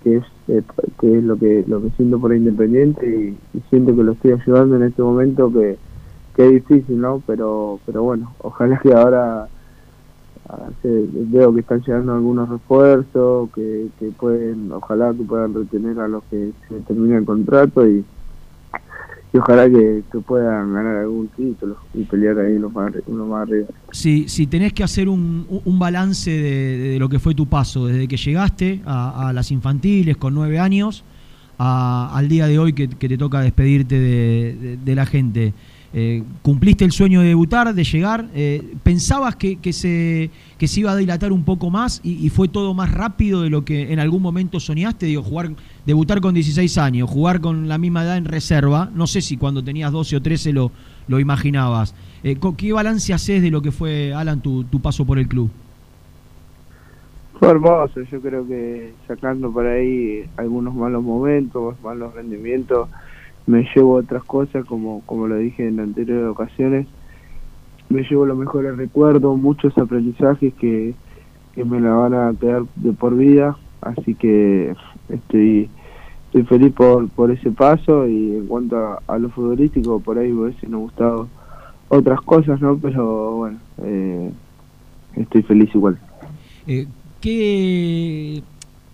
que 0.04 0.18
es, 0.18 0.24
eh, 0.48 0.62
que 1.00 1.18
es 1.18 1.24
lo 1.24 1.38
que, 1.38 1.64
lo 1.68 1.82
que 1.82 1.90
siento 1.92 2.20
por 2.20 2.34
Independiente 2.34 3.38
y, 3.54 3.60
siento 3.70 3.96
que 3.96 4.04
lo 4.04 4.14
estoy 4.14 4.32
ayudando 4.32 4.76
en 4.76 4.84
este 4.84 5.02
momento 5.02 5.52
que, 5.52 5.78
que 6.36 6.46
es 6.46 6.52
difícil, 6.52 7.00
¿no? 7.00 7.22
Pero, 7.28 7.80
pero 7.86 8.04
bueno, 8.04 8.34
ojalá 8.40 8.80
que 8.80 8.94
ahora 8.94 9.48
Ah, 10.52 10.68
veo 10.84 11.54
que 11.54 11.60
están 11.60 11.80
llegando 11.82 12.12
algunos 12.12 12.50
refuerzos, 12.50 13.52
que, 13.54 13.88
que 14.00 14.08
pueden, 14.08 14.72
ojalá 14.72 15.14
que 15.14 15.22
puedan 15.22 15.54
retener 15.54 16.00
a 16.00 16.08
los 16.08 16.24
que 16.24 16.54
se 16.68 16.80
termina 16.82 17.20
el 17.20 17.26
contrato 17.26 17.88
y, 17.88 18.04
y 19.32 19.38
ojalá 19.38 19.70
que, 19.70 20.02
que 20.12 20.20
puedan 20.20 20.74
ganar 20.74 20.98
algún 20.98 21.28
título 21.28 21.78
y 21.94 22.04
pelear 22.04 22.40
ahí 22.40 22.54
uno 22.54 22.70
más, 22.70 22.92
uno 23.06 23.26
más 23.28 23.48
arriba. 23.48 23.68
Si, 23.92 24.28
si 24.28 24.48
tenés 24.48 24.74
que 24.74 24.84
hacer 24.84 25.08
un, 25.08 25.46
un 25.66 25.80
balance 25.80 26.32
de, 26.32 26.98
lo 27.00 27.10
que 27.10 27.20
fue 27.20 27.36
tu 27.36 27.46
paso, 27.46 27.86
desde 27.88 28.08
que 28.08 28.18
llegaste 28.18 28.82
a, 28.86 29.32
las 29.34 29.52
infantiles 29.52 30.18
con 30.18 30.34
nueve 30.34 30.58
años, 30.60 31.04
a- 31.60 32.12
al 32.16 32.28
día 32.28 32.48
de 32.48 32.58
hoy 32.58 32.74
que, 32.74 32.88
te 32.88 33.18
toca 33.18 33.42
despedirte 33.42 34.00
de, 34.00 34.56
de- 34.60 34.78
de 34.78 34.96
la 34.96 35.06
gente, 35.06 35.54
eh, 35.92 36.24
¿cumpliste 36.44 36.86
el 36.86 36.92
sueño 36.92 37.22
de 37.22 37.30
debutar, 37.30 37.74
de 37.74 37.84
llegar? 37.84 38.26
Eh, 38.36 38.76
¿Pensabas 38.84 39.36
que, 39.36 39.58
se, 39.74 40.30
que 40.58 40.68
se 40.68 40.80
iba 40.82 40.92
a 40.92 40.96
dilatar 40.96 41.32
un 41.32 41.44
poco 41.44 41.70
más 41.70 42.00
y, 42.04 42.30
fue 42.30 42.48
todo 42.48 42.74
más 42.74 42.92
rápido 42.92 43.42
de 43.42 43.50
lo 43.50 43.66
que 43.66 43.92
en 43.92 44.00
algún 44.00 44.22
momento 44.22 44.60
soñaste? 44.60 45.08
Digo, 45.08 45.24
jugar, 45.24 45.50
debutar 45.86 46.22
con 46.22 46.34
16 46.36 46.78
años, 46.78 47.10
jugar 47.10 47.42
con 47.42 47.68
la 47.68 47.78
misma 47.78 48.04
edad 48.04 48.18
en 48.18 48.26
reserva, 48.26 48.92
no 48.94 49.08
sé 49.08 49.22
si 49.22 49.38
cuando 49.38 49.64
tenías 49.64 49.92
12 49.92 50.18
o 50.18 50.22
13 50.22 50.54
lo, 50.54 50.72
lo 51.08 51.20
imaginabas. 51.20 51.96
Eh, 52.24 52.38
¿Qué 52.56 52.72
balance 52.72 53.14
haces 53.14 53.42
de 53.42 53.50
lo 53.50 53.62
que 53.62 53.72
fue, 53.72 54.14
Alan, 54.14 54.42
tu, 54.42 54.66
tu 54.66 54.80
paso 54.80 55.06
por 55.06 55.18
el 55.18 55.28
club? 55.28 55.50
Fue 57.40 57.48
hermoso, 57.48 58.02
yo 58.02 58.20
creo 58.20 58.46
que 58.46 58.94
sacando 59.08 59.50
por 59.50 59.66
ahí 59.66 60.26
algunos 60.36 60.76
malos 60.76 61.02
momentos, 61.02 61.76
malos 61.82 62.14
rendimientos, 62.14 62.90
me 63.48 63.68
llevo 63.76 63.96
otras 63.96 64.24
cosas, 64.24 64.66
como, 64.66 65.02
como 65.06 65.28
lo 65.28 65.38
dije 65.38 65.68
en 65.68 65.80
anteriores 65.80 66.30
ocasiones, 66.30 66.88
me 67.90 68.04
llevo 68.04 68.26
los 68.26 68.38
mejores 68.38 68.78
recuerdos, 68.78 69.38
muchos 69.38 69.76
aprendizajes 69.78 70.54
que, 70.56 70.94
que 71.56 71.66
me 71.66 71.80
la 71.80 71.92
van 71.92 72.14
a 72.14 72.34
quedar 72.40 72.64
de 72.76 72.94
por 72.94 73.16
vida, 73.18 73.58
así 73.82 74.14
que 74.16 74.76
estoy, 75.10 75.70
estoy 76.28 76.44
feliz 76.44 76.74
por, 76.74 77.10
por 77.10 77.32
ese 77.32 77.52
paso 77.52 78.08
y 78.08 78.36
en 78.36 78.48
cuanto 78.48 79.00
a, 79.06 79.18
lo 79.18 79.30
futbolístico, 79.30 80.00
por 80.00 80.20
ahí 80.20 80.32
me 80.32 80.44
hubiesen 80.44 80.72
gustado 80.72 81.28
otras 81.90 82.22
cosas, 82.22 82.62
¿no? 82.62 82.78
Pero 82.78 83.38
bueno, 83.38 83.58
eh, 83.84 84.32
estoy 85.16 85.42
feliz 85.42 85.74
igual. 85.74 85.98
Eh, 86.68 86.86
¿qué, 87.20 88.44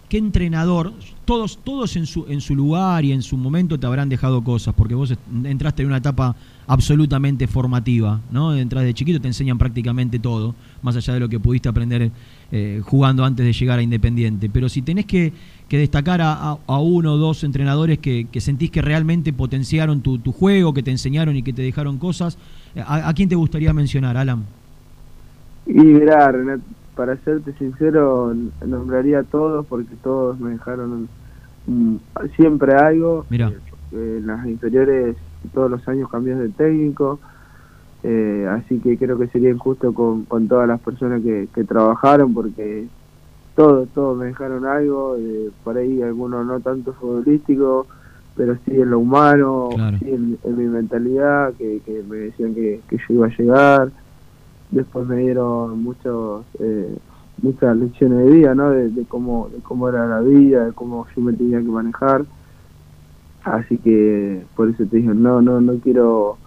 qué 0.08 0.18
entrenador, 0.18 0.94
todos, 1.26 1.58
todos 1.58 1.96
en, 1.96 2.06
su, 2.06 2.26
en 2.30 2.40
su 2.40 2.56
lugar 2.56 3.04
y 3.04 3.12
en 3.12 3.22
su 3.22 3.36
momento 3.36 3.80
te 3.80 3.86
habrán 3.86 4.10
dejado 4.10 4.44
cosas, 4.44 4.74
porque 4.76 4.96
vos 4.96 5.14
entraste 5.44 5.82
en 5.82 5.88
una 5.88 5.98
etapa 5.98 6.36
absolutamente 6.68 7.48
formativa, 7.48 8.22
¿no? 8.32 8.56
Entras 8.56 8.84
de 8.84 8.94
chiquito, 8.94 9.20
te 9.20 9.28
enseñan 9.28 9.58
prácticamente 9.58 10.20
todo, 10.20 10.56
más 10.82 10.96
allá 10.96 11.16
de 11.16 11.20
lo 11.20 11.30
que 11.30 11.40
pudiste 11.40 11.68
aprender 11.68 12.12
eh, 12.52 12.82
jugando 12.84 13.26
antes 13.26 13.46
de 13.46 13.54
llegar 13.54 13.80
a 13.80 13.82
Independiente. 13.82 14.50
Pero 14.50 14.70
si 14.70 14.82
tenés 14.82 15.06
que, 15.06 15.34
destacar 15.70 16.22
a, 16.22 16.58
uno 16.68 17.14
o 17.14 17.18
dos 17.18 17.44
entrenadores 17.44 18.00
que, 18.00 18.28
sentís 18.40 18.72
que 18.72 18.82
realmente 18.82 19.34
potenciaron 19.34 20.02
tu, 20.02 20.32
juego, 20.32 20.74
que 20.74 20.84
te 20.84 20.92
enseñaron 20.92 21.36
y 21.36 21.44
que 21.44 21.54
te 21.54 21.62
dejaron 21.62 21.98
cosas, 21.98 22.38
¿a, 22.78 23.10
a 23.10 23.14
quién 23.14 23.28
te 23.28 23.36
gustaría 23.36 23.74
mencionar, 23.74 24.16
Alan? 24.16 24.46
Y 25.68 26.00
para 26.96 27.18
serte 27.18 27.54
sincero, 27.54 28.34
nombraría 28.66 29.20
a 29.20 29.24
todos 29.24 29.66
porque 29.66 29.96
todos 30.04 30.40
me 30.40 30.52
dejaron 30.52 31.08
siempre 32.36 32.74
algo. 32.76 33.26
Mira. 33.30 33.52
Eh, 33.92 34.18
en 34.20 34.28
las 34.28 34.46
inferiores 34.48 35.16
todos 35.54 35.70
los 35.70 35.88
años 35.88 36.10
cambias 36.10 36.40
de 36.40 36.50
técnico, 36.50 37.20
eh, 38.04 38.48
así 38.50 38.80
que 38.80 38.98
creo 38.98 39.18
que 39.18 39.28
sería 39.28 39.52
injusto 39.52 39.94
con, 39.94 40.26
con 40.26 40.48
todas 40.48 40.68
las 40.68 40.80
personas 40.82 41.22
que, 41.22 41.48
que 41.54 41.64
trabajaron 41.64 42.34
porque 42.34 42.88
todos, 43.56 43.88
todos 43.90 44.18
me 44.18 44.26
dejaron 44.26 44.66
algo, 44.66 45.16
eh, 45.18 45.52
por 45.64 45.78
ahí 45.78 46.02
algunos 46.02 46.46
no 46.46 46.60
tanto 46.60 46.94
futbolístico, 46.94 47.88
pero 48.36 48.56
sí 48.66 48.72
en 48.82 48.90
lo 48.90 49.00
humano, 49.00 49.70
Claro. 49.74 49.98
sí 50.00 50.10
en, 50.10 50.38
en 50.44 50.58
mi 50.58 50.66
mentalidad, 50.66 51.54
que, 51.54 51.80
que 51.86 52.04
me 52.10 52.18
decían 52.18 52.54
que, 52.56 52.82
que 52.90 52.98
yo 52.98 53.14
iba 53.14 53.28
a 53.28 53.38
llegar, 53.38 53.92
después 54.72 55.08
me 55.08 55.18
dieron 55.18 55.84
muchos 55.84 56.46
eh, 56.60 56.96
muchas 57.42 57.76
lecciones 57.78 58.26
de 58.26 58.32
vida 58.32 58.56
no 58.56 58.70
de, 58.72 59.04
cómo 59.08 59.50
de 59.50 59.62
cómo 59.62 59.90
era 59.90 60.08
la 60.08 60.22
vida 60.22 60.66
de 60.66 60.72
cómo 60.74 61.06
yo 61.16 61.22
me 61.22 61.34
tenía 61.34 61.60
que 61.60 61.68
manejar 61.68 62.26
así 63.44 63.78
que 63.78 64.44
por 64.56 64.70
eso 64.70 64.84
te 64.86 64.98
dije 64.98 65.10
no 65.14 65.42
no 65.42 65.62
no 65.62 65.74
quiero 65.80 66.38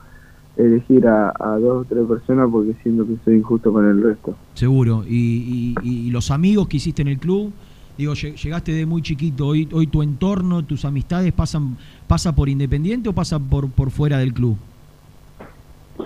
elegir 0.57 1.07
a, 1.07 1.33
a 1.39 1.59
dos 1.59 1.83
o 1.83 1.85
tres 1.89 2.05
personas 2.07 2.49
porque 2.51 2.75
siento 2.83 3.07
que 3.07 3.15
soy 3.25 3.37
injusto 3.37 3.73
con 3.73 3.87
el 3.87 4.03
resto 4.03 4.35
Seguro. 4.55 5.05
Y, 5.07 5.77
y- 5.85 5.89
y 5.89 6.11
los 6.11 6.33
amigos 6.33 6.67
que 6.67 6.79
hiciste 6.79 7.01
en 7.03 7.07
el 7.07 7.19
club, 7.21 7.53
digo, 7.97 8.15
lle- 8.15 8.35
llegaste 8.35 8.73
de 8.73 8.87
muy 8.87 9.03
chiquito. 9.03 9.47
Hoy, 9.47 9.69
hoy 9.73 9.87
tu 9.87 10.03
entorno, 10.03 10.65
tus 10.65 10.85
amistades 10.85 11.33
pasan 11.33 11.77
pasa 12.09 12.35
por 12.35 12.49
Independiente 12.49 13.09
o 13.09 13.13
pasa 13.13 13.39
por, 13.39 13.71
por 13.71 13.91
fuera 13.93 14.19
del 14.19 14.33
club. 14.35 14.57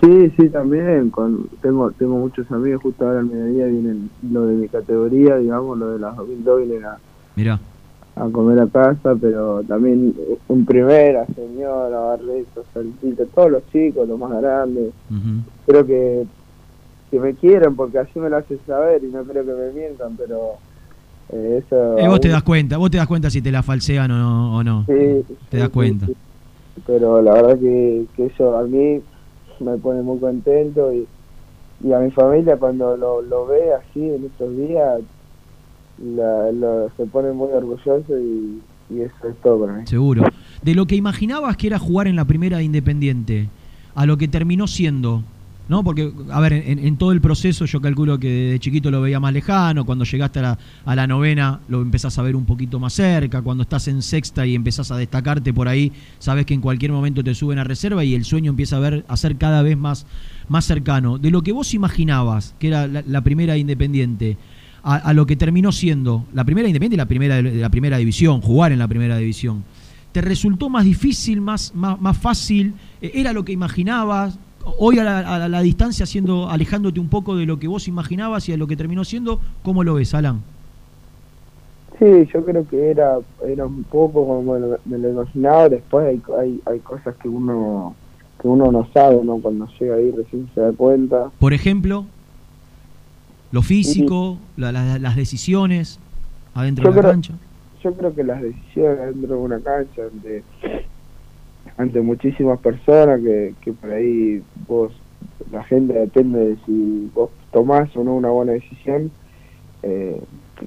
Sí 0.01 0.31
sí 0.37 0.49
también 0.49 1.09
con 1.09 1.47
tengo 1.61 1.91
tengo 1.91 2.17
muchos 2.17 2.49
amigos 2.51 2.81
justo 2.81 3.05
ahora 3.05 3.19
al 3.19 3.25
mediodía 3.25 3.65
vienen 3.65 4.09
lo 4.31 4.47
de 4.47 4.55
mi 4.55 4.67
categoría 4.67 5.37
digamos 5.37 5.77
lo 5.77 5.91
de 5.91 5.99
las 5.99 6.15
2002 6.15 6.67
vienen 6.67 6.85
a 6.85 6.97
Mirá. 7.35 7.59
a 8.15 8.29
comer 8.29 8.59
a 8.59 8.67
casa, 8.67 9.15
pero 9.19 9.63
también 9.63 10.13
en 10.49 10.65
primera, 10.65 11.25
señora, 11.35 11.99
Barreto, 11.99 12.63
Saltito, 12.73 13.25
todos 13.33 13.51
los 13.51 13.63
chicos, 13.71 14.07
los 14.07 14.19
más 14.19 14.39
grandes, 14.39 14.93
creo 15.65 15.85
que, 15.85 16.25
que 17.09 17.19
me 17.19 17.33
quieren 17.33 17.75
porque 17.75 17.97
así 17.99 18.19
me 18.19 18.29
lo 18.29 18.37
hacen 18.37 18.59
saber 18.67 19.03
y 19.03 19.07
no 19.07 19.23
creo 19.23 19.43
que 19.43 19.53
me 19.53 19.71
mientan, 19.71 20.15
pero 20.15 20.57
eh, 21.29 21.63
eso... 21.65 21.97
Eh, 21.97 22.07
vos 22.07 22.19
te 22.19 22.27
das 22.29 22.43
cuenta, 22.43 22.77
vos 22.77 22.91
te 22.91 22.97
das 22.97 23.07
cuenta 23.07 23.31
si 23.31 23.41
te 23.41 23.51
la 23.51 23.63
falsean 23.63 24.11
o 24.11 24.17
no. 24.17 24.57
O 24.57 24.63
no. 24.63 24.85
Sí, 24.85 25.25
te 25.49 25.57
das 25.57 25.69
cuenta. 25.69 26.05
sí, 26.05 26.15
pero 26.85 27.21
la 27.21 27.33
verdad 27.33 27.59
que, 27.59 28.05
que 28.15 28.25
eso 28.27 28.57
a 28.57 28.63
mí 28.63 29.01
me 29.59 29.77
pone 29.77 30.01
muy 30.01 30.19
contento 30.19 30.93
y, 30.93 31.05
y 31.83 31.93
a 31.93 31.99
mi 31.99 32.11
familia 32.11 32.57
cuando 32.57 32.95
lo, 32.97 33.21
lo 33.21 33.45
ve 33.47 33.73
así 33.73 34.01
en 34.09 34.25
estos 34.25 34.55
días 34.55 35.01
la- 36.03 36.87
se 36.97 37.05
pone 37.05 37.31
muy 37.31 37.51
orgulloso 37.51 38.17
y, 38.19 38.61
y 38.89 39.01
eso 39.01 39.27
es 39.29 39.35
todo 39.41 39.61
para 39.65 39.73
mí. 39.79 39.87
Seguro. 39.87 40.23
De 40.61 40.75
lo 40.75 40.85
que 40.85 40.95
imaginabas 40.95 41.57
que 41.57 41.67
era 41.67 41.79
jugar 41.79 42.07
en 42.07 42.15
la 42.15 42.25
primera 42.25 42.57
de 42.57 42.63
Independiente, 42.63 43.49
a 43.95 44.05
lo 44.05 44.17
que 44.17 44.27
terminó 44.27 44.67
siendo, 44.67 45.23
¿no? 45.67 45.83
Porque, 45.83 46.11
a 46.29 46.39
ver, 46.39 46.53
en, 46.53 46.97
todo 46.97 47.11
el 47.11 47.21
proceso 47.21 47.65
yo 47.65 47.81
calculo 47.81 48.19
que 48.19 48.29
de 48.29 48.59
chiquito 48.59 48.91
lo 48.91 49.01
veía 49.01 49.19
más 49.19 49.33
lejano, 49.33 49.85
cuando 49.85 50.03
llegaste 50.03 50.39
a 50.39 50.57
la, 50.85 51.07
novena 51.07 51.61
lo 51.67 51.81
empezás 51.81 52.17
a 52.17 52.21
ver 52.21 52.35
un 52.35 52.45
poquito 52.45 52.79
más 52.79 52.93
cerca, 52.93 53.41
cuando 53.41 53.63
estás 53.63 53.87
en 53.87 54.01
sexta 54.01 54.45
y 54.45 54.55
empezás 54.55 54.91
a 54.91 54.97
destacarte 54.97 55.53
por 55.53 55.67
ahí, 55.67 55.91
sabes 56.19 56.45
que 56.45 56.53
en 56.53 56.61
cualquier 56.61 56.91
momento 56.91 57.23
te 57.23 57.33
suben 57.33 57.59
a 57.59 57.63
reserva 57.63 58.03
y 58.03 58.13
el 58.13 58.25
sueño 58.25 58.49
empieza 58.49 58.77
a, 58.77 58.79
ver, 58.79 59.05
a 59.07 59.17
ser 59.17 59.37
cada 59.37 59.61
vez 59.61 59.77
más, 59.77 60.05
más 60.49 60.65
cercano. 60.65 61.17
De 61.17 61.31
lo 61.31 61.41
que 61.41 61.51
vos 61.51 61.73
imaginabas 61.73 62.55
que 62.59 62.67
era 62.67 62.87
la, 62.87 63.21
primera 63.21 63.53
de 63.53 63.59
Independiente, 63.59 64.37
a, 64.83 65.13
lo 65.13 65.25
que 65.25 65.37
terminó 65.37 65.71
siendo 65.71 66.25
la 66.33 66.43
primera 66.43 66.67
Independiente 66.67 66.95
y 66.95 66.97
la 66.97 67.05
primera 67.05 67.41
la 67.41 67.69
primera 67.69 67.97
división, 67.97 68.41
jugar 68.41 68.73
en 68.73 68.79
la 68.79 68.87
primera 68.87 69.17
división. 69.17 69.63
¿Te 70.11 70.21
resultó 70.21 70.69
más 70.69 70.85
difícil, 70.85 71.41
más, 71.41 71.73
más, 71.73 71.99
más 71.99 72.15
fácil? 72.15 72.73
Eh, 73.01 73.13
¿Era 73.15 73.33
lo 73.33 73.43
que 73.43 73.51
imaginabas? 73.51 74.37
Hoy 74.79 74.97
a 74.99 75.03
la, 75.03 75.19
a 75.19 75.47
la- 75.49 75.61
distancia, 75.61 76.05
siendo, 76.05 76.49
alejándote 76.49 76.99
un 76.99 77.09
poco 77.09 77.35
de 77.35 77.45
lo 77.45 77.59
que 77.59 77.67
vos 77.67 77.87
imaginabas 77.87 78.47
y 78.49 78.53
a 78.53 78.57
lo 78.57 78.67
que 78.67 78.75
terminó 78.77 79.03
siendo, 79.03 79.39
¿cómo 79.61 79.83
lo 79.83 79.95
ves, 79.95 80.13
Alan? 80.13 80.41
Sí, 81.99 82.27
yo 82.33 82.43
creo 82.43 82.67
que 82.67 82.89
era 82.89 83.19
era 83.45 83.65
un 83.65 83.83
poco 83.83 84.25
como 84.25 84.53
me 84.53 84.59
lo, 84.59 84.77
me 84.85 84.97
lo 84.97 85.09
imaginaba. 85.09 85.69
Después 85.69 86.07
hay, 86.07 86.21
hay 86.39 86.61
hay 86.65 86.79
cosas 86.79 87.15
que 87.17 87.29
uno 87.29 87.95
que 88.41 88.47
uno 88.47 88.71
no 88.71 88.87
sabe, 88.93 89.21
¿no? 89.23 89.37
Cuando 89.37 89.67
llega 89.79 89.95
ahí 89.95 90.11
recién 90.11 90.49
se 90.55 90.61
da 90.61 90.71
cuenta. 90.73 91.29
Por 91.39 91.53
ejemplo, 91.53 92.05
lo 93.51 93.61
físico, 93.61 94.37
la- 94.57 94.71
la- 94.71 94.97
las 94.99 95.15
decisiones 95.15 95.99
adentro 96.55 96.89
de 96.89 96.95
la 96.95 97.01
creo- 97.01 97.11
cancha. 97.11 97.33
Yo 97.83 97.93
creo 97.93 98.15
que 98.15 98.23
las 98.23 98.41
decisiones 98.41 98.97
dentro 99.13 99.35
de 99.35 99.41
una 99.41 99.59
cancha 99.59 100.01
ante 101.77 102.01
muchísimas 102.01 102.59
personas 102.59 103.19
que, 103.21 103.53
que 103.61 103.73
por 103.73 103.91
ahí 103.91 104.41
vos 104.67 104.91
la 105.51 105.63
gente 105.63 105.93
depende 105.93 106.39
de 106.39 106.55
si 106.65 107.09
vos 107.13 107.29
tomás 107.51 107.95
o 107.95 108.03
no 108.03 108.15
una 108.15 108.29
buena 108.29 108.51
decisión 108.53 109.11
eh, 109.81 110.19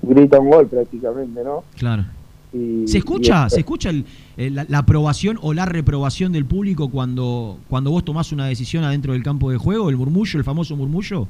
grita 0.03 0.39
un 0.41 0.51
gol 0.51 0.67
prácticamente 0.67 1.43
no 1.45 1.65
Claro. 1.79 2.05
y, 2.53 2.87
¿Se 2.89 2.99
escucha, 2.99 3.49
¿se 3.51 3.61
escucha 3.61 3.91
el- 3.91 4.05
el- 4.37 4.55
la, 4.55 4.65
la 4.69 4.79
aprobación 4.79 5.39
o 5.43 5.53
la 5.55 5.67
reprobación 5.67 6.33
del 6.33 6.45
público 6.45 6.89
cuando, 6.89 7.59
cuando 7.69 7.91
vos 7.91 8.05
tomás 8.05 8.33
una 8.33 8.47
decisión 8.47 8.85
adentro 8.85 9.13
del 9.13 9.23
campo 9.23 9.51
de 9.51 9.57
juego? 9.59 9.91
¿El 9.91 9.97
murmullo, 9.97 10.39
el 10.39 10.45
famoso 10.45 10.77
murmullo? 10.77 11.27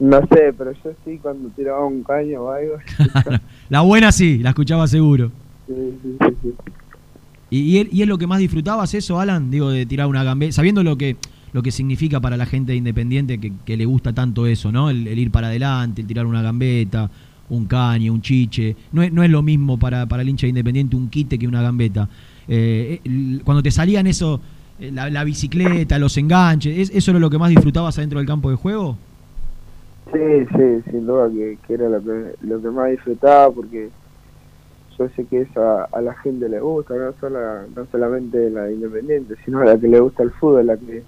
no 0.00 0.18
sé 0.26 0.52
pero 0.58 0.72
yo 0.72 0.90
sí 1.04 1.18
cuando 1.22 1.48
tiraba 1.50 1.86
un 1.86 2.02
caño 2.02 2.42
o 2.42 2.50
algo 2.50 2.76
La 3.70 3.80
buena 3.82 4.10
sí, 4.12 4.38
la 4.38 4.50
escuchaba 4.50 4.86
seguro. 4.88 5.30
sí, 5.66 5.74
sí, 6.02 6.16
sí, 6.20 6.36
sí. 6.42 6.54
¿Y, 7.60 7.78
es- 8.02 8.08
lo 8.08 8.18
que 8.18 8.26
más 8.26 8.40
disfrutabas 8.40 8.94
eso, 8.94 9.20
Alan? 9.20 9.50
Digo, 9.50 9.70
de 9.70 9.86
tirar 9.86 10.08
una 10.08 10.24
gambeta, 10.24 10.52
sabiendo 10.52 10.82
lo 10.82 10.96
que 10.96 11.16
lo 11.52 11.62
que 11.62 11.70
significa 11.70 12.18
para 12.18 12.36
la 12.36 12.46
gente 12.46 12.72
de 12.72 12.78
independiente 12.78 13.38
que, 13.38 13.76
le 13.76 13.84
gusta 13.84 14.12
tanto 14.12 14.44
eso, 14.48 14.72
¿no? 14.72 14.90
El, 14.90 15.06
ir 15.16 15.30
para 15.30 15.46
adelante, 15.46 16.00
el 16.00 16.08
tirar 16.08 16.26
una 16.26 16.42
gambeta, 16.42 17.08
un 17.48 17.66
caño, 17.66 18.12
un 18.12 18.20
chiche. 18.20 18.74
No 18.90 19.04
es, 19.04 19.12
no 19.12 19.22
es 19.22 19.30
lo 19.30 19.40
mismo 19.40 19.78
para, 19.78 20.04
para 20.06 20.22
el 20.22 20.28
hincha 20.30 20.46
de 20.46 20.48
independiente 20.48 20.96
un 20.96 21.08
quite 21.08 21.38
que 21.38 21.46
una 21.46 21.62
gambeta. 21.62 22.08
Eh, 22.48 22.98
el- 23.04 23.42
cuando 23.44 23.62
te 23.62 23.70
salían 23.70 24.08
eso, 24.08 24.40
eh, 24.80 24.90
la, 24.92 25.22
bicicleta, 25.22 25.96
los 26.00 26.16
enganches, 26.16 26.76
¿es- 26.76 26.96
¿eso 26.96 27.12
era 27.12 27.20
lo 27.20 27.30
que 27.30 27.38
más 27.38 27.50
disfrutabas 27.50 27.96
adentro 27.98 28.18
del 28.18 28.26
campo 28.26 28.50
de 28.50 28.56
juego? 28.56 28.98
Sí, 30.12 30.18
sí, 30.56 30.90
sin 30.90 31.06
duda 31.06 31.30
que, 31.30 31.56
era 31.72 31.88
lo 31.88 32.60
que 32.62 32.68
más 32.70 32.90
disfrutaba 32.90 33.52
porque 33.52 33.90
yo 34.98 35.08
sé 35.10 35.26
que 35.28 35.42
eso 35.42 35.60
a, 35.62 35.84
a 35.84 36.00
la 36.02 36.14
gente 36.16 36.48
le 36.48 36.60
gusta, 36.60 36.94
no, 36.96 37.12
Sola- 37.14 37.66
no 37.74 37.86
solamente 37.86 38.50
la 38.50 38.64
de 38.64 38.74
Independiente, 38.74 39.34
sino 39.44 39.60
a 39.60 39.64
la 39.66 39.78
que 39.80 39.88
le 39.88 40.00
gusta 40.00 40.22
el 40.22 40.32
fútbol, 40.32 40.66
la 40.66 40.78
que 40.78 41.06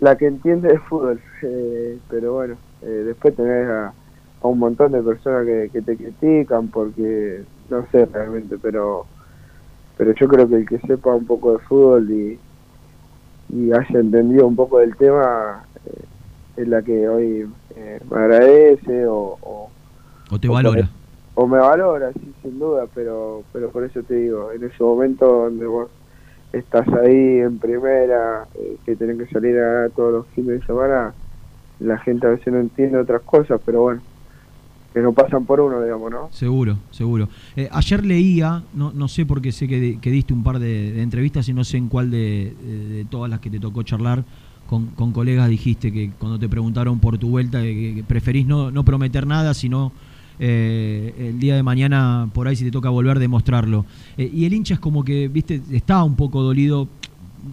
la 0.00 0.16
que 0.16 0.26
entiende 0.26 0.68
de 0.70 0.78
fútbol. 0.80 1.22
Eh, 1.42 2.00
pero 2.08 2.34
bueno, 2.34 2.62
eh, 2.82 2.86
después 2.86 3.34
tenés 3.36 3.68
a, 3.68 3.88
a 4.40 4.48
un 4.48 4.58
montón 4.58 4.92
de 4.92 5.02
personas 5.02 5.46
que, 5.46 5.70
que 5.72 5.82
te 5.82 5.96
critican 5.96 6.70
porque 6.70 7.46
no 7.68 7.86
sé 7.90 8.06
realmente, 8.06 8.58
pero 8.58 9.08
pero 9.96 10.14
yo 10.14 10.28
creo 10.28 10.48
que 10.48 10.56
el 10.56 10.68
que 10.68 10.78
sepa 10.80 11.14
un 11.14 11.26
poco 11.26 11.52
de 11.54 11.58
fútbol 11.60 12.10
y, 12.10 12.42
y 13.48 13.72
haya 13.72 14.00
entendido 14.00 14.46
un 14.46 14.56
poco 14.56 14.78
del 14.78 14.96
tema 14.96 15.68
eh, 15.84 16.04
es 16.56 16.68
la 16.68 16.82
que 16.82 17.08
hoy 17.08 17.46
eh, 17.70 18.00
me 18.08 18.18
agradece 18.18 19.06
o, 19.06 19.38
o, 19.40 19.72
O 20.30 20.38
te 20.38 20.48
valora. 20.48 20.90
O 21.34 21.46
me 21.46 21.58
valora, 21.58 22.12
sí, 22.14 22.34
sin 22.42 22.58
duda, 22.58 22.86
pero 22.94 23.46
pero 23.52 23.70
por 23.72 23.84
eso 23.84 24.02
te 24.04 24.14
digo, 24.14 24.52
en 24.52 24.64
ese 24.64 24.82
momento 24.82 25.26
donde 25.26 25.66
vos 25.66 25.90
estás 26.52 26.86
ahí 26.88 27.38
en 27.40 27.58
primera, 27.58 28.48
eh, 28.54 28.78
que 28.84 28.96
tenés 28.96 29.18
que 29.18 29.26
salir 29.32 29.58
a 29.58 29.90
todos 29.90 30.12
los 30.12 30.28
fines 30.30 30.60
de 30.60 30.66
semana, 30.66 31.14
la 31.78 31.98
gente 31.98 32.26
a 32.26 32.30
veces 32.30 32.52
no 32.52 32.60
entiende 32.60 32.98
otras 32.98 33.22
cosas, 33.24 33.60
pero 33.64 33.82
bueno, 33.82 34.02
que 34.92 35.00
no 35.00 35.12
pasan 35.12 35.44
por 35.44 35.60
uno, 35.60 35.82
digamos, 35.82 36.10
¿no? 36.10 36.28
Seguro, 36.30 36.78
seguro. 36.90 37.28
Eh, 37.56 37.68
ayer 37.72 38.04
leía, 38.06 38.64
no, 38.72 38.92
no 38.92 39.08
sé 39.08 39.26
porque 39.26 39.50
sé 39.52 39.66
que, 39.66 40.00
que 40.00 40.10
diste 40.10 40.32
un 40.32 40.44
par 40.44 40.60
de, 40.60 41.02
entrevistas 41.02 41.48
y 41.48 41.52
no 41.52 41.64
sé 41.64 41.78
en 41.78 41.88
cuál 41.88 42.10
de, 42.10 42.54
de- 42.60 42.88
de 42.88 43.04
todas 43.06 43.28
las 43.30 43.40
que 43.40 43.50
te 43.50 43.58
tocó 43.58 43.82
charlar 43.82 44.24
con, 44.66 44.94
con 44.94 45.12
colegas 45.12 45.48
dijiste 45.48 45.92
que 45.92 46.12
cuando 46.16 46.38
te 46.38 46.48
preguntaron 46.48 47.00
por 47.00 47.18
tu 47.18 47.28
vuelta 47.28 47.60
que, 47.62 47.94
que 47.96 48.04
preferís 48.04 48.46
no, 48.46 48.70
no 48.70 48.84
prometer 48.84 49.26
nada, 49.26 49.52
sino 49.52 49.92
eh, 50.38 51.14
el 51.18 51.38
día 51.38 51.56
de 51.56 51.62
mañana 51.62 52.28
por 52.32 52.48
ahí 52.48 52.56
si 52.56 52.64
te 52.64 52.70
toca 52.70 52.88
volver 52.88 53.18
demostrarlo. 53.18 53.86
Eh, 54.16 54.30
y 54.32 54.44
el 54.44 54.52
hincha 54.52 54.74
es 54.74 54.80
como 54.80 55.04
que, 55.04 55.28
viste, 55.28 55.60
está 55.72 56.02
un 56.02 56.16
poco 56.16 56.42
dolido 56.42 56.88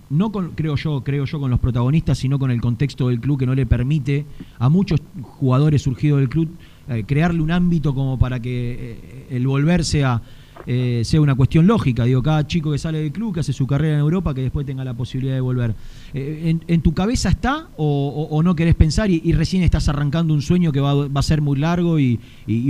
no 0.10 0.32
con, 0.32 0.52
creo 0.52 0.78
yo, 0.78 1.04
creo 1.04 1.26
yo 1.26 1.40
con 1.40 1.52
los 1.52 1.60
protagonistas, 1.60 2.18
sino 2.18 2.40
con 2.40 2.50
el 2.50 2.62
contexto 2.62 3.10
del 3.10 3.20
club 3.20 3.40
que 3.40 3.46
no 3.46 3.54
le 3.54 3.66
permite 3.66 4.26
a 4.58 4.70
muchos 4.70 5.02
jugadores 5.22 5.82
surgidos 5.82 6.20
del 6.20 6.30
club 6.30 6.50
eh, 6.88 7.04
crearle 7.06 7.42
un 7.42 7.52
ámbito 7.52 7.94
como 7.94 8.18
para 8.18 8.40
que 8.40 9.28
el 9.30 9.46
volver 9.46 9.84
sea, 9.84 10.22
eh, 10.66 11.02
sea 11.04 11.22
una 11.22 11.36
cuestión 11.36 11.68
lógica. 11.68 12.04
Digo, 12.06 12.22
cada 12.22 12.46
chico 12.48 12.72
que 12.72 12.78
sale 12.78 13.00
del 13.00 13.12
club, 13.12 13.34
que 13.34 13.40
hace 13.40 13.54
su 13.54 13.68
carrera 13.68 13.96
en 13.96 14.00
Europa, 14.00 14.34
que 14.34 14.42
después 14.42 14.66
tenga 14.66 14.84
la 14.84 14.94
posibilidad 14.94 15.36
de 15.36 15.42
volver. 15.42 15.74
Eh, 16.14 16.58
en, 16.68 16.82
tu 16.82 16.94
cabeza 16.94 17.30
está 17.30 17.68
o, 17.78 18.42
no 18.44 18.56
querés 18.56 18.76
pensar 18.76 19.10
y, 19.10 19.32
recién 19.34 19.64
estás 19.64 19.88
arrancando 19.90 20.34
un 20.34 20.42
sueño 20.42 20.72
que 20.72 20.80
va, 20.80 20.94
va 20.94 21.20
a 21.20 21.24
ser 21.24 21.42
muy 21.42 21.58
largo 21.58 22.00
y, 22.00 22.20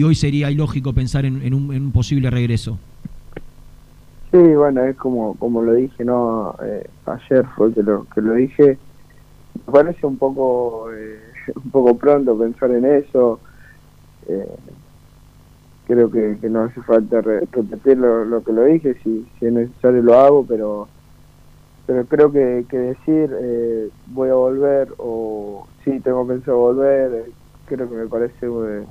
hoy 0.04 0.16
sería 0.16 0.52
ilógico 0.52 0.94
pensar 0.94 1.26
en, 1.26 1.42
en 1.42 1.54
un, 1.54 1.74
en 1.74 1.84
un 1.86 1.92
posible 1.92 2.30
regreso? 2.30 2.78
Sí, 4.32 4.38
bueno, 4.38 4.82
es 4.86 4.96
como 4.96 5.36
como 5.36 5.62
lo 5.62 5.74
dije, 5.74 6.06
no 6.06 6.56
Eh, 6.64 6.88
ayer 7.06 7.46
fue 7.56 7.74
que 7.74 7.84
lo 7.84 8.06
que 8.06 8.22
lo 8.22 8.34
dije. 8.34 8.78
Me 9.68 9.74
parece 9.74 10.08
un 10.08 10.18
poco 10.18 10.90
eh, 10.94 11.20
un 11.56 11.72
poco 11.72 11.98
pronto 11.98 12.38
pensar 12.38 12.72
en 12.72 12.86
eso. 12.86 13.40
Creo 15.92 16.10
que, 16.10 16.38
que 16.40 16.50
no 16.50 16.62
hace 16.62 16.82
falta 16.84 17.20
re- 17.20 17.46
repetir 17.52 17.98
lo, 17.98 18.24
lo 18.24 18.42
que 18.46 18.54
lo 18.54 18.64
dije, 18.64 18.94
si, 19.04 19.30
si 19.38 19.46
es 19.48 19.52
necesario 19.52 20.02
lo 20.02 20.16
hago, 20.18 20.46
pero 20.48 20.88
pero 21.86 22.06
creo 22.06 22.32
que, 22.32 22.66
que 22.70 22.78
decir 22.78 23.30
eh, 23.42 23.90
voy 24.06 24.30
a 24.30 24.36
volver 24.36 24.88
o 25.00 25.68
sí 25.84 26.00
tengo 26.00 26.26
pensado 26.26 26.58
volver, 26.60 27.14
eh, 27.28 27.34
creo 27.66 27.90
que 27.90 27.96
me 27.96 28.08
parece 28.08 28.46
eh, 28.46 28.86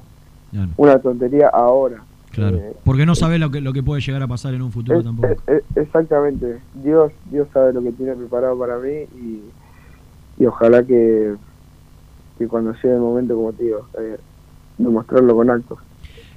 Claro. 0.51 0.69
una 0.77 0.99
tontería 1.01 1.49
ahora. 1.49 2.05
Claro. 2.33 2.61
Porque 2.85 3.07
no 3.07 3.15
sabés 3.15 3.41
lo 3.41 3.51
que, 3.51 3.63
lo 3.63 3.73
que 3.73 3.83
puede 3.83 4.03
llegar 4.03 4.23
a 4.23 4.29
pasar 4.29 4.53
en 4.53 4.61
un 4.61 4.71
futuro 4.71 4.99
es- 4.99 5.05
tampoco. 5.05 5.43
es- 5.47 5.63
exactamente. 5.77 6.63
Dios 6.75 7.13
Dios 7.25 7.49
sabe 7.55 7.73
lo 7.73 7.81
que 7.83 7.93
tiene 7.93 8.15
preparado 8.15 8.59
para 8.59 8.79
mí 8.79 9.07
y, 9.15 9.43
y 10.37 10.45
ojalá 10.45 10.85
que, 10.85 11.35
que 12.37 12.47
cuando 12.47 12.75
llegue 12.75 12.93
el 12.95 13.01
momento, 13.01 13.37
como 13.37 13.55
te 13.55 13.65
digo, 13.65 13.89
demostrarlo 14.77 15.35
con 15.35 15.49
actos. 15.49 15.79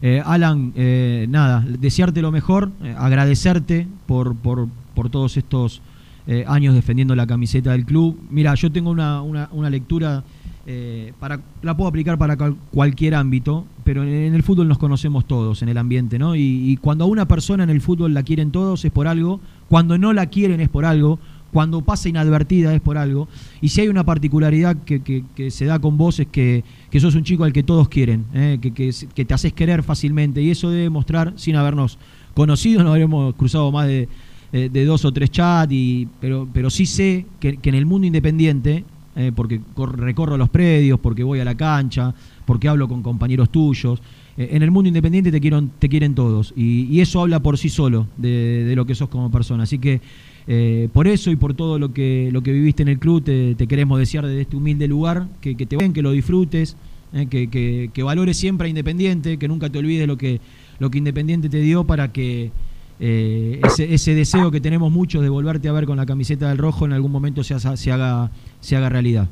Eh, 0.05 0.21
Alan, 0.25 0.73
eh, 0.75 1.27
nada, 1.29 1.63
desearte 1.79 2.21
lo 2.21 2.29
mejor, 2.29 2.71
eh, 2.83 2.93
agradecerte 2.97 3.87
por, 4.05 4.35
por, 4.35 4.67
por 4.93 5.09
todos 5.09 5.37
estos 5.37 5.81
eh, 6.27 6.43
años 6.45 6.75
defendiendo 6.75 7.15
la 7.15 7.25
camiseta 7.25 7.71
del 7.71 7.85
club. 7.85 8.19
Mira, 8.29 8.53
yo 8.55 8.69
tengo 8.69 8.91
una, 8.91 9.21
una, 9.21 9.69
lectura, 9.69 10.25
eh, 10.67 11.13
para, 11.21 11.39
la 11.61 11.77
puedo 11.77 11.87
aplicar 11.87 12.17
para 12.17 12.35
cual- 12.35 12.57
cualquier 12.71 13.15
ámbito, 13.15 13.65
pero 13.85 14.03
en, 14.03 14.09
en 14.09 14.33
el 14.33 14.43
fútbol 14.43 14.67
nos 14.67 14.77
conocemos 14.77 15.25
todos, 15.25 15.61
en 15.61 15.69
el 15.69 15.77
ambiente, 15.77 16.19
¿no? 16.19 16.35
Y, 16.35 16.41
y 16.69 16.75
cuando 16.75 17.05
a 17.05 17.07
una 17.07 17.25
persona 17.25 17.63
en 17.63 17.69
el 17.69 17.79
fútbol 17.79 18.13
la 18.13 18.23
quieren 18.23 18.51
todos 18.51 18.83
es 18.83 18.91
por 18.91 19.07
algo, 19.07 19.39
cuando 19.69 19.97
no 19.97 20.11
la 20.11 20.25
quieren 20.25 20.59
es 20.59 20.67
por 20.67 20.83
algo, 20.83 21.17
cuando 21.53 21.81
pasa 21.81 22.09
inadvertida 22.09 22.73
es 22.73 22.81
por 22.81 22.97
algo. 22.97 23.29
Y 23.61 23.69
si 23.69 23.81
hay 23.81 23.87
una 23.87 24.03
particularidad 24.03 24.75
que, 24.83 25.23
se 25.51 25.65
da 25.65 25.79
con 25.79 25.95
vos 25.95 26.19
es 26.19 26.27
que, 26.27 26.63
que 26.89 26.99
sos 26.99 27.15
un 27.15 27.23
chico 27.23 27.43
al 27.45 27.53
que 27.53 27.63
todos 27.63 27.87
quieren, 27.87 28.25
¿eh? 28.33 28.59
que, 28.59 29.25
te 29.25 29.33
haces 29.33 29.53
querer 29.53 29.83
fácilmente. 29.83 30.41
Y 30.41 30.49
eso 30.49 30.69
debe 30.69 30.89
mostrar, 30.89 31.33
sin 31.37 31.55
habernos 31.55 31.99
conocido, 32.33 32.83
no 32.83 32.89
habremos 32.89 33.35
cruzado 33.35 33.71
más 33.71 33.87
de, 33.87 34.09
eh, 34.51 34.85
dos 34.85 35.05
o 35.05 35.11
tres 35.13 35.29
chats, 35.31 35.73
pero, 36.19 36.47
pero 36.51 36.69
sí 36.69 36.85
sé 36.85 37.25
que, 37.39 37.59
en 37.61 37.75
el 37.75 37.85
mundo 37.85 38.07
independiente, 38.07 38.83
eh, 39.15 39.31
porque 39.35 39.61
cor- 39.75 39.99
recorro 39.99 40.35
los 40.37 40.49
predios, 40.49 40.99
porque 40.99 41.23
voy 41.23 41.39
a 41.39 41.45
la 41.45 41.55
cancha, 41.55 42.13
porque 42.45 42.67
hablo 42.67 42.87
con 42.87 43.03
compañeros 43.03 43.49
tuyos, 43.51 44.01
en 44.35 44.63
el 44.63 44.71
mundo 44.71 44.87
independiente 44.87 45.31
te 45.31 45.39
quieren, 45.39 45.69
te 45.77 45.87
quieren 45.87 46.15
todos. 46.15 46.53
Y, 46.57 46.85
y 46.85 47.01
eso 47.01 47.21
habla 47.21 47.39
por 47.41 47.59
sí 47.59 47.69
solo 47.69 48.07
de, 48.17 48.63
de 48.63 48.75
lo 48.75 48.85
que 48.87 48.95
sos 48.95 49.07
como 49.07 49.29
persona. 49.29 49.61
Así 49.63 49.77
que 49.77 50.01
eh, 50.47 50.89
por 50.93 51.07
eso 51.07 51.31
y 51.31 51.35
por 51.35 51.53
todo 51.53 51.79
lo 51.79 51.93
que, 51.93 52.29
lo 52.31 52.41
que 52.41 52.51
viviste 52.51 52.83
en 52.83 52.89
el 52.89 52.99
club, 52.99 53.23
te, 53.23 53.55
queremos 53.67 53.99
desear 53.99 54.25
desde 54.25 54.41
este 54.41 54.55
humilde 54.55 54.87
lugar, 54.87 55.27
que, 55.41 55.55
que 55.55 55.65
te 55.65 55.77
ven, 55.77 55.93
que 55.93 56.01
lo 56.01 56.11
disfrutes, 56.11 56.75
eh, 57.13 57.27
que, 57.27 57.49
que, 57.49 57.89
que 57.93 58.03
valores 58.03 58.37
siempre 58.37 58.67
a 58.67 58.69
Independiente, 58.69 59.37
que 59.37 59.47
nunca 59.47 59.69
te 59.69 59.79
olvides 59.79 60.07
lo 60.07 60.17
que, 60.17 60.41
lo 60.79 60.89
que 60.89 60.97
Independiente 60.97 61.49
te 61.49 61.59
dio 61.59 61.83
para 61.83 62.11
que 62.11 62.51
eh, 62.99 63.59
ese, 63.63 63.93
ese 63.93 64.13
deseo 64.15 64.51
que 64.51 64.61
tenemos 64.61 64.91
muchos 64.91 65.21
de 65.21 65.29
volverte 65.29 65.67
a 65.67 65.71
ver 65.71 65.85
con 65.85 65.97
la 65.97 66.05
camiseta 66.05 66.49
del 66.49 66.57
rojo 66.57 66.85
en 66.85 66.93
algún 66.93 67.11
momento 67.11 67.43
se, 67.43 67.59
se, 67.59 67.91
haga, 67.91 68.31
se 68.59 68.75
haga 68.75 68.89
realidad. 68.89 69.27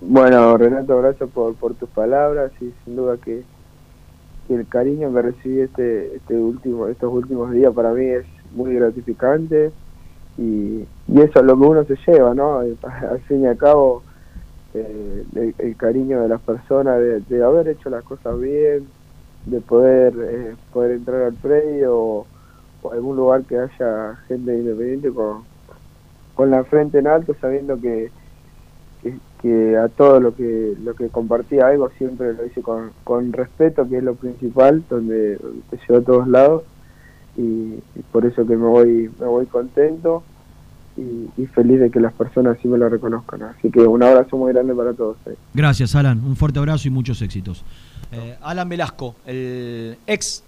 Bueno, 0.00 0.56
Renato, 0.56 0.96
gracias 0.98 1.28
por, 1.30 1.54
por 1.54 1.74
tus 1.74 1.88
palabras 1.88 2.52
y 2.60 2.70
sin 2.84 2.96
duda 2.96 3.16
que, 3.16 3.42
que 4.46 4.54
el 4.54 4.66
cariño 4.68 5.12
que 5.12 5.22
recibí 5.22 5.60
este, 5.60 6.16
este 6.16 6.34
último, 6.36 6.86
estos 6.86 7.12
últimos 7.12 7.50
días 7.52 7.72
para 7.74 7.92
mí 7.92 8.04
es 8.04 8.24
muy 8.52 8.74
gratificante 8.74 9.72
y, 10.38 10.84
y 11.08 11.20
eso 11.20 11.40
es 11.40 11.44
lo 11.44 11.58
que 11.58 11.66
uno 11.66 11.84
se 11.84 11.96
lleva, 12.06 12.34
¿no? 12.34 12.58
Al 12.60 13.20
fin 13.26 13.42
y 13.42 13.46
al 13.46 13.58
cabo, 13.58 14.02
eh, 14.74 15.24
el, 15.58 15.76
cariño 15.76 16.22
de 16.22 16.28
las 16.28 16.40
personas, 16.40 17.00
de, 17.28 17.42
haber 17.42 17.68
hecho 17.68 17.90
las 17.90 18.04
cosas 18.04 18.38
bien, 18.38 18.86
de 19.46 19.60
poder 19.60 20.14
eh, 20.20 20.56
poder 20.72 20.92
entrar 20.92 21.22
al 21.22 21.34
predio 21.34 21.96
o, 21.96 22.26
algún 22.92 23.16
lugar 23.16 23.42
que 23.42 23.58
haya 23.58 24.16
gente 24.28 24.54
independiente 24.56 25.10
con, 25.10 25.42
con 26.34 26.50
la 26.50 26.64
frente 26.64 26.98
en 26.98 27.08
alto, 27.08 27.34
sabiendo 27.40 27.78
que, 27.80 28.10
que, 29.02 29.14
que 29.42 29.76
a 29.76 29.88
todo 29.88 30.20
lo 30.20 30.34
que 30.34 30.74
lo 30.82 30.94
que 30.94 31.08
compartía 31.08 31.66
algo 31.66 31.90
siempre 31.98 32.34
lo 32.34 32.46
hice 32.46 32.62
con, 32.62 32.92
con 33.02 33.32
respeto, 33.32 33.88
que 33.88 33.98
es 33.98 34.04
lo 34.04 34.14
principal, 34.14 34.84
donde, 34.88 35.36
donde 35.36 35.62
te 35.70 35.78
llevo 35.78 35.98
a 35.98 36.04
todos 36.04 36.28
lados 36.28 36.62
y, 37.38 37.78
por 38.12 38.26
eso 38.26 38.46
que 38.46 38.56
me 38.56 38.66
voy 38.66 39.10
me 39.18 39.26
voy 39.26 39.46
contento 39.46 40.22
y, 40.96 41.30
y 41.40 41.46
feliz 41.46 41.78
de 41.80 41.90
que 41.90 42.00
las 42.00 42.12
personas 42.12 42.58
sí 42.60 42.68
me 42.68 42.76
lo 42.76 42.88
reconozcan. 42.88 43.42
Así 43.42 43.70
que 43.70 43.80
un 43.80 44.02
abrazo 44.02 44.36
muy 44.36 44.52
grande 44.52 44.74
para 44.74 44.92
todos. 44.92 45.16
eh. 45.26 45.36
Gracias, 45.54 45.94
Alan. 45.94 46.22
Un 46.24 46.36
fuerte 46.36 46.58
abrazo 46.58 46.88
y 46.88 46.90
muchos 46.90 47.22
éxitos. 47.22 47.64
Eh, 48.10 48.36
Alan 48.42 48.68
Velasco, 48.68 49.14
el 49.26 49.96
ex, 50.06 50.42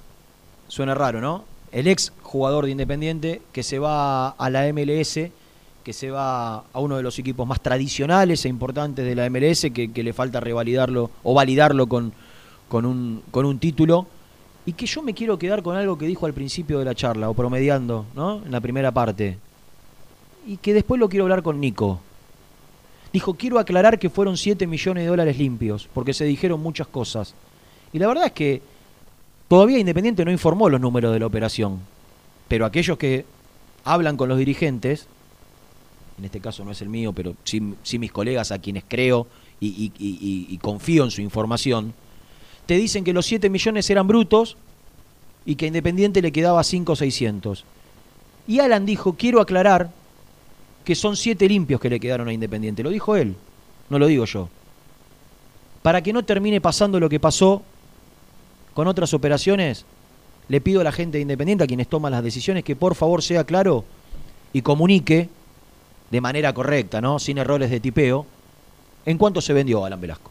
suena 0.66 0.94
raro, 0.94 1.20
¿no? 1.20 1.44
El 1.72 1.86
ex 1.86 2.12
jugador 2.22 2.64
de 2.64 2.72
Independiente 2.72 3.42
que 3.52 3.62
se 3.62 3.78
va 3.78 4.30
a 4.30 4.50
la 4.50 4.70
MLS, 4.72 5.20
que 5.84 5.92
se 5.92 6.10
va 6.10 6.64
a 6.72 6.80
uno 6.80 6.96
de 6.96 7.02
los 7.02 7.18
equipos 7.18 7.46
más 7.46 7.60
tradicionales 7.60 8.44
e 8.44 8.48
importantes 8.48 9.04
de 9.04 9.14
la 9.14 9.30
MLS, 9.30 9.66
que, 9.72 9.92
que 9.92 10.02
le 10.02 10.12
falta 10.12 10.40
revalidarlo 10.40 11.10
o 11.22 11.32
validarlo 11.34 11.86
con, 11.86 12.12
con, 12.68 12.86
un, 12.86 13.22
con 13.30 13.46
un 13.46 13.58
título. 13.60 14.06
Y 14.70 14.72
que 14.74 14.86
yo 14.86 15.02
me 15.02 15.14
quiero 15.14 15.36
quedar 15.36 15.64
con 15.64 15.76
algo 15.76 15.98
que 15.98 16.06
dijo 16.06 16.26
al 16.26 16.32
principio 16.32 16.78
de 16.78 16.84
la 16.84 16.94
charla, 16.94 17.28
o 17.28 17.34
promediando, 17.34 18.06
¿no? 18.14 18.40
En 18.44 18.52
la 18.52 18.60
primera 18.60 18.92
parte. 18.92 19.36
Y 20.47 20.59
que 20.59 20.72
después 20.72 21.01
lo 21.01 21.09
quiero 21.09 21.24
hablar 21.24 21.42
con 21.42 21.59
Nico. 21.59 21.98
Dijo, 23.12 23.34
quiero 23.34 23.59
aclarar 23.59 23.98
que 23.98 24.10
fueron 24.10 24.36
7 24.36 24.68
millones 24.68 25.02
de 25.02 25.09
dólares 25.09 25.36
limpios, 25.36 25.88
porque 25.92 26.14
se 26.14 26.24
dijeron 26.24 26.62
muchas 26.62 26.86
cosas. 26.86 27.34
Y 27.92 27.98
la 27.98 28.06
verdad 28.06 28.26
es 28.26 28.32
que 28.32 28.62
todavía 29.48 29.76
Independiente 29.76 30.24
no 30.24 30.30
informó 30.30 30.68
los 30.68 30.80
números 30.80 31.12
de 31.12 31.18
la 31.18 31.26
operación. 31.26 31.80
Pero 32.47 32.64
aquellos 32.64 32.97
que 32.97 33.24
hablan 33.82 34.16
con 34.16 34.28
los 34.28 34.38
dirigentes, 34.38 35.09
en 36.16 36.26
este 36.26 36.38
caso 36.38 36.64
no 36.64 36.70
es 36.70 36.80
el 36.80 36.90
mío, 36.90 37.12
pero 37.12 37.34
sí, 37.42 37.98
mis 37.98 38.12
colegas 38.12 38.52
a 38.52 38.60
quienes 38.60 38.84
creo 38.86 39.26
y 39.59 40.59
confío 40.59 41.02
en 41.02 41.10
su 41.10 41.22
información, 41.22 41.92
te 42.70 42.76
dicen 42.76 43.02
que 43.02 43.12
los 43.12 43.26
7 43.26 43.51
millones 43.51 43.90
eran 43.90 44.06
brutos 44.06 44.56
y 45.44 45.56
que 45.56 45.64
a 45.64 45.66
Independiente 45.66 46.22
le 46.22 46.30
quedaba 46.30 46.62
5 46.62 46.92
o 46.92 46.94
600. 46.94 47.64
Y 48.47 48.60
Alan 48.60 48.86
dijo, 48.86 49.14
quiero 49.14 49.40
aclarar 49.40 49.90
que 50.84 50.94
son 50.94 51.16
7 51.16 51.48
limpios 51.48 51.80
que 51.80 51.90
le 51.90 51.98
quedaron 51.98 52.28
a 52.28 52.32
Independiente. 52.32 52.84
Lo 52.84 52.90
dijo 52.90 53.16
él, 53.16 53.34
no 53.88 53.98
lo 53.98 54.06
digo 54.06 54.24
yo. 54.24 54.48
Para 55.82 56.01
que 56.01 56.12
no 56.12 56.24
termine 56.24 56.60
pasando 56.60 57.01
lo 57.01 57.09
que 57.09 57.18
pasó 57.18 57.62
con 58.72 58.86
otras 58.86 59.14
operaciones, 59.14 59.84
le 60.47 60.60
pido 60.60 60.80
a 60.80 60.84
la 60.84 60.92
gente 60.92 61.18
de 61.18 61.22
Independiente, 61.22 61.64
a 61.64 61.66
quienes 61.66 61.88
toman 61.88 62.12
las 62.12 62.22
decisiones, 62.22 62.62
que 62.62 62.76
por 62.76 62.94
favor 62.94 63.24
sea 63.24 63.42
claro 63.42 63.84
y 64.52 64.62
comunique 64.62 65.28
de 66.09 66.20
manera 66.20 66.55
correcta, 66.55 67.01
¿no? 67.01 67.18
Sin 67.18 67.38
errores 67.38 67.68
de 67.68 67.80
tipeo. 67.80 68.26
¿En 69.06 69.18
cuánto 69.18 69.40
se 69.40 69.55
vendió 69.55 69.84
Alan 69.84 70.01
Velasco? 70.01 70.30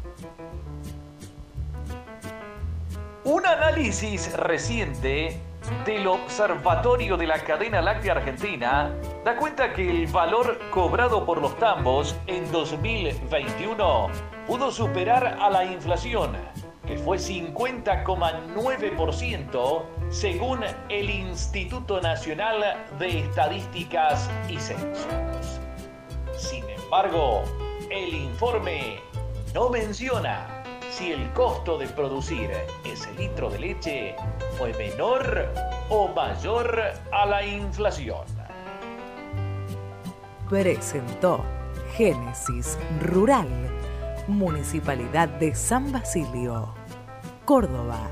Un 3.23 3.45
análisis 3.45 4.35
reciente 4.35 5.39
del 5.85 6.07
Observatorio 6.07 7.17
de 7.17 7.27
la 7.27 7.37
Cadena 7.43 7.79
Láctea 7.79 8.13
Argentina 8.13 8.91
da 9.23 9.37
cuenta 9.37 9.73
que 9.73 9.87
el 9.87 10.07
valor 10.07 10.57
cobrado 10.71 11.23
por 11.23 11.39
los 11.39 11.55
tambos 11.59 12.15
en 12.25 12.51
2021 12.51 14.07
pudo 14.47 14.71
superar 14.71 15.37
a 15.39 15.51
la 15.51 15.65
inflación, 15.65 16.35
que 16.87 16.97
fue 16.97 17.17
50,9% 17.17 19.83
según 20.09 20.61
el 20.89 21.09
Instituto 21.11 22.01
Nacional 22.01 22.87
de 22.97 23.19
Estadísticas 23.19 24.31
y 24.49 24.57
Censos. 24.57 25.61
Sin 26.35 26.67
embargo, 26.67 27.43
el 27.91 28.15
informe 28.15 28.99
no 29.53 29.69
menciona 29.69 30.60
si 30.91 31.11
el 31.11 31.31
costo 31.31 31.77
de 31.77 31.87
producir 31.87 32.49
ese 32.83 33.13
litro 33.13 33.49
de 33.49 33.59
leche 33.59 34.15
fue 34.57 34.73
menor 34.73 35.47
o 35.89 36.09
mayor 36.09 36.81
a 37.11 37.25
la 37.25 37.45
inflación. 37.45 38.25
Presentó 40.49 41.45
Génesis 41.95 42.77
Rural, 43.01 43.47
Municipalidad 44.27 45.29
de 45.29 45.55
San 45.55 45.91
Basilio, 45.91 46.73
Córdoba. 47.45 48.09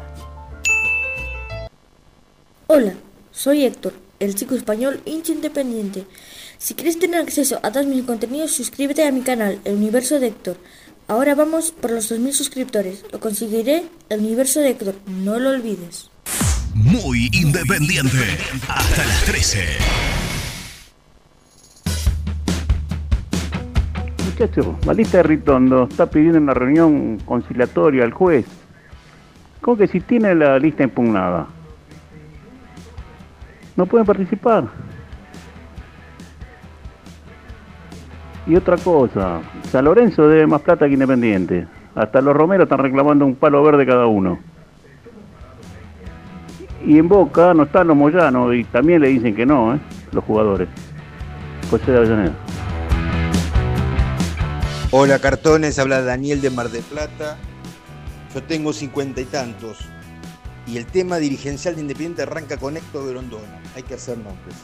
Hola, 2.68 2.94
soy 3.32 3.66
Héctor, 3.66 3.94
el 4.20 4.36
chico 4.36 4.56
español 4.56 5.02
hincha 5.06 5.34
independiente. 5.34 6.06
Si 6.58 6.76
quieres 6.76 7.00
tener 7.00 7.22
acceso 7.22 7.60
a 7.64 7.72
todos 7.72 7.88
mis 7.88 8.04
contenidos, 8.04 8.52
suscríbete 8.52 9.06
a 9.06 9.12
mi 9.12 9.22
canal, 9.22 9.60
El 9.64 9.76
Universo 9.76 10.20
de 10.20 10.28
Héctor. 10.28 10.58
Ahora 11.10 11.34
vamos 11.34 11.72
por 11.72 11.90
los 11.90 12.12
2.000 12.12 12.34
suscriptores. 12.34 13.04
Lo 13.12 13.20
conseguiré, 13.20 13.84
El 14.10 14.20
Universo 14.20 14.60
de 14.60 14.70
Héctor. 14.70 14.94
No 15.08 15.40
lo 15.40 15.50
olvides. 15.50 16.12
Muy 16.76 17.32
independiente. 17.34 18.38
Hasta 18.68 19.06
las 19.08 19.26
13. 19.26 19.60
Muchacho, 24.24 24.78
Malista 24.86 25.18
de 25.18 25.24
Ritondo 25.24 25.88
está 25.90 26.08
pidiendo 26.08 26.38
una 26.38 26.54
reunión 26.54 27.18
conciliatoria 27.26 28.04
al 28.04 28.14
juez. 28.14 28.46
¿Cómo 29.62 29.78
que 29.78 29.88
si 29.88 30.02
tiene 30.02 30.36
la 30.36 30.60
lista 30.60 30.84
impugnada? 30.84 31.48
No 33.76 33.88
pueden 33.88 34.06
participar. 34.06 34.89
Y 38.50 38.56
otra 38.56 38.78
cosa, 38.78 39.42
San 39.72 39.86
Lorenzo 39.86 40.28
debe 40.28 40.48
más 40.48 40.62
plata 40.62 40.88
que 40.88 40.94
Independiente. 40.94 41.68
Hasta 41.94 42.20
los 42.20 42.36
Romeros 42.36 42.66
están 42.66 42.80
reclamando 42.80 43.24
un 43.24 43.36
palo 43.36 43.62
verde 43.62 43.86
cada 43.86 44.08
uno. 44.08 44.40
Y 46.84 46.98
en 46.98 47.08
Boca 47.08 47.54
no 47.54 47.62
están 47.62 47.86
los 47.86 47.96
Moyanos 47.96 48.56
y 48.56 48.64
también 48.64 49.02
le 49.02 49.10
dicen 49.10 49.36
que 49.36 49.46
no, 49.46 49.76
¿eh? 49.76 49.80
los 50.12 50.24
jugadores. 50.24 50.68
Pues 51.70 51.86
de 51.86 51.96
Avellaneda. 51.96 52.34
Hola 54.90 55.20
cartones, 55.20 55.78
habla 55.78 56.02
Daniel 56.02 56.42
de 56.42 56.50
Mar 56.50 56.70
del 56.70 56.82
Plata. 56.82 57.38
Yo 58.34 58.42
tengo 58.42 58.74
cincuenta 58.74 59.22
y 59.22 59.26
tantos. 59.26 59.78
Y 60.66 60.78
el 60.78 60.88
tema 60.88 61.18
dirigencial 61.18 61.76
de 61.76 61.82
Independiente 61.82 62.24
arranca 62.24 62.58
con 62.58 62.78
Héctor 62.78 63.12
Grondona. 63.12 63.62
Hay 63.76 63.84
que 63.84 63.94
hacer 63.94 64.18
nombres. 64.18 64.56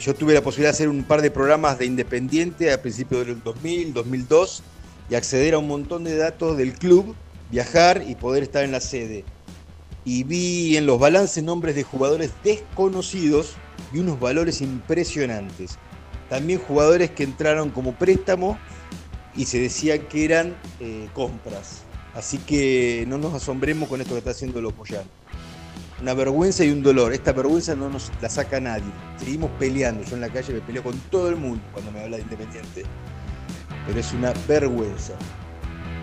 Yo 0.00 0.12
tuve 0.12 0.34
la 0.34 0.42
posibilidad 0.42 0.70
de 0.70 0.74
hacer 0.74 0.88
un 0.88 1.04
par 1.04 1.22
de 1.22 1.30
programas 1.30 1.78
de 1.78 1.86
Independiente 1.86 2.72
a 2.72 2.82
principios 2.82 3.26
del 3.26 3.40
2000, 3.42 3.94
2002 3.94 4.62
y 5.08 5.14
acceder 5.14 5.54
a 5.54 5.58
un 5.58 5.68
montón 5.68 6.02
de 6.02 6.16
datos 6.16 6.56
del 6.56 6.72
club, 6.72 7.14
viajar 7.52 8.02
y 8.06 8.16
poder 8.16 8.42
estar 8.42 8.64
en 8.64 8.72
la 8.72 8.80
sede. 8.80 9.24
Y 10.04 10.24
vi 10.24 10.76
en 10.76 10.86
los 10.86 10.98
balances 10.98 11.44
nombres 11.44 11.76
de 11.76 11.84
jugadores 11.84 12.32
desconocidos 12.42 13.54
y 13.92 14.00
unos 14.00 14.18
valores 14.18 14.60
impresionantes. 14.62 15.78
También 16.28 16.58
jugadores 16.58 17.10
que 17.10 17.22
entraron 17.22 17.70
como 17.70 17.94
préstamo 17.94 18.58
y 19.36 19.44
se 19.44 19.60
decía 19.60 20.08
que 20.08 20.24
eran 20.24 20.56
eh, 20.80 21.08
compras. 21.14 21.82
Así 22.14 22.38
que 22.38 23.04
no 23.06 23.16
nos 23.16 23.32
asombremos 23.34 23.88
con 23.88 24.00
esto 24.00 24.14
que 24.14 24.18
está 24.18 24.30
haciendo 24.32 24.60
Lopoyano 24.60 25.23
una 26.04 26.12
vergüenza 26.12 26.62
y 26.62 26.70
un 26.70 26.82
dolor. 26.82 27.14
Esta 27.14 27.32
vergüenza 27.32 27.74
no 27.74 27.88
nos 27.88 28.12
la 28.20 28.28
saca 28.28 28.60
nadie. 28.60 28.84
Seguimos 29.16 29.50
peleando. 29.58 30.04
Yo 30.04 30.16
en 30.16 30.20
la 30.20 30.28
calle 30.28 30.52
me 30.52 30.60
peleo 30.60 30.82
con 30.82 30.98
todo 31.10 31.30
el 31.30 31.36
mundo 31.36 31.62
cuando 31.72 31.90
me 31.92 32.00
habla 32.00 32.18
de 32.18 32.24
Independiente. 32.24 32.82
Pero 33.86 33.98
es 33.98 34.12
una 34.12 34.34
vergüenza. 34.46 35.14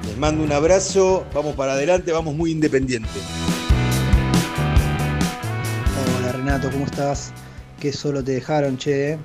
Les 0.08 0.18
mando 0.18 0.44
un 0.44 0.52
abrazo. 0.52 1.24
Vamos 1.36 1.56
para 1.56 1.74
adelante. 1.74 2.12
Vamos 2.12 2.34
muy 2.34 2.50
independiente. 2.50 3.12
Hola 6.18 6.32
Renato, 6.32 6.72
¿cómo 6.72 6.86
estás? 6.86 7.32
Que 7.80 7.94
solo 7.94 8.24
te 8.24 8.32
dejaron, 8.32 8.80
che. 8.80 9.20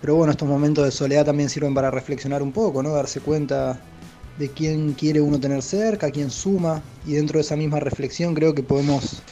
Pero 0.00 0.16
bueno, 0.16 0.32
estos 0.32 0.48
momentos 0.48 0.84
de 0.84 0.90
soledad 0.90 1.24
también 1.24 1.48
sirven 1.48 1.72
para 1.72 1.92
reflexionar 1.92 2.42
un 2.42 2.50
poco, 2.50 2.82
¿no? 2.82 2.90
Darse 2.90 3.20
cuenta 3.20 3.78
de 4.40 4.48
quién 4.50 4.94
quiere 4.94 5.20
uno 5.20 5.38
tener 5.38 5.62
cerca, 5.62 6.10
quién 6.10 6.32
suma. 6.32 6.82
Y 7.06 7.12
dentro 7.12 7.38
de 7.38 7.42
esa 7.42 7.54
misma 7.54 7.78
reflexión 7.78 8.34
creo 8.34 8.56
que 8.56 8.64
podemos 8.64 9.22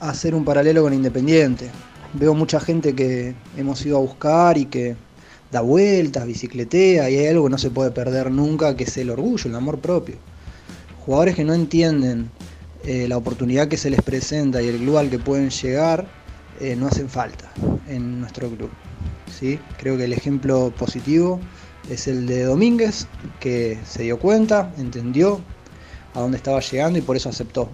hacer 0.00 0.34
un 0.34 0.44
paralelo 0.44 0.82
con 0.82 0.94
Independiente. 0.94 1.70
Veo 2.14 2.34
mucha 2.34 2.60
gente 2.60 2.94
que 2.94 3.34
hemos 3.56 3.84
ido 3.84 3.98
a 3.98 4.00
buscar 4.00 4.56
y 4.58 4.66
que 4.66 4.96
da 5.50 5.60
vueltas, 5.60 6.26
bicicletea, 6.26 7.10
y 7.10 7.16
hay 7.16 7.26
algo 7.26 7.44
que 7.44 7.50
no 7.50 7.58
se 7.58 7.70
puede 7.70 7.90
perder 7.90 8.30
nunca, 8.30 8.76
que 8.76 8.84
es 8.84 8.96
el 8.98 9.10
orgullo, 9.10 9.48
el 9.48 9.54
amor 9.54 9.78
propio. 9.78 10.16
Jugadores 11.04 11.34
que 11.34 11.44
no 11.44 11.54
entienden 11.54 12.30
eh, 12.84 13.08
la 13.08 13.16
oportunidad 13.16 13.68
que 13.68 13.76
se 13.76 13.90
les 13.90 14.02
presenta 14.02 14.62
y 14.62 14.68
el 14.68 14.78
club 14.78 14.98
al 14.98 15.10
que 15.10 15.18
pueden 15.18 15.50
llegar, 15.50 16.06
eh, 16.60 16.76
no 16.76 16.86
hacen 16.86 17.08
falta 17.08 17.50
en 17.88 18.20
nuestro 18.20 18.48
club. 18.50 18.70
¿sí? 19.38 19.58
Creo 19.78 19.96
que 19.96 20.04
el 20.04 20.12
ejemplo 20.12 20.72
positivo 20.76 21.40
es 21.90 22.08
el 22.08 22.26
de 22.26 22.44
Domínguez, 22.44 23.06
que 23.40 23.78
se 23.86 24.02
dio 24.02 24.18
cuenta, 24.18 24.72
entendió 24.76 25.40
a 26.14 26.20
dónde 26.20 26.36
estaba 26.36 26.60
llegando 26.60 26.98
y 26.98 27.02
por 27.02 27.16
eso 27.16 27.28
aceptó. 27.28 27.70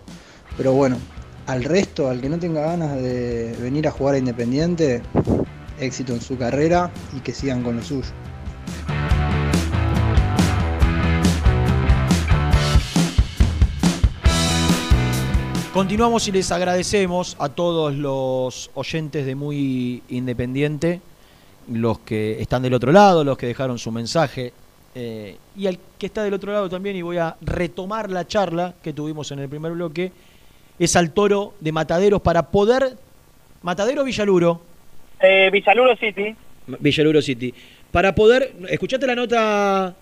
Pero 0.56 0.72
bueno, 0.72 0.98
al 1.47 1.65
resto, 1.65 2.09
al 2.09 2.21
que 2.21 2.29
no 2.29 2.39
tenga 2.39 2.62
ganas 2.62 2.97
de 2.97 3.55
venir 3.61 3.87
a 3.87 3.91
jugar 3.91 4.15
a 4.15 4.19
Independiente, 4.19 5.03
éxito 5.79 6.12
en 6.15 6.21
su 6.21 6.39
carrera 6.39 6.91
y 7.16 7.21
que 7.21 7.33
sigan 7.33 7.62
con 7.62 7.77
lo 7.77 7.83
suyo. 7.83 8.09
Continuamos 15.73 16.29
y 16.29 16.33
les 16.33 16.53
agradecemos 16.53 17.37
a 17.41 17.49
todos 17.49 17.93
los 17.95 18.71
oyentes 18.75 19.27
de 19.27 19.35
Muy 19.35 20.05
Independiente, 20.09 21.01
los 21.69 21.99
que 21.99 22.41
están 22.41 22.62
del 22.62 22.75
otro 22.75 22.93
lado, 22.93 23.25
los 23.25 23.37
que 23.37 23.49
dejaron 23.49 23.79
su 23.79 23.91
mensaje, 23.91 24.53
eh, 24.95 25.37
y 25.57 25.66
al 25.66 25.81
que 25.99 26.07
está 26.07 26.23
del 26.23 26.35
otro 26.35 26.53
lado 26.53 26.71
también, 26.71 26.95
y 26.95 27.03
voy 27.03 27.16
a 27.16 27.37
retomar 27.41 28.09
la 28.09 28.25
charla 28.25 28.77
que 28.81 28.93
tuvimos 28.93 29.33
en 29.33 29.41
el 29.41 29.49
primer 29.49 29.73
bloque, 29.73 30.12
es 30.78 30.96
al 30.96 31.12
toro 31.12 31.55
de 31.60 31.72
Mataderos 31.72 32.22
para 32.22 32.51
poder... 32.51 32.96
¿Matadero 33.62 34.02
o 34.02 34.05
Villaluro? 34.05 34.60
Eh, 35.20 35.48
Villaluro 35.51 35.96
City. 35.96 36.34
Villaluro 36.66 37.22
City. 37.22 37.55
Para 37.90 38.14
poder... 38.14 38.52
¿Escuchaste 38.68 39.06
la 39.06 39.14
nota? 39.14 39.94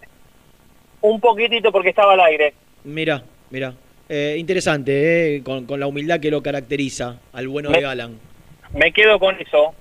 Un 1.01 1.21
poquitito 1.21 1.71
porque 1.71 1.91
estaba 1.91 2.15
al 2.15 2.21
aire. 2.21 2.55
Mira, 2.85 3.23
mira. 3.51 3.75
Eh, 4.09 4.37
interesante, 4.39 5.37
eh, 5.37 5.43
con, 5.43 5.67
la 5.79 5.87
humildad 5.87 6.21
que 6.21 6.31
lo 6.31 6.43
caracteriza 6.43 7.21
al 7.33 7.49
bueno 7.49 7.71
de 7.71 7.85
Alan. 7.85 8.19
Me 8.75 8.93
quedo 8.93 9.19
con 9.19 9.41
eso. 9.41 9.75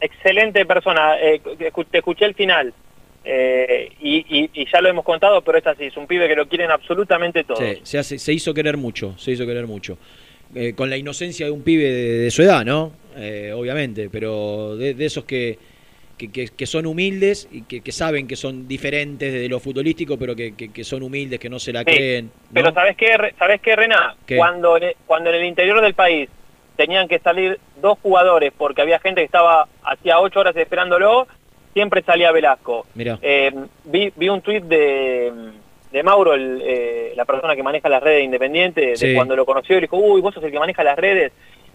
Excelente 0.00 0.66
persona. 0.66 1.18
Eh, 1.20 1.40
te 1.90 1.98
escuché 1.98 2.26
el 2.26 2.34
final. 2.34 2.72
Eh, 3.24 3.90
y, 4.00 4.66
ya 4.70 4.80
lo 4.80 4.90
hemos 4.90 5.04
contado, 5.04 5.40
pero 5.42 5.58
es 5.58 5.66
así. 5.66 5.84
Es 5.84 5.96
un 5.96 6.06
pibe 6.06 6.28
que 6.28 6.36
lo 6.36 6.46
quieren 6.46 6.70
absolutamente 6.70 7.44
todos. 7.44 7.60
Sí, 7.82 8.02
se, 8.02 8.18
se 8.18 8.32
hizo 8.32 8.52
querer 8.52 8.76
mucho. 8.76 9.16
Se 9.18 9.32
hizo 9.32 9.46
querer 9.46 9.66
mucho. 9.66 9.96
Con 10.76 10.88
la 10.90 10.96
inocencia 10.96 11.46
de 11.46 11.52
un 11.52 11.62
pibe 11.62 11.90
de, 11.90 12.30
su 12.30 12.42
edad, 12.42 12.64
¿no? 12.64 12.92
obviamente, 13.56 14.08
pero 14.10 14.76
de, 14.76 14.94
esos 15.04 15.24
que, 15.24 15.58
que, 16.18 16.30
que- 16.30 16.48
que 16.48 16.66
son 16.66 16.86
humildes 16.86 17.48
y 17.50 17.62
que, 17.62 17.80
que 17.80 17.92
saben 17.92 18.26
que 18.26 18.36
son 18.36 18.66
diferentes 18.68 19.32
de 19.32 19.48
lo 19.48 19.60
futbolístico, 19.60 20.16
pero 20.16 20.34
que, 20.36 20.52
son 20.84 21.02
humildes, 21.02 21.38
que 21.40 21.48
no 21.48 21.58
se 21.58 21.72
la 21.72 21.80
Sí, 21.80 21.86
creen. 21.86 22.24
¿no? 22.26 22.32
Pero 22.54 22.72
¿sabes 22.74 22.96
qué, 22.96 23.16
¿sabes 23.38 23.60
qué, 23.60 23.76
Rena? 23.76 24.16
¿Qué? 24.26 24.36
Cuando, 24.36 24.76
en- 24.76 24.92
cuando 25.06 25.30
en 25.30 25.36
el 25.36 25.44
interior 25.44 25.80
del 25.80 25.94
país 25.94 26.28
tenían 26.76 27.06
que 27.08 27.18
salir 27.20 27.58
dos 27.80 27.98
jugadores 28.02 28.52
porque 28.56 28.82
había 28.82 28.98
gente 28.98 29.20
que 29.20 29.26
estaba 29.26 29.68
hacía 29.84 30.18
ocho 30.18 30.40
horas 30.40 30.56
esperándolo, 30.56 31.26
siempre 31.72 32.02
salía 32.02 32.32
Velasco. 32.32 32.86
Mirá. 32.94 33.18
Eh, 33.22 33.52
vi, 33.84 34.12
vi 34.16 34.28
un 34.28 34.40
tuit 34.40 34.64
de, 34.64 35.32
de 35.94 36.02
Mauro, 36.02 36.34
el, 36.34 36.60
eh, 36.62 37.12
la 37.16 37.24
persona 37.24 37.54
que 37.56 37.62
maneja 37.62 37.88
las 37.88 38.02
redes 38.02 38.24
independientes, 38.24 39.00
de 39.00 39.14
cuando 39.14 39.34
lo 39.36 39.46
conoció, 39.46 39.76
y 39.76 39.80
le 39.80 39.86
dijo, 39.86 39.96
uy, 39.96 40.20
vos 40.20 40.34
sos 40.34 40.44
el 40.44 40.50
que 40.50 40.58
maneja 40.58 40.84
las 40.84 40.96
redes. 40.98 41.32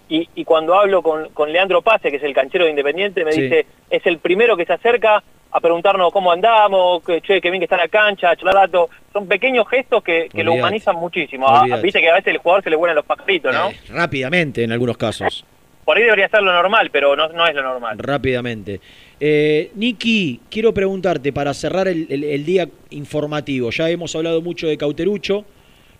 Y, 0.09 0.27
y 0.35 0.43
cuando 0.43 0.75
hablo 0.77 1.01
con, 1.01 1.29
con 1.29 1.51
Leandro 1.51 1.81
Pase, 1.81 2.09
que 2.11 2.17
es 2.17 2.23
el 2.23 2.33
canchero 2.33 2.65
de 2.65 2.71
Independiente, 2.71 3.23
me 3.23 3.31
Sí. 3.31 3.41
dice, 3.43 3.65
es 3.89 4.05
el 4.05 4.17
primero 4.19 4.57
que 4.57 4.65
se 4.65 4.73
acerca 4.73 5.23
a 5.51 5.59
preguntarnos 5.61 6.11
cómo 6.11 6.31
andamos, 6.31 7.03
que, 7.03 7.21
che, 7.21 7.39
que 7.41 7.49
bien 7.49 7.59
que 7.61 7.65
está 7.65 7.75
en 7.75 7.81
la 7.81 7.87
cancha, 7.87 8.35
charlar 8.35 8.55
rato. 8.55 8.89
Son 9.13 9.27
pequeños 9.27 9.67
gestos 9.67 10.03
que, 10.03 10.27
que 10.29 10.43
lo 10.43 10.53
humanizan 10.53 10.95
muchísimo. 10.95 11.47
Ah. 11.47 11.65
Viste 11.81 12.01
que 12.01 12.09
a 12.09 12.13
veces 12.15 12.27
el 12.33 12.37
jugador 12.39 12.63
se 12.63 12.69
le 12.69 12.75
vuelan 12.75 12.95
los 12.95 13.05
pajaritos, 13.05 13.53
¿no? 13.55 13.69
Rápidamente, 13.95 14.63
en 14.63 14.71
algunos 14.71 14.97
casos. 14.97 15.45
Por 15.89 15.97
ahí 15.97 16.03
debería 16.03 16.29
ser 16.29 16.43
lo 16.43 16.53
normal, 16.53 16.91
pero 16.91 17.15
no, 17.15 17.29
no 17.29 17.47
es 17.47 17.55
lo 17.55 17.63
normal. 17.63 17.97
Rápidamente. 17.97 18.79
Eh, 19.19 19.71
Niki, 19.73 20.39
quiero 20.47 20.71
preguntarte 20.71 21.33
para 21.33 21.51
cerrar 21.51 21.87
el, 21.87 22.05
el- 22.11 22.23
el 22.25 22.45
día 22.45 22.69
informativo. 22.91 23.71
Ya 23.71 23.89
hemos 23.89 24.15
hablado 24.15 24.39
mucho 24.39 24.67
de 24.67 24.77
Cauterucho. 24.77 25.45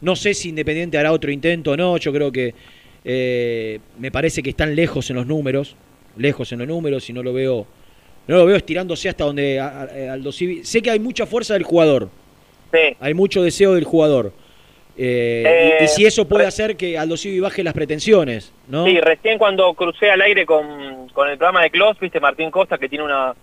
No 0.02 0.16
sé 0.16 0.36
si 0.36 0.50
Independiente 0.50 1.00
hará 1.00 1.12
otro 1.12 1.32
intento 1.32 1.72
o 1.72 1.76
no. 1.78 1.98
Yo 1.98 2.14
creo 2.14 2.32
que 2.32 2.54
eh, 3.04 3.80
me 3.98 4.12
parece 4.12 4.44
que 4.44 4.52
están 4.52 4.76
lejos 4.76 5.10
en 5.10 5.16
los 5.16 5.26
números. 5.26 5.76
Lejos 6.18 6.52
en 6.52 6.60
los 6.60 6.68
números 6.68 7.10
y 7.10 7.14
no 7.14 7.24
lo 7.24 7.34
veo. 7.34 7.66
No 8.28 8.38
lo 8.38 8.46
veo 8.46 8.58
estirándose 8.58 9.10
hasta 9.10 9.24
donde 9.24 9.60
Aldo 9.60 10.30
Civi- 10.30 10.62
Sé 10.64 10.84
que 10.84 10.92
hay 10.92 11.00
mucha 11.00 11.26
fuerza 11.26 11.56
del 11.56 11.64
jugador. 11.64 12.10
Sí. 12.72 12.96
Hay 13.00 13.16
mucho 13.16 13.42
deseo 13.42 13.74
del 13.74 13.86
jugador. 13.86 14.34
Eh, 15.02 15.44
y- 15.80 15.84
y, 15.84 15.86
Eh, 15.86 15.88
si 15.88 16.06
eso 16.06 16.28
puede 16.28 16.46
hacer 16.46 16.76
que 16.76 16.98
Aldo 16.98 17.16
Civi 17.16 17.40
baje 17.40 17.64
las 17.64 17.74
pretensiones, 17.74 18.52
¿no? 18.68 18.86
Sí, 18.86 19.00
recién 19.00 19.38
cuando 19.38 19.74
crucé 19.74 20.12
al 20.12 20.22
aire 20.22 20.46
con, 20.46 21.08
con 21.14 21.30
el 21.30 21.38
programa 21.38 21.62
de 21.64 21.70
Clos, 21.72 21.98
viste 22.00 22.20
Martín 22.20 22.52
Costa, 22.52 22.78
que 22.78 22.90
tiene 22.90 23.06
una 23.06 23.34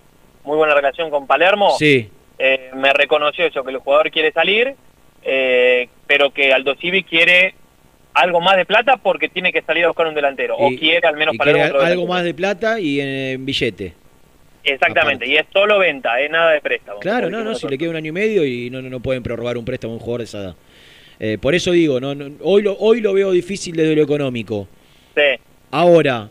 muy 0.44 0.56
buena 0.58 0.74
relación 0.74 1.08
con 1.10 1.26
Palermo, 1.26 1.70
Sí. 1.78 2.10
eh, 2.38 2.70
me 2.74 2.92
reconoció 2.92 3.46
eso, 3.46 3.64
que 3.64 3.70
el 3.70 3.78
jugador 3.78 4.10
quiere 4.10 4.32
salir, 4.32 4.74
eh, 5.24 5.88
pero 6.06 6.30
que 6.30 6.52
Aldo 6.52 6.74
Civi 6.76 7.02
quiere 7.04 7.54
algo 8.12 8.40
más 8.40 8.56
de 8.56 8.64
plata 8.66 8.98
porque 8.98 9.28
tiene 9.30 9.50
que 9.52 9.62
salir 9.62 9.84
a 9.84 9.88
buscar 9.88 10.06
un 10.06 10.14
delantero, 10.14 10.56
o 10.56 10.68
quiere 10.76 11.06
al 11.08 11.16
menos 11.16 11.34
y 11.34 11.38
Palermo 11.38 11.62
quiere 11.62 11.74
otro 11.78 11.86
algo 11.86 12.06
más 12.06 12.22
de 12.22 12.34
plata 12.34 12.78
y 12.80 13.00
en, 13.00 13.44
billete. 13.46 13.94
Exactamente, 14.62 15.26
y 15.26 15.36
es 15.36 15.46
solo 15.52 15.78
venta, 15.78 16.20
es 16.20 16.30
nada 16.30 16.50
de 16.52 16.60
préstamo. 16.60 16.98
Claro, 17.00 17.30
no, 17.30 17.42
no, 17.44 17.54
si 17.54 17.68
le 17.68 17.78
queda 17.78 17.90
un 17.90 17.96
año 17.96 18.08
y 18.08 18.12
medio 18.12 18.44
y 18.44 18.68
no, 18.68 18.82
no, 18.82 18.90
no 18.90 19.00
pueden 19.00 19.22
prorrogar 19.22 19.56
un 19.56 19.64
préstamo 19.64 19.92
a 19.92 19.96
un 19.96 20.00
jugador 20.00 20.20
de 20.20 20.24
esa 20.24 20.38
edad. 20.38 20.54
Eh, 21.18 21.38
por 21.40 21.54
eso 21.54 21.72
digo, 21.72 22.00
no, 22.00 22.14
no, 22.14 22.30
hoy, 22.42 22.62
lo, 22.62 22.76
hoy 22.78 23.00
lo 23.00 23.14
veo 23.14 23.30
difícil 23.30 23.76
desde 23.76 23.96
lo 23.96 24.02
económico. 24.02 24.68
Sí. 25.14 25.40
Ahora, 25.70 26.28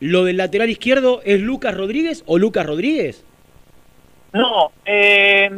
¿lo 0.00 0.24
del 0.24 0.36
lateral 0.36 0.70
izquierdo 0.70 1.20
es 1.24 1.40
Lucas 1.40 1.76
Rodríguez 1.76 2.22
o 2.26 2.38
Lucas 2.38 2.66
Rodríguez? 2.66 3.24
No, 4.32 4.72
eh, 4.86 5.50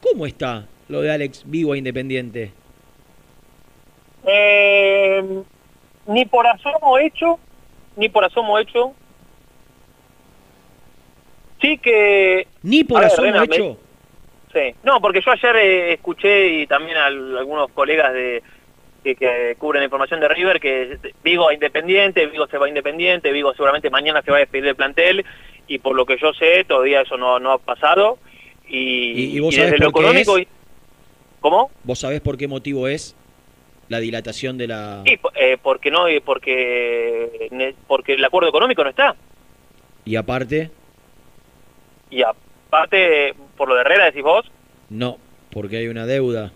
¿cómo 0.01 0.25
está 0.25 0.67
lo 0.89 0.99
de 1.01 1.11
Alex 1.11 1.43
Vivo 1.45 1.71
a 1.73 1.77
Independiente? 1.77 2.51
Eh, 4.25 5.43
ni 6.07 6.25
por 6.25 6.45
asomo 6.47 6.97
hecho, 6.97 7.39
ni 7.95 8.09
por 8.09 8.25
asomo 8.25 8.57
hecho. 8.59 8.93
Sí 11.61 11.77
que... 11.77 12.47
Ni 12.61 12.83
por 12.83 13.01
ver, 13.01 13.07
asomo 13.11 13.25
Rena, 13.31 13.45
me- 13.45 13.55
hecho. 13.55 13.77
Sí, 14.53 14.75
no, 14.83 14.99
porque 15.01 15.21
yo 15.21 15.31
ayer 15.31 15.55
eh, 15.55 15.93
escuché 15.93 16.47
y 16.49 16.67
también 16.67 16.97
a 16.97 17.05
al- 17.07 17.37
algunos 17.37 17.69
colegas 17.71 18.13
de 18.13 18.43
que, 19.03 19.15
que 19.15 19.55
cubren 19.57 19.81
la 19.81 19.85
información 19.85 20.19
de 20.19 20.27
River 20.27 20.59
que 20.59 20.97
Vigo 21.23 21.49
a 21.49 21.53
Independiente, 21.53 22.27
Vigo 22.27 22.47
se 22.47 22.57
va 22.57 22.67
a 22.67 22.69
Independiente, 22.69 23.31
Vigo 23.31 23.51
seguramente 23.53 23.89
mañana 23.89 24.21
se 24.21 24.29
va 24.31 24.37
a 24.37 24.39
despedir 24.41 24.65
del 24.65 24.75
plantel 24.75 25.25
y 25.67 25.79
por 25.79 25.95
lo 25.95 26.05
que 26.05 26.17
yo 26.21 26.33
sé 26.33 26.63
todavía 26.65 27.01
eso 27.01 27.17
no, 27.17 27.39
no 27.39 27.51
ha 27.51 27.57
pasado 27.57 28.17
y, 28.67 28.77
¿Y- 29.11 29.37
y 29.37 29.39
vos 29.39 29.53
y 29.53 29.57
sabés 29.57 29.71
desde 29.71 29.85
lo 29.85 29.91
por 29.91 30.01
qué 30.03 30.07
económico... 30.09 30.37
es? 30.37 30.43
y- 30.43 30.47
¿Cómo? 31.41 31.71
¿Vos 31.83 31.99
sabés 31.99 32.21
por 32.21 32.37
qué 32.37 32.47
motivo 32.47 32.87
es 32.87 33.15
la 33.93 33.99
dilatación 33.99 34.57
de 34.57 34.67
la... 34.67 35.03
Sí, 35.05 35.17
eh, 35.35 35.57
porque 35.61 35.89
no, 35.91 36.07
eh, 36.07 36.19
porque 36.19 37.71
porque 37.87 38.13
el 38.15 38.25
acuerdo 38.25 38.49
económico 38.49 38.83
no 38.83 38.89
está 38.89 39.15
Y 40.03 40.15
aparte, 40.17 40.69
y 42.09 42.21
aparte 42.23 43.33
por 43.55 43.69
lo 43.69 43.75
de 43.75 43.81
Herrera 43.81 44.05
decís 44.05 44.23
vos, 44.23 44.45
no, 44.89 45.17
porque 45.51 45.77
hay 45.77 45.87
una 45.87 46.05
deuda 46.05 46.51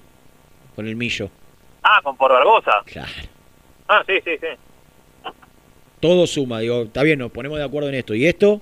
con 0.76 0.88
el 0.88 0.95
Millo. 0.95 1.30
ah, 1.84 1.99
con 2.03 2.18
por 2.18 2.31
Barbosa. 2.31 2.81
Claro. 2.85 3.11
Ah, 3.88 4.03
sí, 4.05 4.19
sí, 4.26 4.31
sí. 4.41 4.47
Todo 5.99 6.27
suma, 6.27 6.59
digo, 6.59 6.84
está 6.84 7.01
bien, 7.03 7.18
nos 7.19 7.31
ponemos 7.31 7.57
de 7.57 7.64
acuerdo 7.64 7.89
en 7.89 7.95
esto. 7.95 8.14
Y 8.14 8.26
esto, 8.27 8.61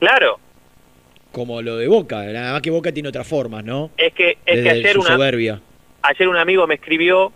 Claro, 0.00 0.40
como 1.30 1.62
lo 1.62 1.76
de 1.76 1.86
Boca, 1.88 2.24
nada 2.24 2.52
más 2.52 2.62
que 2.62 2.70
Boca 2.70 2.90
tiene 2.92 3.08
otras 3.08 3.26
formas, 3.26 3.64
¿no? 3.64 3.90
es 3.96 4.12
que 4.14 4.38
es 4.46 4.56
Desde 4.56 4.62
que 4.64 4.70
ayer 4.70 4.92
su 4.94 5.00
una 5.00 5.10
soberbia. 5.10 5.60
ayer 6.02 6.28
un 6.28 6.36
amigo 6.36 6.66
me 6.66 6.74
escribió 6.74 7.32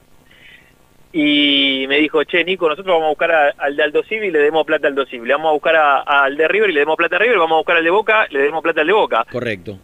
y 1.19 1.87
me 1.89 1.97
dijo, 1.99 2.23
che, 2.25 2.45
Nico, 2.45 2.69
nosotros 2.69 2.93
vamos 2.93 3.07
a 3.07 3.09
buscar 3.09 3.33
a- 3.33 3.55
al 3.57 3.75
de 3.75 3.83
Aldo 3.83 4.03
Civi 4.03 4.27
y 4.27 4.31
le 4.31 4.39
demos 4.41 4.67
plata 4.67 4.87
al 4.87 4.93
Aldo 4.93 5.07
Civi. 5.07 5.27
Le 5.27 5.33
vamos 5.35 5.49
a 5.49 5.53
buscar 5.53 5.75
a- 5.77 6.01
al 6.01 6.37
de 6.37 6.47
River 6.47 6.69
y 6.71 6.73
le 6.75 6.81
demos 6.81 6.97
plata 6.97 7.17
a 7.17 7.19
River. 7.21 7.39
Vamos 7.39 7.53
a 7.57 7.59
buscar 7.59 7.77
al 7.79 7.85
de 7.85 7.91
Boca, 7.91 8.27
le 8.31 8.41
demos 8.41 8.63
plata 8.63 8.83
al 8.83 8.87
de 8.87 8.93
Boca. 8.93 9.25
Correcto. 9.33 9.79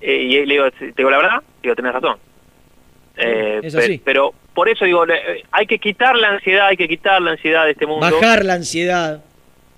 Eh, 0.00 0.14
y 0.16 0.46
le 0.46 0.54
digo, 0.54 0.70
¿te 0.70 0.92
digo 0.96 1.10
la 1.10 1.18
verdad? 1.18 1.42
Digo, 1.62 1.74
tenés 1.74 1.92
razón. 1.92 2.16
Eh, 3.16 3.60
Es 3.62 3.74
así. 3.74 4.00
Pero 4.04 4.32
por 4.54 4.68
eso 4.68 4.84
digo, 4.84 5.04
eh, 5.08 5.42
hay 5.50 5.66
que 5.66 5.78
quitar 5.78 6.16
la 6.16 6.30
ansiedad, 6.30 6.68
hay 6.68 6.76
que 6.76 6.88
quitar 6.88 7.20
la 7.20 7.32
ansiedad 7.32 7.64
de 7.66 7.72
este 7.72 7.86
mundo. 7.86 8.06
Bajar 8.08 8.44
la 8.44 8.54
ansiedad. 8.54 9.22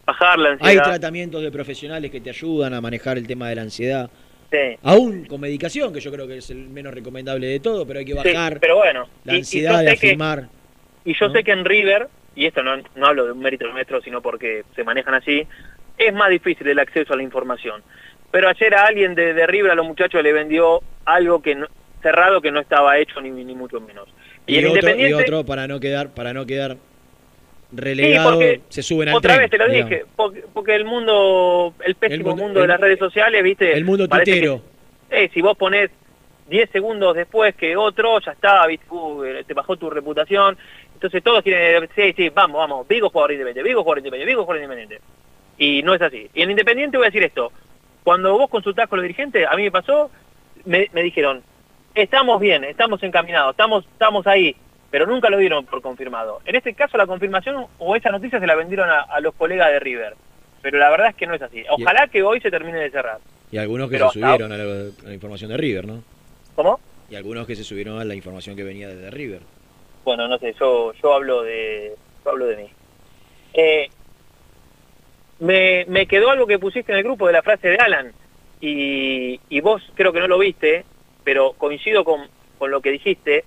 Bajar 0.06 0.38
la 0.38 0.48
Hay 0.50 0.54
ansiedad. 0.60 0.84
tratamientos 0.84 1.42
de 1.42 1.50
profesionales 1.50 2.10
que 2.10 2.20
te 2.20 2.30
ayudan 2.30 2.74
a 2.74 2.80
manejar 2.80 3.16
el 3.18 3.26
tema 3.26 3.48
de 3.48 3.54
la 3.56 3.62
ansiedad. 3.62 4.10
Sí. 4.50 4.58
Aún 4.82 5.24
con 5.26 5.40
medicación, 5.40 5.92
que 5.92 6.00
yo 6.00 6.10
creo 6.12 6.26
que 6.26 6.38
es 6.38 6.50
el 6.50 6.68
menos 6.68 6.92
recomendable 6.92 7.46
de 7.46 7.60
todo, 7.60 7.86
pero 7.86 8.00
hay 8.00 8.04
que 8.04 8.12
Sí, 8.12 8.18
bajar 8.34 8.58
pero 8.60 8.76
bueno, 8.76 9.08
la 9.24 9.32
y- 9.32 9.36
y 9.36 9.38
ansiedad 9.38 9.78
de 9.80 9.84
que- 9.86 9.92
afirmar. 9.92 10.48
Y 11.04 11.14
yo 11.14 11.30
sé 11.30 11.42
que 11.44 11.52
en 11.52 11.64
River, 11.64 12.08
y 12.34 12.46
esto 12.46 12.62
no, 12.62 12.76
no 12.94 13.06
hablo 13.06 13.24
de 13.26 13.32
un 13.32 13.40
mérito 13.40 13.66
nuestro, 13.72 14.00
sino 14.02 14.20
porque 14.20 14.64
se 14.76 14.84
manejan 14.84 15.14
así, 15.14 15.46
es 15.98 16.12
más 16.14 16.30
difícil 16.30 16.68
el 16.68 16.78
acceso 16.78 17.12
a 17.12 17.16
la 17.16 17.22
información. 17.22 17.82
Pero 18.30 18.48
ayer 18.48 18.74
a 18.74 18.84
alguien 18.86 19.14
de, 19.14 19.34
de 19.34 19.46
River, 19.46 19.72
a 19.72 19.74
los 19.74 19.86
muchachos, 19.86 20.22
le 20.22 20.32
vendió 20.32 20.80
algo 21.04 21.42
que 21.42 21.54
no- 21.54 21.66
cerrado 22.02 22.40
que 22.40 22.50
no 22.50 22.60
estaba 22.60 22.96
hecho 22.98 23.20
ni, 23.20 23.30
ni 23.30 23.54
mucho 23.54 23.80
menos. 23.80 24.08
Y, 24.46 24.54
Y, 24.54 24.58
el 24.58 24.66
otro, 24.68 24.94
y 24.96 25.12
otro 25.12 25.44
para 25.44 25.66
no 25.66 25.80
quedar, 25.80 26.10
para 26.14 26.32
no 26.32 26.46
quedar 26.46 26.76
relegado, 27.72 28.30
porque 28.32 28.60
se 28.68 28.82
suben 28.82 29.08
al 29.10 29.16
otra 29.16 29.34
tren. 29.34 29.42
vez 29.42 29.50
te 29.50 29.58
lo 29.58 29.68
digamos. 29.68 29.90
dije, 29.90 30.04
porque, 30.16 30.44
porque 30.52 30.74
el 30.74 30.84
mundo, 30.84 31.74
el 31.84 31.94
pésimo 31.94 32.30
mundo- 32.30 32.42
mundo, 32.44 32.60
de 32.60 32.64
el- 32.64 32.70
las 32.70 32.80
redes 32.80 32.98
sociales, 32.98 33.42
viste, 33.42 33.72
El 33.72 33.84
mundo 33.84 34.08
que- 34.08 34.16
tuitero. 34.16 34.62
eh, 35.10 35.30
si 35.32 35.40
vos 35.40 35.56
ponés 35.56 35.90
10 36.48 36.68
segundos 36.70 37.14
después 37.14 37.54
que 37.54 37.76
otro, 37.76 38.18
ya 38.20 38.32
está, 38.32 38.66
¿viste? 38.66 38.86
Uh, 38.90 39.22
eh, 39.24 39.44
te 39.46 39.54
bajó 39.54 39.76
tu 39.76 39.88
reputación. 39.88 40.58
Entonces 41.00 41.22
todos 41.24 41.42
tienen, 41.42 41.88
sí, 41.96 42.12
sí, 42.14 42.28
vamos, 42.28 42.58
vamos, 42.58 42.86
Vigo 42.86 43.08
jugador 43.08 43.32
independiente, 43.32 43.66
Vigo 43.66 43.80
jugador 43.82 44.00
independiente, 44.00 44.30
Vigo 44.30 44.44
jugador 44.44 44.62
independiente. 44.62 45.00
Y 45.56 45.82
no 45.82 45.94
es 45.94 46.02
así. 46.02 46.28
Y 46.34 46.42
en 46.42 46.50
Independiente 46.50 46.98
voy 46.98 47.06
a 47.06 47.08
decir 47.08 47.22
esto, 47.22 47.52
cuando 48.04 48.36
vos 48.36 48.50
consultás 48.50 48.86
con 48.86 48.98
los 48.98 49.04
dirigentes, 49.04 49.46
a 49.50 49.56
mí 49.56 49.62
me 49.62 49.70
pasó, 49.70 50.10
me, 50.66 50.90
me 50.92 51.02
dijeron, 51.02 51.42
estamos 51.94 52.38
bien, 52.38 52.64
estamos 52.64 53.02
encaminados, 53.02 53.52
estamos, 53.52 53.86
estamos 53.86 54.26
ahí, 54.26 54.54
pero 54.90 55.06
nunca 55.06 55.30
lo 55.30 55.38
dieron 55.38 55.64
por 55.64 55.80
confirmado. 55.80 56.42
En 56.44 56.54
este 56.54 56.74
caso 56.74 56.98
la 56.98 57.06
confirmación 57.06 57.64
o 57.78 57.96
esa 57.96 58.10
noticia 58.10 58.38
se 58.38 58.46
la 58.46 58.54
vendieron 58.54 58.90
a, 58.90 59.00
a 59.00 59.20
los 59.20 59.34
colegas 59.34 59.70
de 59.70 59.80
River. 59.80 60.16
Pero 60.60 60.76
la 60.76 60.90
verdad 60.90 61.08
es 61.08 61.14
que 61.14 61.26
no 61.26 61.32
es 61.32 61.40
así. 61.40 61.64
Ojalá 61.70 62.08
que 62.08 62.22
hoy 62.22 62.42
se 62.42 62.50
termine 62.50 62.78
de 62.78 62.90
cerrar. 62.90 63.20
Y 63.50 63.56
algunos 63.56 63.88
que 63.88 63.96
Pero 63.96 64.10
se 64.10 64.20
subieron 64.20 64.52
a 64.52 64.58
la, 64.58 64.64
a 64.64 65.08
la 65.08 65.14
información 65.14 65.50
de 65.50 65.56
River, 65.56 65.86
¿no? 65.86 66.04
¿Cómo? 66.54 66.78
Y 67.08 67.14
algunos 67.14 67.46
que 67.46 67.56
se 67.56 67.64
subieron 67.64 67.98
a 67.98 68.04
la 68.04 68.14
información 68.14 68.54
que 68.54 68.64
venía 68.64 68.88
desde 68.88 69.10
River. 69.10 69.40
Bueno, 70.10 70.26
no 70.26 70.38
sé, 70.38 70.56
yo, 70.58 70.92
yo 70.94 71.14
hablo 71.14 71.44
de 71.44 71.94
yo 72.24 72.30
hablo 72.32 72.46
de 72.46 72.56
mí. 72.56 72.66
Eh, 73.54 73.88
me, 75.38 75.84
me 75.86 76.06
quedó 76.06 76.30
algo 76.30 76.48
que 76.48 76.58
pusiste 76.58 76.90
en 76.90 76.98
el 76.98 77.04
grupo 77.04 77.28
de 77.28 77.32
la 77.32 77.44
frase 77.44 77.68
de 77.68 77.76
Alan, 77.76 78.12
y, 78.60 79.38
y 79.48 79.60
vos 79.60 79.80
creo 79.94 80.12
que 80.12 80.18
no 80.18 80.26
lo 80.26 80.40
viste, 80.40 80.84
pero 81.22 81.52
coincido 81.52 82.02
con, 82.02 82.26
con 82.58 82.72
lo 82.72 82.80
que 82.80 82.90
dijiste, 82.90 83.44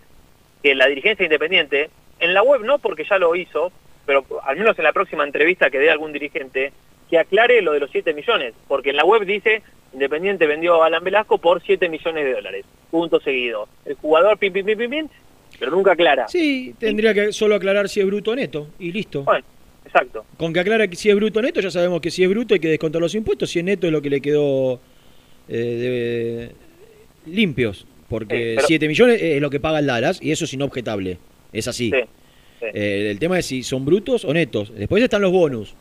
que 0.61 0.73
la 0.73 0.87
dirigencia 0.87 1.25
independiente, 1.25 1.89
en 2.19 2.33
la 2.33 2.43
web 2.43 2.61
no 2.61 2.79
porque 2.79 3.03
ya 3.03 3.17
lo 3.17 3.35
hizo, 3.35 3.73
pero 4.05 4.23
al 4.43 4.55
menos 4.55 4.79
en 4.79 4.85
la 4.85 4.93
próxima 4.93 5.25
entrevista 5.25 5.69
que 5.69 5.79
dé 5.79 5.91
algún 5.91 6.13
dirigente, 6.13 6.71
que 7.09 7.19
aclare 7.19 7.61
lo 7.61 7.73
de 7.73 7.81
los 7.81 7.91
7 7.91 8.13
millones, 8.13 8.53
porque 8.69 8.91
en 8.91 8.95
la 8.95 9.03
web 9.03 9.25
dice 9.25 9.63
Independiente 9.91 10.47
vendió 10.47 10.81
a 10.81 10.85
Alan 10.85 11.03
Velasco 11.03 11.39
por 11.39 11.61
7 11.61 11.89
millones 11.89 12.23
de 12.23 12.33
dólares, 12.33 12.65
punto 12.89 13.19
seguido. 13.19 13.67
El 13.83 13.95
jugador, 13.95 14.37
pim, 14.37 14.53
pim, 14.53 14.65
pim, 14.65 14.89
pim, 14.89 15.09
pero 15.59 15.71
nunca 15.71 15.91
aclara. 15.93 16.27
Sí, 16.27 16.73
tendría 16.79 17.13
que 17.13 17.31
solo 17.31 17.55
aclarar 17.55 17.87
si 17.89 17.99
es 17.99 18.05
bruto 18.05 18.31
o 18.31 18.35
neto, 18.35 18.67
y 18.79 18.91
listo. 18.91 19.23
Bueno, 19.23 19.45
exacto. 19.85 20.25
Con 20.37 20.51
que 20.53 20.59
aclara 20.59 20.87
que 20.87 20.95
si 20.95 21.09
es 21.09 21.15
bruto 21.15 21.39
o 21.39 21.41
neto, 21.41 21.59
ya 21.61 21.71
sabemos 21.71 22.01
que 22.01 22.11
si 22.11 22.23
es 22.23 22.29
bruto 22.29 22.53
hay 22.53 22.59
que 22.59 22.69
descontar 22.69 23.01
los 23.01 23.15
impuestos, 23.15 23.49
si 23.49 23.59
es 23.59 23.65
neto 23.65 23.87
es 23.87 23.93
lo 23.93 24.01
que 24.01 24.09
le 24.09 24.21
quedó 24.21 24.79
eh, 25.47 26.51
de- 27.25 27.31
limpios, 27.31 27.85
porque 28.09 28.35
Sí, 28.35 28.55
pero- 28.55 28.67
7 28.67 28.87
millones 28.87 29.21
es 29.21 29.41
lo 29.41 29.49
que 29.49 29.59
paga 29.59 29.79
el 29.79 29.85
Dallas, 29.87 30.19
y 30.21 30.31
eso 30.31 30.45
es 30.45 30.53
inobjetable, 30.53 31.17
es 31.51 31.67
así. 31.67 31.91
Sí, 31.91 31.97
sí. 32.59 32.65
Eh, 32.73 33.09
el 33.11 33.19
tema 33.19 33.39
es 33.39 33.45
si 33.45 33.63
son 33.63 33.85
brutos 33.85 34.23
o 34.25 34.33
netos. 34.33 34.73
Después 34.75 35.03
están 35.03 35.21
los 35.21 35.31
bonus, 35.31 35.75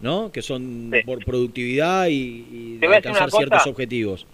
¿no? 0.00 0.32
Que 0.32 0.42
son 0.42 0.90
por 1.06 1.24
productividad 1.24 2.08
y, 2.08 2.78
y 2.80 2.84
alcanzar 2.84 3.30
ciertos 3.30 3.66
objetivos. 3.66 4.26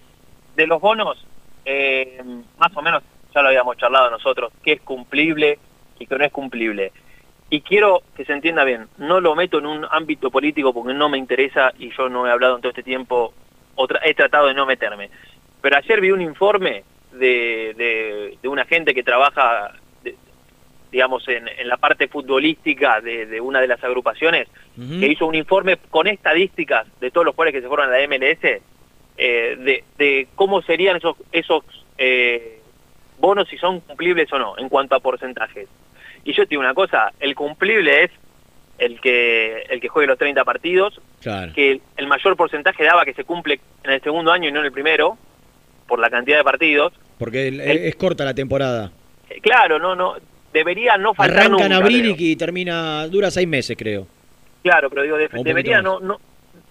de 0.57 0.67
los 0.67 0.81
bonos, 0.81 1.19
eh, 1.67 2.19
más 2.59 2.75
o 2.77 2.81
menos 2.83 3.03
ya 3.37 3.43
lo 3.43 3.49
habíamos 3.49 3.77
charlado 3.77 4.11
nosotros, 4.11 4.51
qué 4.65 4.73
es 4.73 4.81
cumplible 4.81 5.59
y 5.99 6.07
qué 6.07 6.17
no 6.17 6.25
es 6.25 6.33
cumplible. 6.33 6.91
Y 7.51 7.61
quiero 7.61 8.03
que 8.17 8.25
se 8.25 8.33
entienda 8.33 8.65
bien, 8.65 8.89
no 8.97 9.21
lo 9.21 9.35
meto 9.37 9.59
en 9.59 9.67
un 9.67 9.87
ámbito 9.91 10.31
político 10.31 10.73
porque 10.73 10.95
no 10.95 11.09
me 11.11 11.19
interesa 11.19 11.73
y 11.79 11.91
yo 11.97 12.09
no 12.09 12.27
he 12.27 12.31
hablado 12.31 12.57
en 12.57 12.63
todo 12.63 12.71
este 12.71 12.83
tiempo, 12.83 13.35
o 13.77 13.87
tra- 13.87 14.01
he 14.05 14.15
tratado 14.15 14.47
de 14.49 14.55
no 14.55 14.65
meterme. 14.67 15.11
Pero 15.61 15.77
ayer 15.77 16.01
vi 16.01 16.11
un 16.13 16.23
informe 16.23 16.83
de, 17.13 17.75
de, 17.77 18.39
de 18.43 18.49
una 18.49 18.65
gente 18.65 18.95
que 18.95 19.03
trabaja, 19.03 19.75
de- 20.03 20.17
digamos, 20.91 21.29
en, 21.29 21.47
en 21.47 21.69
la 21.69 21.77
parte 21.77 22.09
futbolística 22.09 23.01
de, 23.03 23.41
una 23.41 23.61
de 23.61 23.69
las 23.69 23.85
agrupaciones, 23.85 24.49
que 25.01 25.07
hizo 25.07 25.27
un 25.27 25.35
informe 25.35 25.77
con 25.91 26.07
estadísticas 26.07 26.87
de 27.01 27.11
todos 27.11 27.27
los 27.27 27.35
jugadores 27.35 27.55
que 27.55 27.63
se 27.63 27.69
fueron 27.69 27.89
a 27.93 27.97
la 27.99 28.07
MLS, 28.09 28.61
eh, 29.19 29.57
de, 29.59 29.85
de 29.97 30.29
cómo 30.35 30.63
serían 30.63 30.97
esos, 30.97 31.17
esos 31.33 31.63
eh, 31.97 32.56
bonos, 33.19 33.49
si 33.49 33.57
son 33.59 33.81
cumplibles 33.81 34.33
o 34.33 34.39
no, 34.39 34.59
en 34.59 34.69
cuanto 34.69 34.95
a 34.95 35.01
porcentajes. 35.01 35.69
Y 36.25 36.33
yo 36.33 36.43
te 36.45 36.51
digo 36.51 36.61
una 36.61 36.75
cosa, 36.75 37.13
el 37.21 37.35
cumplible 37.35 38.05
es 38.05 38.11
el 38.79 39.01
que 39.01 39.63
el 39.71 39.81
que 39.81 39.89
juegue 39.89 40.07
los 40.09 40.19
30 40.19 40.45
partidos, 40.45 41.01
Claro. 41.23 41.53
que 41.55 41.81
el 41.97 42.07
mayor 42.07 42.37
porcentaje 42.37 42.85
daba 42.85 43.05
que 43.05 43.15
se 43.15 43.25
cumple 43.25 43.61
en 43.85 43.93
el 43.93 44.03
segundo 44.03 44.33
año 44.33 44.49
y 44.49 44.53
no 44.53 44.61
en 44.61 44.67
el 44.67 44.73
primero, 44.73 45.17
por 45.89 45.99
la 45.99 46.11
cantidad 46.11 46.37
de 46.39 46.45
partidos. 46.45 46.93
Porque 47.19 47.49
el- 47.49 47.61
es 47.61 47.97
corta 47.97 48.25
la 48.25 48.35
temporada. 48.35 48.91
Eh, 49.31 49.41
claro, 49.41 49.79
no, 49.79 49.95
no, 49.95 50.17
debería 50.53 50.97
no 50.99 51.15
faltar 51.15 51.39
Arranca 51.47 51.65
en 51.65 51.71
nunca, 51.71 51.77
abril 51.85 52.03
creo. 52.15 52.17
y, 52.19 52.37
termina, 52.37 53.07
dura 53.09 53.31
seis 53.31 53.49
meses, 53.49 53.77
creo. 53.79 54.07
Claro, 54.63 54.91
pero 54.91 55.03
digo, 55.03 55.17
de- 55.17 55.29
debería 55.43 55.81
no, 55.81 56.01
no, 56.01 56.19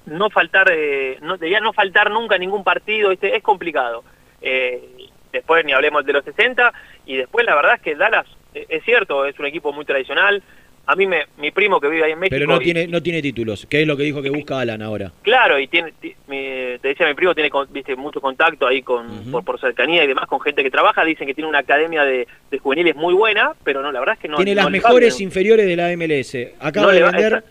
no 0.05 0.30
faltar, 0.30 0.69
eh, 0.72 1.17
no, 1.22 1.38
debería 1.38 1.59
no 1.61 1.72
faltar 1.73 2.11
nunca 2.11 2.38
ningún 2.38 2.63
partido, 2.63 3.11
este, 3.11 3.35
es 3.35 3.41
complicado. 3.41 4.03
Eh, 4.41 4.94
después 5.36 5.64
ni 5.66 5.72
hablemos 5.74 6.06
de 6.06 6.14
los 6.14 6.26
60, 6.26 6.74
y 7.06 7.16
después 7.18 7.45
la 7.45 7.56
verdad 7.56 7.76
es 7.76 7.82
que 7.82 7.95
Dallas, 7.95 8.26
eh, 8.53 8.66
es 8.70 8.84
cierto, 8.84 9.26
es 9.26 9.38
un 9.40 9.45
equipo 9.45 9.72
muy 9.72 9.86
tradicional. 9.86 10.41
A 10.88 10.95
mí, 10.95 11.07
me, 11.07 11.26
mi 11.40 11.49
primo 11.49 11.82
que 11.82 11.88
vive 11.90 12.03
ahí 12.06 12.12
en 12.12 12.20
México... 12.20 12.36
Pero 12.36 12.45
no 12.45 12.62
y- 12.62 12.64
tiene, 12.66 12.86
no 12.88 13.02
tiene 13.02 13.20
títulos, 13.20 13.66
que 13.68 13.82
es 13.82 13.88
lo 13.88 13.98
que 13.98 14.03
dijo 14.03 14.22
que 14.22 14.30
busca 14.30 14.60
Alan 14.60 14.84
ahora. 14.84 15.12
Claro, 15.24 15.57
y 15.57 15.68
tiene, 15.68 15.94
ti- 15.99 16.16
mi- 16.28 16.78
te 16.80 16.90
decía 16.90 17.07
mi 17.07 17.16
primo, 17.16 17.34
tiene 17.34 17.49
con- 17.49 17.68
viste, 17.74 17.95
mucho 17.95 18.22
contacto 18.22 18.68
ahí 18.68 18.84
con, 18.84 19.32
por, 19.32 19.44
por 19.44 19.60
cercanía 19.60 20.03
y 20.03 20.07
demás 20.07 20.28
con 20.28 20.40
gente 20.41 20.62
que 20.62 20.70
trabaja, 20.70 21.03
dicen 21.03 21.26
que 21.26 21.34
tiene 21.34 21.49
una 21.49 21.57
academia 21.60 22.03
de, 22.06 22.28
de 22.52 22.60
juveniles 22.60 22.95
muy 22.95 23.16
buena, 23.16 23.53
pero 23.64 23.82
no, 23.82 23.91
la 23.91 23.99
verdad 23.99 24.14
es 24.14 24.22
que 24.22 24.28
no 24.28 24.36
tiene 24.38 24.53
no 24.53 24.62
las 24.62 24.70
mejores 24.72 25.20
inferiores 25.22 25.66
de 25.66 25.76
la 25.76 25.90
MLS. 25.98 26.38
Acaba 26.60 26.86
No 26.88 26.94
de 26.94 27.02
vender 27.02 27.34
esa- 27.34 27.44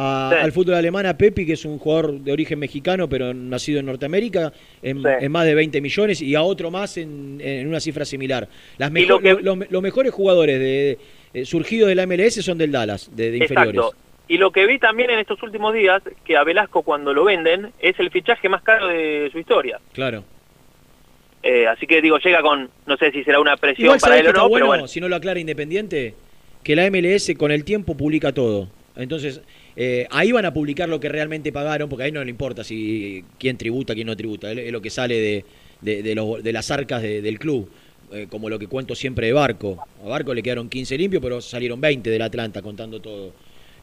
a- 0.00 0.30
Sí. 0.32 0.38
al 0.44 0.52
fútbol 0.52 0.74
alemán 0.76 1.06
a 1.06 1.16
Pepi, 1.18 1.44
que 1.44 1.54
es 1.54 1.64
un 1.64 1.78
jugador 1.78 2.20
de 2.20 2.30
origen 2.30 2.58
mexicano, 2.60 3.08
pero 3.08 3.34
nacido 3.34 3.80
en 3.80 3.86
Norteamérica, 3.86 4.52
en, 4.80 5.02
Sí. 5.02 5.08
en 5.20 5.32
más 5.32 5.44
de 5.44 5.54
20 5.56 5.80
millones, 5.80 6.22
y 6.22 6.34
a 6.36 6.42
otro 6.42 6.70
más 6.70 6.96
en, 6.98 7.40
en 7.42 7.66
una 7.66 7.80
cifra 7.80 8.04
similar. 8.04 8.48
Las 8.78 8.92
lo 8.92 9.18
que- 9.18 9.34
los, 9.42 9.58
los 9.70 9.82
mejores 9.82 10.12
jugadores 10.12 10.60
de, 10.60 10.98
eh, 11.34 11.44
surgidos 11.44 11.88
de 11.88 11.96
la 11.96 12.04
MLS 12.06 12.40
son 12.42 12.58
del 12.58 12.70
Dallas, 12.70 13.10
de, 13.14 13.30
de 13.32 13.38
inferiores. 13.38 13.74
Exacto. 13.74 13.96
Y 14.28 14.36
lo 14.36 14.52
que 14.52 14.66
vi 14.66 14.78
también 14.78 15.10
en 15.10 15.18
estos 15.18 15.42
últimos 15.42 15.72
días, 15.74 16.02
que 16.24 16.36
a 16.36 16.44
Velasco 16.44 16.82
cuando 16.82 17.12
lo 17.14 17.24
venden, 17.24 17.72
es 17.80 17.98
el 17.98 18.10
fichaje 18.10 18.48
más 18.48 18.62
caro 18.62 18.86
de 18.88 19.28
su 19.32 19.38
historia. 19.38 19.80
Claro. 19.94 20.22
Eh, 21.42 21.66
así 21.66 21.86
que 21.86 22.02
digo, 22.02 22.18
llega 22.18 22.42
con, 22.42 22.68
no 22.86 22.96
sé 22.96 23.10
si 23.10 23.24
será 23.24 23.40
una 23.40 23.56
presión 23.56 23.86
Igual 23.86 24.00
para 24.00 24.18
él 24.18 24.26
o 24.28 24.32
no, 24.32 24.48
bueno, 24.48 24.54
pero 24.54 24.66
bueno. 24.66 24.86
si 24.88 25.00
no 25.00 25.08
lo 25.08 25.16
aclara 25.16 25.38
Independiente, 25.40 26.14
que 26.62 26.76
la 26.76 26.84
MLS 26.90 27.34
con 27.36 27.50
el 27.52 27.64
tiempo 27.64 27.96
publica 27.96 28.32
todo. 28.32 28.68
Entonces, 28.96 29.40
eh, 29.80 30.06
ahí 30.10 30.32
van 30.32 30.44
a 30.44 30.52
publicar 30.52 30.88
lo 30.88 30.98
que 30.98 31.08
realmente 31.08 31.52
pagaron, 31.52 31.88
porque 31.88 32.02
ahí 32.04 32.12
no 32.12 32.22
le 32.24 32.30
importa 32.30 32.64
si 32.64 33.24
quién 33.38 33.56
tributa, 33.56 33.94
quién 33.94 34.08
no 34.08 34.16
tributa. 34.16 34.50
Es 34.50 34.72
lo 34.72 34.82
que 34.82 34.90
sale 34.90 35.44
de, 35.80 36.02
de, 36.02 36.52
las 36.52 36.70
arcas 36.72 37.00
de- 37.00 37.22
del 37.22 37.38
club. 37.38 37.70
Eh, 38.10 38.26
como 38.28 38.48
lo 38.48 38.58
que 38.58 38.66
cuento 38.66 38.94
siempre 38.94 39.26
de 39.26 39.34
Barco. 39.34 39.78
A 40.02 40.08
Barco 40.08 40.32
le 40.32 40.42
quedaron 40.42 40.68
15 40.70 40.96
limpios, 40.96 41.22
pero 41.22 41.42
salieron 41.42 41.78
20 41.80 42.08
del 42.10 42.22
Atlanta 42.22 42.62
contando 42.62 43.00
todo. 43.00 43.32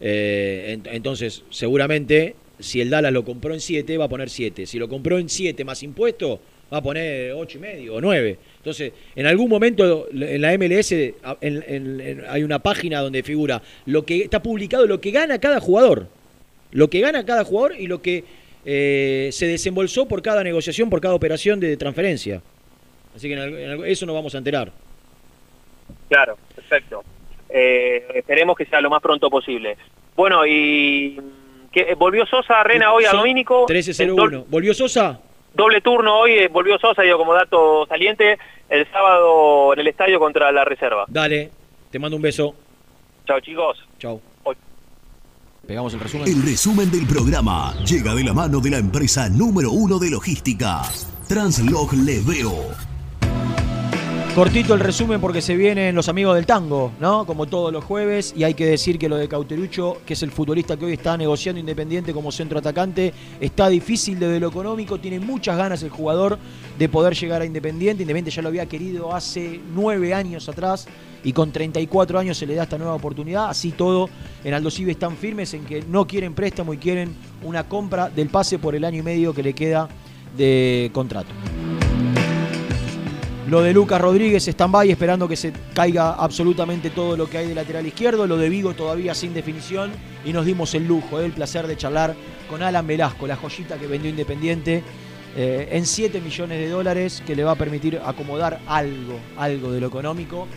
Eh, 0.02 0.78
ent- 0.80 0.90
entonces, 0.92 1.44
seguramente, 1.52 2.36
si 2.60 2.82
el 2.82 2.90
Dallas 2.90 3.14
lo 3.14 3.24
compró 3.24 3.54
en 3.54 3.62
7, 3.62 3.98
va 3.98 4.06
a 4.06 4.10
poner 4.10 4.30
7. 4.32 4.66
Si 4.66 4.80
lo 4.80 4.90
compró 4.90 5.20
en 5.20 5.30
7 5.30 5.64
más 5.64 5.84
impuestos, 5.84 6.40
va 6.74 6.78
a 6.80 6.82
poner 6.82 7.32
8 7.34 7.58
y 7.58 7.62
medio 7.62 7.96
o 7.96 8.02
9. 8.02 8.38
Entonces, 8.58 8.92
en 9.16 9.26
algún 9.28 9.50
momento 9.50 10.08
en 10.12 10.42
la 10.42 10.54
MLS 10.58 11.14
a- 11.24 11.38
en- 11.42 11.64
en- 11.68 12.02
en- 12.02 12.24
hay 12.28 12.44
una 12.44 12.60
página 12.60 13.02
donde 13.02 13.22
figura 13.24 13.62
lo 13.86 14.04
que 14.06 14.22
está 14.24 14.42
publicado, 14.42 14.88
lo 14.88 15.00
que 15.00 15.12
gana 15.12 15.40
cada 15.40 15.60
jugador. 15.60 16.08
Lo 16.72 16.90
que 16.90 17.00
gana 17.00 17.26
cada 17.26 17.44
jugador 17.46 17.76
y 17.80 17.88
lo 17.88 18.02
que 18.02 18.24
eh, 18.68 19.30
se 19.32 19.46
desembolsó 19.48 20.08
por 20.08 20.24
cada 20.24 20.44
negociación, 20.44 20.90
por 20.90 21.00
cada 21.00 21.14
operación 21.14 21.60
de 21.60 21.78
transferencia. 21.78 22.42
Así 23.16 23.28
que 23.30 23.36
en 23.36 23.86
eso 23.86 24.06
nos 24.08 24.16
vamos 24.16 24.34
a 24.34 24.40
enterar. 24.40 24.72
Claro, 26.10 26.36
perfecto. 26.56 27.04
Eh, 27.50 28.06
esperemos 28.16 28.58
que 28.58 28.66
sea 28.66 28.82
lo 28.82 28.90
más 28.90 29.02
pronto 29.02 29.30
posible. 29.30 29.78
Bueno, 30.16 30.46
y 30.48 31.20
¿qué, 31.72 31.94
volvió 31.96 32.26
Sosa, 32.26 32.64
Rena 32.64 32.92
hoy 32.92 33.06
a 33.06 33.12
Domínico. 33.12 33.66
En 33.70 33.76
13-01. 33.76 34.46
¿Volvió 34.50 34.74
Sosa? 34.74 35.20
Doble 35.56 35.82
turno 35.82 36.20
hoy, 36.20 36.34
eh, 36.34 36.48
volvió 36.50 36.78
Sosa, 36.78 37.02
digo 37.02 37.18
como 37.18 37.34
dato 37.34 37.86
saliente, 37.88 38.38
el 38.70 38.86
sábado 38.92 39.74
en 39.74 39.80
el 39.80 39.88
estadio 39.88 40.20
contra 40.20 40.52
la 40.52 40.66
reserva. 40.66 41.06
Dale, 41.08 41.50
te 41.90 41.98
mando 41.98 42.18
un 42.18 42.22
beso. 42.22 42.54
Chao 43.26 43.40
chicos. 43.40 43.78
Chao. 43.98 44.22
Pegamos 45.66 45.94
el 45.96 46.00
resumen. 46.00 46.28
El 46.28 46.44
resumen 46.44 46.92
del 46.92 47.08
programa 47.08 47.74
llega 47.86 48.14
de 48.14 48.24
la 48.24 48.34
mano 48.34 48.60
de 48.60 48.70
la 48.70 48.78
empresa 48.78 49.30
número 49.30 49.72
uno 49.72 49.98
de 49.98 50.12
logística, 50.12 50.84
Translog 51.28 51.92
Leveo. 51.94 52.95
Cortito 54.36 54.74
el 54.74 54.82
resumen 54.82 55.22
porque 55.22 55.42
se 55.42 55.56
vienen 55.56 55.96
los 55.96 56.10
amigos 56.10 56.36
del 56.36 56.46
tango, 56.46 56.92
¿no? 57.00 57.26
Como 57.26 57.46
todos 57.46 57.72
los 57.72 57.86
jueves. 57.86 58.34
Y 58.36 58.44
hay 58.44 58.54
que 58.54 58.66
decir 58.66 59.00
que 59.00 59.08
lo 59.08 59.16
de 59.16 59.30
Cauterucho, 59.30 60.02
que 60.06 60.12
es 60.12 60.24
el 60.24 60.32
futbolista 60.32 60.76
que 60.76 60.84
hoy 60.84 60.92
está 60.92 61.16
negociando 61.16 61.58
Independiente 61.58 62.12
como 62.12 62.34
centro 62.34 62.60
atacante, 62.60 63.14
está 63.40 63.70
difícil 63.70 64.20
desde 64.20 64.42
lo 64.42 64.50
económico. 64.50 64.98
Tiene 65.00 65.22
muchas 65.22 65.56
ganas 65.56 65.84
el 65.84 65.90
jugador 65.90 66.38
de 66.78 66.90
poder 66.90 67.16
llegar 67.16 67.44
a 67.44 67.46
Independiente. 67.46 68.04
Independiente 68.04 68.36
ya 68.36 68.42
lo 68.42 68.50
había 68.50 68.66
querido 68.66 69.16
hace 69.16 69.62
nueve 69.74 70.14
años 70.14 70.50
atrás. 70.50 70.86
Y 71.24 71.32
con 71.32 71.54
34 71.54 72.20
años 72.20 72.38
se 72.38 72.46
le 72.46 72.56
da 72.56 72.64
esta 72.64 72.78
nueva 72.78 72.96
oportunidad. 72.96 73.48
Así 73.50 73.72
todo, 73.72 74.10
en 74.44 74.54
Aldo 74.54 74.70
Civi 74.70 74.92
están 74.92 75.16
firmes 75.16 75.54
en 75.54 75.64
que 75.64 75.82
no 75.84 76.06
quieren 76.06 76.34
préstamo 76.34 76.74
y 76.74 76.78
quieren 76.78 77.16
una 77.42 77.70
compra 77.70 78.10
del 78.10 78.28
pase 78.28 78.60
por 78.60 78.76
el 78.76 78.84
año 78.84 79.00
y 79.00 79.04
medio 79.04 79.34
que 79.34 79.44
le 79.44 79.54
queda 79.54 79.88
de 80.36 80.90
contrato. 80.92 81.30
Lo 83.48 83.62
de 83.62 83.74
Lucas 83.74 84.02
Rodríguez 84.02 84.48
stand-by 84.48 84.90
esperando 84.90 85.28
que 85.28 85.36
se 85.36 85.54
caiga 85.74 86.14
absolutamente 86.14 86.90
todo 86.90 87.16
lo 87.16 87.30
que 87.30 87.38
hay 87.38 87.48
de 87.48 87.54
lateral 87.54 87.86
izquierdo. 87.86 88.26
Lo 88.26 88.38
de 88.38 88.50
Vigo 88.50 88.74
todavía 88.74 89.14
sin 89.14 89.36
definición. 89.36 89.92
Y 90.26 90.34
nos 90.34 90.48
dimos 90.48 90.74
el 90.74 90.88
lujo, 90.88 91.20
eh, 91.20 91.26
el 91.26 91.32
placer 91.32 91.68
de 91.68 91.78
charlar 91.78 92.16
con 92.50 92.64
Alan 92.64 92.88
Velasco, 92.88 93.28
la 93.28 93.36
joyita 93.36 93.78
que 93.78 93.86
vendió 93.86 94.10
Independiente 94.10 94.84
eh, 95.36 95.70
en 95.72 95.86
7 95.86 96.22
millones 96.22 96.60
de 96.60 96.70
dólares, 96.70 97.22
que 97.26 97.36
le 97.36 97.44
va 97.44 97.52
a 97.52 97.56
permitir 97.56 98.02
acomodar 98.04 98.62
algo, 98.68 99.20
algo 99.38 99.72
de 99.72 99.80
lo 99.80 99.88
económico 99.88 100.48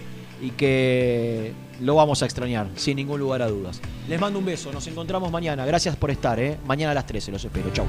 y 0.40 0.50
que 0.50 1.52
lo 1.80 1.96
vamos 1.96 2.22
a 2.22 2.24
extrañar, 2.24 2.68
sin 2.76 2.96
ningún 2.96 3.20
lugar 3.20 3.42
a 3.42 3.48
dudas. 3.48 3.82
Les 4.08 4.18
mando 4.20 4.38
un 4.38 4.46
beso, 4.46 4.72
nos 4.72 4.86
encontramos 4.86 5.30
mañana. 5.30 5.66
Gracias 5.66 5.96
por 5.96 6.10
estar, 6.10 6.38
eh. 6.40 6.56
mañana 6.66 6.92
a 6.92 6.94
las 6.94 7.06
13 7.06 7.32
los 7.32 7.44
espero. 7.44 7.70
Chau. 7.72 7.86